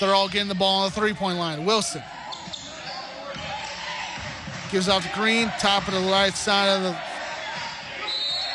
They're 0.00 0.16
all 0.16 0.28
getting 0.28 0.48
the 0.48 0.56
ball 0.56 0.82
on 0.82 0.90
the 0.90 0.96
three-point 0.96 1.38
line. 1.38 1.64
Wilson. 1.64 2.02
Gives 4.72 4.88
off 4.88 5.04
to 5.08 5.14
Green. 5.16 5.48
Top 5.60 5.86
of 5.86 5.94
the 5.94 6.00
right 6.10 6.34
side 6.34 6.70
of 6.70 6.82
the 6.82 6.98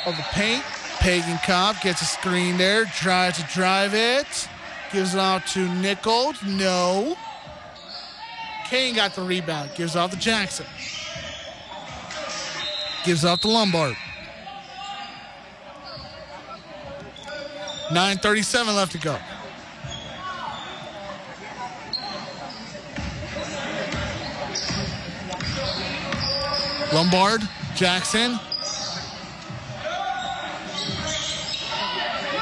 of 0.05 0.17
the 0.17 0.23
paint. 0.31 0.65
Pagenkopf 0.99 1.81
gets 1.81 2.01
a 2.01 2.05
screen 2.05 2.57
there. 2.57 2.85
Tries 2.85 3.37
to 3.37 3.43
drive 3.53 3.93
it. 3.93 4.49
Gives 4.91 5.13
it 5.13 5.19
off 5.19 5.45
to 5.53 5.67
Nichols. 5.75 6.41
No. 6.43 7.15
Kane 8.65 8.95
got 8.95 9.13
the 9.13 9.21
rebound. 9.21 9.71
Gives 9.75 9.95
off 9.95 10.11
to 10.11 10.17
Jackson. 10.17 10.65
Gives 13.05 13.23
off 13.23 13.41
to 13.41 13.47
Lombard. 13.47 13.95
9.37 17.89 18.75
left 18.75 18.91
to 18.91 18.97
go. 18.97 19.17
Lombard, 26.93 27.41
Jackson, 27.75 28.39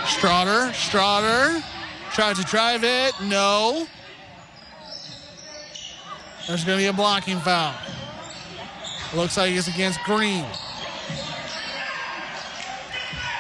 Strotter, 0.06 0.70
Strotter, 0.72 1.64
tried 2.14 2.36
to 2.36 2.44
drive 2.44 2.84
it, 2.84 3.14
no. 3.24 3.88
There's 6.48 6.64
going 6.64 6.78
to 6.78 6.84
be 6.84 6.88
a 6.88 6.94
blocking 6.94 7.40
foul. 7.40 7.74
Looks 9.16 9.36
like 9.38 9.52
it's 9.52 9.68
against 9.68 10.00
Green. 10.04 10.46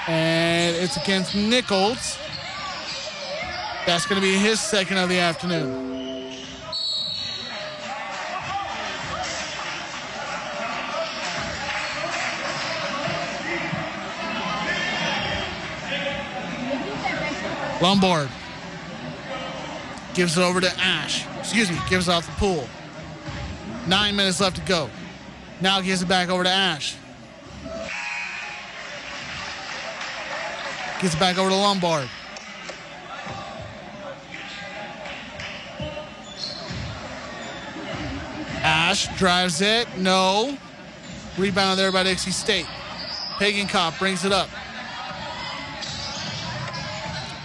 And 0.08 0.76
it's 0.76 0.98
against 0.98 1.36
Nichols. 1.36 2.18
That's 3.86 4.08
going 4.08 4.20
to 4.20 4.28
be 4.28 4.36
his 4.36 4.60
second 4.60 4.98
of 4.98 5.10
the 5.10 5.20
afternoon. 5.20 6.05
Lombard 17.86 18.30
gives 20.16 20.40
it 20.40 20.42
over 20.42 20.60
to 20.60 20.72
Ash. 20.80 21.28
Excuse 21.38 21.70
me, 21.70 21.78
gives 21.88 22.08
it 22.08 22.12
off 22.12 22.26
the 22.26 22.32
Poole. 22.32 22.68
Nine 23.86 24.16
minutes 24.16 24.42
left 24.42 24.56
to 24.56 24.62
go. 24.64 24.90
Now 25.62 25.82
gives 25.82 26.02
it 26.02 26.08
back 26.08 26.30
over 26.30 26.44
to 26.44 26.50
Ash. 26.50 26.96
Gets 31.00 31.14
it 31.14 31.20
back 31.20 31.38
over 31.38 31.52
to 31.52 31.56
Lombard. 31.56 32.10
Ash 38.64 39.16
drives 39.20 39.62
it. 39.62 39.88
No. 40.00 40.58
Rebound 41.38 41.78
there 41.78 41.92
by 41.92 42.02
Dixie 42.02 42.32
State. 42.32 42.66
Pagenkopf 43.38 44.00
brings 44.00 44.26
it 44.26 44.32
up. 44.32 44.50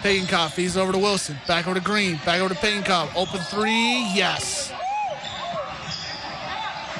Pagenkopf 0.03 0.53
feeds 0.53 0.79
over 0.79 0.93
to 0.93 0.99
Wilson. 0.99 1.37
Back 1.47 1.67
over 1.67 1.79
to 1.79 1.85
Green. 1.85 2.17
Back 2.25 2.41
over 2.41 2.55
to 2.55 2.61
Pagenkopf. 2.61 3.15
Open 3.15 3.41
three. 3.41 4.11
Yes. 4.15 4.73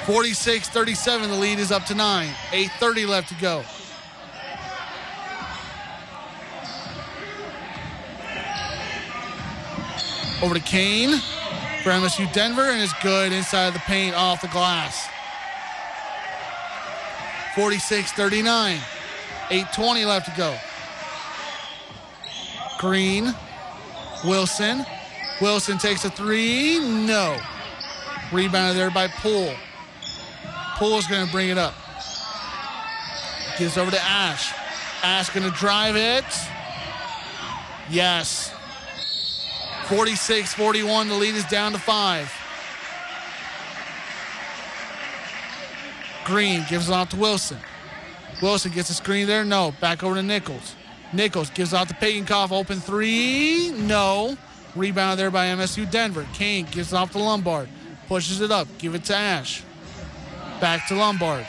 46 0.05 0.69
37. 0.69 1.29
The 1.29 1.35
lead 1.35 1.59
is 1.59 1.71
up 1.71 1.85
to 1.85 1.95
nine. 1.95 2.29
8.30 2.51 3.07
left 3.07 3.29
to 3.29 3.35
go. 3.35 3.63
Over 10.43 10.55
to 10.55 10.61
Kane 10.61 11.19
for 11.83 11.89
MSU 11.89 12.31
Denver, 12.33 12.63
and 12.63 12.81
it's 12.81 12.93
good 13.01 13.31
inside 13.31 13.67
of 13.67 13.73
the 13.73 13.79
paint 13.81 14.15
off 14.15 14.41
the 14.41 14.47
glass. 14.47 15.07
46 17.55 18.11
39. 18.11 18.77
8.20 19.49 20.05
left 20.05 20.25
to 20.27 20.37
go. 20.37 20.55
Green, 22.81 23.31
Wilson. 24.25 24.83
Wilson 25.39 25.77
takes 25.77 26.03
a 26.03 26.09
three. 26.09 26.79
No. 26.79 27.39
Rebounded 28.33 28.75
there 28.75 28.89
by 28.89 29.07
Poole. 29.07 29.53
Poole's 30.77 31.05
going 31.05 31.23
to 31.23 31.31
bring 31.31 31.49
it 31.49 31.59
up. 31.59 31.75
Gives 33.59 33.77
over 33.77 33.91
to 33.91 34.01
Ash. 34.01 34.51
Ash 35.03 35.29
going 35.29 35.47
to 35.47 35.55
drive 35.55 35.95
it. 35.95 36.25
Yes. 37.87 38.51
46 39.85 40.55
41. 40.55 41.07
The 41.07 41.13
lead 41.13 41.35
is 41.35 41.45
down 41.45 41.73
to 41.73 41.77
five. 41.77 42.33
Green 46.25 46.65
gives 46.67 46.89
it 46.89 46.93
off 46.93 47.09
to 47.09 47.15
Wilson. 47.15 47.59
Wilson 48.41 48.71
gets 48.71 48.89
a 48.89 48.95
screen 48.95 49.27
there. 49.27 49.45
No. 49.45 49.71
Back 49.79 50.01
over 50.01 50.15
to 50.15 50.23
Nichols. 50.23 50.75
Nichols 51.13 51.49
gives 51.49 51.73
out 51.73 51.87
to 51.89 51.93
Pagenkopf. 51.95 52.51
Open 52.51 52.79
three. 52.79 53.71
No. 53.71 54.37
Rebound 54.75 55.19
there 55.19 55.31
by 55.31 55.47
MSU 55.47 55.89
Denver. 55.89 56.25
Kane 56.33 56.65
gives 56.71 56.93
off 56.93 57.11
to 57.11 57.19
Lombard. 57.19 57.67
Pushes 58.07 58.41
it 58.41 58.51
up. 58.51 58.67
Give 58.77 58.95
it 58.95 59.03
to 59.05 59.15
Ash. 59.15 59.63
Back 60.61 60.87
to 60.87 60.95
Lombard. 60.95 61.45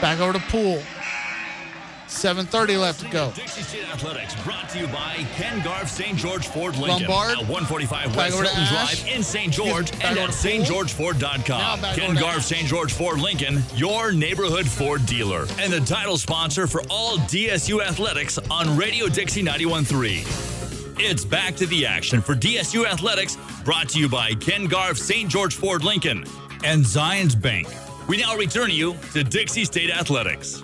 Back 0.00 0.20
over 0.20 0.32
to 0.32 0.40
Poole. 0.48 0.82
7.30 2.12 2.78
left 2.78 3.00
to 3.00 3.08
go. 3.08 3.32
Dixie 3.34 3.62
State 3.62 3.88
Athletics 3.88 4.34
brought 4.42 4.68
to 4.70 4.78
you 4.78 4.86
by 4.88 5.26
Ken 5.34 5.62
Garff 5.64 5.88
St. 5.88 6.16
George 6.16 6.46
Ford 6.46 6.76
Lincoln. 6.76 7.08
Lombard. 7.08 7.38
At 7.38 7.48
145 7.48 8.08
Back 8.08 8.16
West 8.16 8.34
Hilton 8.34 8.66
Drive 8.66 9.08
in 9.08 9.22
St. 9.22 9.52
George 9.52 9.90
and 10.02 10.18
at 10.18 10.30
to 10.30 10.48
Poole. 10.48 10.58
Now 10.58 10.64
stgeorgeford.com. 10.66 11.80
Ken 11.80 12.04
over 12.04 12.14
to 12.14 12.20
Garff 12.20 12.36
Ash. 12.36 12.46
St. 12.46 12.66
George 12.66 12.92
Ford 12.92 13.20
Lincoln, 13.20 13.62
your 13.74 14.12
neighborhood 14.12 14.66
Ford 14.66 15.04
dealer. 15.06 15.46
And 15.58 15.72
the 15.72 15.80
title 15.80 16.18
sponsor 16.18 16.66
for 16.66 16.82
all 16.90 17.16
DSU 17.18 17.82
athletics 17.82 18.38
on 18.50 18.76
Radio 18.76 19.08
Dixie 19.08 19.42
91.3. 19.42 20.50
It's 20.98 21.24
back 21.24 21.56
to 21.56 21.66
the 21.66 21.86
action 21.86 22.20
for 22.20 22.34
DSU 22.34 22.86
Athletics, 22.86 23.36
brought 23.64 23.88
to 23.90 23.98
you 23.98 24.08
by 24.08 24.34
Ken 24.34 24.66
Garff 24.66 24.98
St. 24.98 25.28
George 25.28 25.54
Ford 25.54 25.82
Lincoln 25.82 26.24
and 26.64 26.84
Zions 26.84 27.40
Bank. 27.40 27.66
We 28.08 28.18
now 28.18 28.36
return 28.36 28.70
you 28.70 28.96
to 29.12 29.24
Dixie 29.24 29.64
State 29.64 29.90
Athletics. 29.90 30.62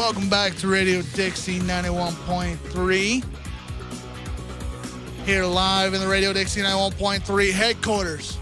Welcome 0.00 0.30
back 0.30 0.54
to 0.56 0.66
Radio 0.66 1.02
Dixie 1.12 1.58
91.3. 1.58 3.22
Here 5.26 5.44
live 5.44 5.92
in 5.92 6.00
the 6.00 6.08
Radio 6.08 6.32
Dixie 6.32 6.62
91.3 6.62 7.52
headquarters. 7.52 8.38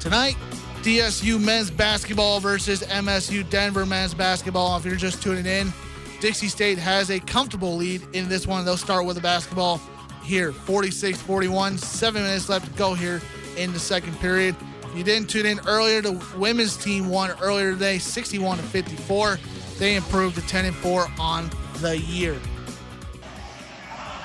Tonight, 0.00 0.36
DSU 0.82 1.40
men's 1.40 1.70
basketball 1.70 2.40
versus 2.40 2.82
MSU 2.82 3.48
Denver 3.48 3.86
men's 3.86 4.12
basketball. 4.12 4.76
If 4.76 4.84
you're 4.84 4.96
just 4.96 5.22
tuning 5.22 5.46
in, 5.46 5.72
Dixie 6.18 6.48
State 6.48 6.78
has 6.78 7.08
a 7.12 7.20
comfortable 7.20 7.76
lead 7.76 8.02
in 8.14 8.28
this 8.28 8.44
one. 8.44 8.64
They'll 8.64 8.76
start 8.76 9.06
with 9.06 9.14
the 9.14 9.22
basketball 9.22 9.80
here 10.24 10.50
46 10.50 11.22
41. 11.22 11.78
Seven 11.78 12.24
minutes 12.24 12.48
left 12.48 12.66
to 12.66 12.72
go 12.72 12.94
here 12.94 13.22
in 13.56 13.72
the 13.72 13.78
second 13.78 14.18
period. 14.18 14.56
If 14.92 14.98
you 14.98 15.04
didn't 15.04 15.30
tune 15.30 15.46
in 15.46 15.58
earlier, 15.66 16.02
the 16.02 16.22
women's 16.36 16.76
team 16.76 17.08
won 17.08 17.30
earlier 17.40 17.72
today 17.72 17.96
61 17.96 18.58
to 18.58 18.62
54. 18.62 19.38
They 19.78 19.96
improved 19.96 20.36
to 20.36 20.46
10 20.46 20.66
and 20.66 20.76
4 20.76 21.06
on 21.18 21.48
the 21.76 21.96
year. 21.96 22.38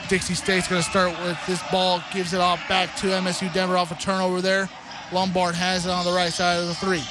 Dixie 0.10 0.34
State's 0.34 0.68
going 0.68 0.84
to 0.84 0.90
start 0.90 1.18
with 1.24 1.38
this 1.48 1.64
ball, 1.72 2.04
gives 2.12 2.34
it 2.34 2.42
off 2.42 2.60
back 2.68 2.94
to 2.98 3.08
MSU 3.08 3.52
Denver 3.54 3.78
off 3.78 3.94
a 3.94 3.96
turnover 3.96 4.42
there. 4.42 4.70
Lombard 5.14 5.56
has 5.56 5.86
it 5.86 5.90
on 5.90 6.04
the 6.04 6.12
right 6.12 6.34
side 6.34 6.60
of 6.60 6.68
the 6.68 6.76
three. 6.76 7.04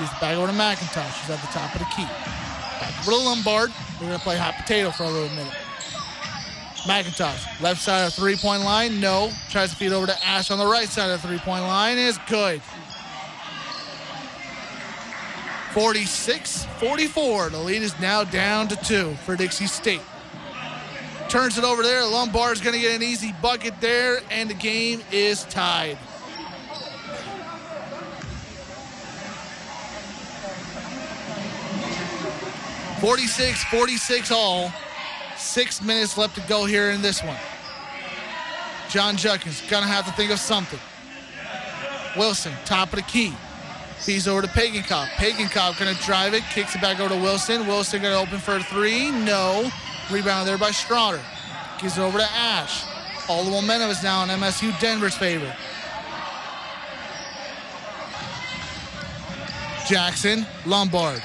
Gives 0.00 0.10
it 0.10 0.20
back 0.20 0.36
over 0.36 0.48
to 0.48 0.52
McIntosh. 0.52 1.20
She's 1.20 1.30
at 1.30 1.40
the 1.40 1.46
top 1.52 1.72
of 1.74 1.78
the 1.78 1.86
key. 1.94 2.06
Back 2.80 2.92
over 3.02 3.12
to 3.12 3.16
Lombard. 3.18 3.70
We're 4.00 4.08
going 4.08 4.18
to 4.18 4.24
play 4.24 4.36
hot 4.36 4.54
potato 4.56 4.90
for 4.90 5.04
a 5.04 5.10
little 5.10 5.28
minute. 5.28 5.54
McIntosh, 6.86 7.60
left 7.60 7.80
side 7.80 8.04
of 8.04 8.14
the 8.14 8.20
three 8.20 8.36
point 8.36 8.62
line. 8.62 9.00
No. 9.00 9.30
Tries 9.50 9.70
to 9.70 9.76
feed 9.76 9.92
over 9.92 10.06
to 10.06 10.26
Ash 10.26 10.50
on 10.50 10.58
the 10.58 10.66
right 10.66 10.88
side 10.88 11.10
of 11.10 11.22
the 11.22 11.28
three 11.28 11.38
point 11.38 11.62
line. 11.62 11.98
Is 11.98 12.18
good. 12.28 12.60
46 15.76 16.64
44. 16.80 17.50
The 17.50 17.58
lead 17.58 17.82
is 17.82 18.00
now 18.00 18.24
down 18.24 18.66
to 18.68 18.76
two 18.76 19.12
for 19.26 19.36
Dixie 19.36 19.66
State. 19.66 20.00
Turns 21.28 21.58
it 21.58 21.64
over 21.64 21.82
there. 21.82 22.02
Lombard 22.02 22.56
is 22.56 22.62
going 22.62 22.72
to 22.72 22.80
get 22.80 22.96
an 22.96 23.02
easy 23.02 23.34
bucket 23.42 23.78
there, 23.78 24.20
and 24.30 24.48
the 24.48 24.54
game 24.54 25.02
is 25.12 25.44
tied. 25.44 25.98
Forty-six, 33.02 33.62
forty-six 33.64 34.30
all. 34.30 34.72
Six 35.36 35.82
minutes 35.82 36.16
left 36.16 36.36
to 36.36 36.48
go 36.48 36.64
here 36.64 36.90
in 36.90 37.02
this 37.02 37.22
one. 37.22 37.36
Jon 38.88 39.18
Judkins 39.18 39.60
gonna 39.68 39.86
have 39.86 40.06
to 40.06 40.12
think 40.12 40.30
of 40.30 40.38
something. 40.38 40.80
Wilson, 42.16 42.54
top 42.64 42.94
of 42.94 42.96
the 42.96 43.02
key. 43.02 43.34
Feeds 43.98 44.28
over 44.28 44.42
to 44.42 44.48
Pagenkopf. 44.48 45.08
Pagenkopf 45.16 45.78
gonna 45.78 45.94
drive 45.94 46.34
it, 46.34 46.42
kicks 46.52 46.74
it 46.74 46.80
back 46.80 47.00
over 47.00 47.14
to 47.14 47.20
Wilson. 47.20 47.66
Wilson 47.66 48.02
gonna 48.02 48.14
open 48.14 48.38
for 48.38 48.56
a 48.56 48.62
three. 48.62 49.10
No. 49.10 49.70
Rebound 50.10 50.46
there 50.46 50.58
by 50.58 50.70
Strouder. 50.70 51.22
Gives 51.80 51.98
it 51.98 52.00
over 52.00 52.18
to 52.18 52.30
Ash. 52.32 52.84
All 53.28 53.42
the 53.42 53.50
momentum 53.50 53.90
is 53.90 54.02
now 54.02 54.22
in 54.22 54.30
MSU 54.30 54.78
Denver's 54.80 55.16
favor. 55.16 55.52
Jackson, 59.88 60.46
Lombard. 60.64 61.22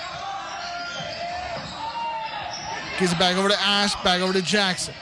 Gives 2.99 3.11
it 3.13 3.19
back 3.19 3.35
over 3.37 3.49
to 3.49 3.59
Ash, 3.59 3.95
back 4.03 4.21
over 4.21 4.33
to 4.33 4.41
Jackson. 4.41 4.93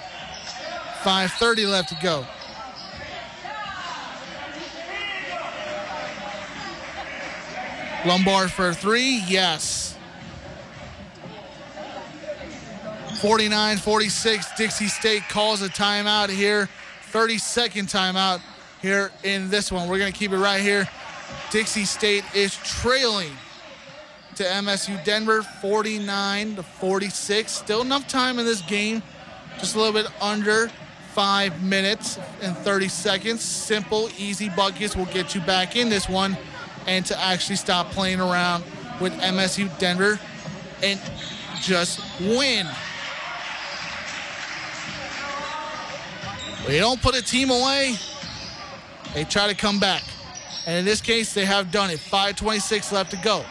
5.30 1.04 1.70
left 1.70 1.90
to 1.90 1.98
go. 2.02 2.26
Lombard 8.06 8.50
for 8.50 8.74
three, 8.74 9.22
yes. 9.28 9.98
49 13.20 13.78
46. 13.78 14.56
Dixie 14.56 14.88
State 14.88 15.24
calls 15.28 15.62
a 15.62 15.68
timeout 15.68 16.30
here. 16.30 16.70
30 17.12 17.38
second 17.38 17.88
timeout 17.88 18.40
here 18.82 19.12
in 19.24 19.50
this 19.50 19.72
one. 19.72 19.90
We're 19.90 19.98
going 19.98 20.14
to 20.14 20.18
keep 20.18 20.32
it 20.32 20.38
right 20.38 20.62
here. 20.62 20.88
Dixie 21.52 21.84
State 21.84 22.24
is 22.34 22.56
trailing 22.58 23.32
to 24.36 24.44
MSU 24.44 25.04
Denver 25.04 25.44
49 25.44 26.56
to 26.56 26.64
46. 26.64 27.52
Still 27.52 27.82
enough 27.82 28.08
time 28.08 28.40
in 28.40 28.46
this 28.46 28.62
game. 28.62 29.04
Just 29.60 29.76
a 29.76 29.78
little 29.78 29.94
bit 29.94 30.10
under 30.22 30.70
five 31.14 31.62
minutes 31.62 32.18
and 32.42 32.56
30 32.56 32.88
seconds. 32.88 33.42
Simple, 33.42 34.10
easy 34.18 34.48
buckets 34.48 34.96
will 34.96 35.06
get 35.08 35.36
you 35.36 35.42
back 35.42 35.76
in 35.76 35.90
this 35.90 36.08
one 36.08 36.38
and 36.88 37.06
to 37.06 37.20
actually 37.20 37.56
stop 37.56 37.92
playing 37.92 38.20
around 38.20 38.64
with 39.00 39.14
MSU 39.20 39.76
Denver 39.80 40.20
and 40.84 41.00
just 41.62 42.02
win. 42.20 42.68
They 46.68 46.80
don't 46.80 47.02
put 47.02 47.16
a 47.16 47.22
team 47.22 47.50
away. 47.50 47.96
They 49.14 49.24
try 49.24 49.48
to 49.48 49.56
come 49.56 49.80
back. 49.80 50.04
And 50.68 50.78
in 50.78 50.86
this 50.86 51.02
case, 51.02 51.34
they 51.34 51.46
have 51.46 51.72
done 51.72 51.90
it. 51.90 52.00
5.26 52.00 52.92
left 52.92 53.12
to 53.12 53.18
go. 53.18 53.44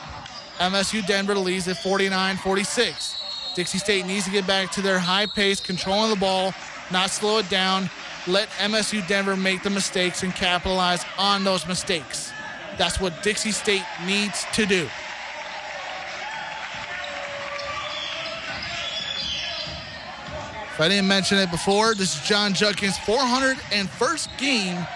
MSU 0.59 1.07
Denver 1.07 1.35
leads 1.35 1.67
at 1.69 1.79
49 1.79 2.37
46. 2.37 3.17
Dixie 3.55 3.79
State 3.79 4.07
needs 4.07 4.25
to 4.25 4.31
get 4.31 4.47
back 4.47 4.71
to 4.73 4.83
their 4.83 4.99
high 4.99 5.27
pace, 5.27 5.59
controlling 5.59 6.11
the 6.11 6.17
ball, 6.17 6.55
not 6.93 7.11
slow 7.11 7.39
it 7.39 7.49
down. 7.49 7.91
Let 8.27 8.49
MSU 8.51 9.07
Denver 9.09 9.37
make 9.37 9.63
the 9.63 9.71
mistakes 9.71 10.23
and 10.23 10.33
capitalize 10.33 11.05
on 11.19 11.43
those 11.43 11.67
mistakes. 11.67 12.33
That's 12.79 13.01
what 13.01 13.23
Dixie 13.23 13.51
State 13.51 13.83
needs 14.07 14.47
to 14.53 14.65
do. 14.65 14.89
If 20.73 20.83
I 20.83 20.89
didn't 20.89 21.09
mention 21.09 21.39
it 21.39 21.51
before, 21.51 21.97
this 21.97 22.15
is 22.15 22.23
Jon 22.23 22.55
Judkins' 22.55 22.97
401st 22.99 24.39
game 24.39 24.87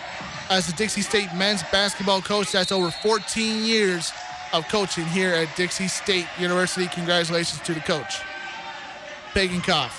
as 0.49 0.69
the 0.69 0.73
Dixie 0.75 1.03
State 1.03 1.35
men's 1.35 1.65
basketball 1.73 2.23
coach. 2.23 2.53
That's 2.53 2.71
over 2.71 2.93
14 2.93 3.65
years 3.65 4.13
of 4.53 4.69
coaching 4.69 5.07
here 5.07 5.35
at 5.35 5.49
Dixie 5.57 5.89
State 5.89 6.27
University. 6.39 6.87
Congratulations 6.87 7.61
to 7.63 7.75
the 7.75 7.81
coach. 7.81 8.21
Pagenkopf. 9.35 9.91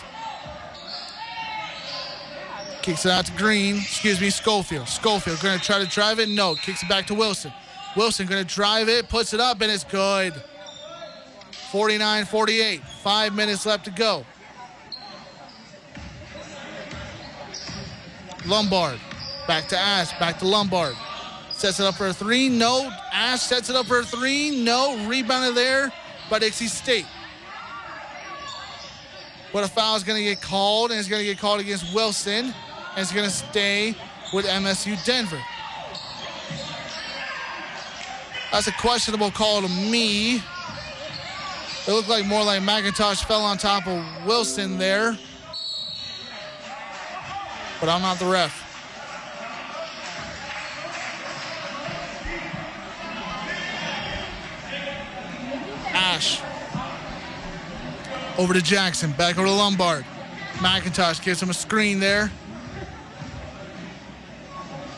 Kicks 2.81 3.05
it 3.05 3.11
out 3.11 3.25
to 3.25 3.31
Green. 3.33 3.75
Excuse 3.77 4.21
me, 4.21 4.29
Schofield. 4.29 4.87
Schofield 4.87 5.41
going 5.41 5.59
to 5.59 5.65
try 5.65 5.79
to 5.79 5.87
drive 5.87 6.19
it. 6.19 6.29
No. 6.29 6.55
Kicks 6.55 6.81
it 6.83 6.87
back 6.87 7.07
to 7.07 7.13
Wilson. 7.13 7.51
Wilson 7.95 8.27
going 8.27 8.45
to 8.45 8.55
drive 8.55 8.89
it, 8.89 9.09
puts 9.09 9.33
it 9.33 9.39
up, 9.39 9.61
and 9.61 9.71
it's 9.71 9.83
good. 9.83 10.33
49 11.71 12.25
48. 12.25 12.81
Five 13.03 13.35
minutes 13.35 13.65
left 13.65 13.85
to 13.85 13.91
go. 13.91 14.25
Lombard. 18.45 18.99
Back 19.47 19.67
to 19.69 19.77
Ash. 19.77 20.11
Back 20.19 20.39
to 20.39 20.47
Lombard. 20.47 20.95
Sets 21.51 21.79
it 21.79 21.85
up 21.85 21.95
for 21.95 22.07
a 22.07 22.13
three. 22.13 22.49
No. 22.49 22.91
Ash 23.11 23.41
sets 23.41 23.69
it 23.69 23.75
up 23.75 23.85
for 23.85 23.99
a 23.99 24.03
three. 24.03 24.63
No. 24.63 25.07
Rebounded 25.07 25.55
there 25.55 25.91
by 26.29 26.39
Dixie 26.39 26.67
State. 26.67 27.05
But 29.51 29.63
a 29.63 29.67
foul 29.67 29.95
is 29.95 30.03
going 30.03 30.17
to 30.17 30.23
get 30.23 30.41
called, 30.41 30.91
and 30.91 30.99
it's 30.99 31.07
going 31.07 31.21
to 31.21 31.25
get 31.25 31.37
called 31.37 31.59
against 31.59 31.93
Wilson, 31.93 32.45
and 32.45 32.97
it's 32.97 33.11
going 33.11 33.25
to 33.25 33.33
stay 33.33 33.95
with 34.33 34.45
MSU 34.45 35.03
Denver. 35.05 35.39
That's 38.53 38.67
a 38.67 38.71
questionable 38.71 39.31
call 39.31 39.63
to 39.63 39.67
me. 39.67 40.35
It 40.35 41.87
looked 41.87 42.07
like 42.07 42.23
more 42.27 42.43
like 42.43 42.61
McIntosh 42.61 43.25
fell 43.25 43.41
on 43.41 43.57
top 43.57 43.87
of 43.87 44.05
Wilson 44.27 44.77
there. 44.77 45.17
But 47.79 47.89
I'm 47.89 48.03
not 48.03 48.19
the 48.19 48.27
ref. 48.27 48.59
Ash. 55.91 56.39
Over 58.37 58.53
to 58.53 58.61
Jackson. 58.61 59.13
Back 59.13 59.39
over 59.39 59.47
to 59.47 59.51
Lombard. 59.51 60.05
McIntosh 60.57 61.23
gives 61.23 61.41
him 61.41 61.49
a 61.49 61.55
screen 61.55 61.99
there. 61.99 62.31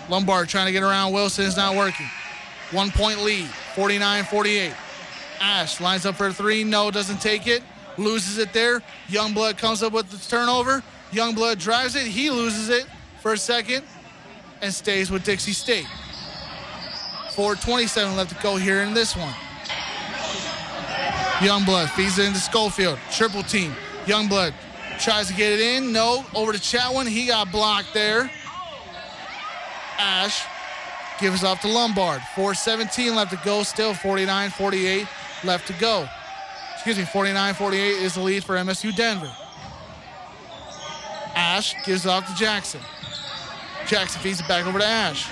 Lombard 0.09 0.49
trying 0.49 0.65
to 0.65 0.73
get 0.73 0.83
around 0.83 1.13
Wilson 1.13 1.45
is 1.45 1.55
not 1.55 1.73
working. 1.77 2.09
One 2.71 2.91
point 2.91 3.21
lead, 3.21 3.47
49 3.75 4.23
48. 4.25 4.73
Ash 5.39 5.79
lines 5.81 6.05
up 6.05 6.15
for 6.15 6.27
a 6.27 6.33
three. 6.33 6.63
No, 6.63 6.89
doesn't 6.91 7.21
take 7.21 7.47
it. 7.47 7.61
Loses 7.97 8.37
it 8.37 8.53
there. 8.53 8.81
Youngblood 9.07 9.57
comes 9.57 9.83
up 9.83 9.93
with 9.93 10.09
the 10.09 10.17
turnover. 10.17 10.83
Youngblood 11.11 11.59
drives 11.59 11.95
it. 11.95 12.07
He 12.07 12.29
loses 12.29 12.69
it 12.69 12.85
for 13.21 13.33
a 13.33 13.37
second 13.37 13.83
and 14.61 14.73
stays 14.73 15.11
with 15.11 15.23
Dixie 15.23 15.53
State. 15.53 15.85
4.27 17.35 18.15
left 18.15 18.35
to 18.35 18.41
go 18.41 18.55
here 18.55 18.81
in 18.81 18.93
this 18.93 19.15
one. 19.15 19.33
Youngblood 21.39 21.89
feeds 21.89 22.17
it 22.17 22.27
into 22.27 22.39
Schofield. 22.39 22.97
Triple 23.11 23.43
team. 23.43 23.75
Youngblood 24.05 24.53
tries 24.99 25.27
to 25.27 25.33
get 25.33 25.51
it 25.51 25.59
in. 25.59 25.91
No. 25.91 26.25
Over 26.33 26.53
to 26.53 26.59
Chatwin. 26.59 27.07
He 27.07 27.27
got 27.27 27.51
blocked 27.51 27.93
there. 27.93 28.31
Ash 29.97 30.45
gives 31.19 31.43
off 31.43 31.61
to 31.61 31.67
Lombard. 31.67 32.21
4.17 32.35 33.15
left 33.15 33.31
to 33.31 33.39
go. 33.43 33.63
Still 33.63 33.93
49 33.93 34.49
48 34.49 35.07
left 35.43 35.67
to 35.67 35.73
go. 35.73 36.07
Excuse 36.73 36.97
me, 36.97 37.05
49 37.05 37.53
48 37.53 37.81
is 37.81 38.15
the 38.15 38.21
lead 38.21 38.43
for 38.43 38.55
MSU 38.55 38.95
Denver. 38.95 39.31
Ash 41.35 41.75
gives 41.85 42.05
off 42.05 42.27
to 42.27 42.35
Jackson. 42.35 42.81
Jackson 43.87 44.21
feeds 44.21 44.39
it 44.39 44.47
back 44.47 44.65
over 44.65 44.79
to 44.79 44.85
Ash. 44.85 45.27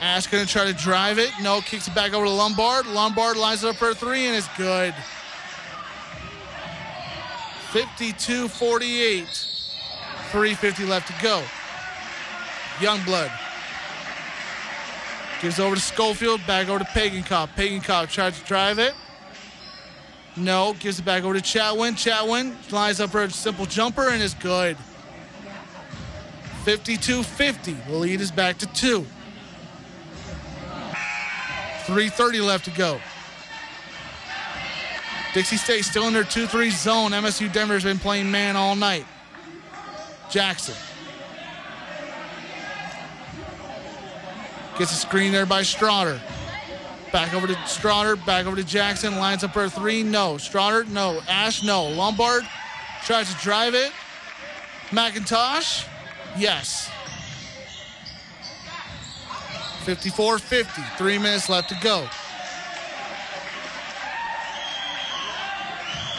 Ash 0.00 0.26
gonna 0.26 0.46
try 0.46 0.64
to 0.64 0.72
drive 0.72 1.18
it. 1.18 1.30
No, 1.42 1.60
kicks 1.60 1.88
it 1.88 1.94
back 1.94 2.12
over 2.12 2.24
to 2.24 2.30
Lombard. 2.30 2.86
Lombard 2.86 3.36
lines 3.36 3.64
it 3.64 3.70
up 3.70 3.76
for 3.76 3.90
a 3.90 3.94
three 3.94 4.26
and 4.26 4.36
it's 4.36 4.48
good. 4.56 4.94
52 7.72 8.48
48. 8.48 9.26
350 10.30 10.84
left 10.86 11.08
to 11.08 11.22
go. 11.22 11.42
Youngblood 12.78 13.30
gives 15.40 15.58
over 15.58 15.74
to 15.74 15.80
Schofield, 15.80 16.40
back 16.46 16.68
over 16.68 16.78
to 16.78 16.84
Pagenkopf. 16.84 17.54
Pagan 17.56 17.80
Cop 17.80 18.08
tries 18.08 18.38
to 18.38 18.44
drive 18.44 18.78
it. 18.78 18.94
No, 20.36 20.74
gives 20.78 20.98
it 20.98 21.04
back 21.04 21.24
over 21.24 21.34
to 21.34 21.40
Chatwin. 21.40 21.92
Chatwin 21.92 22.54
lines 22.72 23.00
up 23.00 23.10
for 23.10 23.22
a 23.22 23.30
simple 23.30 23.66
jumper 23.66 24.08
and 24.08 24.22
is 24.22 24.34
good. 24.34 24.76
52 26.64 27.22
50. 27.22 27.72
The 27.72 27.92
lead 27.94 28.20
is 28.20 28.30
back 28.30 28.58
to 28.58 28.66
two. 28.66 29.06
3.30 31.86 32.46
left 32.46 32.66
to 32.66 32.70
go. 32.70 33.00
Dixie 35.34 35.56
State 35.56 35.84
still 35.84 36.06
in 36.06 36.12
their 36.12 36.24
2 36.24 36.46
3 36.46 36.70
zone. 36.70 37.12
MSU 37.12 37.52
Denver's 37.52 37.84
been 37.84 37.98
playing 37.98 38.30
man 38.30 38.56
all 38.56 38.76
night. 38.76 39.06
Jackson. 40.30 40.74
Gets 44.80 44.92
a 44.92 44.96
screen 44.96 45.30
there 45.30 45.44
by 45.44 45.60
Strawder. 45.60 46.18
Back 47.12 47.34
over 47.34 47.46
to 47.46 47.52
Strawder, 47.52 48.16
back 48.24 48.46
over 48.46 48.56
to 48.56 48.64
Jackson. 48.64 49.18
Lines 49.18 49.44
up 49.44 49.52
for 49.52 49.64
a 49.64 49.68
three. 49.68 50.02
No. 50.02 50.36
Strawder, 50.36 50.88
no. 50.88 51.20
Ash, 51.28 51.62
no. 51.62 51.84
Lombard 51.84 52.44
tries 53.04 53.30
to 53.30 53.38
drive 53.42 53.74
it. 53.74 53.92
McIntosh, 54.88 55.86
yes. 56.38 56.90
54 59.84 60.38
50. 60.38 60.82
Three 60.96 61.18
minutes 61.18 61.50
left 61.50 61.68
to 61.68 61.76
go. 61.82 62.08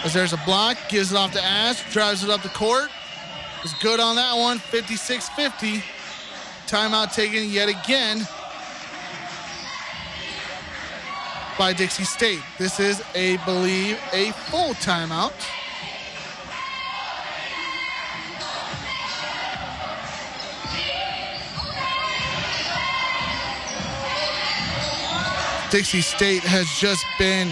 As 0.04 0.14
there's 0.14 0.34
a 0.34 0.42
block, 0.46 0.78
gives 0.88 1.12
it 1.12 1.18
off 1.18 1.32
to 1.32 1.44
Ash, 1.44 1.92
drives 1.92 2.24
it 2.24 2.30
up 2.30 2.44
the 2.44 2.50
court. 2.50 2.92
Is 3.66 3.74
good 3.82 4.00
on 4.00 4.18
that 4.18 4.38
one. 4.38 4.60
56 4.60 5.30
50. 5.30 5.84
Timeout 6.68 7.12
taken 7.16 7.50
yet 7.50 7.68
again 7.68 8.28
by 11.57 11.73
Dixie 11.73 12.03
State. 12.03 12.41
This 12.57 12.80
is, 12.80 13.03
a 13.15 13.38
believe, 13.45 13.99
a 14.14 14.32
full 14.32 14.73
timeout. 14.76 15.34
Dixie 25.72 26.02
State 26.02 26.44
has 26.44 26.68
just 26.80 27.06
been. 27.18 27.48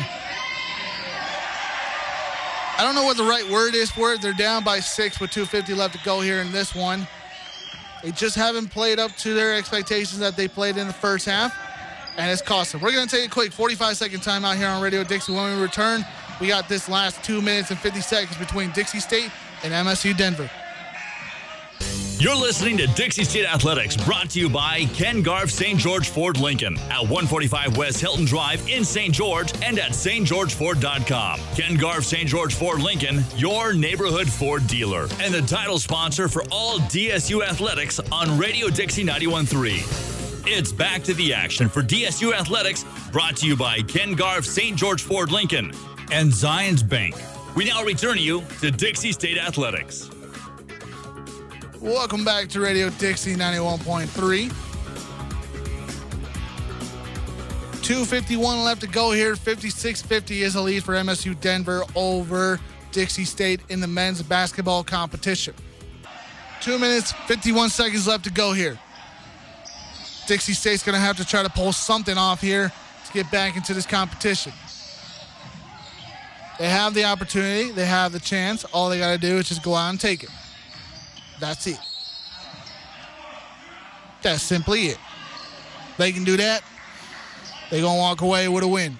I 2.77 2.83
don't 2.83 2.93
know 2.93 3.03
what 3.03 3.15
the 3.15 3.23
right 3.23 3.49
word 3.49 3.75
is 3.75 3.89
for 3.89 4.11
it. 4.11 4.21
They're 4.21 4.33
down 4.33 4.65
by 4.65 4.81
six 4.81 5.21
with 5.21 5.31
250 5.31 5.73
left 5.73 5.95
to 5.97 6.03
go 6.03 6.19
here 6.19 6.41
in 6.41 6.51
this 6.51 6.75
one. 6.75 7.07
They 8.03 8.11
just 8.11 8.35
haven't 8.35 8.67
played 8.69 8.99
up 8.99 9.11
to 9.17 9.33
their 9.33 9.55
expectations 9.55 10.19
that 10.19 10.35
they 10.35 10.47
played 10.47 10.75
in 10.77 10.87
the 10.87 10.93
first 10.93 11.25
half, 11.25 11.53
and 12.17 12.31
it's 12.31 12.41
cost 12.41 12.71
them. 12.71 12.81
We're 12.81 12.91
going 12.91 13.07
to 13.07 13.15
take 13.15 13.27
a 13.27 13.29
quick 13.29 13.51
45 13.51 13.97
second 13.97 14.21
timeout 14.21 14.57
here 14.57 14.67
on 14.67 14.81
Radio 14.81 15.03
Dixie. 15.03 15.33
When 15.33 15.55
we 15.55 15.61
return, 15.61 16.05
we 16.39 16.47
got 16.47 16.69
this 16.69 16.89
last 16.89 17.23
two 17.23 17.41
minutes 17.41 17.69
and 17.71 17.79
50 17.79 18.01
seconds 18.01 18.37
between 18.37 18.71
Dixie 18.71 18.99
State 18.99 19.31
and 19.63 19.73
MSU 19.73 20.15
Denver. 20.17 20.49
You're 22.19 22.35
listening 22.35 22.75
to 22.79 22.87
Dixie 22.87 23.23
State 23.23 23.45
Athletics, 23.45 23.95
brought 23.95 24.31
to 24.31 24.41
you 24.41 24.49
by 24.49 24.83
Ken 24.93 25.21
Garff 25.21 25.49
St. 25.49 25.79
George 25.79 26.09
Ford 26.09 26.37
Lincoln 26.37 26.77
at 26.89 26.99
145 26.99 27.77
West 27.77 28.01
Hilton 28.01 28.25
Drive 28.25 28.67
in 28.67 28.83
St. 28.83 29.13
George 29.13 29.53
and 29.63 29.79
at 29.79 29.91
stgeorgeford.com. 29.91 31.39
Ken 31.55 31.75
Garff 31.75 32.03
St. 32.03 32.27
George 32.27 32.55
Ford 32.55 32.81
Lincoln, 32.81 33.23
your 33.37 33.71
neighborhood 33.71 34.27
Ford 34.27 34.67
dealer, 34.67 35.07
and 35.21 35.33
the 35.33 35.41
title 35.43 35.79
sponsor 35.79 36.27
for 36.27 36.43
all 36.51 36.79
DSU 36.79 37.41
athletics 37.41 38.01
on 38.11 38.37
Radio 38.37 38.67
Dixie 38.67 39.05
91.3. 39.05 40.08
It's 40.51 40.71
back 40.71 41.03
to 41.03 41.13
the 41.13 41.31
action 41.31 41.69
for 41.69 41.83
DSU 41.83 42.33
Athletics, 42.33 42.83
brought 43.11 43.37
to 43.37 43.45
you 43.45 43.55
by 43.55 43.83
Ken 43.83 44.13
Garff 44.13 44.43
St. 44.43 44.75
George 44.75 45.03
Ford 45.03 45.31
Lincoln 45.31 45.67
and 46.11 46.31
Zions 46.31 46.81
Bank. 46.81 47.15
We 47.55 47.65
now 47.65 47.83
return 47.83 48.17
you 48.17 48.43
to 48.59 48.71
Dixie 48.71 49.11
State 49.11 49.37
Athletics. 49.37 50.09
Welcome 51.79 52.25
back 52.25 52.49
to 52.49 52.61
Radio 52.61 52.89
Dixie 52.89 53.35
91.3. 53.35 54.49
251 57.83 58.63
left 58.63 58.81
to 58.81 58.87
go 58.87 59.11
here. 59.11 59.35
56-50 59.35 60.41
is 60.41 60.55
a 60.55 60.61
lead 60.61 60.83
for 60.83 60.95
MSU 60.95 61.39
Denver 61.39 61.83
over 61.95 62.59
Dixie 62.91 63.23
State 63.23 63.61
in 63.69 63.81
the 63.81 63.87
men's 63.87 64.23
basketball 64.23 64.83
competition. 64.83 65.53
Two 66.59 66.79
minutes, 66.79 67.11
51 67.27 67.69
seconds 67.69 68.07
left 68.07 68.23
to 68.23 68.31
go 68.31 68.51
here. 68.51 68.79
Dixie 70.29 70.53
State's 70.53 70.83
going 70.83 70.93
to 70.93 71.01
have 71.01 71.17
to 71.17 71.25
try 71.25 71.41
to 71.41 71.49
pull 71.49 71.73
something 71.73 72.15
off 72.15 72.39
here 72.39 72.71
to 73.07 73.13
get 73.13 73.31
back 73.31 73.57
into 73.57 73.73
this 73.73 73.87
competition. 73.87 74.53
They 76.59 76.69
have 76.69 76.93
the 76.93 77.05
opportunity, 77.05 77.71
they 77.71 77.87
have 77.87 78.11
the 78.11 78.19
chance. 78.19 78.63
All 78.65 78.89
they 78.89 78.99
got 78.99 79.13
to 79.13 79.17
do 79.17 79.37
is 79.37 79.49
just 79.49 79.63
go 79.63 79.73
out 79.73 79.89
and 79.89 79.99
take 79.99 80.21
it. 80.21 80.29
That's 81.39 81.65
it. 81.65 81.79
That's 84.21 84.43
simply 84.43 84.89
it. 84.89 84.99
They 85.97 86.11
can 86.11 86.25
do 86.25 86.37
that. 86.37 86.61
They're 87.71 87.81
going 87.81 87.95
to 87.95 87.99
walk 87.99 88.21
away 88.21 88.47
with 88.49 88.63
a 88.63 88.67
win. 88.67 88.99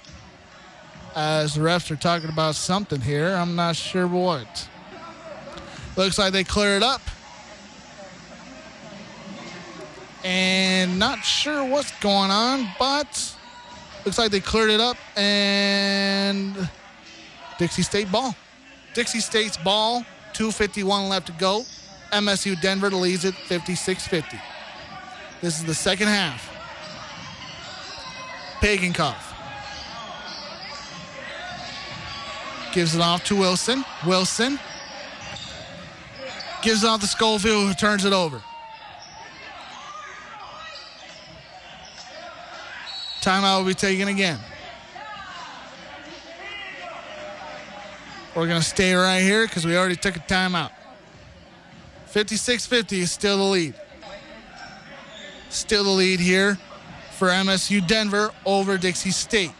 As 1.15 1.53
the 1.53 1.61
refs 1.61 1.91
are 1.91 1.95
talking 1.95 2.30
about 2.30 2.56
something 2.56 3.01
here, 3.01 3.35
I'm 3.35 3.56
not 3.56 3.76
sure 3.76 4.07
what. 4.07 4.68
Looks 5.95 6.18
like 6.18 6.34
they 6.34 6.43
clear 6.43 6.76
it 6.76 6.81
up. 6.81 7.01
And 10.23 10.99
not 10.99 11.23
sure 11.23 11.63
what's 11.63 11.91
going 11.99 12.31
on, 12.31 12.67
but 12.77 13.35
looks 14.05 14.17
like 14.17 14.31
they 14.31 14.39
cleared 14.39 14.69
it 14.69 14.81
up 14.81 14.97
and 15.15 16.69
Dixie 17.57 17.83
State 17.83 18.11
ball. 18.11 18.35
Dixie 18.93 19.19
State's 19.19 19.57
ball, 19.57 20.05
251 20.33 21.09
left 21.09 21.27
to 21.27 21.33
go. 21.33 21.63
MSU 22.11 22.59
Denver 22.59 22.89
leads 22.89 23.23
it 23.23 23.35
56 23.35 24.07
50. 24.07 24.39
This 25.41 25.59
is 25.59 25.65
the 25.65 25.75
second 25.75 26.07
half. 26.07 26.49
Pagenkopf 28.59 29.29
gives 32.73 32.95
it 32.95 33.01
off 33.01 33.23
to 33.25 33.35
Wilson. 33.35 33.85
Wilson 34.05 34.59
gives 36.61 36.83
it 36.83 36.87
off 36.87 37.01
to 37.01 37.07
Schofield, 37.07 37.67
who 37.67 37.73
turns 37.73 38.05
it 38.05 38.13
over. 38.13 38.41
Timeout 43.21 43.59
will 43.59 43.65
be 43.65 43.73
taken 43.73 44.07
again. 44.07 44.39
We're 48.35 48.47
going 48.47 48.61
to 48.61 48.65
stay 48.65 48.93
right 48.93 49.21
here 49.21 49.45
because 49.45 49.65
we 49.65 49.75
already 49.75 49.95
took 49.95 50.15
a 50.15 50.19
timeout. 50.19 50.71
56 52.07 52.65
50 52.65 52.99
is 53.01 53.11
still 53.11 53.37
the 53.37 53.43
lead. 53.43 53.73
Still 55.49 55.83
the 55.83 55.89
lead 55.89 56.19
here 56.19 56.57
for 57.11 57.27
MSU 57.27 57.85
Denver 57.85 58.31
over 58.45 58.77
Dixie 58.77 59.11
State. 59.11 59.51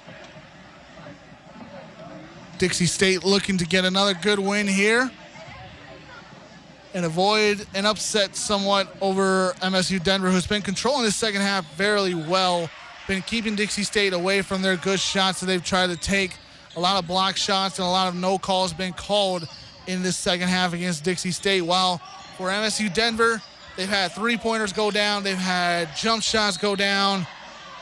Dixie 2.58 2.86
State 2.86 3.24
looking 3.24 3.58
to 3.58 3.66
get 3.66 3.86
another 3.86 4.14
good 4.14 4.40
win 4.40 4.68
here 4.68 5.12
and 6.94 7.06
avoid 7.06 7.66
an 7.74 7.86
upset 7.86 8.36
somewhat 8.36 8.96
over 9.02 9.54
MSU 9.62 10.04
Denver, 10.04 10.30
who's 10.30 10.48
been 10.48 10.62
controlling 10.62 11.04
the 11.04 11.12
second 11.12 11.42
half 11.42 11.66
fairly 11.74 12.14
well, 12.14 12.70
been 13.10 13.22
keeping 13.24 13.56
Dixie 13.56 13.82
State 13.82 14.14
away 14.14 14.44
from 14.44 14.62
their 14.62 14.78
good 14.78 15.00
shots 15.00 15.40
that 15.40 15.48
they've 15.48 15.66
tried 15.66 15.88
to 15.88 15.98
take 15.98 16.38
A 16.76 16.80
lot 16.80 16.98
of 16.98 17.08
block 17.08 17.38
shots 17.38 17.80
and 17.80 17.88
a 17.88 17.90
lot 17.90 18.08
of 18.08 18.14
no 18.14 18.38
calls 18.38 18.72
been 18.72 18.94
called 18.94 19.48
in 19.88 20.04
this 20.04 20.16
second 20.16 20.48
half 20.48 20.74
against 20.74 21.04
Dixie 21.04 21.32
State. 21.32 21.62
While 21.62 21.98
for 22.38 22.50
MSU 22.50 22.94
Denver, 22.94 23.42
they've 23.76 23.90
had 23.90 24.12
three 24.12 24.38
pointers 24.38 24.72
go 24.72 24.92
down, 24.92 25.24
they've 25.24 25.36
had 25.36 25.90
jump 25.98 26.22
shots 26.22 26.58
go 26.58 26.76
down, 26.76 27.26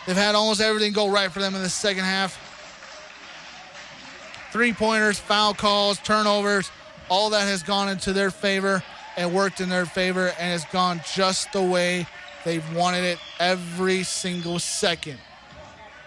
they've 0.07 0.15
had 0.15 0.33
almost 0.33 0.61
everything 0.61 0.93
go 0.93 1.11
right 1.11 1.29
for 1.29 1.41
them 1.41 1.53
in 1.55 1.61
the 1.61 1.69
second 1.69 2.05
half. 2.05 2.39
Three 4.53 4.71
pointers, 4.71 5.19
foul 5.19 5.53
calls, 5.53 5.99
turnovers, 5.99 6.71
all 7.09 7.31
that 7.31 7.45
has 7.49 7.63
gone 7.63 7.89
into 7.89 8.13
their 8.13 8.31
favor 8.31 8.81
and 9.17 9.33
worked 9.33 9.59
in 9.59 9.67
their 9.67 9.85
favor 9.85 10.27
and 10.27 10.51
has 10.53 10.63
gone 10.71 11.01
just 11.13 11.51
the 11.51 11.61
way 11.61 12.07
they've 12.47 12.73
wanted 12.73 13.03
it 13.03 13.19
every 13.39 14.03
single 14.03 14.57
second 14.57 15.17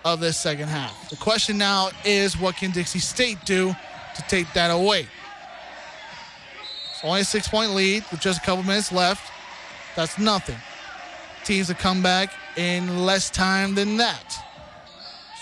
of 0.06 0.20
this 0.20 0.38
second 0.38 0.68
half. 0.68 1.10
The 1.10 1.16
question 1.16 1.58
now 1.58 1.90
is 2.02 2.38
what 2.40 2.56
can 2.56 2.70
Dixie 2.70 2.98
State 2.98 3.36
do 3.44 3.74
to 4.16 4.22
take 4.26 4.50
that 4.54 4.68
away? 4.68 5.06
It's 6.90 7.04
only 7.04 7.20
a 7.20 7.24
six 7.24 7.46
point 7.46 7.72
lead 7.72 8.04
with 8.10 8.20
just 8.20 8.42
a 8.42 8.44
couple 8.44 8.62
minutes 8.62 8.90
left. 8.90 9.30
That's 9.96 10.18
nothing. 10.18 10.56
Teams 11.44 11.68
have 11.68 11.78
come 11.78 12.02
back 12.02 12.32
in 12.56 13.04
less 13.04 13.28
time 13.28 13.74
than 13.74 13.98
that. 13.98 14.34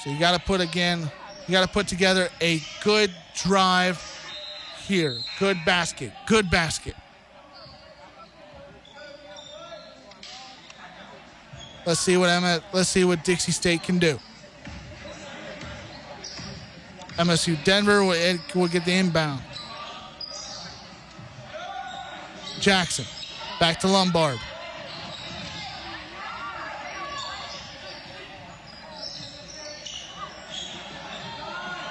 So 0.02 0.10
you 0.10 0.18
got 0.18 0.32
to 0.32 0.44
put 0.44 0.60
again, 0.60 1.10
you 1.46 1.52
got 1.52 1.64
to 1.64 1.72
put 1.72 1.86
together 1.86 2.28
a 2.40 2.60
good 2.82 3.12
drive 3.36 4.02
here. 4.84 5.16
Good 5.38 5.58
basket. 5.64 6.12
Good 6.26 6.50
basket. 6.50 6.96
Let's 11.88 12.00
see 12.00 12.18
what 12.18 12.28
Emma, 12.28 12.60
let's 12.74 12.90
see 12.90 13.02
what 13.04 13.24
Dixie 13.24 13.50
State 13.50 13.82
can 13.82 13.98
do. 13.98 14.18
MSU 17.16 17.64
Denver 17.64 18.04
will, 18.04 18.12
eh, 18.12 18.36
will 18.54 18.68
get 18.68 18.84
the 18.84 18.92
inbound. 18.92 19.42
Jackson 22.60 23.06
back 23.58 23.80
to 23.80 23.88
Lombard. 23.88 24.38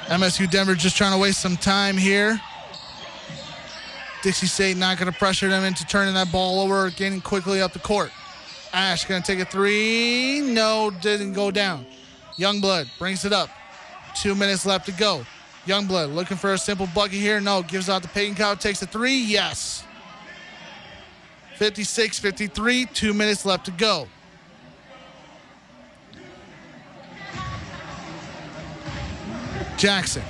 MSU 0.09 0.47
Denver 0.51 0.75
just 0.75 0.95
trying 0.95 1.13
to 1.13 1.17
waste 1.17 1.41
some 1.41 1.57
time 1.57 1.97
here. 1.97 2.39
Dixie 4.21 4.45
State 4.45 4.77
not 4.77 4.99
going 4.99 5.11
to 5.11 5.17
pressure 5.17 5.49
them 5.49 5.63
into 5.63 5.83
turning 5.87 6.13
that 6.13 6.31
ball 6.31 6.61
over, 6.61 6.91
getting 6.91 7.19
quickly 7.19 7.61
up 7.61 7.73
the 7.73 7.79
court. 7.79 8.11
Ash 8.77 9.05
going 9.05 9.23
to 9.23 9.25
take 9.25 9.39
a 9.39 9.49
three. 9.49 10.39
No, 10.39 10.91
didn't 11.01 11.33
go 11.33 11.49
down. 11.49 11.83
Youngblood 12.37 12.87
brings 12.99 13.25
it 13.25 13.33
up. 13.33 13.49
Two 14.15 14.35
minutes 14.35 14.67
left 14.67 14.85
to 14.85 14.91
go. 14.91 15.25
Youngblood 15.65 16.13
looking 16.13 16.37
for 16.37 16.53
a 16.53 16.59
simple 16.59 16.87
bucket 16.93 17.13
here. 17.13 17.41
No, 17.41 17.63
gives 17.63 17.89
out 17.89 18.03
the 18.03 18.07
Pagenkopf, 18.07 18.59
takes 18.59 18.79
a 18.83 18.85
three. 18.85 19.17
Yes. 19.17 19.83
56 21.55 22.19
53, 22.19 22.85
two 22.85 23.15
minutes 23.15 23.47
left 23.47 23.65
to 23.65 23.71
go. 23.71 24.07
Jackson 29.75 30.23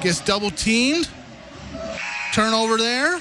gets 0.00 0.20
double 0.20 0.50
teamed. 0.50 1.08
Turnover 2.32 2.76
there. 2.76 3.20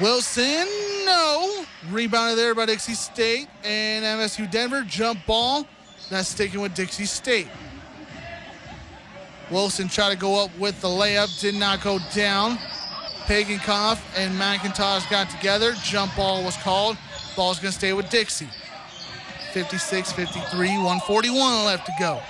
Wilson, 0.00 0.68
no. 1.08 1.64
Rebounded 1.90 2.38
there 2.38 2.54
by 2.54 2.66
Dixie 2.66 2.94
State 2.94 3.48
and 3.64 4.04
MSU 4.04 4.50
Denver. 4.50 4.82
Jump 4.82 5.24
ball. 5.26 5.66
That's 6.10 6.28
sticking 6.28 6.60
with 6.60 6.74
Dixie 6.74 7.06
State. 7.06 7.48
Wilson 9.50 9.88
tried 9.88 10.10
to 10.10 10.16
go 10.16 10.44
up 10.44 10.50
with 10.58 10.80
the 10.82 10.88
layup, 10.88 11.40
did 11.40 11.54
not 11.54 11.82
go 11.82 11.98
down. 12.14 12.58
Pagenkopf 13.26 13.98
and 14.16 14.38
McIntosh 14.38 15.08
got 15.10 15.30
together. 15.30 15.72
Jump 15.82 16.14
ball 16.16 16.44
was 16.44 16.56
called. 16.58 16.96
Ball's 17.36 17.58
going 17.58 17.72
to 17.72 17.78
stay 17.78 17.92
with 17.92 18.10
Dixie. 18.10 18.48
56 19.52 20.12
53, 20.12 20.68
141 20.68 21.64
left 21.64 21.86
to 21.86 21.92
go. 21.98 22.20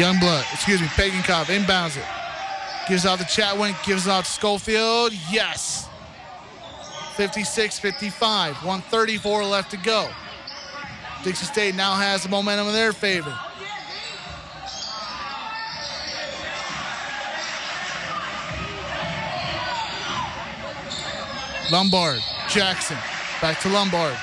Youngblood, 0.00 0.50
excuse 0.54 0.80
me, 0.80 0.86
Pagenkopf 0.86 1.54
inbounds 1.54 1.98
it. 1.98 2.06
Gives 2.88 3.04
out 3.04 3.18
the 3.18 3.26
Chatwin, 3.26 3.74
gives 3.84 4.08
out 4.08 4.24
to 4.24 4.30
Schofield. 4.30 5.12
Yes. 5.30 5.90
56 7.16 7.78
55, 7.78 8.54
134 8.64 9.44
left 9.44 9.70
to 9.72 9.76
go. 9.76 10.08
Dixie 11.22 11.44
State 11.44 11.74
now 11.74 11.96
has 11.96 12.22
the 12.22 12.30
momentum 12.30 12.68
in 12.68 12.72
their 12.72 12.94
favor. 12.94 13.38
Lombard, 21.70 22.20
Jackson, 22.48 22.96
back 23.42 23.60
to 23.60 23.68
Lombard. 23.68 24.16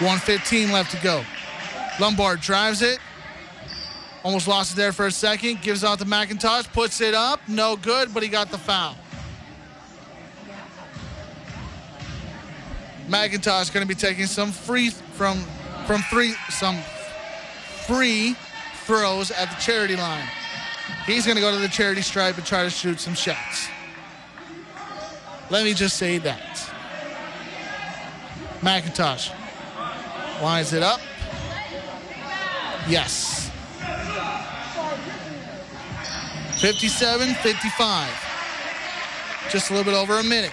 115 0.00 0.72
left 0.72 0.90
to 0.90 1.00
go. 1.00 1.24
Lombard 1.98 2.40
drives 2.40 2.82
it. 2.82 2.98
Almost 4.22 4.48
lost 4.48 4.72
it 4.72 4.76
there 4.76 4.92
for 4.92 5.06
a 5.06 5.10
second. 5.10 5.62
Gives 5.62 5.84
out 5.84 5.98
to 6.00 6.04
McIntosh. 6.04 6.72
Puts 6.72 7.00
it 7.00 7.14
up. 7.14 7.40
No 7.48 7.76
good, 7.76 8.12
but 8.12 8.22
he 8.22 8.28
got 8.28 8.50
the 8.50 8.58
foul. 8.58 8.96
McIntosh 13.08 13.72
going 13.72 13.86
to 13.86 13.88
be 13.88 13.94
taking 13.94 14.26
some 14.26 14.50
free 14.50 14.90
from 14.90 15.38
from 15.86 16.02
three 16.10 16.34
some 16.50 16.76
free 17.86 18.34
throws 18.84 19.30
at 19.30 19.48
the 19.48 19.56
charity 19.60 19.94
line. 19.94 20.26
He's 21.06 21.24
going 21.24 21.36
to 21.36 21.40
go 21.40 21.52
to 21.52 21.58
the 21.58 21.68
charity 21.68 22.02
stripe 22.02 22.36
and 22.36 22.44
try 22.44 22.64
to 22.64 22.70
shoot 22.70 22.98
some 22.98 23.14
shots. 23.14 23.68
Let 25.50 25.64
me 25.64 25.72
just 25.72 25.96
say 25.96 26.18
that. 26.18 26.72
McIntosh 28.60 29.30
lines 30.42 30.72
it 30.72 30.82
up. 30.82 31.00
Yes. 32.88 33.50
57 36.60 37.34
55. 37.34 38.10
Just 39.50 39.70
a 39.70 39.74
little 39.74 39.84
bit 39.84 39.98
over 39.98 40.20
a 40.20 40.22
minute. 40.22 40.52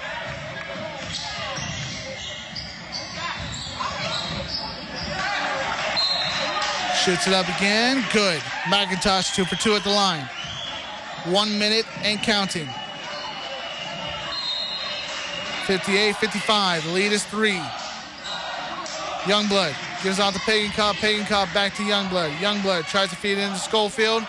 Shoots 7.04 7.28
it 7.28 7.34
up 7.34 7.48
again. 7.58 8.04
Good. 8.12 8.40
McIntosh 8.66 9.36
two 9.36 9.46
for 9.46 9.56
two 9.56 9.76
at 9.76 9.84
the 9.84 9.92
line. 9.92 10.28
One 11.26 11.60
minute 11.60 11.86
and 12.04 12.20
counting. 12.24 12.68
58 15.68 16.16
55. 16.16 16.84
The 16.84 16.92
lead 16.92 17.12
is 17.12 17.24
three. 17.26 17.62
Youngblood 19.26 19.76
gives 20.04 20.20
out 20.20 20.34
to 20.34 20.40
Pagenkopf. 20.40 20.96
Pagan 20.96 21.26
Cobb 21.26 21.48
back 21.54 21.74
to 21.76 21.82
Youngblood. 21.84 22.36
Youngblood 22.36 22.86
tries 22.88 23.10
to 23.10 23.16
feed 23.16 23.38
into 23.38 23.58
Schofield. 23.58 24.28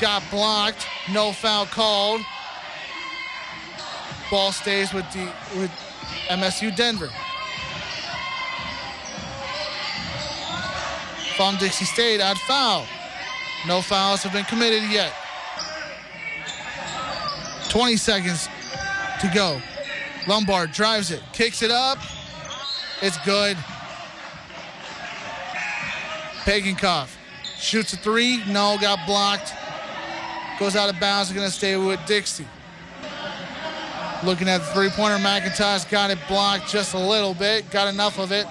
Got 0.00 0.22
blocked. 0.30 0.86
No 1.12 1.32
foul 1.32 1.66
called. 1.66 2.22
Ball 4.30 4.50
stays 4.50 4.94
with 4.94 5.04
the 5.12 5.30
with 5.58 5.70
MSU 6.28 6.74
Denver. 6.74 7.10
From 11.36 11.56
Dixie 11.58 11.84
State 11.84 12.20
at 12.20 12.38
foul. 12.38 12.86
No 13.66 13.82
fouls 13.82 14.22
have 14.22 14.32
been 14.32 14.44
committed 14.44 14.82
yet. 14.90 15.12
20 17.68 17.96
seconds 17.96 18.48
to 19.20 19.30
go. 19.34 19.60
Lombard 20.26 20.72
drives 20.72 21.10
it, 21.10 21.22
kicks 21.32 21.62
it 21.62 21.70
up. 21.70 21.98
It's 23.02 23.18
good. 23.24 23.56
Pagenkopf 26.44 27.14
shoots 27.56 27.92
a 27.92 27.96
three. 27.96 28.42
No, 28.48 28.76
got 28.80 29.06
blocked. 29.06 29.52
Goes 30.58 30.74
out 30.74 30.92
of 30.92 30.98
bounds. 30.98 31.32
Going 31.32 31.46
to 31.46 31.52
stay 31.52 31.76
with 31.76 32.04
Dixie. 32.04 32.46
Looking 34.24 34.48
at 34.48 34.58
the 34.58 34.66
three-pointer, 34.66 35.16
McIntosh 35.16 35.88
got 35.88 36.10
it 36.10 36.18
blocked 36.28 36.68
just 36.68 36.94
a 36.94 36.98
little 36.98 37.34
bit. 37.34 37.70
Got 37.70 37.92
enough 37.92 38.18
of 38.18 38.32
it. 38.32 38.46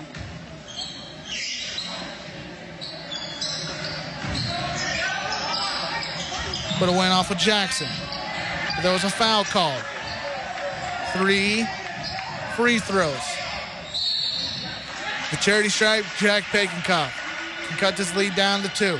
But 6.79 6.89
it 6.89 6.95
went 6.97 7.13
off 7.13 7.29
with 7.29 7.37
Jackson. 7.39 7.87
But 8.75 8.83
there 8.83 8.93
was 8.93 9.03
a 9.03 9.09
foul 9.09 9.43
called. 9.43 9.83
Three 11.13 11.67
free 12.55 12.79
throws. 12.79 13.13
The 15.29 15.37
charity 15.37 15.69
stripe, 15.69 16.05
Jack 16.17 16.43
Pagenkopf 16.43 17.20
cut 17.77 17.97
this 17.97 18.15
lead 18.15 18.35
down 18.35 18.61
to 18.61 18.69
two. 18.69 18.99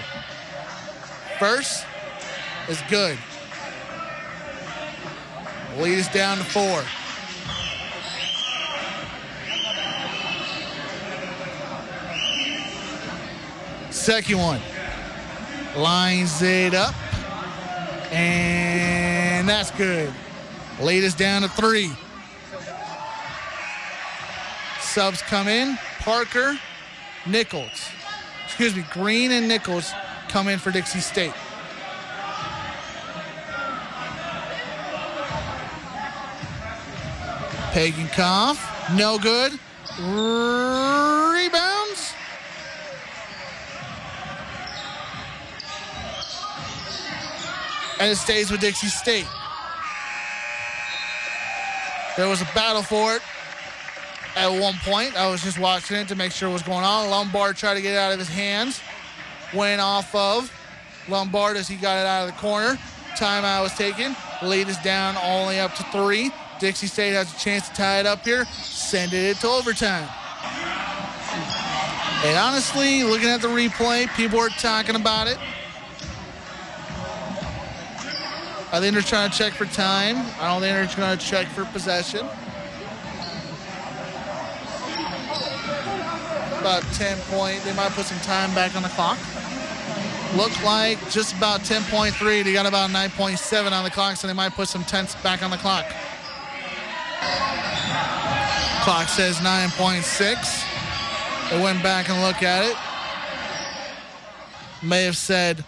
First 1.39 1.85
is 2.69 2.81
good. 2.89 3.18
Lead 5.77 5.98
is 5.98 6.07
down 6.10 6.38
to 6.38 6.43
four. 6.43 6.84
Second 13.91 14.38
one. 14.38 14.61
Lines 15.76 16.41
it 16.41 16.73
up. 16.73 16.95
And 18.11 19.48
that's 19.48 19.72
good. 19.72 20.14
Lead 20.81 21.03
is 21.03 21.14
down 21.14 21.43
to 21.43 21.49
three. 21.49 21.91
Subs 24.80 25.22
come 25.22 25.48
in. 25.48 25.77
Parker, 25.99 26.60
Nichols. 27.26 27.89
Excuse 28.61 28.85
me, 28.85 28.91
Green 28.91 29.31
and 29.31 29.47
Nichols 29.47 29.91
come 30.27 30.47
in 30.47 30.59
for 30.59 30.69
Dixie 30.69 30.99
State. 30.99 31.33
Pagenkopf. 37.71 38.95
no 38.95 39.17
good. 39.17 39.53
Rebounds. 39.97 42.13
And 47.99 48.11
it 48.11 48.17
stays 48.17 48.51
with 48.51 48.61
Dixie 48.61 48.89
State. 48.89 49.25
There 52.15 52.27
was 52.27 52.43
a 52.43 52.49
battle 52.53 52.83
for 52.83 53.15
it 53.15 53.23
at 54.35 54.49
one 54.49 54.75
point. 54.83 55.15
I 55.17 55.29
was 55.29 55.43
just 55.43 55.59
watching 55.59 55.97
it 55.97 56.07
to 56.09 56.15
make 56.15 56.31
sure 56.31 56.49
what 56.49 56.53
was 56.53 56.63
going 56.63 56.83
on. 56.83 57.09
Lombard 57.09 57.57
tried 57.57 57.75
to 57.75 57.81
get 57.81 57.93
it 57.93 57.97
out 57.97 58.13
of 58.13 58.19
his 58.19 58.29
hands. 58.29 58.81
Went 59.53 59.81
off 59.81 60.13
of 60.15 60.51
Lombard 61.09 61.57
as 61.57 61.67
he 61.67 61.75
got 61.75 61.97
it 61.97 62.05
out 62.05 62.27
of 62.27 62.33
the 62.33 62.39
corner. 62.39 62.77
Timeout 63.17 63.63
was 63.63 63.73
taken. 63.73 64.15
Lead 64.41 64.69
is 64.69 64.77
down 64.77 65.17
only 65.23 65.59
up 65.59 65.75
to 65.75 65.83
three. 65.85 66.31
Dixie 66.59 66.87
State 66.87 67.13
has 67.13 67.33
a 67.33 67.39
chance 67.39 67.67
to 67.69 67.75
tie 67.75 67.99
it 67.99 68.05
up 68.05 68.23
here. 68.23 68.45
Send 68.45 69.13
it 69.13 69.37
to 69.37 69.47
overtime. 69.47 70.07
And 72.23 72.37
honestly, 72.37 73.03
looking 73.03 73.29
at 73.29 73.41
the 73.41 73.47
replay, 73.47 74.07
people 74.15 74.39
are 74.39 74.49
talking 74.49 74.95
about 74.95 75.27
it. 75.27 75.37
I 78.71 78.79
think 78.79 78.93
they're 78.93 79.01
trying 79.01 79.29
to 79.29 79.37
check 79.37 79.53
for 79.53 79.65
time. 79.65 80.17
I 80.39 80.47
don't 80.47 80.61
think 80.61 80.75
they're 80.75 80.85
trying 80.87 81.17
to 81.17 81.25
check 81.25 81.47
for 81.47 81.65
possession. 81.65 82.25
About 86.61 86.83
10 86.93 87.17
point. 87.31 87.63
They 87.63 87.73
might 87.73 87.91
put 87.93 88.05
some 88.05 88.19
time 88.19 88.53
back 88.53 88.75
on 88.75 88.83
the 88.83 88.89
clock. 88.89 89.17
Look 90.35 90.51
like 90.63 90.99
just 91.09 91.35
about 91.35 91.61
10.3. 91.61 92.43
They 92.43 92.53
got 92.53 92.67
about 92.67 92.91
9.7 92.91 93.71
on 93.71 93.83
the 93.83 93.89
clock, 93.89 94.15
so 94.15 94.27
they 94.27 94.33
might 94.33 94.53
put 94.53 94.67
some 94.67 94.83
tenths 94.83 95.15
back 95.23 95.41
on 95.41 95.49
the 95.49 95.57
clock. 95.57 95.88
Clock 98.83 99.09
says 99.09 99.38
9.6. 99.38 101.49
They 101.49 101.61
went 101.61 101.81
back 101.81 102.09
and 102.09 102.21
looked 102.21 102.43
at 102.43 102.63
it. 102.63 102.77
May 104.88 105.05
have 105.05 105.17
said 105.17 105.65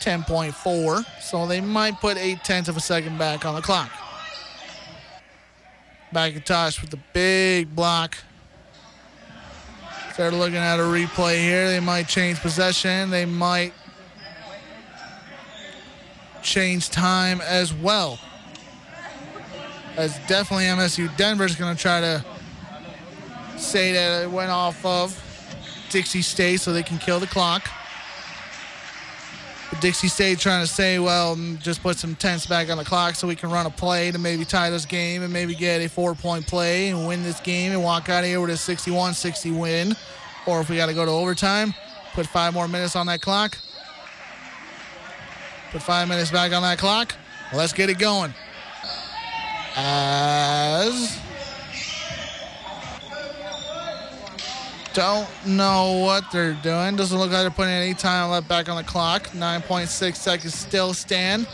10.4, 0.00 1.04
so 1.20 1.46
they 1.46 1.60
might 1.60 2.00
put 2.00 2.16
8 2.16 2.42
tenths 2.42 2.70
of 2.70 2.78
a 2.78 2.80
second 2.80 3.18
back 3.18 3.44
on 3.44 3.54
the 3.54 3.62
clock. 3.62 3.90
McIntosh 6.12 6.80
with 6.80 6.90
the 6.90 7.00
big 7.12 7.76
block. 7.76 8.16
Start 10.14 10.32
looking 10.32 10.58
at 10.58 10.78
a 10.78 10.82
replay 10.84 11.40
here. 11.40 11.66
They 11.68 11.80
might 11.80 12.06
change 12.06 12.38
possession. 12.38 13.10
They 13.10 13.24
might 13.26 13.72
change 16.40 16.88
time 16.88 17.40
as 17.40 17.74
well. 17.74 18.20
As 19.96 20.16
definitely 20.28 20.66
MSU 20.66 21.16
Denver's 21.16 21.56
going 21.56 21.74
to 21.74 21.82
try 21.82 22.00
to 22.00 22.24
say 23.56 23.90
that 23.94 24.22
it 24.22 24.30
went 24.30 24.52
off 24.52 24.86
of 24.86 25.20
Dixie 25.90 26.22
State 26.22 26.60
so 26.60 26.72
they 26.72 26.84
can 26.84 26.98
kill 26.98 27.18
the 27.18 27.26
clock. 27.26 27.68
Dixie 29.80 30.08
State 30.08 30.38
trying 30.38 30.62
to 30.64 30.66
say, 30.66 30.98
well, 30.98 31.36
mm, 31.36 31.60
just 31.60 31.82
put 31.82 31.96
some 31.98 32.14
tenths 32.14 32.46
back 32.46 32.70
on 32.70 32.76
the 32.76 32.84
clock 32.84 33.14
so 33.14 33.26
we 33.26 33.36
can 33.36 33.50
run 33.50 33.66
a 33.66 33.70
play 33.70 34.10
to 34.10 34.18
maybe 34.18 34.44
tie 34.44 34.70
this 34.70 34.84
game 34.84 35.22
and 35.22 35.32
maybe 35.32 35.54
get 35.54 35.80
a 35.80 35.88
four 35.88 36.14
point 36.14 36.46
play 36.46 36.88
and 36.88 37.06
win 37.06 37.22
this 37.22 37.40
game 37.40 37.72
and 37.72 37.82
walk 37.82 38.08
out 38.08 38.24
of 38.24 38.28
here 38.28 38.40
with 38.40 38.50
a 38.50 38.56
61 38.56 39.14
60 39.14 39.50
win. 39.52 39.96
Or 40.46 40.60
if 40.60 40.68
we 40.68 40.76
got 40.76 40.86
to 40.86 40.94
go 40.94 41.04
to 41.04 41.10
overtime, 41.10 41.74
put 42.12 42.26
five 42.26 42.52
more 42.52 42.68
minutes 42.68 42.96
on 42.96 43.06
that 43.06 43.20
clock. 43.20 43.56
Put 45.72 45.82
five 45.82 46.08
minutes 46.08 46.30
back 46.30 46.52
on 46.52 46.62
that 46.62 46.78
clock. 46.78 47.14
Let's 47.52 47.72
get 47.72 47.90
it 47.90 47.98
going. 47.98 48.34
As 49.76 51.18
Don't 54.94 55.28
know 55.44 55.98
what 56.04 56.30
they're 56.30 56.56
doing. 56.62 56.94
Doesn't 56.94 57.18
look 57.18 57.32
like 57.32 57.40
they're 57.40 57.50
putting 57.50 57.72
any 57.72 57.94
time 57.94 58.30
left 58.30 58.46
back 58.46 58.68
on 58.68 58.76
the 58.76 58.84
clock. 58.84 59.26
9.6 59.30 60.14
seconds 60.14 60.54
still 60.54 60.94
stand. 60.94 61.48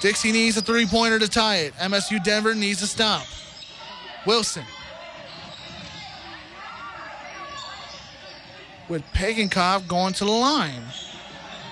Dixie 0.00 0.30
needs 0.30 0.56
a 0.56 0.62
three 0.62 0.86
pointer 0.86 1.18
to 1.18 1.26
tie 1.26 1.56
it. 1.56 1.74
MSU 1.74 2.22
Denver 2.22 2.54
needs 2.54 2.78
to 2.78 2.86
stop. 2.86 3.26
Wilson. 4.26 4.62
With 8.88 9.02
Pagenkopf 9.12 9.88
going 9.88 10.12
to 10.14 10.24
the 10.24 10.30
line. 10.30 10.84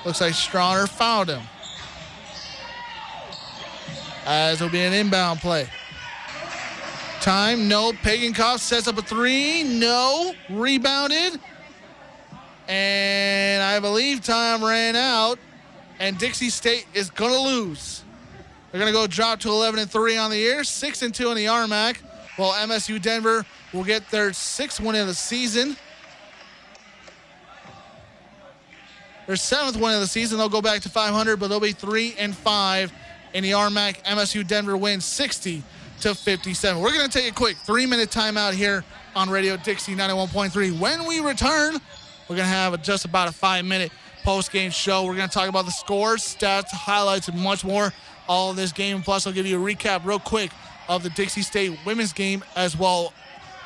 Looks 0.05 0.21
like 0.21 0.33
Strawner 0.33 0.89
fouled 0.89 1.29
him. 1.29 1.43
As 4.27 4.61
it'll 4.61 4.73
be 4.73 4.81
an 4.81 4.93
inbound 4.93 5.39
play. 5.39 5.69
Time, 7.27 7.67
no. 7.67 7.91
Pagenkopf 7.91 8.61
sets 8.61 8.87
up 8.87 8.99
a 8.99 9.03
three. 9.03 9.65
No. 9.65 10.33
Rebounded. 10.49 11.41
And 12.69 13.61
I 13.61 13.81
believe 13.81 14.23
time 14.23 14.65
ran 14.65 14.95
out. 14.95 15.41
And 15.99 16.17
Dixie 16.19 16.51
State 16.51 16.87
is 16.95 17.11
going 17.11 17.33
to 17.33 17.41
lose. 17.41 18.05
They're 18.71 18.79
going 18.79 18.93
to 18.93 18.97
go 18.97 19.09
drop 19.09 19.41
to 19.41 19.49
11 19.49 19.81
and 19.81 19.91
3 19.91 20.17
on 20.17 20.31
the 20.31 20.37
year, 20.37 20.63
6 20.63 21.03
and 21.03 21.13
2 21.13 21.31
in 21.31 21.37
the 21.37 21.47
RMAC. 21.47 21.97
While 22.37 22.53
MSU 22.53 23.03
Denver 23.03 23.45
will 23.73 23.83
get 23.83 24.09
their 24.13 24.33
sixth 24.33 24.79
win 24.79 24.95
of 24.95 25.09
the 25.09 25.15
season. 25.15 25.77
Their 29.27 29.35
seventh 29.35 29.75
win 29.75 29.95
of 29.95 30.01
the 30.01 30.07
season. 30.07 30.39
They'll 30.39 30.49
go 30.49 30.63
back 30.63 30.81
to 30.83 30.89
500, 30.89 31.41
but 31.41 31.49
they'll 31.49 31.59
be 31.59 31.73
3 31.73 32.15
and 32.21 32.37
5 32.37 32.93
in 33.35 33.43
the 33.43 33.51
RMAC. 33.51 34.05
MSU 34.05 34.47
Denver 34.47 34.77
wins 34.77 35.05
60 35.05 35.65
to 36.07 36.15
57. 36.15 36.81
We're 36.81 36.93
going 36.93 37.11
to 37.11 37.19
take 37.19 37.29
a 37.33 37.35
quick 37.35 37.57
three 37.57 37.85
minute 37.85 38.11
timeout 38.11 38.53
here 38.53 38.85
on 39.17 39.29
Radio 39.29 39.57
Dixie 39.57 39.97
91.3. 39.97 40.79
When 40.79 41.05
we 41.05 41.19
return, 41.19 41.75
we're 42.29 42.37
going 42.37 42.49
to 42.49 42.55
have 42.55 42.81
just 42.81 43.05
about 43.05 43.29
a 43.29 43.33
five 43.33 43.65
minute 43.65 43.91
post 44.23 44.53
game 44.53 44.71
show. 44.71 45.05
We're 45.05 45.17
going 45.17 45.29
to 45.29 45.35
talk 45.35 45.49
about 45.49 45.65
the 45.65 45.73
scores, 45.73 46.23
stats, 46.23 46.69
highlights, 46.71 47.27
and 47.27 47.37
much 47.41 47.65
more. 47.65 47.93
All 48.29 48.51
of 48.51 48.57
this 48.57 48.71
game. 48.71 49.03
Plus, 49.03 49.27
I'll 49.27 49.33
give 49.33 49.47
you 49.47 49.61
a 49.61 49.75
recap 49.75 50.05
real 50.05 50.21
quick 50.21 50.53
of 50.89 51.03
the 51.03 51.11
Dixie 51.11 51.43
State 51.43 51.77
women's 51.85 52.13
game 52.13 52.45
as 52.55 52.79
well. 52.79 53.13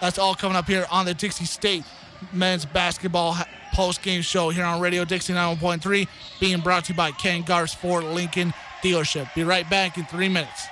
That's 0.00 0.18
all 0.18 0.34
coming 0.34 0.56
up 0.56 0.66
here 0.66 0.86
on 0.90 1.04
the 1.04 1.12
Dixie 1.12 1.44
State 1.44 1.84
men's 2.32 2.64
basketball 2.64 3.36
post 3.74 4.00
game 4.00 4.22
show 4.22 4.48
here 4.48 4.64
on 4.64 4.80
Radio 4.80 5.04
Dixie 5.04 5.34
91.3, 5.34 6.08
being 6.40 6.60
brought 6.60 6.86
to 6.86 6.94
you 6.94 6.96
by 6.96 7.10
Ken 7.10 7.42
Garff's 7.42 7.74
Ford 7.74 8.04
Lincoln 8.04 8.54
dealership. 8.82 9.34
Be 9.34 9.44
right 9.44 9.68
back 9.68 9.98
in 9.98 10.06
three 10.06 10.30
minutes. 10.30 10.68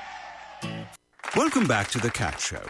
Welcome 1.36 1.66
back 1.66 1.88
to 1.90 1.98
the 1.98 2.10
Cat 2.10 2.40
Show. 2.40 2.62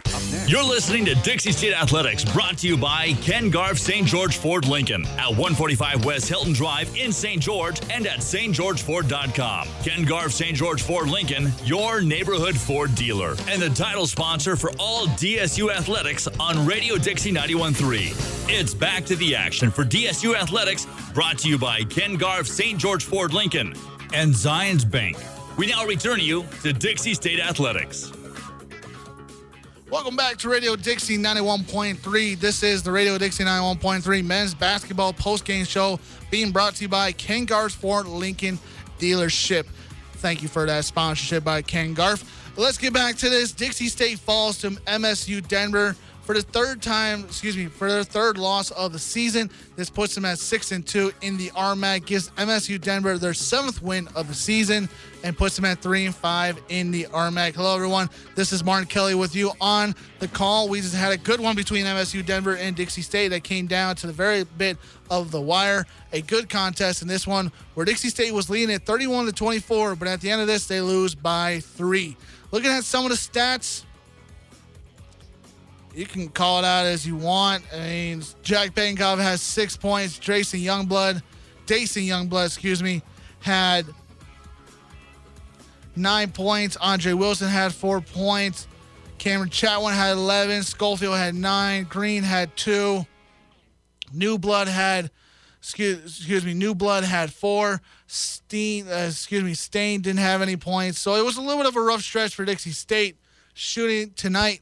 You're 0.48 0.64
listening 0.64 1.04
to 1.04 1.14
Dixie 1.16 1.52
State 1.52 1.74
Athletics, 1.74 2.24
brought 2.24 2.58
to 2.58 2.66
you 2.66 2.76
by 2.76 3.12
Ken 3.22 3.50
Garff 3.50 3.78
St. 3.78 4.04
George 4.04 4.36
Ford 4.36 4.66
Lincoln 4.66 5.06
at 5.16 5.28
145 5.28 6.04
West 6.04 6.28
Hilton 6.28 6.54
Drive 6.54 6.94
in 6.96 7.12
St. 7.12 7.40
George 7.40 7.80
and 7.88 8.04
at 8.06 8.18
stgeorgeford.com. 8.18 9.68
Ken 9.84 10.04
Garff 10.04 10.32
St. 10.32 10.56
George 10.56 10.82
Ford 10.82 11.08
Lincoln, 11.08 11.52
your 11.64 12.00
neighborhood 12.00 12.56
Ford 12.56 12.92
dealer, 12.96 13.36
and 13.48 13.62
the 13.62 13.70
title 13.70 14.08
sponsor 14.08 14.56
for 14.56 14.72
all 14.80 15.06
DSU 15.06 15.72
athletics 15.72 16.26
on 16.40 16.66
Radio 16.66 16.96
Dixie 16.96 17.32
91.3. 17.32 18.48
It's 18.50 18.74
back 18.74 19.04
to 19.04 19.14
the 19.16 19.36
action 19.36 19.70
for 19.70 19.84
DSU 19.84 20.34
Athletics, 20.34 20.86
brought 21.14 21.38
to 21.38 21.48
you 21.48 21.58
by 21.58 21.84
Ken 21.84 22.16
Garff 22.16 22.48
St. 22.48 22.76
George 22.76 23.04
Ford 23.04 23.32
Lincoln 23.32 23.72
and 24.12 24.34
Zions 24.34 24.88
Bank. 24.90 25.16
We 25.56 25.66
now 25.66 25.86
return 25.86 26.18
you 26.18 26.44
to 26.62 26.72
Dixie 26.72 27.14
State 27.14 27.38
Athletics. 27.40 28.12
Welcome 29.90 30.16
back 30.16 30.36
to 30.38 30.50
Radio 30.50 30.76
Dixie 30.76 31.16
91.3. 31.16 32.38
This 32.38 32.62
is 32.62 32.82
the 32.82 32.92
Radio 32.92 33.16
Dixie 33.16 33.42
91.3 33.42 34.22
men's 34.22 34.52
basketball 34.52 35.14
post-game 35.14 35.64
show 35.64 35.98
being 36.30 36.52
brought 36.52 36.74
to 36.74 36.82
you 36.82 36.90
by 36.90 37.10
Ken 37.12 37.46
Garff 37.46 37.72
Ford 37.72 38.06
Lincoln 38.06 38.58
Dealership. 38.98 39.64
Thank 40.16 40.42
you 40.42 40.48
for 40.48 40.66
that 40.66 40.84
sponsorship 40.84 41.42
by 41.42 41.62
Ken 41.62 41.94
Garff. 41.94 42.52
Let's 42.58 42.76
get 42.76 42.92
back 42.92 43.16
to 43.16 43.30
this. 43.30 43.52
Dixie 43.52 43.88
State 43.88 44.18
falls 44.18 44.58
to 44.58 44.72
MSU 44.72 45.46
Denver 45.48 45.96
for 46.28 46.34
the 46.34 46.42
third 46.42 46.82
time, 46.82 47.24
excuse 47.24 47.56
me, 47.56 47.64
for 47.68 47.90
their 47.90 48.04
third 48.04 48.36
loss 48.36 48.70
of 48.72 48.92
the 48.92 48.98
season. 48.98 49.50
This 49.76 49.88
puts 49.88 50.14
them 50.14 50.26
at 50.26 50.38
six 50.38 50.72
and 50.72 50.86
two 50.86 51.10
in 51.22 51.38
the 51.38 51.48
RMAC, 51.52 52.04
gives 52.04 52.28
MSU 52.32 52.78
Denver 52.78 53.16
their 53.16 53.32
seventh 53.32 53.80
win 53.80 54.08
of 54.14 54.28
the 54.28 54.34
season, 54.34 54.90
and 55.24 55.34
puts 55.34 55.56
them 55.56 55.64
at 55.64 55.78
three 55.78 56.04
and 56.04 56.14
five 56.14 56.60
in 56.68 56.90
the 56.90 57.04
RMAC. 57.04 57.54
Hello, 57.54 57.74
everyone. 57.74 58.10
This 58.34 58.52
is 58.52 58.62
Martin 58.62 58.86
Kelly 58.88 59.14
with 59.14 59.34
you 59.34 59.52
on 59.58 59.94
the 60.18 60.28
call. 60.28 60.68
We 60.68 60.82
just 60.82 60.94
had 60.94 61.12
a 61.12 61.16
good 61.16 61.40
one 61.40 61.56
between 61.56 61.86
MSU 61.86 62.26
Denver 62.26 62.56
and 62.56 62.76
Dixie 62.76 63.00
State 63.00 63.28
that 63.28 63.42
came 63.42 63.66
down 63.66 63.96
to 63.96 64.06
the 64.06 64.12
very 64.12 64.44
bit 64.44 64.76
of 65.08 65.30
the 65.30 65.40
wire. 65.40 65.86
A 66.12 66.20
good 66.20 66.50
contest 66.50 67.00
in 67.00 67.08
this 67.08 67.26
one 67.26 67.50
where 67.72 67.86
Dixie 67.86 68.10
State 68.10 68.34
was 68.34 68.50
leading 68.50 68.74
at 68.74 68.84
31 68.84 69.24
to 69.24 69.32
24, 69.32 69.96
but 69.96 70.06
at 70.08 70.20
the 70.20 70.30
end 70.30 70.42
of 70.42 70.46
this, 70.46 70.66
they 70.66 70.82
lose 70.82 71.14
by 71.14 71.60
three. 71.60 72.18
Looking 72.50 72.70
at 72.70 72.84
some 72.84 73.06
of 73.06 73.10
the 73.10 73.16
stats, 73.16 73.84
you 75.98 76.06
can 76.06 76.28
call 76.28 76.60
it 76.60 76.64
out 76.64 76.86
as 76.86 77.04
you 77.04 77.16
want. 77.16 77.64
I 77.74 77.80
mean, 77.80 78.22
Jack 78.42 78.70
Bankov 78.70 79.18
has 79.18 79.42
six 79.42 79.76
points. 79.76 80.16
Jason 80.16 80.60
Youngblood, 80.60 81.20
Dason 81.66 82.04
Youngblood, 82.04 82.46
excuse 82.46 82.80
me, 82.80 83.02
had 83.40 83.84
nine 85.96 86.30
points. 86.30 86.76
Andre 86.76 87.14
Wilson 87.14 87.48
had 87.48 87.74
four 87.74 88.00
points. 88.00 88.68
Cameron 89.18 89.50
Chatwin 89.50 89.92
had 89.92 90.12
11. 90.12 90.62
Schofield 90.62 91.16
had 91.16 91.34
nine. 91.34 91.82
Green 91.82 92.22
had 92.22 92.56
two. 92.56 93.04
Newbold 94.12 94.68
had, 94.68 95.10
excuse, 95.58 95.98
excuse 96.18 96.44
me, 96.44 96.54
Newbold 96.54 97.02
had 97.02 97.32
four. 97.32 97.82
Steen, 98.06 98.86
uh, 98.86 99.06
excuse 99.08 99.42
me, 99.42 99.54
Staine 99.54 100.00
didn't 100.00 100.20
have 100.20 100.42
any 100.42 100.56
points. 100.56 101.00
So 101.00 101.16
it 101.16 101.24
was 101.24 101.38
a 101.38 101.40
little 101.40 101.56
bit 101.56 101.66
of 101.66 101.74
a 101.74 101.82
rough 101.82 102.02
stretch 102.02 102.36
for 102.36 102.44
Dixie 102.44 102.70
State. 102.70 103.16
Shooting 103.54 104.12
tonight, 104.14 104.60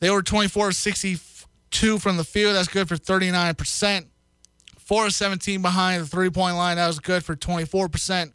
They 0.00 0.10
were 0.10 0.22
24 0.22 0.72
62 0.72 1.98
from 1.98 2.16
the 2.16 2.24
field. 2.24 2.56
That's 2.56 2.68
good 2.68 2.88
for 2.88 2.96
39%. 2.96 4.06
4 4.78 5.06
of 5.06 5.14
17 5.14 5.62
behind 5.62 6.02
the 6.02 6.06
three 6.06 6.30
point 6.30 6.56
line. 6.56 6.76
That 6.76 6.88
was 6.88 6.98
good 6.98 7.24
for 7.24 7.36
24%. 7.36 8.32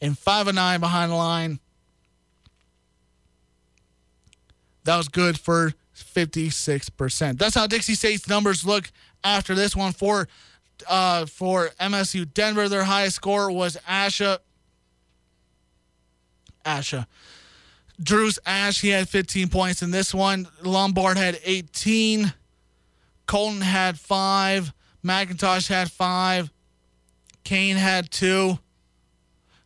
And 0.00 0.18
5 0.18 0.48
of 0.48 0.54
9 0.54 0.80
behind 0.80 1.12
the 1.12 1.16
line. 1.16 1.60
That 4.84 4.96
was 4.96 5.08
good 5.08 5.38
for 5.38 5.74
56%. 5.94 7.38
That's 7.38 7.54
how 7.54 7.66
Dixie 7.66 7.94
State's 7.94 8.28
numbers 8.28 8.64
look 8.64 8.90
after 9.22 9.54
this 9.54 9.76
one 9.76 9.92
for 9.92 10.28
uh, 10.88 11.26
for 11.26 11.70
MSU 11.80 12.32
Denver. 12.32 12.68
Their 12.68 12.84
highest 12.84 13.16
score 13.16 13.50
was 13.50 13.76
Asha. 13.88 14.38
Asha. 16.64 17.06
Drew's 18.00 18.38
Ash, 18.46 18.80
he 18.80 18.88
had 18.88 19.08
15 19.08 19.48
points 19.48 19.82
in 19.82 19.90
this 19.90 20.14
one. 20.14 20.48
Lombard 20.62 21.16
had 21.16 21.38
18. 21.44 22.32
Colton 23.26 23.60
had 23.60 23.98
five. 23.98 24.72
McIntosh 25.04 25.68
had 25.68 25.90
five. 25.90 26.50
Kane 27.44 27.76
had 27.76 28.10
two. 28.10 28.58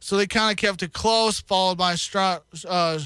So 0.01 0.17
they 0.17 0.27
kind 0.27 0.51
of 0.51 0.57
kept 0.57 0.83
it 0.83 0.93
close, 0.93 1.41
followed 1.41 1.79
by 1.79 1.95
Stra- 1.95 2.43
uh, 2.67 2.99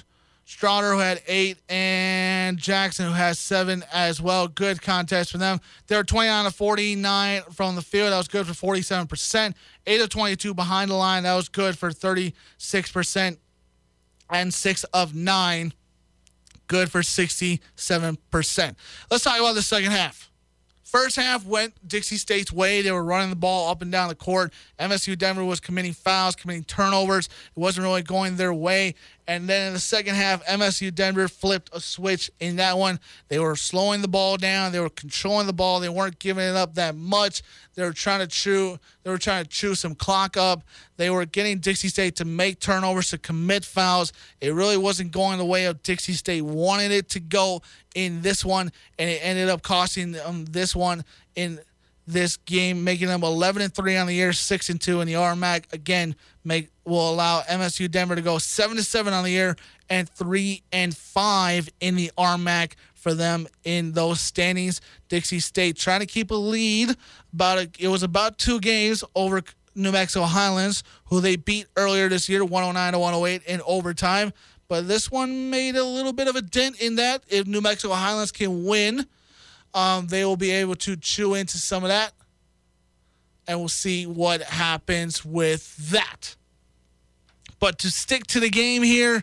who 0.49 0.99
had 0.99 1.21
eight, 1.27 1.59
and 1.69 2.57
Jackson, 2.57 3.07
who 3.07 3.13
has 3.13 3.39
seven 3.39 3.85
as 3.93 4.21
well. 4.21 4.49
Good 4.49 4.81
contest 4.81 5.33
for 5.33 5.39
them. 5.39 5.61
They 5.89 5.97
were 5.97 6.05
29 6.05 6.45
to 6.45 6.51
49 6.51 7.43
from 7.53 7.75
the 7.75 7.83
field. 7.83 8.13
That 8.13 8.17
was 8.17 8.29
good 8.29 8.47
for 8.47 8.77
47%. 8.77 9.55
8 9.87 10.01
of 10.01 10.09
22 10.09 10.55
behind 10.55 10.91
the 10.91 10.95
line. 10.95 11.25
That 11.25 11.35
was 11.35 11.49
good 11.49 11.77
for 11.77 11.91
36% 11.91 13.37
and 14.31 14.53
six 14.53 14.85
of 14.85 15.15
nine. 15.15 15.73
Good 16.69 16.91
for 16.91 17.01
67%. 17.01 17.61
Let's 19.11 19.25
talk 19.25 19.39
about 19.39 19.55
the 19.55 19.63
second 19.63 19.93
half. 19.93 20.31
First 20.83 21.17
half 21.17 21.45
went 21.45 21.75
Dixie 21.87 22.17
State's 22.17 22.53
way. 22.53 22.81
They 22.81 22.93
were 22.93 23.05
running 23.05 23.31
the 23.31 23.37
ball 23.37 23.69
up 23.69 23.83
and 23.83 23.91
down 23.91 24.09
the 24.09 24.15
court. 24.15 24.53
MSU 24.79 25.19
Denver 25.19 25.45
was 25.45 25.61
committing 25.61 25.93
fouls, 25.93 26.37
committing 26.37 26.65
turnovers. 26.65 27.27
It 27.27 27.59
wasn't 27.59 27.85
really 27.85 28.03
going 28.03 28.37
their 28.37 28.55
way. 28.55 28.95
And 29.29 29.49
then 29.49 29.69
in 29.69 29.73
the 29.73 29.81
second 29.81 30.15
half, 30.15 30.45
MSU 30.47 30.95
Denver 30.95 31.27
flipped 31.27 31.71
a 31.73 31.81
switch 31.81 32.31
in 32.39 32.57
that 32.57 32.79
one. 32.79 33.01
They 33.29 33.41
were 33.41 33.57
slowing 33.57 34.01
the 34.01 34.09
ball 34.09 34.37
down. 34.37 34.71
They 34.71 34.79
were 34.79 34.89
controlling 34.89 35.49
the 35.49 35.53
ball. 35.53 35.81
They 35.81 35.89
weren't 35.89 36.21
giving 36.21 36.45
it 36.45 36.55
up 36.55 36.75
that 36.77 36.95
much. 36.95 37.43
They 37.75 37.83
were 37.83 37.93
trying 37.93 38.21
to 38.21 38.29
chew. 38.29 38.79
They 39.03 39.11
were 39.11 39.19
trying 39.19 39.43
to 39.43 39.51
chew 39.51 39.75
some 39.75 39.97
clock 39.97 40.37
up. 40.37 40.63
They 40.97 41.11
were 41.11 41.27
getting 41.27 41.59
Dixie 41.59 41.89
State 41.89 42.15
to 42.17 42.25
make 42.25 42.61
turnovers, 42.61 43.11
to 43.11 43.19
commit 43.19 43.65
fouls. 43.65 44.13
It 44.41 44.55
really 44.55 44.77
wasn't 44.77 45.11
going 45.11 45.39
the 45.39 45.45
way 45.45 45.65
of 45.65 45.83
Dixie 45.83 46.13
State 46.13 46.43
wanted 46.43 46.93
it 46.93 47.09
to 47.11 47.21
go 47.21 47.63
in 47.97 48.23
this 48.23 48.45
one, 48.45 48.71
and 48.99 49.11
it 49.11 49.21
ended 49.23 49.49
up 49.49 49.63
costing 49.63 50.13
them 50.13 50.45
this 50.45 50.77
one 50.77 51.05
in 51.35 51.59
this 52.07 52.37
game, 52.37 52.85
making 52.85 53.09
them 53.09 53.23
11 53.23 53.63
and 53.63 53.75
three 53.75 53.97
on 53.97 54.07
the 54.07 54.15
year, 54.15 54.33
six 54.33 54.69
and 54.69 54.81
two 54.81 55.01
in 55.01 55.07
the 55.07 55.15
RMAC. 55.15 55.73
Again, 55.73 56.15
make 56.45 56.69
will 56.85 57.11
allow 57.11 57.43
MSU 57.43 57.91
Denver 57.91 58.15
to 58.15 58.23
go 58.23 58.39
seven 58.39 58.77
to 58.77 58.83
seven 58.83 59.13
on 59.13 59.25
the 59.25 59.31
year 59.31 59.57
and 59.91 60.09
three 60.09 60.63
and 60.73 60.97
five 60.97 61.69
in 61.81 61.97
the 61.97 62.13
RMAC 62.17 62.73
for 62.95 63.15
them 63.15 63.47
in 63.65 63.93
those 63.93 64.21
standings. 64.21 64.81
Dixie 65.09 65.41
State 65.41 65.77
trying 65.77 66.01
to 66.01 66.07
keep 66.07 66.31
a 66.31 66.35
lead. 66.35 66.97
About 67.33 67.59
a, 67.59 67.71
it 67.79 67.89
was 67.89 68.03
about 68.03 68.39
two 68.39 68.61
games 68.61 69.03
over 69.15 69.43
New 69.75 69.93
Mexico 69.93 70.25
Highlands, 70.25 70.83
who 71.07 71.21
they 71.21 71.37
beat 71.37 71.67
earlier 71.77 72.09
this 72.09 72.29
year, 72.29 72.45
109 72.45 72.93
to 72.93 72.99
108 72.99 73.43
in 73.47 73.61
overtime. 73.67 74.33
But 74.69 74.89
this 74.89 75.11
one 75.11 75.51
made 75.51 75.77
a 75.77 75.85
little 75.85 76.13
bit 76.13 76.29
of 76.29 76.35
a 76.35 76.43
dent 76.43 76.81
in 76.81 76.97
that. 76.97 77.23
If 77.29 77.47
New 77.47 77.61
Mexico 77.61 77.95
Highlands 77.95 78.33
can 78.33 78.65
win, 78.65 79.07
um, 79.77 80.07
they 80.09 80.25
will 80.25 80.39
be 80.39 80.51
able 80.51 80.75
to 80.75 80.97
chew 80.97 81.35
into 81.35 81.59
some 81.59 81.85
of 81.85 81.89
that. 81.89 82.13
And 83.47 83.61
we'll 83.61 83.69
see 83.69 84.07
what 84.07 84.43
happens 84.43 85.25
with 85.25 85.77
that. 85.91 86.35
But 87.61 87.79
to 87.81 87.91
stick 87.91 88.27
to 88.29 88.41
the 88.41 88.51
game 88.51 88.83
here, 88.83 89.23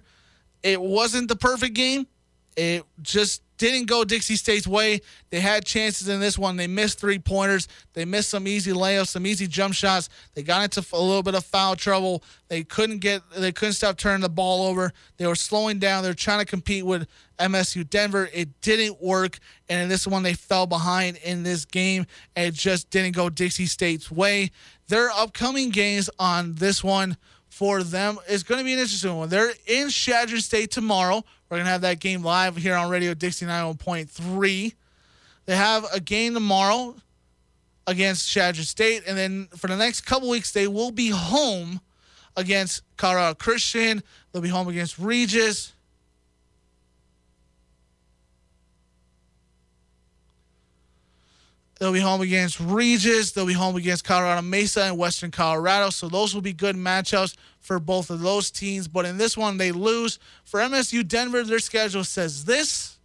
it 0.62 0.80
wasn't 0.80 1.28
the 1.28 1.36
perfect 1.36 1.74
game. 1.74 2.08
It 2.56 2.86
just 3.02 3.42
didn't 3.58 3.88
go 3.88 4.04
Dixie 4.04 4.36
State's 4.36 4.68
way. 4.68 5.02
They 5.30 5.40
had 5.40 5.66
chances 5.66 6.08
in 6.08 6.20
this 6.20 6.38
one. 6.38 6.58
They 6.58 6.68
missed 6.68 7.00
three 7.00 7.20
pointers. 7.20 7.68
They 7.94 8.06
missed 8.06 8.30
some 8.30 8.48
easy 8.48 8.72
layups, 8.72 9.10
some 9.10 9.26
easy 9.26 9.48
jump 9.48 9.74
shots. 9.74 10.10
They 10.34 10.44
got 10.44 10.64
into 10.64 10.86
a 10.94 11.02
little 11.02 11.24
bit 11.24 11.36
of 11.36 11.46
foul 11.46 11.76
trouble. 11.76 12.24
They 12.48 12.64
couldn't 12.64 13.00
get. 13.00 13.22
They 13.36 13.52
couldn't 13.52 13.74
stop 13.74 13.98
turning 13.98 14.22
the 14.22 14.30
ball 14.30 14.68
over. 14.68 14.92
They 15.18 15.28
were 15.28 15.36
slowing 15.36 15.80
down. 15.80 16.04
They're 16.04 16.14
trying 16.14 16.40
to 16.40 16.46
compete 16.46 16.86
with 16.86 17.08
MSU 17.40 17.90
Denver. 17.90 18.30
It 18.34 18.62
didn't 18.62 19.02
work, 19.02 19.40
and 19.70 19.82
in 19.82 19.90
this 19.90 20.08
one 20.08 20.24
they 20.24 20.34
fell 20.34 20.68
behind 20.68 21.18
in 21.18 21.44
this 21.44 21.66
game, 21.66 22.06
and 22.36 22.48
it 22.48 22.54
just 22.54 22.90
didn't 22.90 23.16
go 23.16 23.30
Dixie 23.30 23.66
State's 23.66 24.12
way. 24.12 24.52
Their 24.88 25.10
upcoming 25.12 25.70
games 25.70 26.10
on 26.20 26.56
this 26.56 26.84
one 26.84 27.18
for 27.50 27.84
them 27.84 28.18
is 28.28 28.44
going 28.44 28.58
to 28.58 28.66
be 28.66 28.74
an 28.74 28.80
interesting 28.80 29.16
one. 29.16 29.30
They're 29.30 29.54
in 29.68 29.90
Chadron 29.90 30.42
State 30.42 30.72
tomorrow. 30.72 31.24
We're 31.50 31.58
going 31.58 31.66
to 31.66 31.72
have 31.72 31.82
that 31.82 32.00
game 32.00 32.24
live 32.24 32.58
here 32.58 32.76
on 32.76 32.90
Radio 32.90 33.14
Dixie 33.14 33.46
91.3. 33.46 34.74
They 35.46 35.56
have 35.56 35.86
a 35.94 36.00
game 36.00 36.34
tomorrow 36.34 36.96
against 37.86 38.30
Chadron 38.30 38.66
State, 38.66 39.04
and 39.06 39.18
then 39.18 39.48
for 39.56 39.68
the 39.68 39.76
next 39.76 40.02
couple 40.02 40.30
weeks, 40.30 40.52
they 40.52 40.68
will 40.68 40.92
be 40.92 41.10
home 41.10 41.82
against 42.38 42.82
Colorado 42.98 43.36
Christian. 43.36 44.02
They'll 44.32 44.42
be 44.42 44.50
home 44.50 44.68
against 44.68 44.98
Regis. 44.98 45.73
They'll 51.84 51.92
be 51.92 52.00
home 52.00 52.22
against 52.22 52.62
Regis. 52.62 53.34
They'll 53.34 53.46
be 53.46 53.52
home 53.52 53.76
against 53.76 54.06
Colorado 54.06 54.42
Mesa 54.42 54.84
and 54.84 54.98
Western 54.98 55.32
Colorado. 55.32 55.90
So 55.90 56.08
those 56.08 56.34
will 56.34 56.42
be 56.42 56.54
good 56.54 56.78
matchups 56.78 57.36
for 57.60 57.78
both 57.78 58.10
of 58.10 58.22
those 58.22 58.50
teams. 58.50 58.88
But 58.88 59.06
in 59.06 59.18
this 59.18 59.36
one, 59.36 59.58
they 59.58 59.74
lose. 59.74 60.18
For 60.46 60.62
MSU 60.62 61.06
Denver, 61.06 61.44
their 61.44 61.60
schedule 61.60 62.06
says 62.06 62.46
this. 62.46 63.00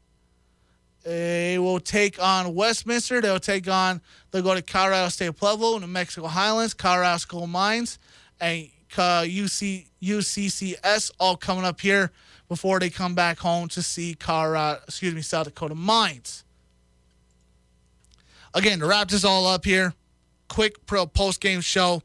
They 1.03 1.59
will 1.59 1.81
take 1.81 2.23
on 2.23 2.55
Westminster. 2.55 3.21
They'll 3.21 3.41
take 3.41 3.69
on, 3.69 4.01
they'll 4.31 4.43
go 4.43 4.55
to 4.55 4.63
Colorado 4.63 5.09
State 5.09 5.35
Pueblo, 5.35 5.77
New 5.79 5.89
Mexico 5.89 6.29
Highlands, 6.29 6.73
Colorado 6.73 7.19
School 7.19 7.49
Mines, 7.49 7.99
and 8.41 8.69
uh, 8.97 9.23
UC, 9.23 9.87
UCCS 10.01 11.11
all 11.19 11.37
coming 11.37 11.65
up 11.65 11.81
here 11.81 12.13
before 12.49 12.79
they 12.79 12.91
come 12.91 13.17
back 13.17 13.41
home 13.41 13.67
to 13.71 13.83
see 13.83 14.15
Colorado, 14.15 14.83
excuse 14.87 15.17
me, 15.17 15.23
South 15.23 15.47
Dakota 15.47 15.75
Mines. 15.75 16.45
Again, 18.55 18.81
to 18.81 18.87
wrap 18.87 19.09
this 19.09 19.25
all 19.25 19.47
up 19.47 19.65
here, 19.65 19.95
quick 20.49 20.85
pro 20.87 21.07
post 21.07 21.41
game 21.41 21.61
show. 21.61 22.03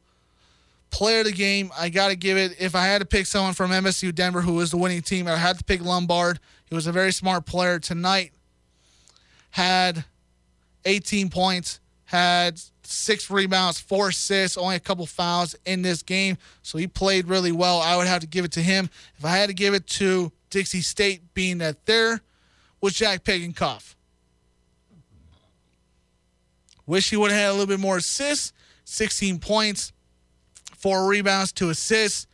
Player 0.91 1.19
of 1.19 1.25
the 1.25 1.31
game, 1.31 1.71
I 1.77 1.89
got 1.89 2.09
to 2.09 2.15
give 2.15 2.37
it. 2.37 2.55
If 2.59 2.75
I 2.75 2.85
had 2.85 2.99
to 2.99 3.05
pick 3.05 3.25
someone 3.25 3.53
from 3.53 3.71
MSU 3.71 4.13
Denver 4.13 4.41
who 4.41 4.53
was 4.53 4.69
the 4.69 4.77
winning 4.77 5.01
team, 5.01 5.27
I 5.27 5.35
had 5.37 5.57
to 5.57 5.63
pick 5.63 5.81
Lombard. 5.81 6.39
He 6.65 6.75
was 6.75 6.85
a 6.85 6.91
very 6.91 7.11
smart 7.11 7.45
player 7.45 7.79
tonight. 7.79 8.31
Had 9.49 10.05
18 10.85 11.29
points, 11.29 11.79
had 12.05 12.59
six 12.83 13.29
rebounds, 13.29 13.79
four 13.79 14.09
assists, 14.09 14.57
only 14.57 14.75
a 14.75 14.79
couple 14.79 15.05
fouls 15.05 15.55
in 15.65 15.81
this 15.81 16.03
game. 16.03 16.37
So 16.61 16.77
he 16.77 16.87
played 16.87 17.27
really 17.27 17.51
well. 17.51 17.79
I 17.79 17.97
would 17.97 18.07
have 18.07 18.21
to 18.21 18.27
give 18.27 18.45
it 18.45 18.51
to 18.53 18.61
him. 18.61 18.89
If 19.17 19.25
I 19.25 19.29
had 19.29 19.49
to 19.49 19.55
give 19.55 19.73
it 19.73 19.87
to 19.87 20.31
Dixie 20.49 20.81
State, 20.81 21.33
being 21.33 21.57
that 21.59 21.85
there 21.85 22.21
was 22.81 22.93
Jack 22.93 23.23
Pagenkopf. 23.23 23.92
Wish 26.85 27.09
he 27.09 27.17
would 27.17 27.31
have 27.31 27.39
had 27.39 27.49
a 27.49 27.53
little 27.53 27.67
bit 27.67 27.79
more 27.79 27.97
assists, 27.97 28.53
16 28.85 29.39
points, 29.39 29.93
four 30.75 31.07
rebounds, 31.07 31.51
two 31.51 31.69
assists. 31.69 32.27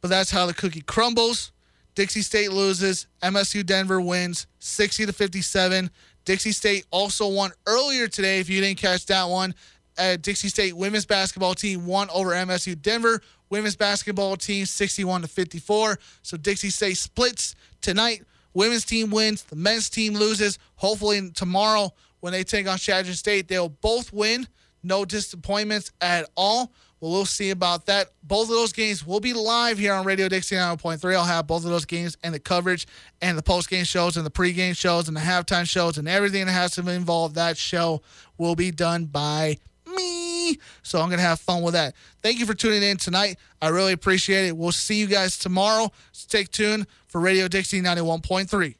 But 0.00 0.08
that's 0.08 0.30
how 0.30 0.46
the 0.46 0.54
cookie 0.54 0.82
crumbles. 0.82 1.52
Dixie 1.94 2.20
State 2.22 2.52
loses. 2.52 3.06
MSU 3.22 3.64
Denver 3.64 4.00
wins 4.00 4.46
60 4.58 5.06
to 5.06 5.12
57. 5.12 5.90
Dixie 6.26 6.52
State 6.52 6.84
also 6.90 7.28
won 7.28 7.52
earlier 7.66 8.06
today. 8.06 8.38
If 8.38 8.50
you 8.50 8.60
didn't 8.60 8.78
catch 8.78 9.06
that 9.06 9.24
one, 9.24 9.54
uh, 9.98 10.16
Dixie 10.16 10.48
State 10.48 10.76
women's 10.76 11.06
basketball 11.06 11.54
team 11.54 11.86
won 11.86 12.08
over 12.12 12.30
MSU 12.32 12.80
Denver. 12.80 13.22
Women's 13.48 13.76
basketball 13.76 14.36
team 14.36 14.66
61 14.66 15.22
to 15.22 15.28
54. 15.28 15.98
So 16.22 16.36
Dixie 16.36 16.70
State 16.70 16.98
splits 16.98 17.54
tonight. 17.80 18.24
Women's 18.52 18.84
team 18.84 19.10
wins. 19.10 19.44
The 19.44 19.56
men's 19.56 19.88
team 19.88 20.14
loses. 20.14 20.58
Hopefully 20.76 21.30
tomorrow 21.30 21.92
when 22.26 22.32
they 22.32 22.42
take 22.42 22.66
on 22.66 22.76
Chadron 22.76 23.14
State, 23.14 23.46
they'll 23.46 23.68
both 23.68 24.12
win. 24.12 24.48
No 24.82 25.04
disappointments 25.04 25.92
at 26.00 26.28
all. 26.36 26.72
Well, 26.98 27.12
we'll 27.12 27.24
see 27.24 27.50
about 27.50 27.86
that. 27.86 28.08
Both 28.24 28.48
of 28.48 28.56
those 28.56 28.72
games 28.72 29.06
will 29.06 29.20
be 29.20 29.32
live 29.32 29.78
here 29.78 29.94
on 29.94 30.04
Radio 30.04 30.28
Dixie 30.28 30.56
9.3. 30.56 31.14
I'll 31.14 31.22
have 31.22 31.46
both 31.46 31.62
of 31.62 31.70
those 31.70 31.84
games 31.84 32.18
and 32.24 32.34
the 32.34 32.40
coverage 32.40 32.88
and 33.22 33.38
the 33.38 33.44
post-game 33.44 33.84
shows 33.84 34.16
and 34.16 34.26
the 34.26 34.30
pre-game 34.30 34.74
shows 34.74 35.06
and 35.06 35.16
the 35.16 35.20
halftime 35.20 35.70
shows 35.70 35.98
and 35.98 36.08
everything 36.08 36.46
that 36.46 36.52
has 36.52 36.72
to 36.72 36.90
involve 36.90 37.34
that 37.34 37.56
show 37.56 38.02
will 38.38 38.56
be 38.56 38.72
done 38.72 39.04
by 39.04 39.56
me. 39.86 40.58
So 40.82 40.98
I'm 40.98 41.06
going 41.06 41.20
to 41.20 41.24
have 41.24 41.38
fun 41.38 41.62
with 41.62 41.74
that. 41.74 41.94
Thank 42.24 42.40
you 42.40 42.46
for 42.46 42.54
tuning 42.54 42.82
in 42.82 42.96
tonight. 42.96 43.38
I 43.62 43.68
really 43.68 43.92
appreciate 43.92 44.48
it. 44.48 44.56
We'll 44.56 44.72
see 44.72 44.96
you 44.96 45.06
guys 45.06 45.38
tomorrow. 45.38 45.92
Stay 46.10 46.42
tuned 46.42 46.88
for 47.06 47.20
Radio 47.20 47.46
Dixie 47.46 47.80
91.3. 47.80 48.74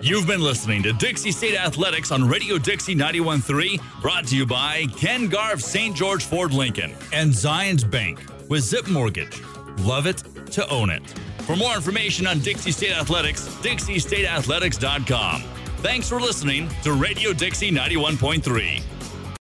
You've 0.00 0.28
been 0.28 0.40
listening 0.40 0.84
to 0.84 0.92
Dixie 0.92 1.32
State 1.32 1.56
Athletics 1.56 2.12
on 2.12 2.28
Radio 2.28 2.56
Dixie 2.56 2.94
91.3, 2.94 4.00
brought 4.00 4.28
to 4.28 4.36
you 4.36 4.46
by 4.46 4.86
Ken 4.96 5.26
Garff 5.26 5.60
St. 5.60 5.94
George 5.94 6.24
Ford 6.24 6.52
Lincoln 6.52 6.94
and 7.12 7.32
Zions 7.32 7.88
Bank 7.88 8.24
with 8.48 8.62
Zip 8.62 8.88
Mortgage. 8.88 9.42
Love 9.78 10.06
it 10.06 10.22
to 10.52 10.68
own 10.68 10.90
it. 10.90 11.02
For 11.40 11.56
more 11.56 11.74
information 11.74 12.28
on 12.28 12.38
Dixie 12.38 12.70
State 12.70 12.92
Athletics, 12.92 13.48
dixiestateathletics.com. 13.60 15.42
Thanks 15.78 16.08
for 16.08 16.20
listening 16.20 16.68
to 16.84 16.92
Radio 16.92 17.32
Dixie 17.32 17.72
91.3. 17.72 18.97